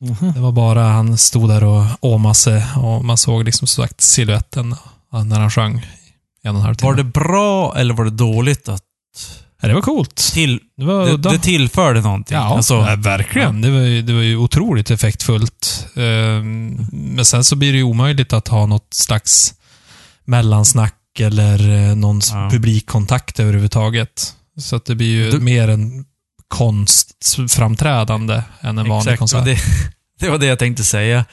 Mhm. 0.00 0.32
det 0.32 0.40
var 0.40 0.52
bara 0.52 0.82
han 0.82 1.18
stod 1.18 1.48
där 1.48 1.64
och 1.64 1.84
åmade 2.00 2.34
sig 2.34 2.64
och 2.76 3.04
man 3.04 3.18
såg 3.18 3.44
liksom 3.44 3.66
som 3.68 3.84
sagt 3.84 4.00
siluetten 4.00 4.76
när 5.24 5.40
han 5.40 5.50
sjöng. 5.50 5.86
En 6.42 6.50
och 6.54 6.60
en 6.60 6.64
halv 6.66 6.74
timme. 6.74 6.90
Var 6.90 6.96
det 6.96 7.04
bra 7.04 7.76
eller 7.76 7.94
var 7.94 8.04
det 8.04 8.10
dåligt 8.10 8.68
att 8.68 8.82
Ja, 9.64 9.68
det 9.68 9.74
var 9.74 9.82
coolt. 9.82 10.16
till, 10.16 10.60
Det 10.76 10.84
var 10.84 11.06
det, 11.06 11.16
det 11.16 11.38
tillförde 11.38 12.00
någonting? 12.00 12.36
Ja, 12.36 12.42
Alltså, 12.56 12.74
ja, 12.74 12.96
verkligen. 12.98 13.60
Det, 13.60 13.70
var 13.70 13.80
ju, 13.80 14.02
det 14.02 14.12
var 14.12 14.20
ju 14.22 14.36
otroligt 14.36 14.90
effektfullt. 14.90 15.86
Ehm, 15.96 16.86
Men 16.92 17.24
sen 17.24 17.44
så 17.44 17.56
blir 17.56 17.72
det 17.72 17.78
ju 17.78 17.84
omöjligt 17.84 18.32
att 18.32 18.48
ha 18.48 18.66
något 18.66 18.94
slags 18.94 19.54
mellansnack 20.24 20.94
eller 21.20 21.70
eh, 21.90 21.96
någon 21.96 22.20
Ja. 22.32 22.48
publikkontakt 22.52 23.40
överhuvudtaget. 23.40 24.34
Så 24.60 24.76
att 24.76 24.84
det 24.84 24.94
blir 24.94 25.06
ju 25.24 25.30
Du- 25.30 25.40
mer 25.40 25.68
en 25.68 26.04
konstframträdande 26.48 28.42
än 28.60 28.78
en 28.78 28.88
vanlig 28.88 29.12
exakt, 29.12 29.18
konsert. 29.18 29.44
det, 29.44 29.58
det 30.20 30.30
var 30.30 30.38
det 30.38 30.46
jag 30.46 30.58
tänkte 30.58 30.84
säga. 30.84 31.24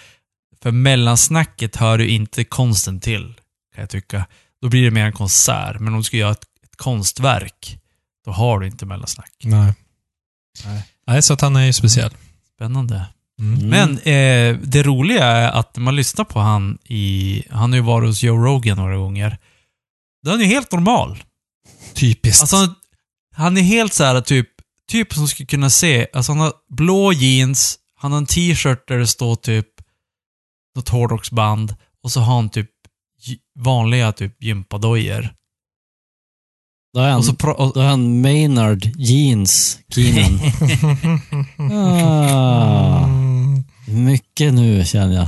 För 0.64 0.72
mellansnacket 0.72 1.76
hör 1.76 2.00
ju 2.00 2.08
inte 2.10 2.44
konsten 2.44 3.00
till, 3.00 3.34
kan 3.76 3.82
jag 3.82 3.90
tycka. 3.90 4.26
Då 4.62 4.70
blir 4.70 4.84
det 4.84 4.92
mer 4.92 5.06
en 5.06 5.14
konsert. 5.14 5.80
Men 5.80 5.94
om 5.94 6.00
du 6.00 6.04
ska 6.04 6.18
göra 6.18 6.32
ett, 6.32 6.44
ett 6.64 6.78
konstverk, 6.78 7.78
då 8.26 8.32
har 8.32 8.60
du 8.60 8.68
inte 8.68 8.86
mellansnack. 8.86 9.32
Nej. 9.44 9.74
Nej. 10.66 10.86
Nej, 11.08 11.22
så 11.22 11.34
att 11.34 11.42
han 11.42 11.56
är 11.56 11.66
ju 11.66 11.74
speciell. 11.74 12.12
Spännande. 12.56 13.06
Mm. 13.40 13.68
Men 13.70 13.92
eh, 13.98 14.60
det 14.64 14.84
roliga 14.84 15.26
är 15.26 15.52
att 15.52 15.76
när 15.76 15.84
man 15.84 15.96
lyssnar 15.96 16.26
på 16.26 16.40
han 16.40 16.78
i... 16.84 17.44
Han 17.50 17.72
har 17.72 17.78
ju 17.78 17.84
varit 17.84 18.10
hos 18.10 18.24
Joe 18.24 18.38
Rogan 18.46 18.78
några 18.78 18.98
gånger. 18.98 19.38
Då 20.24 20.30
är 20.32 20.34
han 20.34 20.42
ju 20.42 20.48
helt 20.48 20.72
normal. 20.72 21.24
Typiskt. 21.94 22.42
Alltså, 22.42 22.56
han- 22.56 22.76
han 23.36 23.58
är 23.58 23.62
helt 23.62 23.94
så 23.94 24.04
här 24.04 24.22
typ... 24.22 24.48
Typ 24.92 25.14
som 25.14 25.28
skulle 25.28 25.48
kunna 25.48 25.70
se... 25.70 26.08
Alltså 26.14 26.32
han 26.32 26.40
har 26.40 26.54
blå 26.70 27.14
jeans, 27.14 27.80
han 27.96 28.12
har 28.12 28.18
en 28.18 28.26
t-shirt 28.26 28.88
där 28.88 28.98
det 28.98 29.08
står 29.08 29.36
typ 29.36 29.68
något 30.76 30.90
hårdrocksband 30.90 31.76
och 32.04 32.12
så 32.12 32.20
har 32.20 32.36
han 32.36 32.50
typ 32.50 32.70
vanliga 33.60 34.12
typ 34.12 34.44
gympadojor. 34.44 35.34
Då 36.94 37.00
är 37.00 37.10
han, 37.10 37.18
Och 37.20 37.26
så 37.26 37.32
då 37.76 37.82
är 37.82 37.88
han 37.88 38.22
Maynard 38.22 38.90
Jeans 38.98 39.80
Keenan. 39.96 40.40
ah, 41.72 43.08
mycket 43.88 44.54
nu 44.54 44.86
känner 44.86 45.16
jag. 45.16 45.28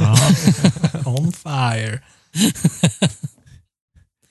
ja, 0.00 0.16
On 1.10 1.32
fire. 1.32 2.00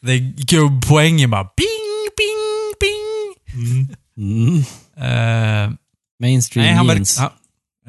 det 0.01 0.11
är 0.11 0.33
gubbpoängen 0.45 1.29
bara 1.29 1.43
bing, 1.43 2.09
bing, 2.17 2.73
bing. 2.79 3.35
Mm. 3.53 3.95
Mm. 4.17 4.63
Eh, 4.97 5.71
Mainstream 6.19 6.65
Nej, 6.65 6.75
han, 6.75 6.87
verk, 6.87 6.97
jeans. 6.97 7.17
han, 7.17 7.29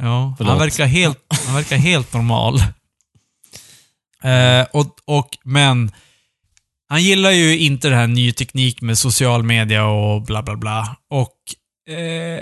Ja, 0.01 0.35
Förlåt. 0.37 0.51
han 0.51 0.59
verkar 0.59 0.87
helt, 0.87 1.19
han 1.47 1.55
verkar 1.55 1.77
helt 1.77 2.13
normal. 2.13 2.59
Eh, 4.23 4.67
och, 4.73 4.97
och, 5.05 5.29
men 5.45 5.93
han 6.89 7.03
gillar 7.03 7.31
ju 7.31 7.59
inte 7.59 7.89
det 7.89 7.97
här 7.97 8.07
ny 8.07 8.33
teknik 8.33 8.81
med 8.81 8.99
social 8.99 9.43
media 9.43 9.87
och 9.87 10.23
bla 10.23 10.43
bla 10.43 10.57
bla. 10.57 10.97
Och 11.11 11.37
eh, 11.95 12.41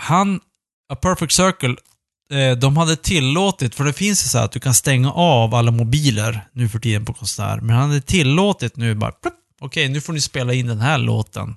han, 0.00 0.40
A 0.92 0.96
Perfect 0.96 1.32
Circle, 1.32 1.76
eh, 2.32 2.56
de 2.58 2.76
hade 2.76 2.96
tillåtit, 2.96 3.74
för 3.74 3.84
det 3.84 3.92
finns 3.92 4.24
ju 4.24 4.28
så 4.28 4.38
här 4.38 4.44
att 4.44 4.52
du 4.52 4.60
kan 4.60 4.74
stänga 4.74 5.12
av 5.12 5.54
alla 5.54 5.70
mobiler 5.70 6.48
nu 6.52 6.68
för 6.68 6.78
tiden 6.78 7.04
på 7.04 7.12
konsert, 7.14 7.62
men 7.62 7.76
han 7.76 7.88
hade 7.88 8.00
tillåtit 8.00 8.76
nu 8.76 8.94
bara, 8.94 9.12
plupp, 9.12 9.34
okej 9.60 9.88
nu 9.88 10.00
får 10.00 10.12
ni 10.12 10.20
spela 10.20 10.52
in 10.54 10.66
den 10.66 10.80
här 10.80 10.98
låten 10.98 11.56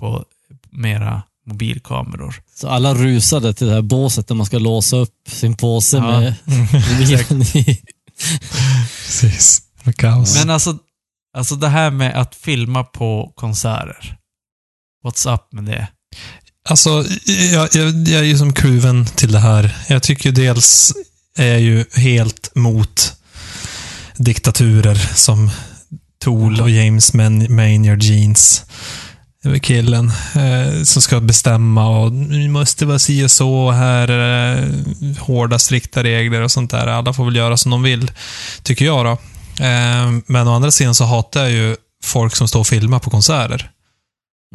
på 0.00 0.24
mera 0.70 1.22
mobilkameror. 1.46 2.34
Så 2.54 2.68
alla 2.68 2.94
rusade 2.94 3.54
till 3.54 3.66
det 3.66 3.72
här 3.72 3.82
båset 3.82 4.28
där 4.28 4.34
man 4.34 4.46
ska 4.46 4.58
låsa 4.58 4.96
upp 4.96 5.14
sin 5.28 5.56
påse 5.56 5.96
Ja. 5.96 6.20
med 6.20 6.34
mobilen 6.90 7.42
i. 7.54 7.82
Precis. 9.06 9.62
Kaos. 9.96 10.38
Men 10.38 10.50
alltså, 10.50 10.78
alltså 11.36 11.56
det 11.56 11.68
här 11.68 11.90
med 11.90 12.20
att 12.20 12.34
filma 12.34 12.84
på 12.84 13.32
konserter. 13.36 14.16
What's 15.04 15.34
up 15.34 15.52
med 15.52 15.64
det? 15.64 15.86
Alltså, 16.68 17.04
jag, 17.52 17.68
jag, 17.72 18.08
jag 18.08 18.20
är 18.20 18.24
ju 18.24 18.38
som 18.38 18.52
kluven 18.52 19.06
till 19.06 19.32
det 19.32 19.38
här. 19.38 19.76
Jag 19.88 20.02
tycker 20.02 20.32
dels 20.32 20.92
är 21.36 21.46
jag 21.46 21.60
ju 21.60 21.84
helt 21.94 22.54
mot 22.54 23.12
diktaturer 24.16 24.94
som 25.14 25.50
Tool 26.24 26.60
och 26.60 26.70
James 26.70 27.14
Maynard 27.48 28.02
Jeans. 28.02 28.64
Killen 29.62 30.12
eh, 30.34 30.82
som 30.82 31.02
ska 31.02 31.20
bestämma 31.20 31.88
och 31.88 32.12
nu 32.12 32.48
måste 32.48 32.86
vara 32.86 32.98
si 32.98 33.24
och 33.24 33.30
så 33.30 33.54
och 33.54 33.74
här 33.74 34.08
är 34.08 34.56
det 34.56 35.18
hårda, 35.20 35.58
strikta 35.58 36.02
regler 36.02 36.40
och 36.40 36.50
sånt 36.50 36.70
där. 36.70 36.86
Alla 36.86 37.12
får 37.12 37.24
väl 37.24 37.36
göra 37.36 37.56
som 37.56 37.70
de 37.70 37.82
vill, 37.82 38.10
tycker 38.62 38.84
jag 38.84 39.04
då. 39.04 39.18
Eh, 39.60 40.20
men 40.26 40.48
å 40.48 40.54
andra 40.54 40.70
sidan 40.70 40.94
så 40.94 41.04
hatar 41.04 41.40
jag 41.42 41.50
ju 41.50 41.76
folk 42.04 42.36
som 42.36 42.48
står 42.48 42.60
och 42.60 42.66
filmar 42.66 42.98
på 42.98 43.10
konserter. 43.10 43.70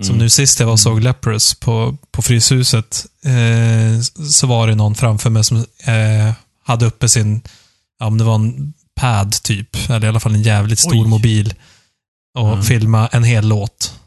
Som 0.02 0.18
nu 0.18 0.30
sist 0.30 0.60
jag 0.60 0.66
var 0.68 0.74
och 0.74 0.80
såg 0.80 1.02
Leprous 1.04 1.56
på, 1.56 1.98
på 2.12 2.22
Fryshuset, 2.22 3.06
eh, 3.26 4.02
så 4.30 4.48
var 4.48 4.68
det 4.68 4.76
någon 4.76 4.96
framför 4.96 5.30
mig 5.30 5.44
som 5.44 5.58
eh, 5.86 6.34
hade 6.66 6.86
uppe 6.86 7.10
sin, 7.10 7.42
ja 8.00 8.06
om 8.06 8.18
det 8.18 8.24
var 8.24 8.36
en 8.36 8.74
pad 8.96 9.32
typ, 9.44 9.90
eller 9.90 10.06
i 10.06 10.10
alla 10.10 10.20
fall 10.20 10.36
en 10.36 10.42
jävligt 10.44 10.80
stor 10.80 11.04
Oj. 11.04 11.08
mobil 11.10 11.54
och 12.38 12.54
Mm. 12.54 12.64
filma 12.64 13.08
en 13.08 13.24
hel 13.24 13.48
låt 13.48 14.00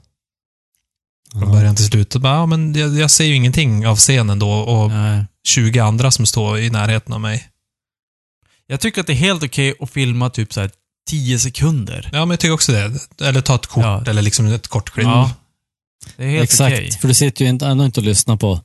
från 1.32 1.42
Ja. 1.42 1.48
början 1.48 1.76
till 1.76 1.84
slut. 1.86 2.14
Och 2.14 2.20
bara, 2.20 2.34
ja, 2.34 2.46
men 2.46 2.74
jag, 2.74 2.98
jag 2.98 3.10
ser 3.10 3.24
ju 3.24 3.34
ingenting 3.34 3.86
av 3.86 3.96
scenen 3.96 4.38
då 4.38 4.50
och 4.52 4.90
Nej. 4.90 5.24
20 5.48 5.78
andra 5.80 6.10
som 6.10 6.26
står 6.26 6.58
i 6.58 6.70
närheten 6.70 7.12
av 7.14 7.20
mig. 7.20 7.48
Jag 8.66 8.80
tycker 8.80 9.00
att 9.00 9.06
det 9.06 9.12
är 9.12 9.14
helt 9.14 9.42
okej 9.42 9.74
att 9.80 9.90
filma 9.90 10.30
typ 10.30 10.52
så 10.52 10.68
10 11.08 11.38
sekunder. 11.38 12.08
Ja, 12.12 12.18
men 12.18 12.30
jag 12.30 12.40
tycker 12.40 12.52
också 12.54 12.72
det. 12.72 12.92
Eller 13.24 13.40
ta 13.40 13.54
ett 13.54 13.66
kort, 13.66 13.84
Ja. 13.84 14.04
eller 14.06 14.22
liksom 14.22 14.46
ett 14.46 14.68
kort 14.68 14.90
klipp. 14.90 15.06
Ja. 15.06 15.30
Det 16.16 16.24
är 16.24 16.28
helt 16.28 16.44
Exakt, 16.44 16.74
okej. 16.74 16.90
för 17.00 17.08
du 17.08 17.14
sitter 17.14 17.44
ju 17.44 17.48
inte, 17.50 17.66
ändå 17.66 17.84
inte 17.84 18.00
och 18.00 18.06
lyssnar 18.06 18.36
på 18.36 18.60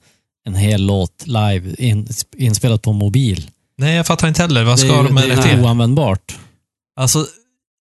en 0.45 0.56
hel 0.56 0.86
låt 0.86 1.24
live 1.28 1.76
in, 1.78 2.07
inspelat 2.38 2.82
på 2.82 2.94
mobil. 2.94 3.49
Nej, 3.78 3.95
jag 3.95 4.07
fattar 4.07 4.28
inte 4.28 4.41
heller. 4.41 4.64
Vad 4.64 4.80
ska 4.80 5.02
de 5.03 5.14
med 5.15 5.30
det 5.30 5.36
det 5.36 5.41
är 5.41 5.49
till? 5.56 5.60
oanvändbart. 5.60 6.38
Alltså, 6.99 7.28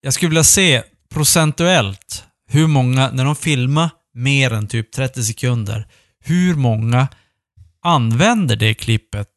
jag 0.02 0.14
skulle 0.14 0.28
vilja 0.28 0.44
se 0.44 0.82
procentuellt 1.14 2.24
hur 2.48 2.66
många, 2.66 3.10
när 3.10 3.24
de 3.24 3.36
filmar 3.36 3.90
mer 4.14 4.52
än 4.52 4.66
typ 4.68 4.92
30 4.92 5.24
sekunder, 5.24 5.86
hur 6.24 6.54
många 6.54 7.08
använder 7.84 8.56
det 8.56 8.74
klippet 8.74 9.28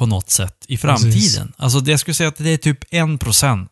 på 0.00 0.06
något 0.06 0.30
sätt 0.30 0.64
i 0.68 0.76
framtiden. 0.76 1.12
Precis. 1.12 1.40
Alltså, 1.56 1.80
det, 1.80 1.90
jag 1.90 2.00
skulle 2.00 2.14
säga 2.14 2.28
att 2.28 2.36
det 2.36 2.50
är 2.50 2.56
typ 2.56 2.84
1%. 2.92 3.68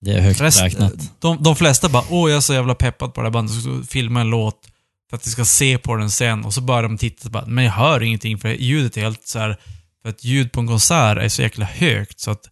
Det 0.00 0.12
är 0.12 0.20
högt 0.20 0.40
Rest, 0.40 0.60
räknat. 0.62 0.92
de, 1.20 1.42
de 1.42 1.56
flesta 1.56 1.88
bara, 1.88 2.04
åh 2.10 2.30
jag 2.30 2.36
är 2.36 2.40
så 2.40 2.54
jävla 2.54 2.74
peppad 2.74 3.14
på 3.14 3.20
det 3.20 3.26
här 3.26 3.32
bandet, 3.32 3.62
så 3.62 3.82
filma 3.88 4.20
en 4.20 4.30
låt 4.30 4.68
för 5.10 5.16
att 5.16 5.26
jag 5.26 5.32
ska 5.32 5.44
se 5.44 5.78
på 5.78 5.96
den 5.96 6.10
sen 6.10 6.44
och 6.44 6.54
så 6.54 6.60
börjar 6.60 6.82
de 6.82 6.98
titta 6.98 7.28
och 7.28 7.32
bara, 7.32 7.46
men 7.46 7.64
jag 7.64 7.72
hör 7.72 8.02
ingenting 8.02 8.38
för 8.38 8.48
ljudet 8.48 8.96
är 8.96 9.00
helt 9.00 9.26
så 9.26 9.38
här 9.38 9.56
för 10.02 10.08
att 10.08 10.24
ljud 10.24 10.52
på 10.52 10.60
en 10.60 10.66
konsert 10.66 11.18
är 11.18 11.28
så 11.28 11.42
jäkla 11.42 11.64
högt 11.64 12.20
så 12.20 12.30
att 12.30 12.48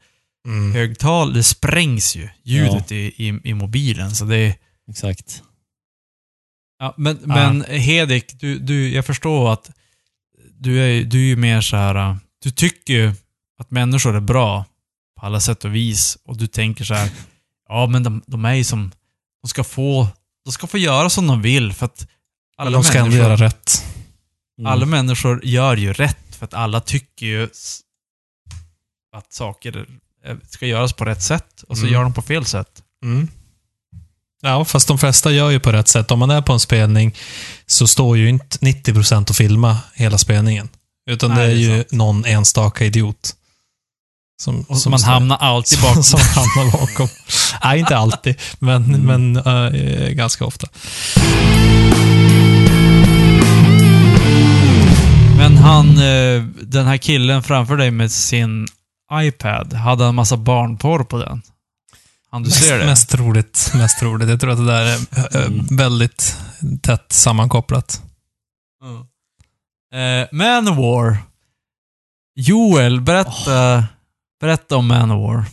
Mm. 0.47 0.73
högtal, 0.73 1.33
det 1.35 1.43
sprängs 1.43 2.17
ju, 2.17 2.29
ljudet 2.43 2.93
i, 2.93 2.97
i, 2.97 3.41
i 3.45 3.55
mobilen. 3.55 4.11
Så 4.15 4.25
det 4.25 4.37
är, 4.37 4.55
Exakt. 4.91 5.43
ja, 6.79 6.95
men, 6.97 7.19
men 7.23 7.65
Hedik, 7.65 8.41
du, 8.41 8.59
du, 8.59 8.89
jag 8.95 9.07
förstår 9.07 9.53
att 9.53 9.71
du 10.61 10.81
är, 10.81 11.05
du 11.05 11.19
är 11.19 11.27
ju 11.27 11.37
mer 11.37 11.61
så 11.61 11.77
här, 11.77 11.95
äh, 11.95 12.17
du 12.47 12.51
tycker 12.51 12.95
ju 12.95 13.13
att 13.59 13.71
människor 13.71 14.17
är 14.17 14.21
bra 14.21 14.65
på 15.21 15.27
alla 15.27 15.41
sätt 15.41 15.65
och 15.65 15.75
vis 15.75 16.19
och 16.25 16.37
du 16.37 16.47
tänker 16.47 16.85
så 16.85 16.95
här, 16.95 17.11
ja 17.69 17.87
men 17.87 18.03
de, 18.03 18.23
de 18.27 18.45
är 18.45 18.55
ju 18.55 18.65
som, 18.65 18.93
de 19.43 19.49
ska 19.49 19.65
få, 19.65 20.09
de 20.45 20.53
ska 20.53 20.67
få 20.67 20.79
göra 20.79 21.11
som 21.11 21.27
de 21.27 21.43
vill 21.43 21.73
för 21.73 21.87
att 21.87 22.09
alla, 22.57 22.71
de 22.71 22.85
ska 22.85 22.99
ändå 22.99 23.11
människor, 23.11 23.29
göra 23.29 23.37
rätt. 23.37 23.85
Mm. 24.59 24.73
alla 24.73 24.87
människor 24.87 25.41
gör 25.45 25.77
ju 25.77 25.93
rätt 25.93 26.37
för 26.37 26.45
att 26.45 26.55
alla 26.55 26.81
tycker 26.81 27.27
ju 27.27 27.49
att 29.17 29.33
saker 29.33 29.87
ska 30.49 30.67
göras 30.67 30.93
på 30.93 31.05
rätt 31.05 31.23
sätt 31.23 31.63
och 31.69 31.77
så 31.77 31.83
Mm. 31.83 31.95
gör 31.95 32.03
de 32.03 32.13
på 32.15 32.23
fel 32.23 32.45
sätt. 32.45 32.83
Mm. 33.05 33.29
Ja, 34.43 34.65
fast 34.65 34.89
de 34.89 34.99
flesta 34.99 35.31
gör 35.31 35.51
ju 35.51 35.61
på 35.61 35.73
rätt 35.73 35.89
sätt. 35.89 36.11
Om 36.11 36.19
man 36.19 36.31
är 36.31 36.43
på 36.43 36.53
en 36.53 36.61
spelning 36.61 37.15
så 37.67 37.87
står 37.87 38.17
ju 38.17 38.29
inte 38.29 38.59
90% 38.59 39.31
och 39.31 39.37
filma 39.37 39.79
hela 39.95 40.19
spelningen. 40.19 40.69
Utan 41.11 41.31
Nej, 41.31 41.47
det 41.47 41.53
är 41.53 41.57
ju 41.57 41.77
sant. 41.79 41.93
någon 41.93 42.25
enstaka 42.25 42.85
idiot. 42.85 43.33
Som, 44.43 44.61
Och 44.69 44.79
som 44.79 44.91
man 44.91 44.99
står- 45.01 45.11
hamnar 45.11 45.37
alltid 45.37 45.81
bakom. 45.83 46.03
som 46.03 46.21
hamnar 46.21 46.73
bakom. 46.73 47.09
Nej, 47.65 47.79
inte 47.81 47.97
alltid, 47.97 48.41
men, 48.59 48.85
Mm. 48.95 49.33
men 49.33 49.37
eh, 49.37 50.09
ganska 50.11 50.45
ofta. 50.45 50.69
Men 55.39 55.57
han, 55.57 55.89
eh, 55.99 56.43
den 56.63 56.87
här 56.87 56.97
killen 56.97 57.43
framför 57.43 57.77
dig 57.77 57.91
med 57.91 58.13
sin 58.13 58.67
iPad, 59.13 59.73
hade 59.73 60.05
han 60.05 60.15
massa 60.15 60.37
barnporr 60.37 61.05
på 61.05 61.19
den? 61.19 61.43
Han 62.31 62.43
du 62.43 62.51
ser 62.51 62.71
Mest, 62.71 62.81
det? 62.81 62.87
mest 62.87 63.09
troligt. 63.11 63.71
Mest 63.75 63.99
troligt. 63.99 64.29
Jag 64.29 64.41
tror 64.41 64.51
att 64.51 64.59
det 64.59 64.67
där 64.67 64.83
är 64.85 64.97
eh, 65.41 65.47
Mm. 65.47 65.67
väldigt 65.71 66.37
tätt 66.83 67.13
sammankopplat. 67.13 68.03
Mm. 68.85 69.05
Eh, 69.97 70.29
Manowar. 70.33 71.17
Joel, 72.35 73.01
berätta, 73.01 73.85
berätta 74.41 74.77
om 74.77 74.87
Manowar. 74.87 75.45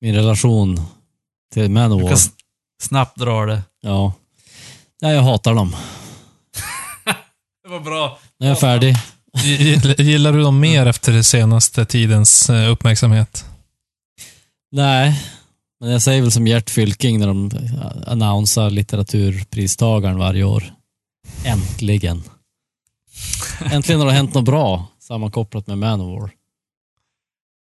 Min 0.00 0.14
relation 0.14 0.80
till 1.52 1.62
Du 1.62 1.68
Manowar. 1.68 2.02
kan 2.08 2.12
s- 2.12 2.30
snabbt 2.82 3.18
dra 3.18 3.46
det. 3.46 3.62
Ja. 3.80 4.12
ja, 5.00 5.12
jag 5.12 5.22
hatar 5.22 5.54
dem. 5.54 5.76
Det 7.64 7.68
var 7.68 7.80
bra. 7.80 8.18
Nu 8.38 8.46
är 8.46 8.50
jag 8.50 8.60
färdig. 8.60 8.94
Gill- 9.36 10.00
Gillar 10.02 10.32
du 10.32 10.42
dem 10.42 10.60
mer 10.60 10.86
efter 10.86 11.12
den 11.12 11.24
senaste 11.24 11.84
tidens 11.84 12.50
eh, 12.50 12.70
uppmärksamhet? 12.72 13.44
Nej, 14.72 15.22
men 15.80 15.90
jag 15.90 16.02
säger 16.02 16.22
väl 16.22 16.32
som 16.32 16.46
Gert 16.46 16.70
Fylking 16.70 17.18
när 17.18 17.26
de 17.26 17.50
annonsar 18.06 18.70
litteraturpristagaren 18.70 20.18
varje 20.18 20.44
år. 20.44 20.64
Äntligen. 21.44 22.22
Äntligen 23.72 24.00
har 24.00 24.06
det 24.06 24.12
hänt 24.12 24.34
något 24.34 24.44
bra 24.44 24.86
sammankopplat 25.00 25.66
med 25.66 25.78
Manowar. 25.78 26.30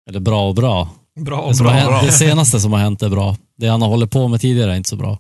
Eller 0.09 0.21
bra 0.21 0.49
och 0.49 0.55
bra. 0.55 0.89
Bra 1.21 1.49
Det, 1.49 1.55
som 1.57 1.67
har 1.67 1.73
hänt, 1.73 2.07
det 2.07 2.13
senaste 2.13 2.61
som 2.61 2.73
har 2.73 2.81
hänt 2.81 3.03
är 3.03 3.09
bra. 3.09 3.37
Det 3.59 3.69
han 3.69 3.83
har 3.83 3.89
hållit 3.89 4.11
på 4.11 4.29
med 4.29 4.41
tidigare 4.41 4.73
är 4.73 4.77
inte 4.77 4.89
så 4.89 4.97
bra. 4.97 5.19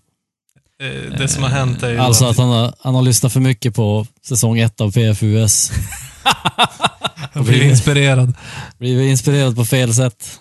Eh, 0.83 1.19
Det 1.19 1.29
som 1.29 1.43
har 1.43 1.51
hänt 1.51 1.83
är 1.83 1.91
ju 1.91 1.99
Alltså 1.99 2.25
att 2.27 2.37
han 2.39 2.49
har, 2.49 2.75
han 2.81 2.95
har 2.95 3.03
lyssnat 3.03 3.33
för 3.33 3.41
mycket 3.41 3.75
på 3.75 4.07
säsong 4.27 4.59
ett 4.59 4.81
av 4.81 4.93
PFUS. 4.93 5.73
han 7.33 7.45
blivit 7.45 7.71
inspirerad 7.71 8.35
Blivit 8.79 9.11
inspirerad 9.11 9.57
på 9.57 9.65
fel 9.65 9.95
sätt. 9.95 10.41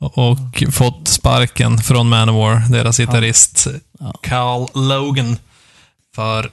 och 0.00 0.62
fått 0.72 1.08
sparken 1.08 1.78
från 1.78 2.08
Manowar, 2.08 2.72
deras 2.72 2.96
gitarrist 2.98 3.66
Ja. 4.00 4.14
Carl 4.22 4.68
Logan, 4.88 5.38
för 6.14 6.50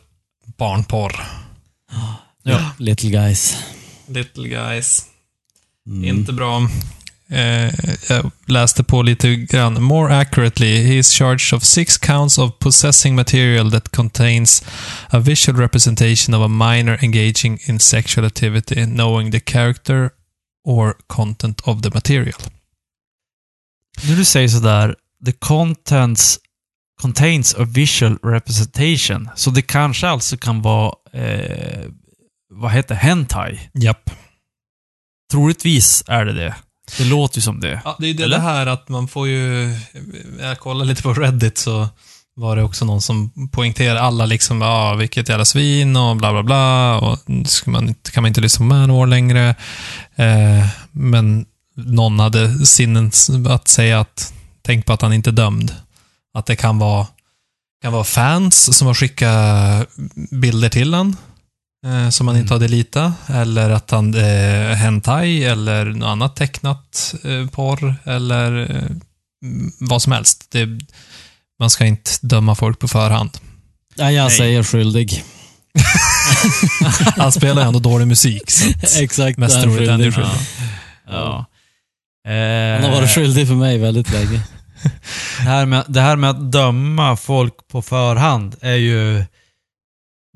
barnporr. 0.57 1.25
Ja. 2.47 2.71
Little 2.77 3.09
guys. 3.09 3.57
Little 4.07 4.47
guys. 4.47 5.05
Mm. 5.87 6.03
Inte 6.03 6.33
bra. 6.33 6.69
Eh, 7.29 7.73
jag 8.09 8.31
läste 8.45 8.83
på 8.83 9.01
lite 9.01 9.35
grann. 9.35 9.83
More 9.83 10.17
accurately, 10.17 10.83
he 10.83 10.97
is 10.97 11.11
charged 11.11 11.57
of 11.57 11.63
six 11.63 11.97
counts 11.97 12.37
of 12.37 12.59
possessing 12.59 13.15
material 13.15 13.71
that 13.71 13.89
contains 13.89 14.63
a 15.09 15.19
visual 15.19 15.59
representation 15.59 16.35
of 16.35 16.41
a 16.41 16.47
minor 16.47 17.03
engaging 17.03 17.59
in 17.67 17.79
sexual 17.79 18.25
activity, 18.25 18.85
knowing 18.85 19.31
the 19.31 19.39
character 19.39 20.09
or 20.63 20.95
content 21.07 21.61
of 21.61 21.81
the 21.81 21.89
material. 21.93 22.39
När 24.07 24.15
du 24.15 24.25
säger 24.25 24.47
sådär, 24.47 24.95
the 25.25 25.31
contents 25.31 26.39
contains 27.01 27.55
a 27.55 27.65
visual 27.65 28.17
representation. 28.23 29.29
Så 29.35 29.49
det 29.51 29.61
kanske 29.61 30.07
alltså 30.07 30.37
kan 30.37 30.61
vara 30.61 30.93
eh, 31.13 31.85
vad 32.49 32.71
heter 32.71 32.95
hentai. 32.95 33.69
Japp. 33.73 34.09
Troligtvis 35.31 36.03
är 36.07 36.25
det 36.25 36.33
det. 36.33 36.55
Det 36.97 37.03
låter 37.05 37.37
ju 37.37 37.41
som 37.41 37.59
det. 37.59 37.81
Ja, 37.85 37.95
det 37.99 38.07
är 38.07 38.13
det, 38.13 38.23
Eller? 38.23 38.37
det 38.37 38.43
här 38.43 38.67
att 38.67 38.89
man 38.89 39.07
får 39.07 39.27
ju... 39.27 39.75
Jag 40.39 40.59
kollar 40.59 40.85
lite 40.85 41.03
på 41.03 41.13
Reddit 41.13 41.57
så 41.57 41.87
var 42.35 42.55
det 42.55 42.63
också 42.63 42.85
någon 42.85 43.01
som 43.01 43.49
poängterade 43.51 44.01
alla 44.01 44.25
liksom, 44.25 44.61
ja, 44.61 44.93
vilket 44.93 45.29
jävla 45.29 45.45
svin 45.45 45.95
och 45.95 46.15
bla 46.15 46.31
bla 46.31 46.43
bla 46.43 46.97
och 46.99 47.19
ska 47.45 47.71
man, 47.71 47.95
kan 48.11 48.23
man 48.23 48.27
inte 48.27 48.41
lyssna 48.41 48.63
på 48.63 48.63
Manowar 48.63 49.07
längre. 49.07 49.55
Eh, 50.15 50.67
men 50.91 51.45
någon 51.75 52.19
hade 52.19 52.65
sinnen 52.65 53.11
att 53.49 53.67
säga 53.67 53.99
att, 53.99 54.33
tänk 54.61 54.85
på 54.85 54.93
att 54.93 55.01
han 55.01 55.13
inte 55.13 55.29
är 55.29 55.31
dömd. 55.31 55.75
Att 56.33 56.45
det 56.45 56.55
kan 56.55 56.79
vara, 56.79 57.07
kan 57.81 57.93
vara 57.93 58.03
fans 58.03 58.77
som 58.77 58.87
har 58.87 58.93
skickat 58.93 59.89
bilder 60.31 60.69
till 60.69 60.93
han 60.93 61.15
eh, 61.87 62.09
som 62.09 62.25
man 62.25 62.37
inte 62.37 62.53
har 62.53 62.59
deletat. 62.59 63.13
Eller 63.29 63.69
att 63.69 63.91
han 63.91 64.15
eh, 64.15 64.75
hentai 64.75 65.43
eller 65.43 65.85
något 65.85 66.07
annat 66.07 66.35
tecknat 66.35 67.15
eh, 67.23 67.47
porr 67.49 67.95
eller 68.03 68.61
eh, 68.61 68.85
mm, 69.43 69.71
vad 69.79 70.01
som 70.01 70.11
helst. 70.11 70.47
Det, 70.51 70.67
man 71.59 71.69
ska 71.69 71.85
inte 71.85 72.11
döma 72.21 72.55
folk 72.55 72.79
på 72.79 72.87
förhand. 72.87 73.37
Ja, 73.95 74.11
jag 74.11 74.23
Nej. 74.27 74.37
säger 74.37 74.63
skyldig. 74.63 75.23
Han 77.17 77.31
spelar 77.31 77.61
ju 77.61 77.67
ändå 77.67 77.79
dålig 77.79 78.07
musik. 78.07 78.51
Så 78.51 78.99
Exakt, 79.01 79.37
mest 79.37 79.61
troligt 79.63 79.87
är 79.87 79.91
han 79.91 79.99
skyldig. 79.99 80.13
skyldig. 80.13 80.31
Ja. 81.07 81.45
Han 82.25 82.83
har 82.83 82.91
varit 82.91 83.09
Eh, 83.09 83.15
skyldig 83.15 83.47
för 83.47 83.55
mig 83.55 83.77
väldigt 83.77 84.11
länge. 84.11 84.41
Det 85.37 85.43
här, 85.43 85.65
med, 85.65 85.83
det 85.87 86.01
här 86.01 86.15
med 86.15 86.29
att 86.29 86.51
döma 86.51 87.17
folk 87.17 87.53
på 87.71 87.81
förhand 87.81 88.55
är 88.61 88.75
ju, 88.75 89.23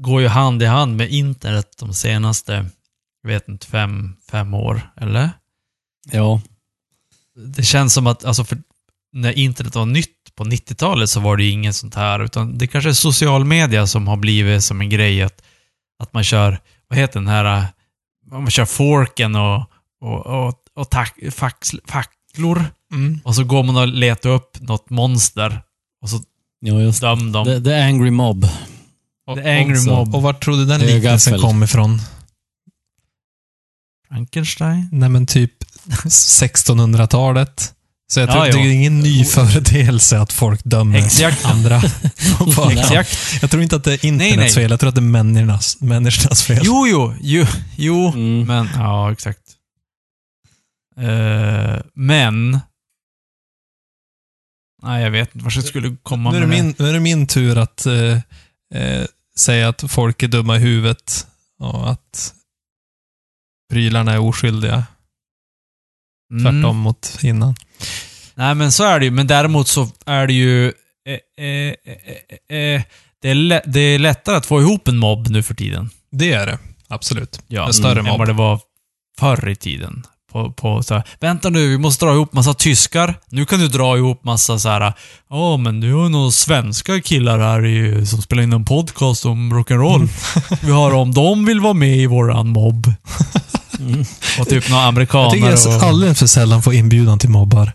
går 0.01 0.21
ju 0.21 0.27
hand 0.27 0.63
i 0.63 0.65
hand 0.65 0.97
med 0.97 1.09
internet 1.11 1.75
de 1.79 1.93
senaste, 1.93 2.65
jag 3.23 3.29
vet 3.29 3.47
inte, 3.47 3.67
fem, 3.67 4.15
fem 4.31 4.53
år, 4.53 4.91
eller? 5.01 5.29
Ja. 6.11 6.41
Det 7.35 7.63
känns 7.63 7.93
som 7.93 8.07
att, 8.07 8.25
alltså 8.25 8.43
för 8.43 8.57
när 9.13 9.31
internet 9.31 9.75
var 9.75 9.85
nytt 9.85 10.35
på 10.35 10.43
90-talet 10.43 11.09
så 11.09 11.19
var 11.19 11.37
det 11.37 11.43
ju 11.43 11.51
inget 11.51 11.75
sånt 11.75 11.95
här, 11.95 12.19
utan 12.19 12.57
det 12.57 12.67
kanske 12.67 12.89
är 12.89 12.93
social 12.93 13.45
media 13.45 13.87
som 13.87 14.07
har 14.07 14.17
blivit 14.17 14.63
som 14.63 14.81
en 14.81 14.89
grej 14.89 15.21
att, 15.21 15.41
att 15.99 16.13
man 16.13 16.23
kör, 16.23 16.59
vad 16.87 16.99
heter 16.99 17.19
den 17.19 17.27
här, 17.27 17.57
äh, 17.57 17.65
man 18.31 18.51
kör 18.51 18.65
forken 18.65 19.35
och, 19.35 19.65
och, 20.01 20.25
och, 20.25 20.53
och 20.75 20.89
tack, 20.89 21.17
fax, 21.31 21.71
facklor 21.85 22.65
Mm. 22.93 23.19
och 23.23 23.35
så 23.35 23.43
går 23.43 23.63
man 23.63 23.77
och 23.77 23.87
letar 23.87 24.29
upp 24.29 24.61
något 24.61 24.89
monster 24.89 25.61
och 26.01 26.09
så 26.09 26.19
Jo, 26.61 26.81
just 26.81 27.01
döm 27.01 27.31
dem. 27.31 27.45
The, 27.45 27.61
the 27.61 27.73
Angry 27.73 28.11
Mob. 28.11 28.45
Och, 29.27 29.37
The 29.37 29.49
Angry 29.59 29.75
också- 29.77 29.89
Mob. 29.89 30.15
Och 30.15 30.21
vart 30.21 30.43
trodde 30.43 30.65
den 30.65 30.81
liknelsen 30.81 31.39
kom 31.39 31.63
ifrån? 31.63 31.99
Frankenstein? 34.07 34.89
Nej 34.91 35.09
men 35.09 35.25
typ 35.27 35.53
1600-talet. 36.05 37.73
Så 38.13 38.19
jag 38.19 38.29
Ja, 38.29 38.33
tror 38.33 38.47
ja. 38.47 38.53
det 38.53 38.59
är 38.59 38.71
ingen 38.71 38.99
ny 38.99 39.25
företeelse 39.25 40.19
att 40.19 40.33
folk 40.33 40.61
dömer 40.63 40.97
Exakt. 40.99 41.45
andra. 41.45 41.77
Exakt. 42.71 43.17
Jag 43.41 43.51
tror 43.51 43.63
inte 43.63 43.75
att 43.75 43.83
det 43.83 43.93
är 43.93 44.05
internets 44.05 44.37
nej. 44.37 44.51
fel, 44.53 44.71
jag 44.71 44.79
tror 44.79 44.89
att 44.89 44.95
det 44.95 44.99
är 44.99 45.03
människornas, 45.03 45.81
människornas 45.81 46.43
fel. 46.43 46.61
Jo, 46.63 46.87
jo, 46.87 47.15
jo, 47.21 47.45
jo 47.77 48.07
Mm. 48.07 48.47
men 48.47 48.69
ja, 48.75 49.11
exakt. 49.11 49.39
Eh, 50.97 51.81
men... 51.95 52.59
Nej, 54.83 55.03
jag 55.03 55.11
vet 55.11 55.35
inte 55.35 55.43
vart 55.45 55.55
jag 55.55 55.65
skulle 55.65 55.95
komma 56.03 56.31
nu, 56.31 56.37
är 56.37 56.41
det 56.41 56.47
med 56.47 56.63
min, 56.65 56.75
nu 56.79 56.89
är 56.89 56.93
det 56.93 56.99
min 56.99 57.27
tur 57.27 57.57
att 57.57 57.85
eh, 57.85 58.17
eh, 58.73 59.05
säga 59.37 59.69
att 59.69 59.91
folk 59.91 60.23
är 60.23 60.27
dumma 60.27 60.55
i 60.55 60.59
huvudet 60.59 61.27
och 61.59 61.91
att 61.91 62.33
prylarna 63.69 64.13
är 64.13 64.19
oskyldiga. 64.19 64.85
Mm. 66.31 66.43
Tvärtom 66.43 66.77
mot 66.77 67.17
innan. 67.21 67.55
Nej, 68.35 68.55
men 68.55 68.71
så 68.71 68.83
är 68.83 68.99
det 68.99 69.05
ju. 69.05 69.11
Men 69.11 69.27
däremot 69.27 69.67
så 69.67 69.89
är 70.05 70.27
det 70.27 70.33
ju... 70.33 70.67
Eh, 71.05 71.45
eh, 71.45 71.73
eh, 72.47 72.57
eh, 72.57 72.81
det, 73.21 73.29
är 73.29 73.61
det 73.71 73.79
är 73.79 73.99
lättare 73.99 74.35
att 74.35 74.45
få 74.45 74.61
ihop 74.61 74.87
en 74.87 74.97
mobb 74.97 75.27
nu 75.29 75.43
för 75.43 75.53
tiden. 75.53 75.89
Det 76.11 76.33
är 76.33 76.45
det. 76.45 76.59
Absolut. 76.87 77.41
Ja, 77.47 77.67
En 77.67 77.73
större 77.73 77.99
än 77.99 78.05
mobb. 78.05 78.17
vad 78.17 78.27
det 78.27 78.33
var 78.33 78.59
förr 79.19 79.49
i 79.49 79.55
tiden. 79.55 80.05
På, 80.31 80.51
på 80.51 80.83
så 80.83 80.93
här, 80.93 81.03
vänta 81.19 81.49
nu, 81.49 81.69
vi 81.69 81.77
måste 81.77 82.05
dra 82.05 82.13
ihop 82.13 82.33
massa 82.33 82.53
tyskar. 82.53 83.19
Nu 83.29 83.45
kan 83.45 83.59
du 83.59 83.67
dra 83.67 83.97
ihop 83.97 84.23
massa 84.23 84.59
så 84.59 84.69
här. 84.69 84.93
ja 85.29 85.57
men 85.57 85.79
nu 85.79 85.93
har 85.93 86.09
några 86.09 86.31
svenska 86.31 87.01
killar 87.01 87.39
här 87.39 87.65
i, 87.65 88.05
som 88.05 88.21
spelar 88.21 88.43
in 88.43 88.53
en 88.53 88.65
podcast 88.65 89.25
om 89.25 89.53
rock'n'roll. 89.53 90.09
vi 90.61 90.71
har 90.71 90.93
om 90.93 91.13
de 91.13 91.45
vill 91.45 91.59
vara 91.59 91.73
med 91.73 91.97
i 91.97 92.05
våran 92.05 92.47
mobb. 92.47 92.93
Och 94.39 94.47
typ 94.47 94.69
några 94.69 94.81
Jag 94.81 94.87
amerikaner 94.87 95.31
tycker 95.31 95.47
jag 95.47 95.77
och... 95.77 95.83
alldeles 95.83 96.19
för 96.19 96.27
sällan 96.27 96.61
får 96.61 96.73
inbjudan 96.73 97.19
till 97.19 97.29
mobbar. 97.29 97.71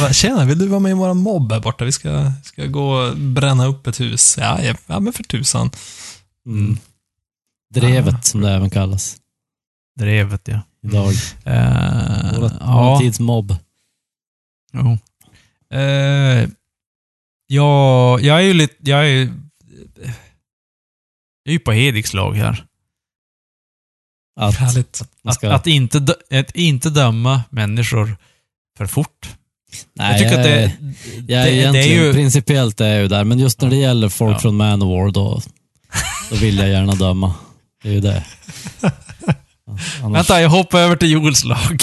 Bara, 0.00 0.12
Tjena, 0.12 0.44
vill 0.44 0.58
du 0.58 0.66
vara 0.66 0.80
med 0.80 0.90
i 0.90 0.94
våran 0.94 1.16
mobb 1.16 1.52
här 1.52 1.60
borta? 1.60 1.84
Vi 1.84 1.92
ska, 1.92 2.32
ska 2.44 2.66
gå 2.66 2.90
och 2.90 3.16
bränna 3.16 3.66
upp 3.66 3.86
ett 3.86 4.00
hus. 4.00 4.36
Ja, 4.40 4.62
ja, 4.62 4.74
ja 4.86 5.00
men 5.00 5.12
för 5.12 5.22
tusan. 5.22 5.70
Mm. 6.46 6.78
Drevet, 7.74 8.24
som 8.24 8.40
det 8.40 8.50
även 8.50 8.70
kallas 8.70 9.16
Drevet 9.98 10.48
ja. 10.48 10.60
Idag. 10.88 11.12
Eh, 11.44 12.40
Våra, 12.40 12.50
ja. 12.60 12.98
tids 13.00 13.20
mobb. 13.20 13.56
Jo. 14.72 14.98
Eh, 15.78 16.48
ja, 17.46 18.20
jag 18.20 18.36
är 18.38 18.40
ju 18.44 18.52
lite... 18.54 18.74
Jag 18.78 19.08
är, 19.10 19.16
jag 21.42 21.48
är 21.48 21.52
ju 21.52 21.58
på 21.58 21.72
Hediks 21.72 22.14
lag 22.14 22.34
här. 22.34 22.64
Att, 24.40 24.76
Att, 25.24 25.34
ska, 25.34 25.52
att, 25.52 25.66
inte, 25.66 26.14
att 26.30 26.56
inte 26.56 26.90
döma 26.90 27.42
människor 27.50 28.16
för 28.76 28.86
fort. 28.86 29.28
nej, 29.92 30.10
jag 30.12 30.18
tycker 30.18 30.38
att 30.38 30.44
det, 30.44 30.72
jag, 31.26 31.46
det, 31.46 31.50
jag 31.54 31.68
är 31.68 31.72
det 31.72 31.78
är 31.78 32.04
ju... 32.04 32.12
principiellt 32.12 32.80
är 32.80 32.88
jag 32.88 33.02
ju 33.02 33.08
där, 33.08 33.24
men 33.24 33.38
just 33.38 33.60
när 33.60 33.70
det 33.70 33.76
gäller 33.76 34.08
folk 34.08 34.34
Ja. 34.36 34.38
från 34.40 34.56
Manowar, 34.56 35.10
då, 35.10 35.40
då 36.30 36.36
vill 36.36 36.58
jag 36.58 36.68
gärna 36.68 36.94
döma. 36.94 37.34
Det 37.82 37.88
är 37.88 37.92
ju 37.92 38.00
det. 38.00 38.24
Annars, 40.02 40.18
Vänta, 40.18 40.40
jag 40.40 40.48
hoppar 40.48 40.78
över 40.78 40.96
till 40.96 41.10
Joels 41.10 41.44
lag. 41.44 41.82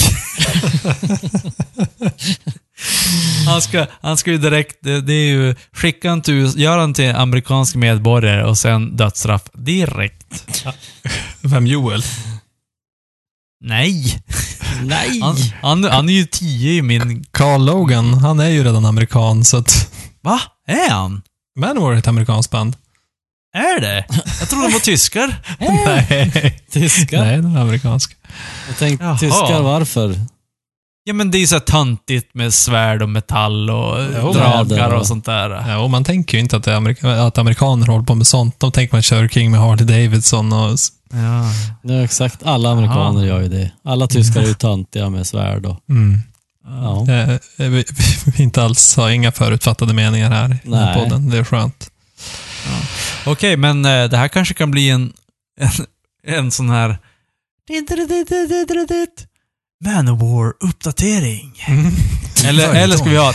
han, 3.46 3.62
ska, 3.62 3.86
han 4.00 4.16
ska 4.16 4.30
ju 4.30 4.38
direkt... 4.38 4.76
Det, 4.80 5.00
det 5.00 5.12
är 5.12 5.28
ju... 5.28 5.54
Skicka 5.72 6.08
han 6.08 6.22
till... 6.22 6.52
Gör 6.56 6.78
han 6.78 6.94
till 6.94 7.10
amerikansk 7.10 7.74
medborgare 7.74 8.44
och 8.44 8.58
sen 8.58 8.96
dödsstraff 8.96 9.42
direkt. 9.52 10.64
Vem 11.42 11.66
Joel? 11.66 12.02
Nej! 13.64 14.22
Nej! 14.82 15.20
Han, 15.20 15.36
han, 15.62 15.84
han 15.84 16.08
är 16.08 16.12
ju 16.12 16.24
tio 16.24 16.72
i 16.72 16.82
min... 16.82 17.24
Carl 17.30 17.64
Logan, 17.64 18.14
han 18.14 18.40
är 18.40 18.48
ju 18.48 18.64
redan 18.64 18.84
amerikan, 18.84 19.44
så 19.44 19.56
att 19.56 19.92
Va? 20.26 20.40
Är 20.66 20.90
han? 20.90 21.22
Manowar 21.58 21.92
är 21.92 21.96
ett 21.96 22.08
amerikanskt 22.08 22.52
band. 22.52 22.76
Är 23.56 23.80
det? 23.80 24.04
Jag 24.40 24.48
trodde 24.48 24.66
de 24.66 24.72
var 24.72 24.80
tyskar. 24.80 25.36
Nej. 25.86 26.60
Tyskar? 26.70 27.24
Nej, 27.24 27.36
den 27.36 27.56
är 27.56 27.60
amerikansk. 27.60 28.16
Jag 28.68 28.78
tänkte, 28.78 29.04
Jaha. 29.04 29.18
tyskar, 29.18 29.60
varför? 29.62 30.14
Ja 31.04 31.14
men 31.14 31.30
det 31.30 31.38
är 31.38 31.40
ju 31.40 31.46
så 31.46 31.54
här 31.54 31.60
töntigt 31.60 32.34
med 32.34 32.54
svärd 32.54 33.02
och 33.02 33.08
metall 33.08 33.70
och 33.70 33.96
Jo, 34.22 34.32
dragar 34.32 34.90
det 34.90 34.96
och 34.96 35.06
sånt 35.06 35.24
där. 35.24 35.50
Ja, 35.50 35.78
och 35.78 35.90
man 35.90 36.04
tänker 36.04 36.38
ju 36.38 36.42
inte 36.42 36.56
att, 36.56 36.64
det 36.64 36.72
är 36.72 36.76
amerika 36.76 37.22
att 37.22 37.38
amerikaner 37.38 37.86
håller 37.86 38.04
på 38.04 38.14
med 38.14 38.26
sånt. 38.26 38.60
De 38.60 38.72
tänker 38.72 38.94
man 38.94 39.02
kör 39.02 39.28
King 39.28 39.50
med 39.50 39.60
Harley 39.60 39.84
Davidson 39.86 40.52
och... 40.52 40.74
s- 40.74 40.88
Ja. 41.12 41.52
Ja, 41.94 42.04
exakt. 42.04 42.42
Alla 42.42 42.70
amerikaner 42.70 43.24
gör 43.24 43.40
ju 43.42 43.48
det. 43.48 43.70
Alla 43.84 44.06
tyskar 44.06 44.42
är 44.42 44.46
ju 44.46 44.54
töntiga 44.54 45.10
med 45.10 45.26
svärd 45.26 45.66
och... 45.66 45.76
Mm. 45.88 46.20
Ja. 46.66 47.06
Eh, 47.12 47.30
eh, 47.30 47.38
vi, 47.56 47.84
vi 48.36 48.42
inte 48.42 48.62
alls 48.62 48.96
har 48.96 49.10
inga 49.10 49.32
förutfattade 49.32 49.94
meningar 49.94 50.30
här 50.30 50.52
i 50.64 50.68
Nej. 50.70 50.94
podden. 50.94 51.30
Det 51.30 51.38
är 51.38 51.44
skönt. 51.44 51.90
Okej, 53.26 53.56
men 53.56 53.84
eh, 53.84 54.04
det 54.04 54.16
här 54.16 54.28
kanske 54.28 54.54
kan 54.54 54.70
bli 54.70 54.90
en, 54.90 55.12
en, 55.60 55.70
en 56.26 56.50
sån 56.50 56.70
här... 56.70 56.98
Manowar-uppdatering. 59.84 61.52
Eller, 62.44 62.74
eller 62.82 62.96
ska 62.96 63.04
vi 63.04 63.16
ha... 63.16 63.32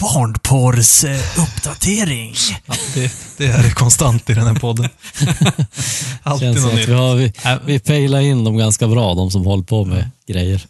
Barnporrs-uppdatering. 0.00 2.34
Ja, 2.66 2.74
det, 2.94 3.12
det 3.36 3.46
är 3.46 3.70
konstant 3.70 4.30
i 4.30 4.34
den 4.34 4.46
här 4.46 4.54
podden. 4.54 4.84
Alltid 6.22 6.46
Känns 6.46 6.64
något 6.64 6.74
nytt. 6.74 6.88
vi, 6.88 6.92
har, 6.92 7.14
vi, 7.14 7.32
Äh, 7.44 7.54
vi 7.64 7.78
pejlar 7.78 8.20
in 8.20 8.44
dem 8.44 8.56
ganska 8.56 8.88
bra, 8.88 9.14
de 9.14 9.30
som 9.30 9.44
håller 9.44 9.64
på 9.64 9.84
med 9.84 10.10
grejer. 10.26 10.62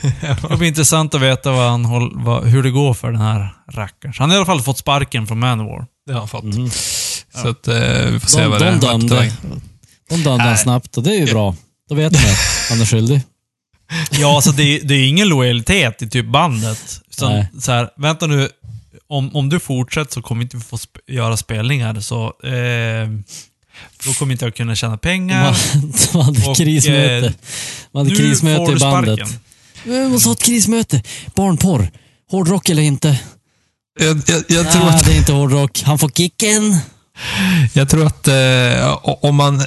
Det 0.48 0.56
blir 0.56 0.68
intressant 0.68 1.14
att 1.14 1.20
veta 1.20 1.52
vad 1.52 1.70
han 1.70 1.84
håll, 1.84 2.12
vad, 2.14 2.44
hur 2.44 2.62
det 2.62 2.70
går 2.70 2.94
för 2.94 3.12
den 3.12 3.20
här 3.20 3.54
rackaren. 3.72 4.14
Han 4.18 4.30
har 4.30 4.36
i 4.36 4.38
alla 4.38 4.46
fall 4.46 4.62
fått 4.62 4.78
sparken 4.78 5.26
från 5.26 5.38
Manowar. 5.38 5.86
Det 6.06 6.12
har 6.12 6.20
han 6.20 6.28
fått. 6.28 6.44
Så 7.42 7.48
att, 7.48 7.68
eh, 7.68 8.10
vi 8.12 8.20
får 8.20 8.28
se 8.28 8.40
De, 8.40 8.50
vad 8.50 8.60
det 8.60 8.64
de 8.64 8.70
är. 8.70 8.74
det 8.80 8.86
dömde, 8.86 9.14
vägen. 9.14 9.32
de 10.08 10.14
dömde 10.14 10.30
han 10.30 10.38
Nej. 10.52 10.58
snabbt 10.58 10.96
och 10.96 11.02
det 11.02 11.10
är 11.10 11.26
ju 11.26 11.32
bra. 11.32 11.56
Då 11.88 11.94
vet 11.94 12.12
man 12.12 12.22
att 12.22 12.68
han 12.70 12.80
är 12.80 12.86
skyldig. 12.86 13.20
Ja, 14.10 14.34
alltså 14.36 14.52
det, 14.52 14.78
det 14.78 14.94
är 14.94 15.06
ingen 15.08 15.28
lojalitet 15.28 16.02
i 16.02 16.08
typ 16.08 16.26
bandet. 16.26 17.00
Nej. 17.20 17.46
så 17.60 17.72
här, 17.72 17.90
vänta 17.96 18.26
nu. 18.26 18.48
Om, 19.08 19.36
om 19.36 19.48
du 19.48 19.60
fortsätter 19.60 20.12
så 20.12 20.22
kommer 20.22 20.38
vi 20.40 20.44
inte 20.44 20.66
få 20.66 20.78
sp 20.84 20.94
göra 21.06 21.36
spelningar. 21.36 22.00
Så, 22.00 22.24
eh, 22.26 23.08
Då 24.06 24.12
kommer 24.12 24.32
inte 24.32 24.44
jag 24.44 24.54
kunna 24.54 24.74
tjäna 24.74 24.96
pengar. 24.96 25.56
de 26.12 26.20
hade 26.20 26.46
Och, 26.50 26.56
krismöte. 26.56 27.26
eh, 27.26 27.32
De 27.92 27.98
hade 27.98 28.10
krismöte 28.16 28.72
i 28.72 28.76
bandet. 28.76 29.18
sparken. 29.18 29.40
Vi 29.84 30.08
måste 30.08 30.28
ha 30.28 30.32
ett 30.34 30.42
krismöte. 30.42 31.02
Barnporr. 31.34 31.90
Hårdrock 32.30 32.68
eller 32.68 32.82
inte? 32.82 33.20
Jag, 34.00 34.22
jag, 34.26 34.44
jag 34.48 34.72
tror 34.72 34.84
Nej, 34.84 34.94
att, 34.94 35.04
det 35.04 35.12
är 35.12 35.16
inte 35.18 35.32
hårdrock. 35.32 35.82
Han 35.82 35.98
får 35.98 36.08
kicken. 36.08 36.76
Jag 37.72 37.88
tror 37.88 38.06
att 38.06 38.28
eh, 38.28 38.98
om 39.02 39.36
man 39.36 39.62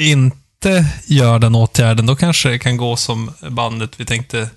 inte 0.00 0.86
gör 1.06 1.38
den 1.38 1.54
åtgärden, 1.54 2.06
då 2.06 2.16
kanske 2.16 2.48
det 2.48 2.58
kan 2.58 2.76
gå 2.76 2.96
som 2.96 3.30
bandet 3.50 4.00
vi 4.00 4.04
tänkte 4.04 4.50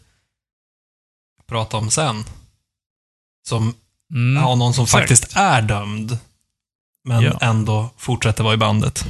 prata 1.48 1.78
om 1.78 1.92
sen. 1.92 2.24
Som 3.48 3.74
Mm. 4.14 4.44
har 4.44 4.56
någon 4.56 4.74
som 4.74 4.84
exakt. 4.84 5.02
faktiskt 5.02 5.36
är 5.36 5.62
dömd, 5.62 6.18
men 7.04 7.24
Ja. 7.24 7.38
ändå 7.42 7.90
fortsätter 7.98 8.44
vara 8.44 8.54
i 8.54 8.58
bandet. 8.58 9.06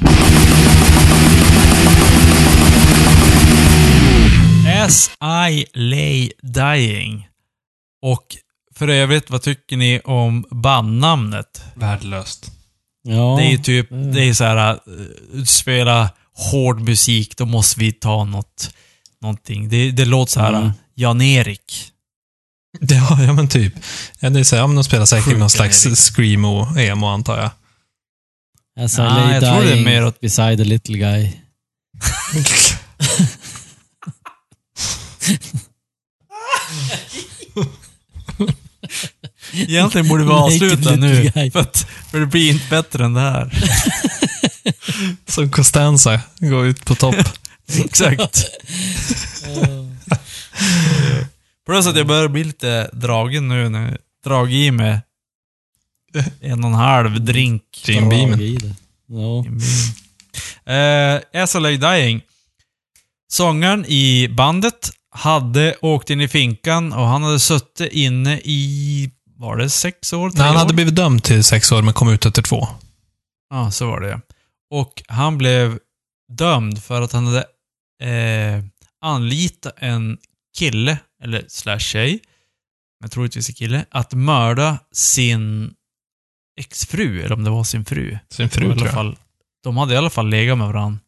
As 4.84 5.12
I 5.50 5.66
lay 5.74 6.32
dying. 6.42 7.28
Och 8.02 8.26
för 8.76 8.88
övrigt, 8.88 9.30
vad 9.30 9.42
tycker 9.42 9.78
ni 9.78 10.00
om 10.00 10.46
bandnamnet? 10.52 11.64
Värdelöst. 11.76 12.52
Ja. 13.10 13.36
Det 13.40 13.46
är 13.46 13.52
ju 13.52 13.58
typ, 13.58 13.92
Mm. 13.92 14.14
det 14.14 14.24
är 14.24 14.34
så 14.34 14.44
här, 14.44 14.74
uh, 14.74 15.44
spela 15.46 16.10
hård 16.34 16.80
musik, 16.82 17.38
då 17.38 17.46
måste 17.46 17.80
vi 17.80 17.92
ta 17.92 18.24
något, 18.24 18.74
någonting. 19.22 19.70
Det, 19.70 19.92
det 19.92 20.06
låter 20.06 20.32
så 20.32 20.40
här, 20.40 20.54
Mm. 20.54 20.72
Jan-Erik. 20.96 21.92
Ja, 22.80 23.24
ja 23.24 23.34
men 23.34 23.48
typ. 23.48 23.74
Ja, 24.20 24.30
det 24.30 24.40
är 24.40 24.44
så 24.44 24.56
här, 24.56 24.64
ja, 24.64 24.68
men 24.68 24.76
de 24.76 24.84
spelar 24.84 25.06
säkert 25.06 25.26
Sjukt 25.26 25.40
någon 25.40 25.50
slags 25.50 25.86
Erik. 25.86 25.98
screamo-emo, 25.98 27.08
antar 27.08 27.38
jag. 27.38 27.52
As 28.86 29.00
I 29.00 29.02
Nej, 29.02 29.12
lay 29.14 29.34
jag 29.34 29.44
tror 29.44 29.62
det 29.64 29.70
är 29.70 29.74
dying 29.74 29.86
mer 29.86 30.06
åt- 30.06 30.20
beside 30.20 30.58
the 30.58 30.64
little 30.64 30.98
guy. 30.98 31.32
Egentligen 39.68 40.08
borde 40.08 40.24
vi 40.24 40.32
avsluta 40.32 40.96
nu, 40.96 41.32
guy. 41.36 41.52
för, 41.52 41.60
att, 41.60 41.88
för 42.12 42.20
det 42.20 42.26
blir 42.26 42.52
inte 42.52 42.70
bättre 42.70 43.06
än 43.06 43.14
det 43.14 43.22
här. 43.22 43.60
Som 45.28 45.52
Costanza, 45.52 46.22
går 46.40 46.66
ut 46.66 46.86
på 46.86 46.96
topp. 46.96 47.16
Exakt. 47.86 48.46
Plus 51.66 51.88
att 51.88 51.98
jag 51.98 52.08
börjar 52.08 52.28
bli 52.28 52.44
lite 52.44 52.90
dragen 52.94 53.48
nu 53.48 53.62
jag 53.62 53.98
dragit 54.24 54.56
i 54.56 54.72
mig 54.72 55.00
en 56.42 56.64
och 56.64 56.70
en 56.70 56.76
halv 56.76 57.22
drink. 57.26 57.64
Jim 57.86 58.10
Beam. 58.10 58.30
Drag 58.30 58.42
i 58.42 58.58
det. 58.58 58.76
Ja. 59.08 59.46
Eh, 60.74 61.44
As 61.44 61.56
I 61.56 61.60
Lay 61.60 61.78
Dying. 61.78 62.22
Sångaren 63.32 63.86
i 63.86 64.28
bandet 64.28 64.92
hade 65.12 65.76
åkt 65.82 66.10
in 66.10 66.22
i 66.22 66.28
finkan 66.28 66.94
och 66.94 67.08
han 67.08 67.24
hade 67.24 67.40
suttit 67.40 67.94
inne 67.94 68.40
i, 68.44 69.12
var 69.40 69.58
det 69.58 69.70
sex 69.70 70.14
år? 70.14 70.32
Nej, 70.36 70.46
han 70.48 70.56
år? 70.56 70.60
hade 70.60 70.74
blivit 70.74 70.96
dömd 70.96 71.24
till 71.24 71.44
sex 71.44 71.72
år, 71.72 71.82
men 71.82 71.94
kom 71.94 72.10
ut 72.10 72.26
efter 72.26 72.42
två. 72.42 72.68
Ja, 73.50 73.72
så 73.72 73.88
var 73.88 74.02
det. 74.02 74.22
Och 74.72 75.04
han 75.08 75.38
blev 75.38 75.80
dömd 76.32 76.84
för 76.84 77.02
att 77.02 77.12
han 77.12 77.26
hade 77.28 77.46
eh, 78.04 78.64
anlitat 79.02 79.74
en 79.78 80.18
kille, 80.58 80.98
eller 81.24 81.46
slash 81.48 81.80
tjej, 81.80 82.20
men 83.02 83.10
troligtvis 83.10 83.50
en 83.50 83.56
kille, 83.56 83.86
att 83.92 84.14
mörda 84.14 84.80
sin 84.92 85.74
exfru, 86.60 87.20
eller 87.22 87.34
om 87.36 87.44
det 87.44 87.50
var 87.50 87.64
sin 87.64 87.86
fru. 87.86 88.18
Sin 88.30 88.46
I 88.46 88.50
fru, 88.50 88.66
alla 88.66 88.74
tror 88.76 88.86
jag. 88.88 88.94
fall, 88.94 89.18
de 89.64 89.78
hade 89.78 89.94
i 89.94 89.98
alla 89.98 90.10
fall 90.10 90.30
legat 90.30 90.58
med 90.58 90.68
varandra. 90.68 91.00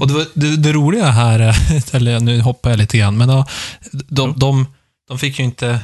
Och 0.00 0.08
det, 0.08 0.28
det, 0.34 0.56
det 0.56 0.72
roliga 0.72 1.06
här, 1.10 1.38
är- 1.38 1.94
eller 1.96 2.20
nu 2.20 2.40
hoppar 2.40 2.70
jag 2.70 2.78
lite 2.78 2.98
grann, 2.98 3.18
men 3.18 3.28
då, 3.28 3.44
de, 3.92 4.34
de, 4.38 4.66
de 5.08 5.18
fick 5.18 5.38
ju 5.38 5.44
inte 5.44 5.80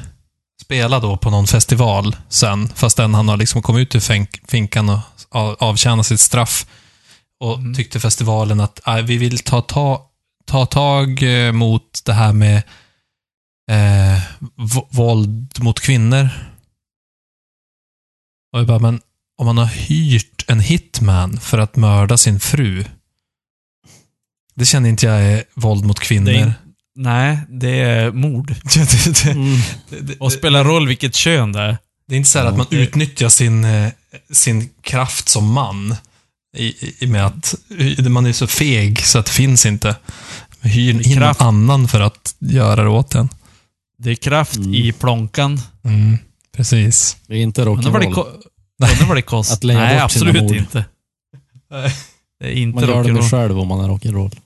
spela 0.66 1.00
då 1.00 1.16
på 1.16 1.30
någon 1.30 1.46
festival 1.46 2.16
sen, 2.28 2.68
fastän 2.68 3.14
han 3.14 3.28
har 3.28 3.36
liksom 3.36 3.62
kommit 3.62 3.80
ut 3.80 3.94
ur 3.94 4.26
finkan 4.48 4.88
och 4.88 4.98
av- 5.28 5.56
avtjänat 5.60 6.06
sitt 6.06 6.20
straff. 6.20 6.66
Och 7.40 7.54
Mm. 7.58 7.74
tyckte 7.74 8.00
festivalen 8.00 8.60
att 8.60 8.80
"Nej, 8.86 9.02
vi 9.02 9.16
vill 9.16 9.38
ta, 9.38 9.60
ta, 9.62 10.10
ta 10.44 10.66
tag 10.66 11.22
eh, 11.22 11.52
mot 11.52 12.00
det 12.04 12.12
här 12.12 12.32
med 12.32 12.56
eh, 13.70 14.22
våld 14.90 15.58
mot 15.62 15.80
kvinnor. 15.80 16.28
Och 18.52 18.58
jag 18.60 18.66
bara, 18.66 18.78
men 18.78 19.00
om 19.38 19.46
man 19.46 19.58
har 19.58 19.66
hyrt 19.66 20.44
en 20.50 20.60
hitman 20.60 21.40
för 21.40 21.58
att 21.58 21.76
mörda 21.76 22.16
sin 22.16 22.40
fru, 22.40 22.84
det 24.54 24.66
känner 24.66 24.88
inte 24.88 25.06
jag 25.06 25.22
är 25.22 25.44
våld 25.54 25.84
mot 25.84 26.00
kvinnor. 26.00 26.32
Det 26.32 26.38
är 26.38 26.52
Nej, 26.96 27.38
det 27.48 27.80
är 27.80 28.10
mord. 28.12 28.46
det, 28.74 29.24
det, 29.24 29.30
Mm. 29.30 29.58
det, 30.02 30.16
Och 30.20 30.32
spelar 30.32 30.64
roll 30.64 30.88
vilket 30.88 31.14
kön 31.14 31.52
det 31.52 31.60
är. 31.60 31.78
det 32.08 32.14
är 32.14 32.16
inte 32.16 32.28
så 32.30 32.38
här 32.38 32.46
att 32.46 32.56
man 32.56 32.66
utnyttjar 32.70 33.28
sin, 33.28 33.64
eh, 33.64 33.90
sin 34.32 34.68
kraft 34.82 35.28
som 35.28 35.52
man. 35.52 35.94
I, 36.56 36.74
i- 37.04 37.06
med 37.06 37.26
att 37.26 37.54
man 38.08 38.26
är 38.26 38.32
så 38.32 38.46
feg 38.46 39.00
så 39.00 39.18
att 39.18 39.26
det 39.26 39.32
finns 39.32 39.66
inte. 39.66 39.96
Hyr 40.60 40.90
in 40.90 40.96
någon 40.96 41.04
Kraft. 41.16 41.40
annan 41.40 41.88
för 41.88 42.00
att 42.00 42.34
göra 42.38 42.82
det 42.82 42.88
åt 42.88 43.14
en. 43.14 43.28
Det 43.98 44.10
är 44.10 44.14
kraft 44.14 44.56
Mm. 44.56 44.74
i 44.74 44.92
plånkan. 44.92 45.60
Mm, 45.84 46.18
precis. 46.56 47.16
Det 47.26 47.34
är 47.34 47.38
inte 47.38 47.62
rock'n'roll. 47.64 47.76
undrar 47.76 49.06
vad 49.06 49.16
det 49.16 49.22
kostar. 49.22 49.54
Att 49.54 49.64
leja 49.64 49.78
Nej, 49.80 50.00
bort 50.00 50.10
sina 50.10 50.24
absolut 50.30 50.42
mord. 50.42 50.56
inte. 50.56 50.84
Det 52.40 52.46
är 52.46 52.52
inte 52.52 52.80
Man 52.86 52.88
gör 52.88 53.04
det 53.14 53.22
själv 53.30 53.58
om 53.60 53.68
man 53.68 53.84
är 53.84 53.88
rock'n'roll. 53.88 54.36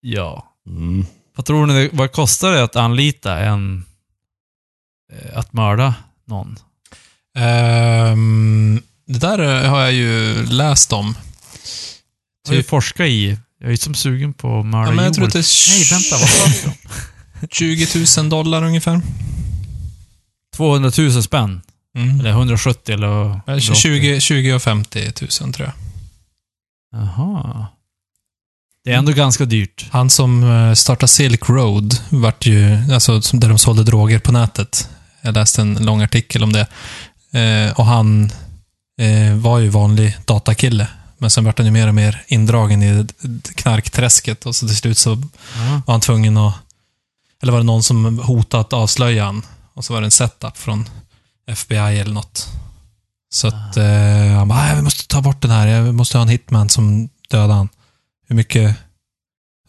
Ja. 0.00 0.54
Mm. 0.68 1.06
Vad 1.36 1.46
tror 1.46 1.66
ni, 1.66 1.90
vad 1.92 2.12
kostar 2.12 2.52
det 2.52 2.62
att 2.64 2.76
anlita 2.76 3.38
en... 3.38 3.84
eh, 5.12 5.38
Att 5.38 5.52
mörda 5.52 5.94
någon? 6.26 6.56
Ehm, 7.38 8.82
det 9.06 9.18
där 9.18 9.38
eh, 9.64 9.70
har 9.70 9.80
jag 9.80 9.92
ju 9.92 10.46
läst 10.46 10.92
om. 10.92 11.14
Jag 12.44 12.50
har 12.50 12.56
ju 12.56 12.62
Typ- 12.62 12.68
forskat 12.70 13.06
i. 13.06 13.38
Jag 13.60 13.72
är 13.72 13.76
som 13.76 13.94
sugen 13.94 14.32
på 14.32 14.60
att 14.60 14.66
mörda 14.66 14.88
Ja, 14.90 14.94
men 14.94 15.04
jag 15.04 15.14
tror 15.14 15.26
att 15.26 15.32
det 15.32 15.38
är 15.38 15.68
Nej, 15.68 15.84
vänta. 15.90 16.16
Vad 16.18 16.28
sa 16.28 16.68
vi 16.68 16.68
om? 17.42 17.48
20 17.50 17.86
000 18.18 18.28
dollar 18.28 18.62
ungefär. 18.64 19.00
200 20.56 20.90
000 20.98 21.22
spänn? 21.22 21.60
Mm. 21.96 22.20
Eller 22.20 22.30
170 22.30 22.94
eller... 22.94 23.06
vad- 23.08 23.30
Eh, 23.30 23.36
180. 23.46 23.74
20, 23.74 24.20
20 24.20 24.52
och 24.52 24.62
50 24.62 25.12
000 25.42 25.52
tror 25.52 25.68
jag. 25.68 25.72
Jaha. 27.00 27.66
Det 28.84 28.92
är 28.92 28.96
ändå 28.98 29.12
ganska 29.12 29.44
dyrt. 29.44 29.86
Han 29.90 30.10
som 30.10 30.44
eh, 30.50 30.74
startade 30.74 31.08
Silk 31.08 31.48
Road 31.48 31.94
vart 32.08 32.46
ju, 32.46 32.78
alltså 32.92 33.20
där 33.32 33.48
de 33.48 33.58
sålde 33.58 33.84
droger 33.84 34.18
på 34.18 34.32
nätet. 34.32 34.88
Jag 35.22 35.34
läste 35.34 35.60
en 35.62 35.74
lång 35.74 36.02
artikel 36.02 36.42
om 36.44 36.52
det. 36.52 36.66
Eh, 37.40 37.72
och 37.78 37.86
han 37.86 38.32
eh, 39.00 39.34
var 39.36 39.58
ju 39.58 39.68
vanlig 39.68 40.16
datakille. 40.24 40.86
Men 41.18 41.30
sen 41.30 41.44
vart 41.44 41.58
han 41.58 41.66
ju 41.66 41.72
mer 41.72 41.88
och 41.88 41.94
mer 41.94 42.22
indragen 42.28 42.82
i 42.82 43.06
knarkträsket 43.54 44.46
och 44.46 44.56
så 44.56 44.66
till 44.66 44.76
slut 44.76 44.98
så 44.98 45.10
Ja. 45.10 45.82
var 45.86 45.94
han 45.94 46.00
tvungen 46.00 46.36
att... 46.36 46.54
Eller 47.42 47.52
var 47.52 47.60
det 47.60 47.66
någon 47.66 47.82
som 47.82 48.18
hotade 48.18 48.60
att 48.60 48.72
avslöja 48.72 49.24
han? 49.24 49.42
Och 49.74 49.84
så 49.84 49.92
var 49.92 50.00
det 50.00 50.06
en 50.06 50.10
setup 50.10 50.56
från 50.56 50.88
FBI 51.46 51.76
eller 52.00 52.12
något. 52.12 52.48
Så 53.32 53.48
att 53.48 53.76
eh, 53.76 53.84
han 54.36 54.48
bara, 54.48 54.62
"Nej, 54.62 54.76
vi 54.76 54.82
måste 54.82 55.06
ta 55.08 55.20
bort 55.20 55.42
den 55.42 55.50
här. 55.50 55.66
Jag 55.66 55.94
måste 55.94 56.18
ha 56.18 56.22
en 56.22 56.28
hitman 56.28 56.68
som 56.68 57.08
dödar 57.30 57.54
han. 57.54 57.68
Hur 58.30 58.36
mycket? 58.36 58.76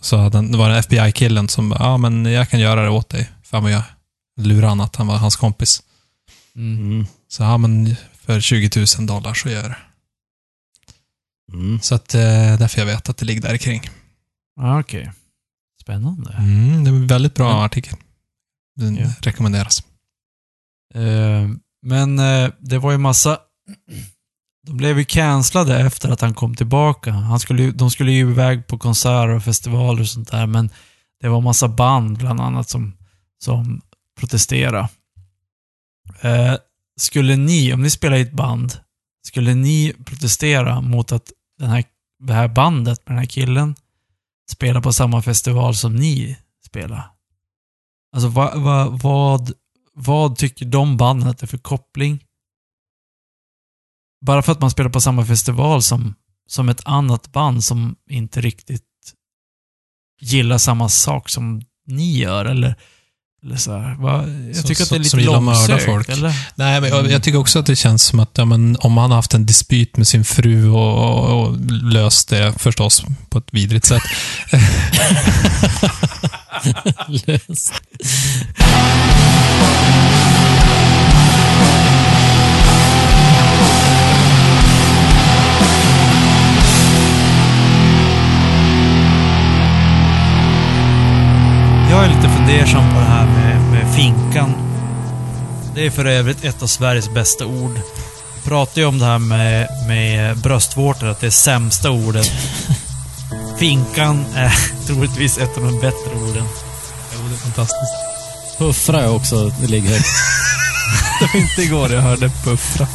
Så 0.02 0.18
han, 0.18 0.52
det 0.52 0.58
var 0.58 0.70
den 0.70 0.78
FBI-killen 0.80 1.48
som 1.50 1.72
ja 1.80 1.98
men 1.98 2.26
jag 2.26 2.50
kan 2.50 2.60
göra 2.60 2.84
det 2.84 2.90
åt 2.90 3.10
dig. 3.10 3.30
Fan 3.44 3.64
vad 3.64 3.72
jag 3.72 3.84
lurade 4.40 4.68
han 4.68 4.82
att 4.82 4.96
han 4.96 5.08
var 5.08 5.18
hans 5.18 5.36
kompis. 5.36 5.84
Mm. 6.56 6.78
Mm. 6.92 7.06
Så 7.28 7.44
ja 7.44 7.58
men 7.58 7.96
för 8.14 8.42
20 8.42 8.70
000 8.98 9.08
dollar 9.08 9.34
så 9.34 9.50
gör 9.50 9.62
jag 9.62 9.72
det. 9.72 9.78
Mm. 11.54 11.80
Så 11.82 11.96
att 11.96 12.14
eh, 12.16 12.58
därför 12.60 12.80
jag 12.80 12.86
vet 12.86 13.10
att 13.10 13.18
det 13.18 13.26
ligger 13.26 13.42
där 13.42 13.58
kring. 13.58 13.82
Ja, 14.56 14.80
Okej. 14.80 15.12
Spännande. 15.82 16.34
Mm, 16.34 16.84
det 16.84 16.90
är 16.90 16.94
en 16.94 17.08
väldigt 17.08 17.34
bra 17.36 17.54
Men- 17.54 17.64
artikel. 17.66 17.98
Den 18.76 18.96
Ja. 18.96 19.10
rekommenderas. 19.22 19.84
Eh, 20.94 21.50
men 21.82 22.20
eh, 22.20 22.52
det 22.60 22.78
var 22.78 22.92
ju 22.92 22.98
massa... 22.98 23.40
De 24.68 24.78
blev 24.78 25.00
ju 25.00 25.06
cancellade 25.06 25.80
efter 25.80 26.10
att 26.10 26.22
han 26.22 26.34
kom 26.34 26.56
tillbaka. 26.56 27.12
Han 27.12 27.40
skulle, 27.40 27.72
de 27.72 27.92
skulle 27.92 28.12
ju 28.12 28.32
iväg 28.32 28.68
på 28.68 28.78
konserter 28.78 29.30
och 29.30 29.44
festivaler 29.44 30.02
och 30.02 30.10
sånt 30.10 30.32
där, 30.32 30.48
men 30.48 30.70
det 31.22 31.30
var 31.30 31.42
massa 31.42 31.68
band 31.68 32.18
bland 32.18 32.42
annat 32.42 32.70
som, 32.70 32.98
som 33.44 33.82
protesterade. 34.20 34.90
Eh, 36.22 36.56
skulle 37.00 37.36
ni, 37.36 37.74
om 37.74 37.82
ni 37.82 37.90
spelar 37.90 38.18
i 38.18 38.22
ett 38.22 38.34
band, 38.34 38.74
skulle 39.28 39.56
ni 39.56 39.94
protestera 40.06 40.82
mot 40.82 41.12
att 41.12 41.32
den 41.60 41.70
här, 41.70 41.84
det 42.28 42.34
här 42.34 42.48
bandet 42.48 43.00
med 43.06 43.16
den 43.16 43.20
här 43.20 43.30
killen 43.30 43.76
spelar 44.52 44.82
på 44.82 44.94
samma 44.94 45.22
festival 45.22 45.76
som 45.76 45.96
ni 45.96 46.38
spelar? 46.66 47.12
Alltså 48.16 48.28
va, 48.28 48.56
va, 48.56 48.90
vad 48.90 49.54
vad 49.94 50.38
tycker 50.38 50.66
de 50.66 50.98
banden 50.98 51.30
att 51.30 51.38
det 51.38 51.46
är 51.46 51.48
för 51.48 51.58
koppling? 51.58 52.24
Bara 54.26 54.42
för 54.42 54.52
att 54.52 54.62
man 54.62 54.72
spelar 54.72 54.90
på 54.90 55.02
samma 55.02 55.26
festival 55.26 55.84
som, 55.84 56.14
som 56.50 56.70
ett 56.70 56.82
annat 56.86 57.32
band 57.32 57.64
som 57.64 57.96
inte 58.10 58.42
riktigt 58.42 58.82
gillar 60.22 60.58
samma 60.58 60.90
sak 60.90 61.30
som 61.30 61.62
ni 61.88 62.18
gör, 62.18 62.46
eller, 62.46 62.76
eller 63.44 63.56
så 63.56 63.78
här. 63.78 63.98
Jag 64.02 64.56
Som- 64.56 64.64
tycker 64.68 64.84
att 64.84 64.90
det 64.90 64.96
är 64.96 65.04
som- 65.04 65.20
lite 65.20 65.32
som 65.34 65.44
långsökt, 65.46 65.86
folk. 65.86 66.10
eller? 66.10 66.34
Nej, 66.56 66.82
men 66.82 66.90
jag, 66.90 67.12
jag 67.12 67.24
tycker 67.24 67.40
också 67.40 67.60
att 67.60 67.66
det 67.66 67.76
känns 67.76 68.04
som 68.04 68.20
att 68.20 68.38
ja, 68.38 68.46
men, 68.46 68.78
om 68.80 68.98
han 68.98 69.10
har 69.12 69.16
haft 69.16 69.34
en 69.34 69.46
dispyt 69.46 69.98
med 69.98 70.08
sin 70.08 70.26
fru 70.26 70.70
och, 70.70 70.98
och, 70.98 71.40
och 71.48 71.58
löst 71.72 72.30
det 72.30 72.54
förstås 72.60 73.04
på 73.30 73.38
ett 73.38 73.48
vidrigt 73.52 73.86
sätt. 73.86 74.04
Lös. 77.08 77.72
Fundersam 92.52 92.94
på 92.94 93.00
det 93.00 93.06
här 93.06 93.26
med, 93.26 93.72
med 93.72 93.96
finkan. 93.96 94.54
Det 95.76 95.86
är 95.86 95.90
för 95.90 96.06
övrigt 96.06 96.44
ett 96.44 96.64
av 96.64 96.68
Sveriges 96.68 97.10
bästa 97.10 97.46
ord. 97.46 97.80
Vi 98.36 98.50
pratar 98.50 98.82
ju 98.82 98.88
om 98.88 99.00
det 99.00 99.06
här 99.06 99.20
med, 99.20 99.68
med 99.88 100.38
bröstvårtor, 100.38 101.08
att 101.08 101.20
det 101.20 101.28
är 101.28 101.32
sämsta 101.32 101.92
ordet. 101.92 102.32
Finkan 103.58 104.26
är 104.36 104.54
troligtvis 104.88 105.38
ett 105.38 105.58
av 105.58 105.64
de 105.64 105.80
bättre 105.80 106.12
orden. 106.30 106.46
Jo, 107.14 107.28
det 107.28 107.34
är 107.34 107.38
fantastiskt. 107.38 107.94
Puffra 108.58 109.02
är 109.02 109.16
också, 109.16 109.52
det 109.62 109.68
ligger 109.68 109.90
högt. 109.90 110.06
Det 111.20 111.30
var 111.34 111.42
inte 111.42 111.62
igår 111.62 111.92
jag 111.92 112.02
hörde 112.02 112.30
puffra. 112.30 112.88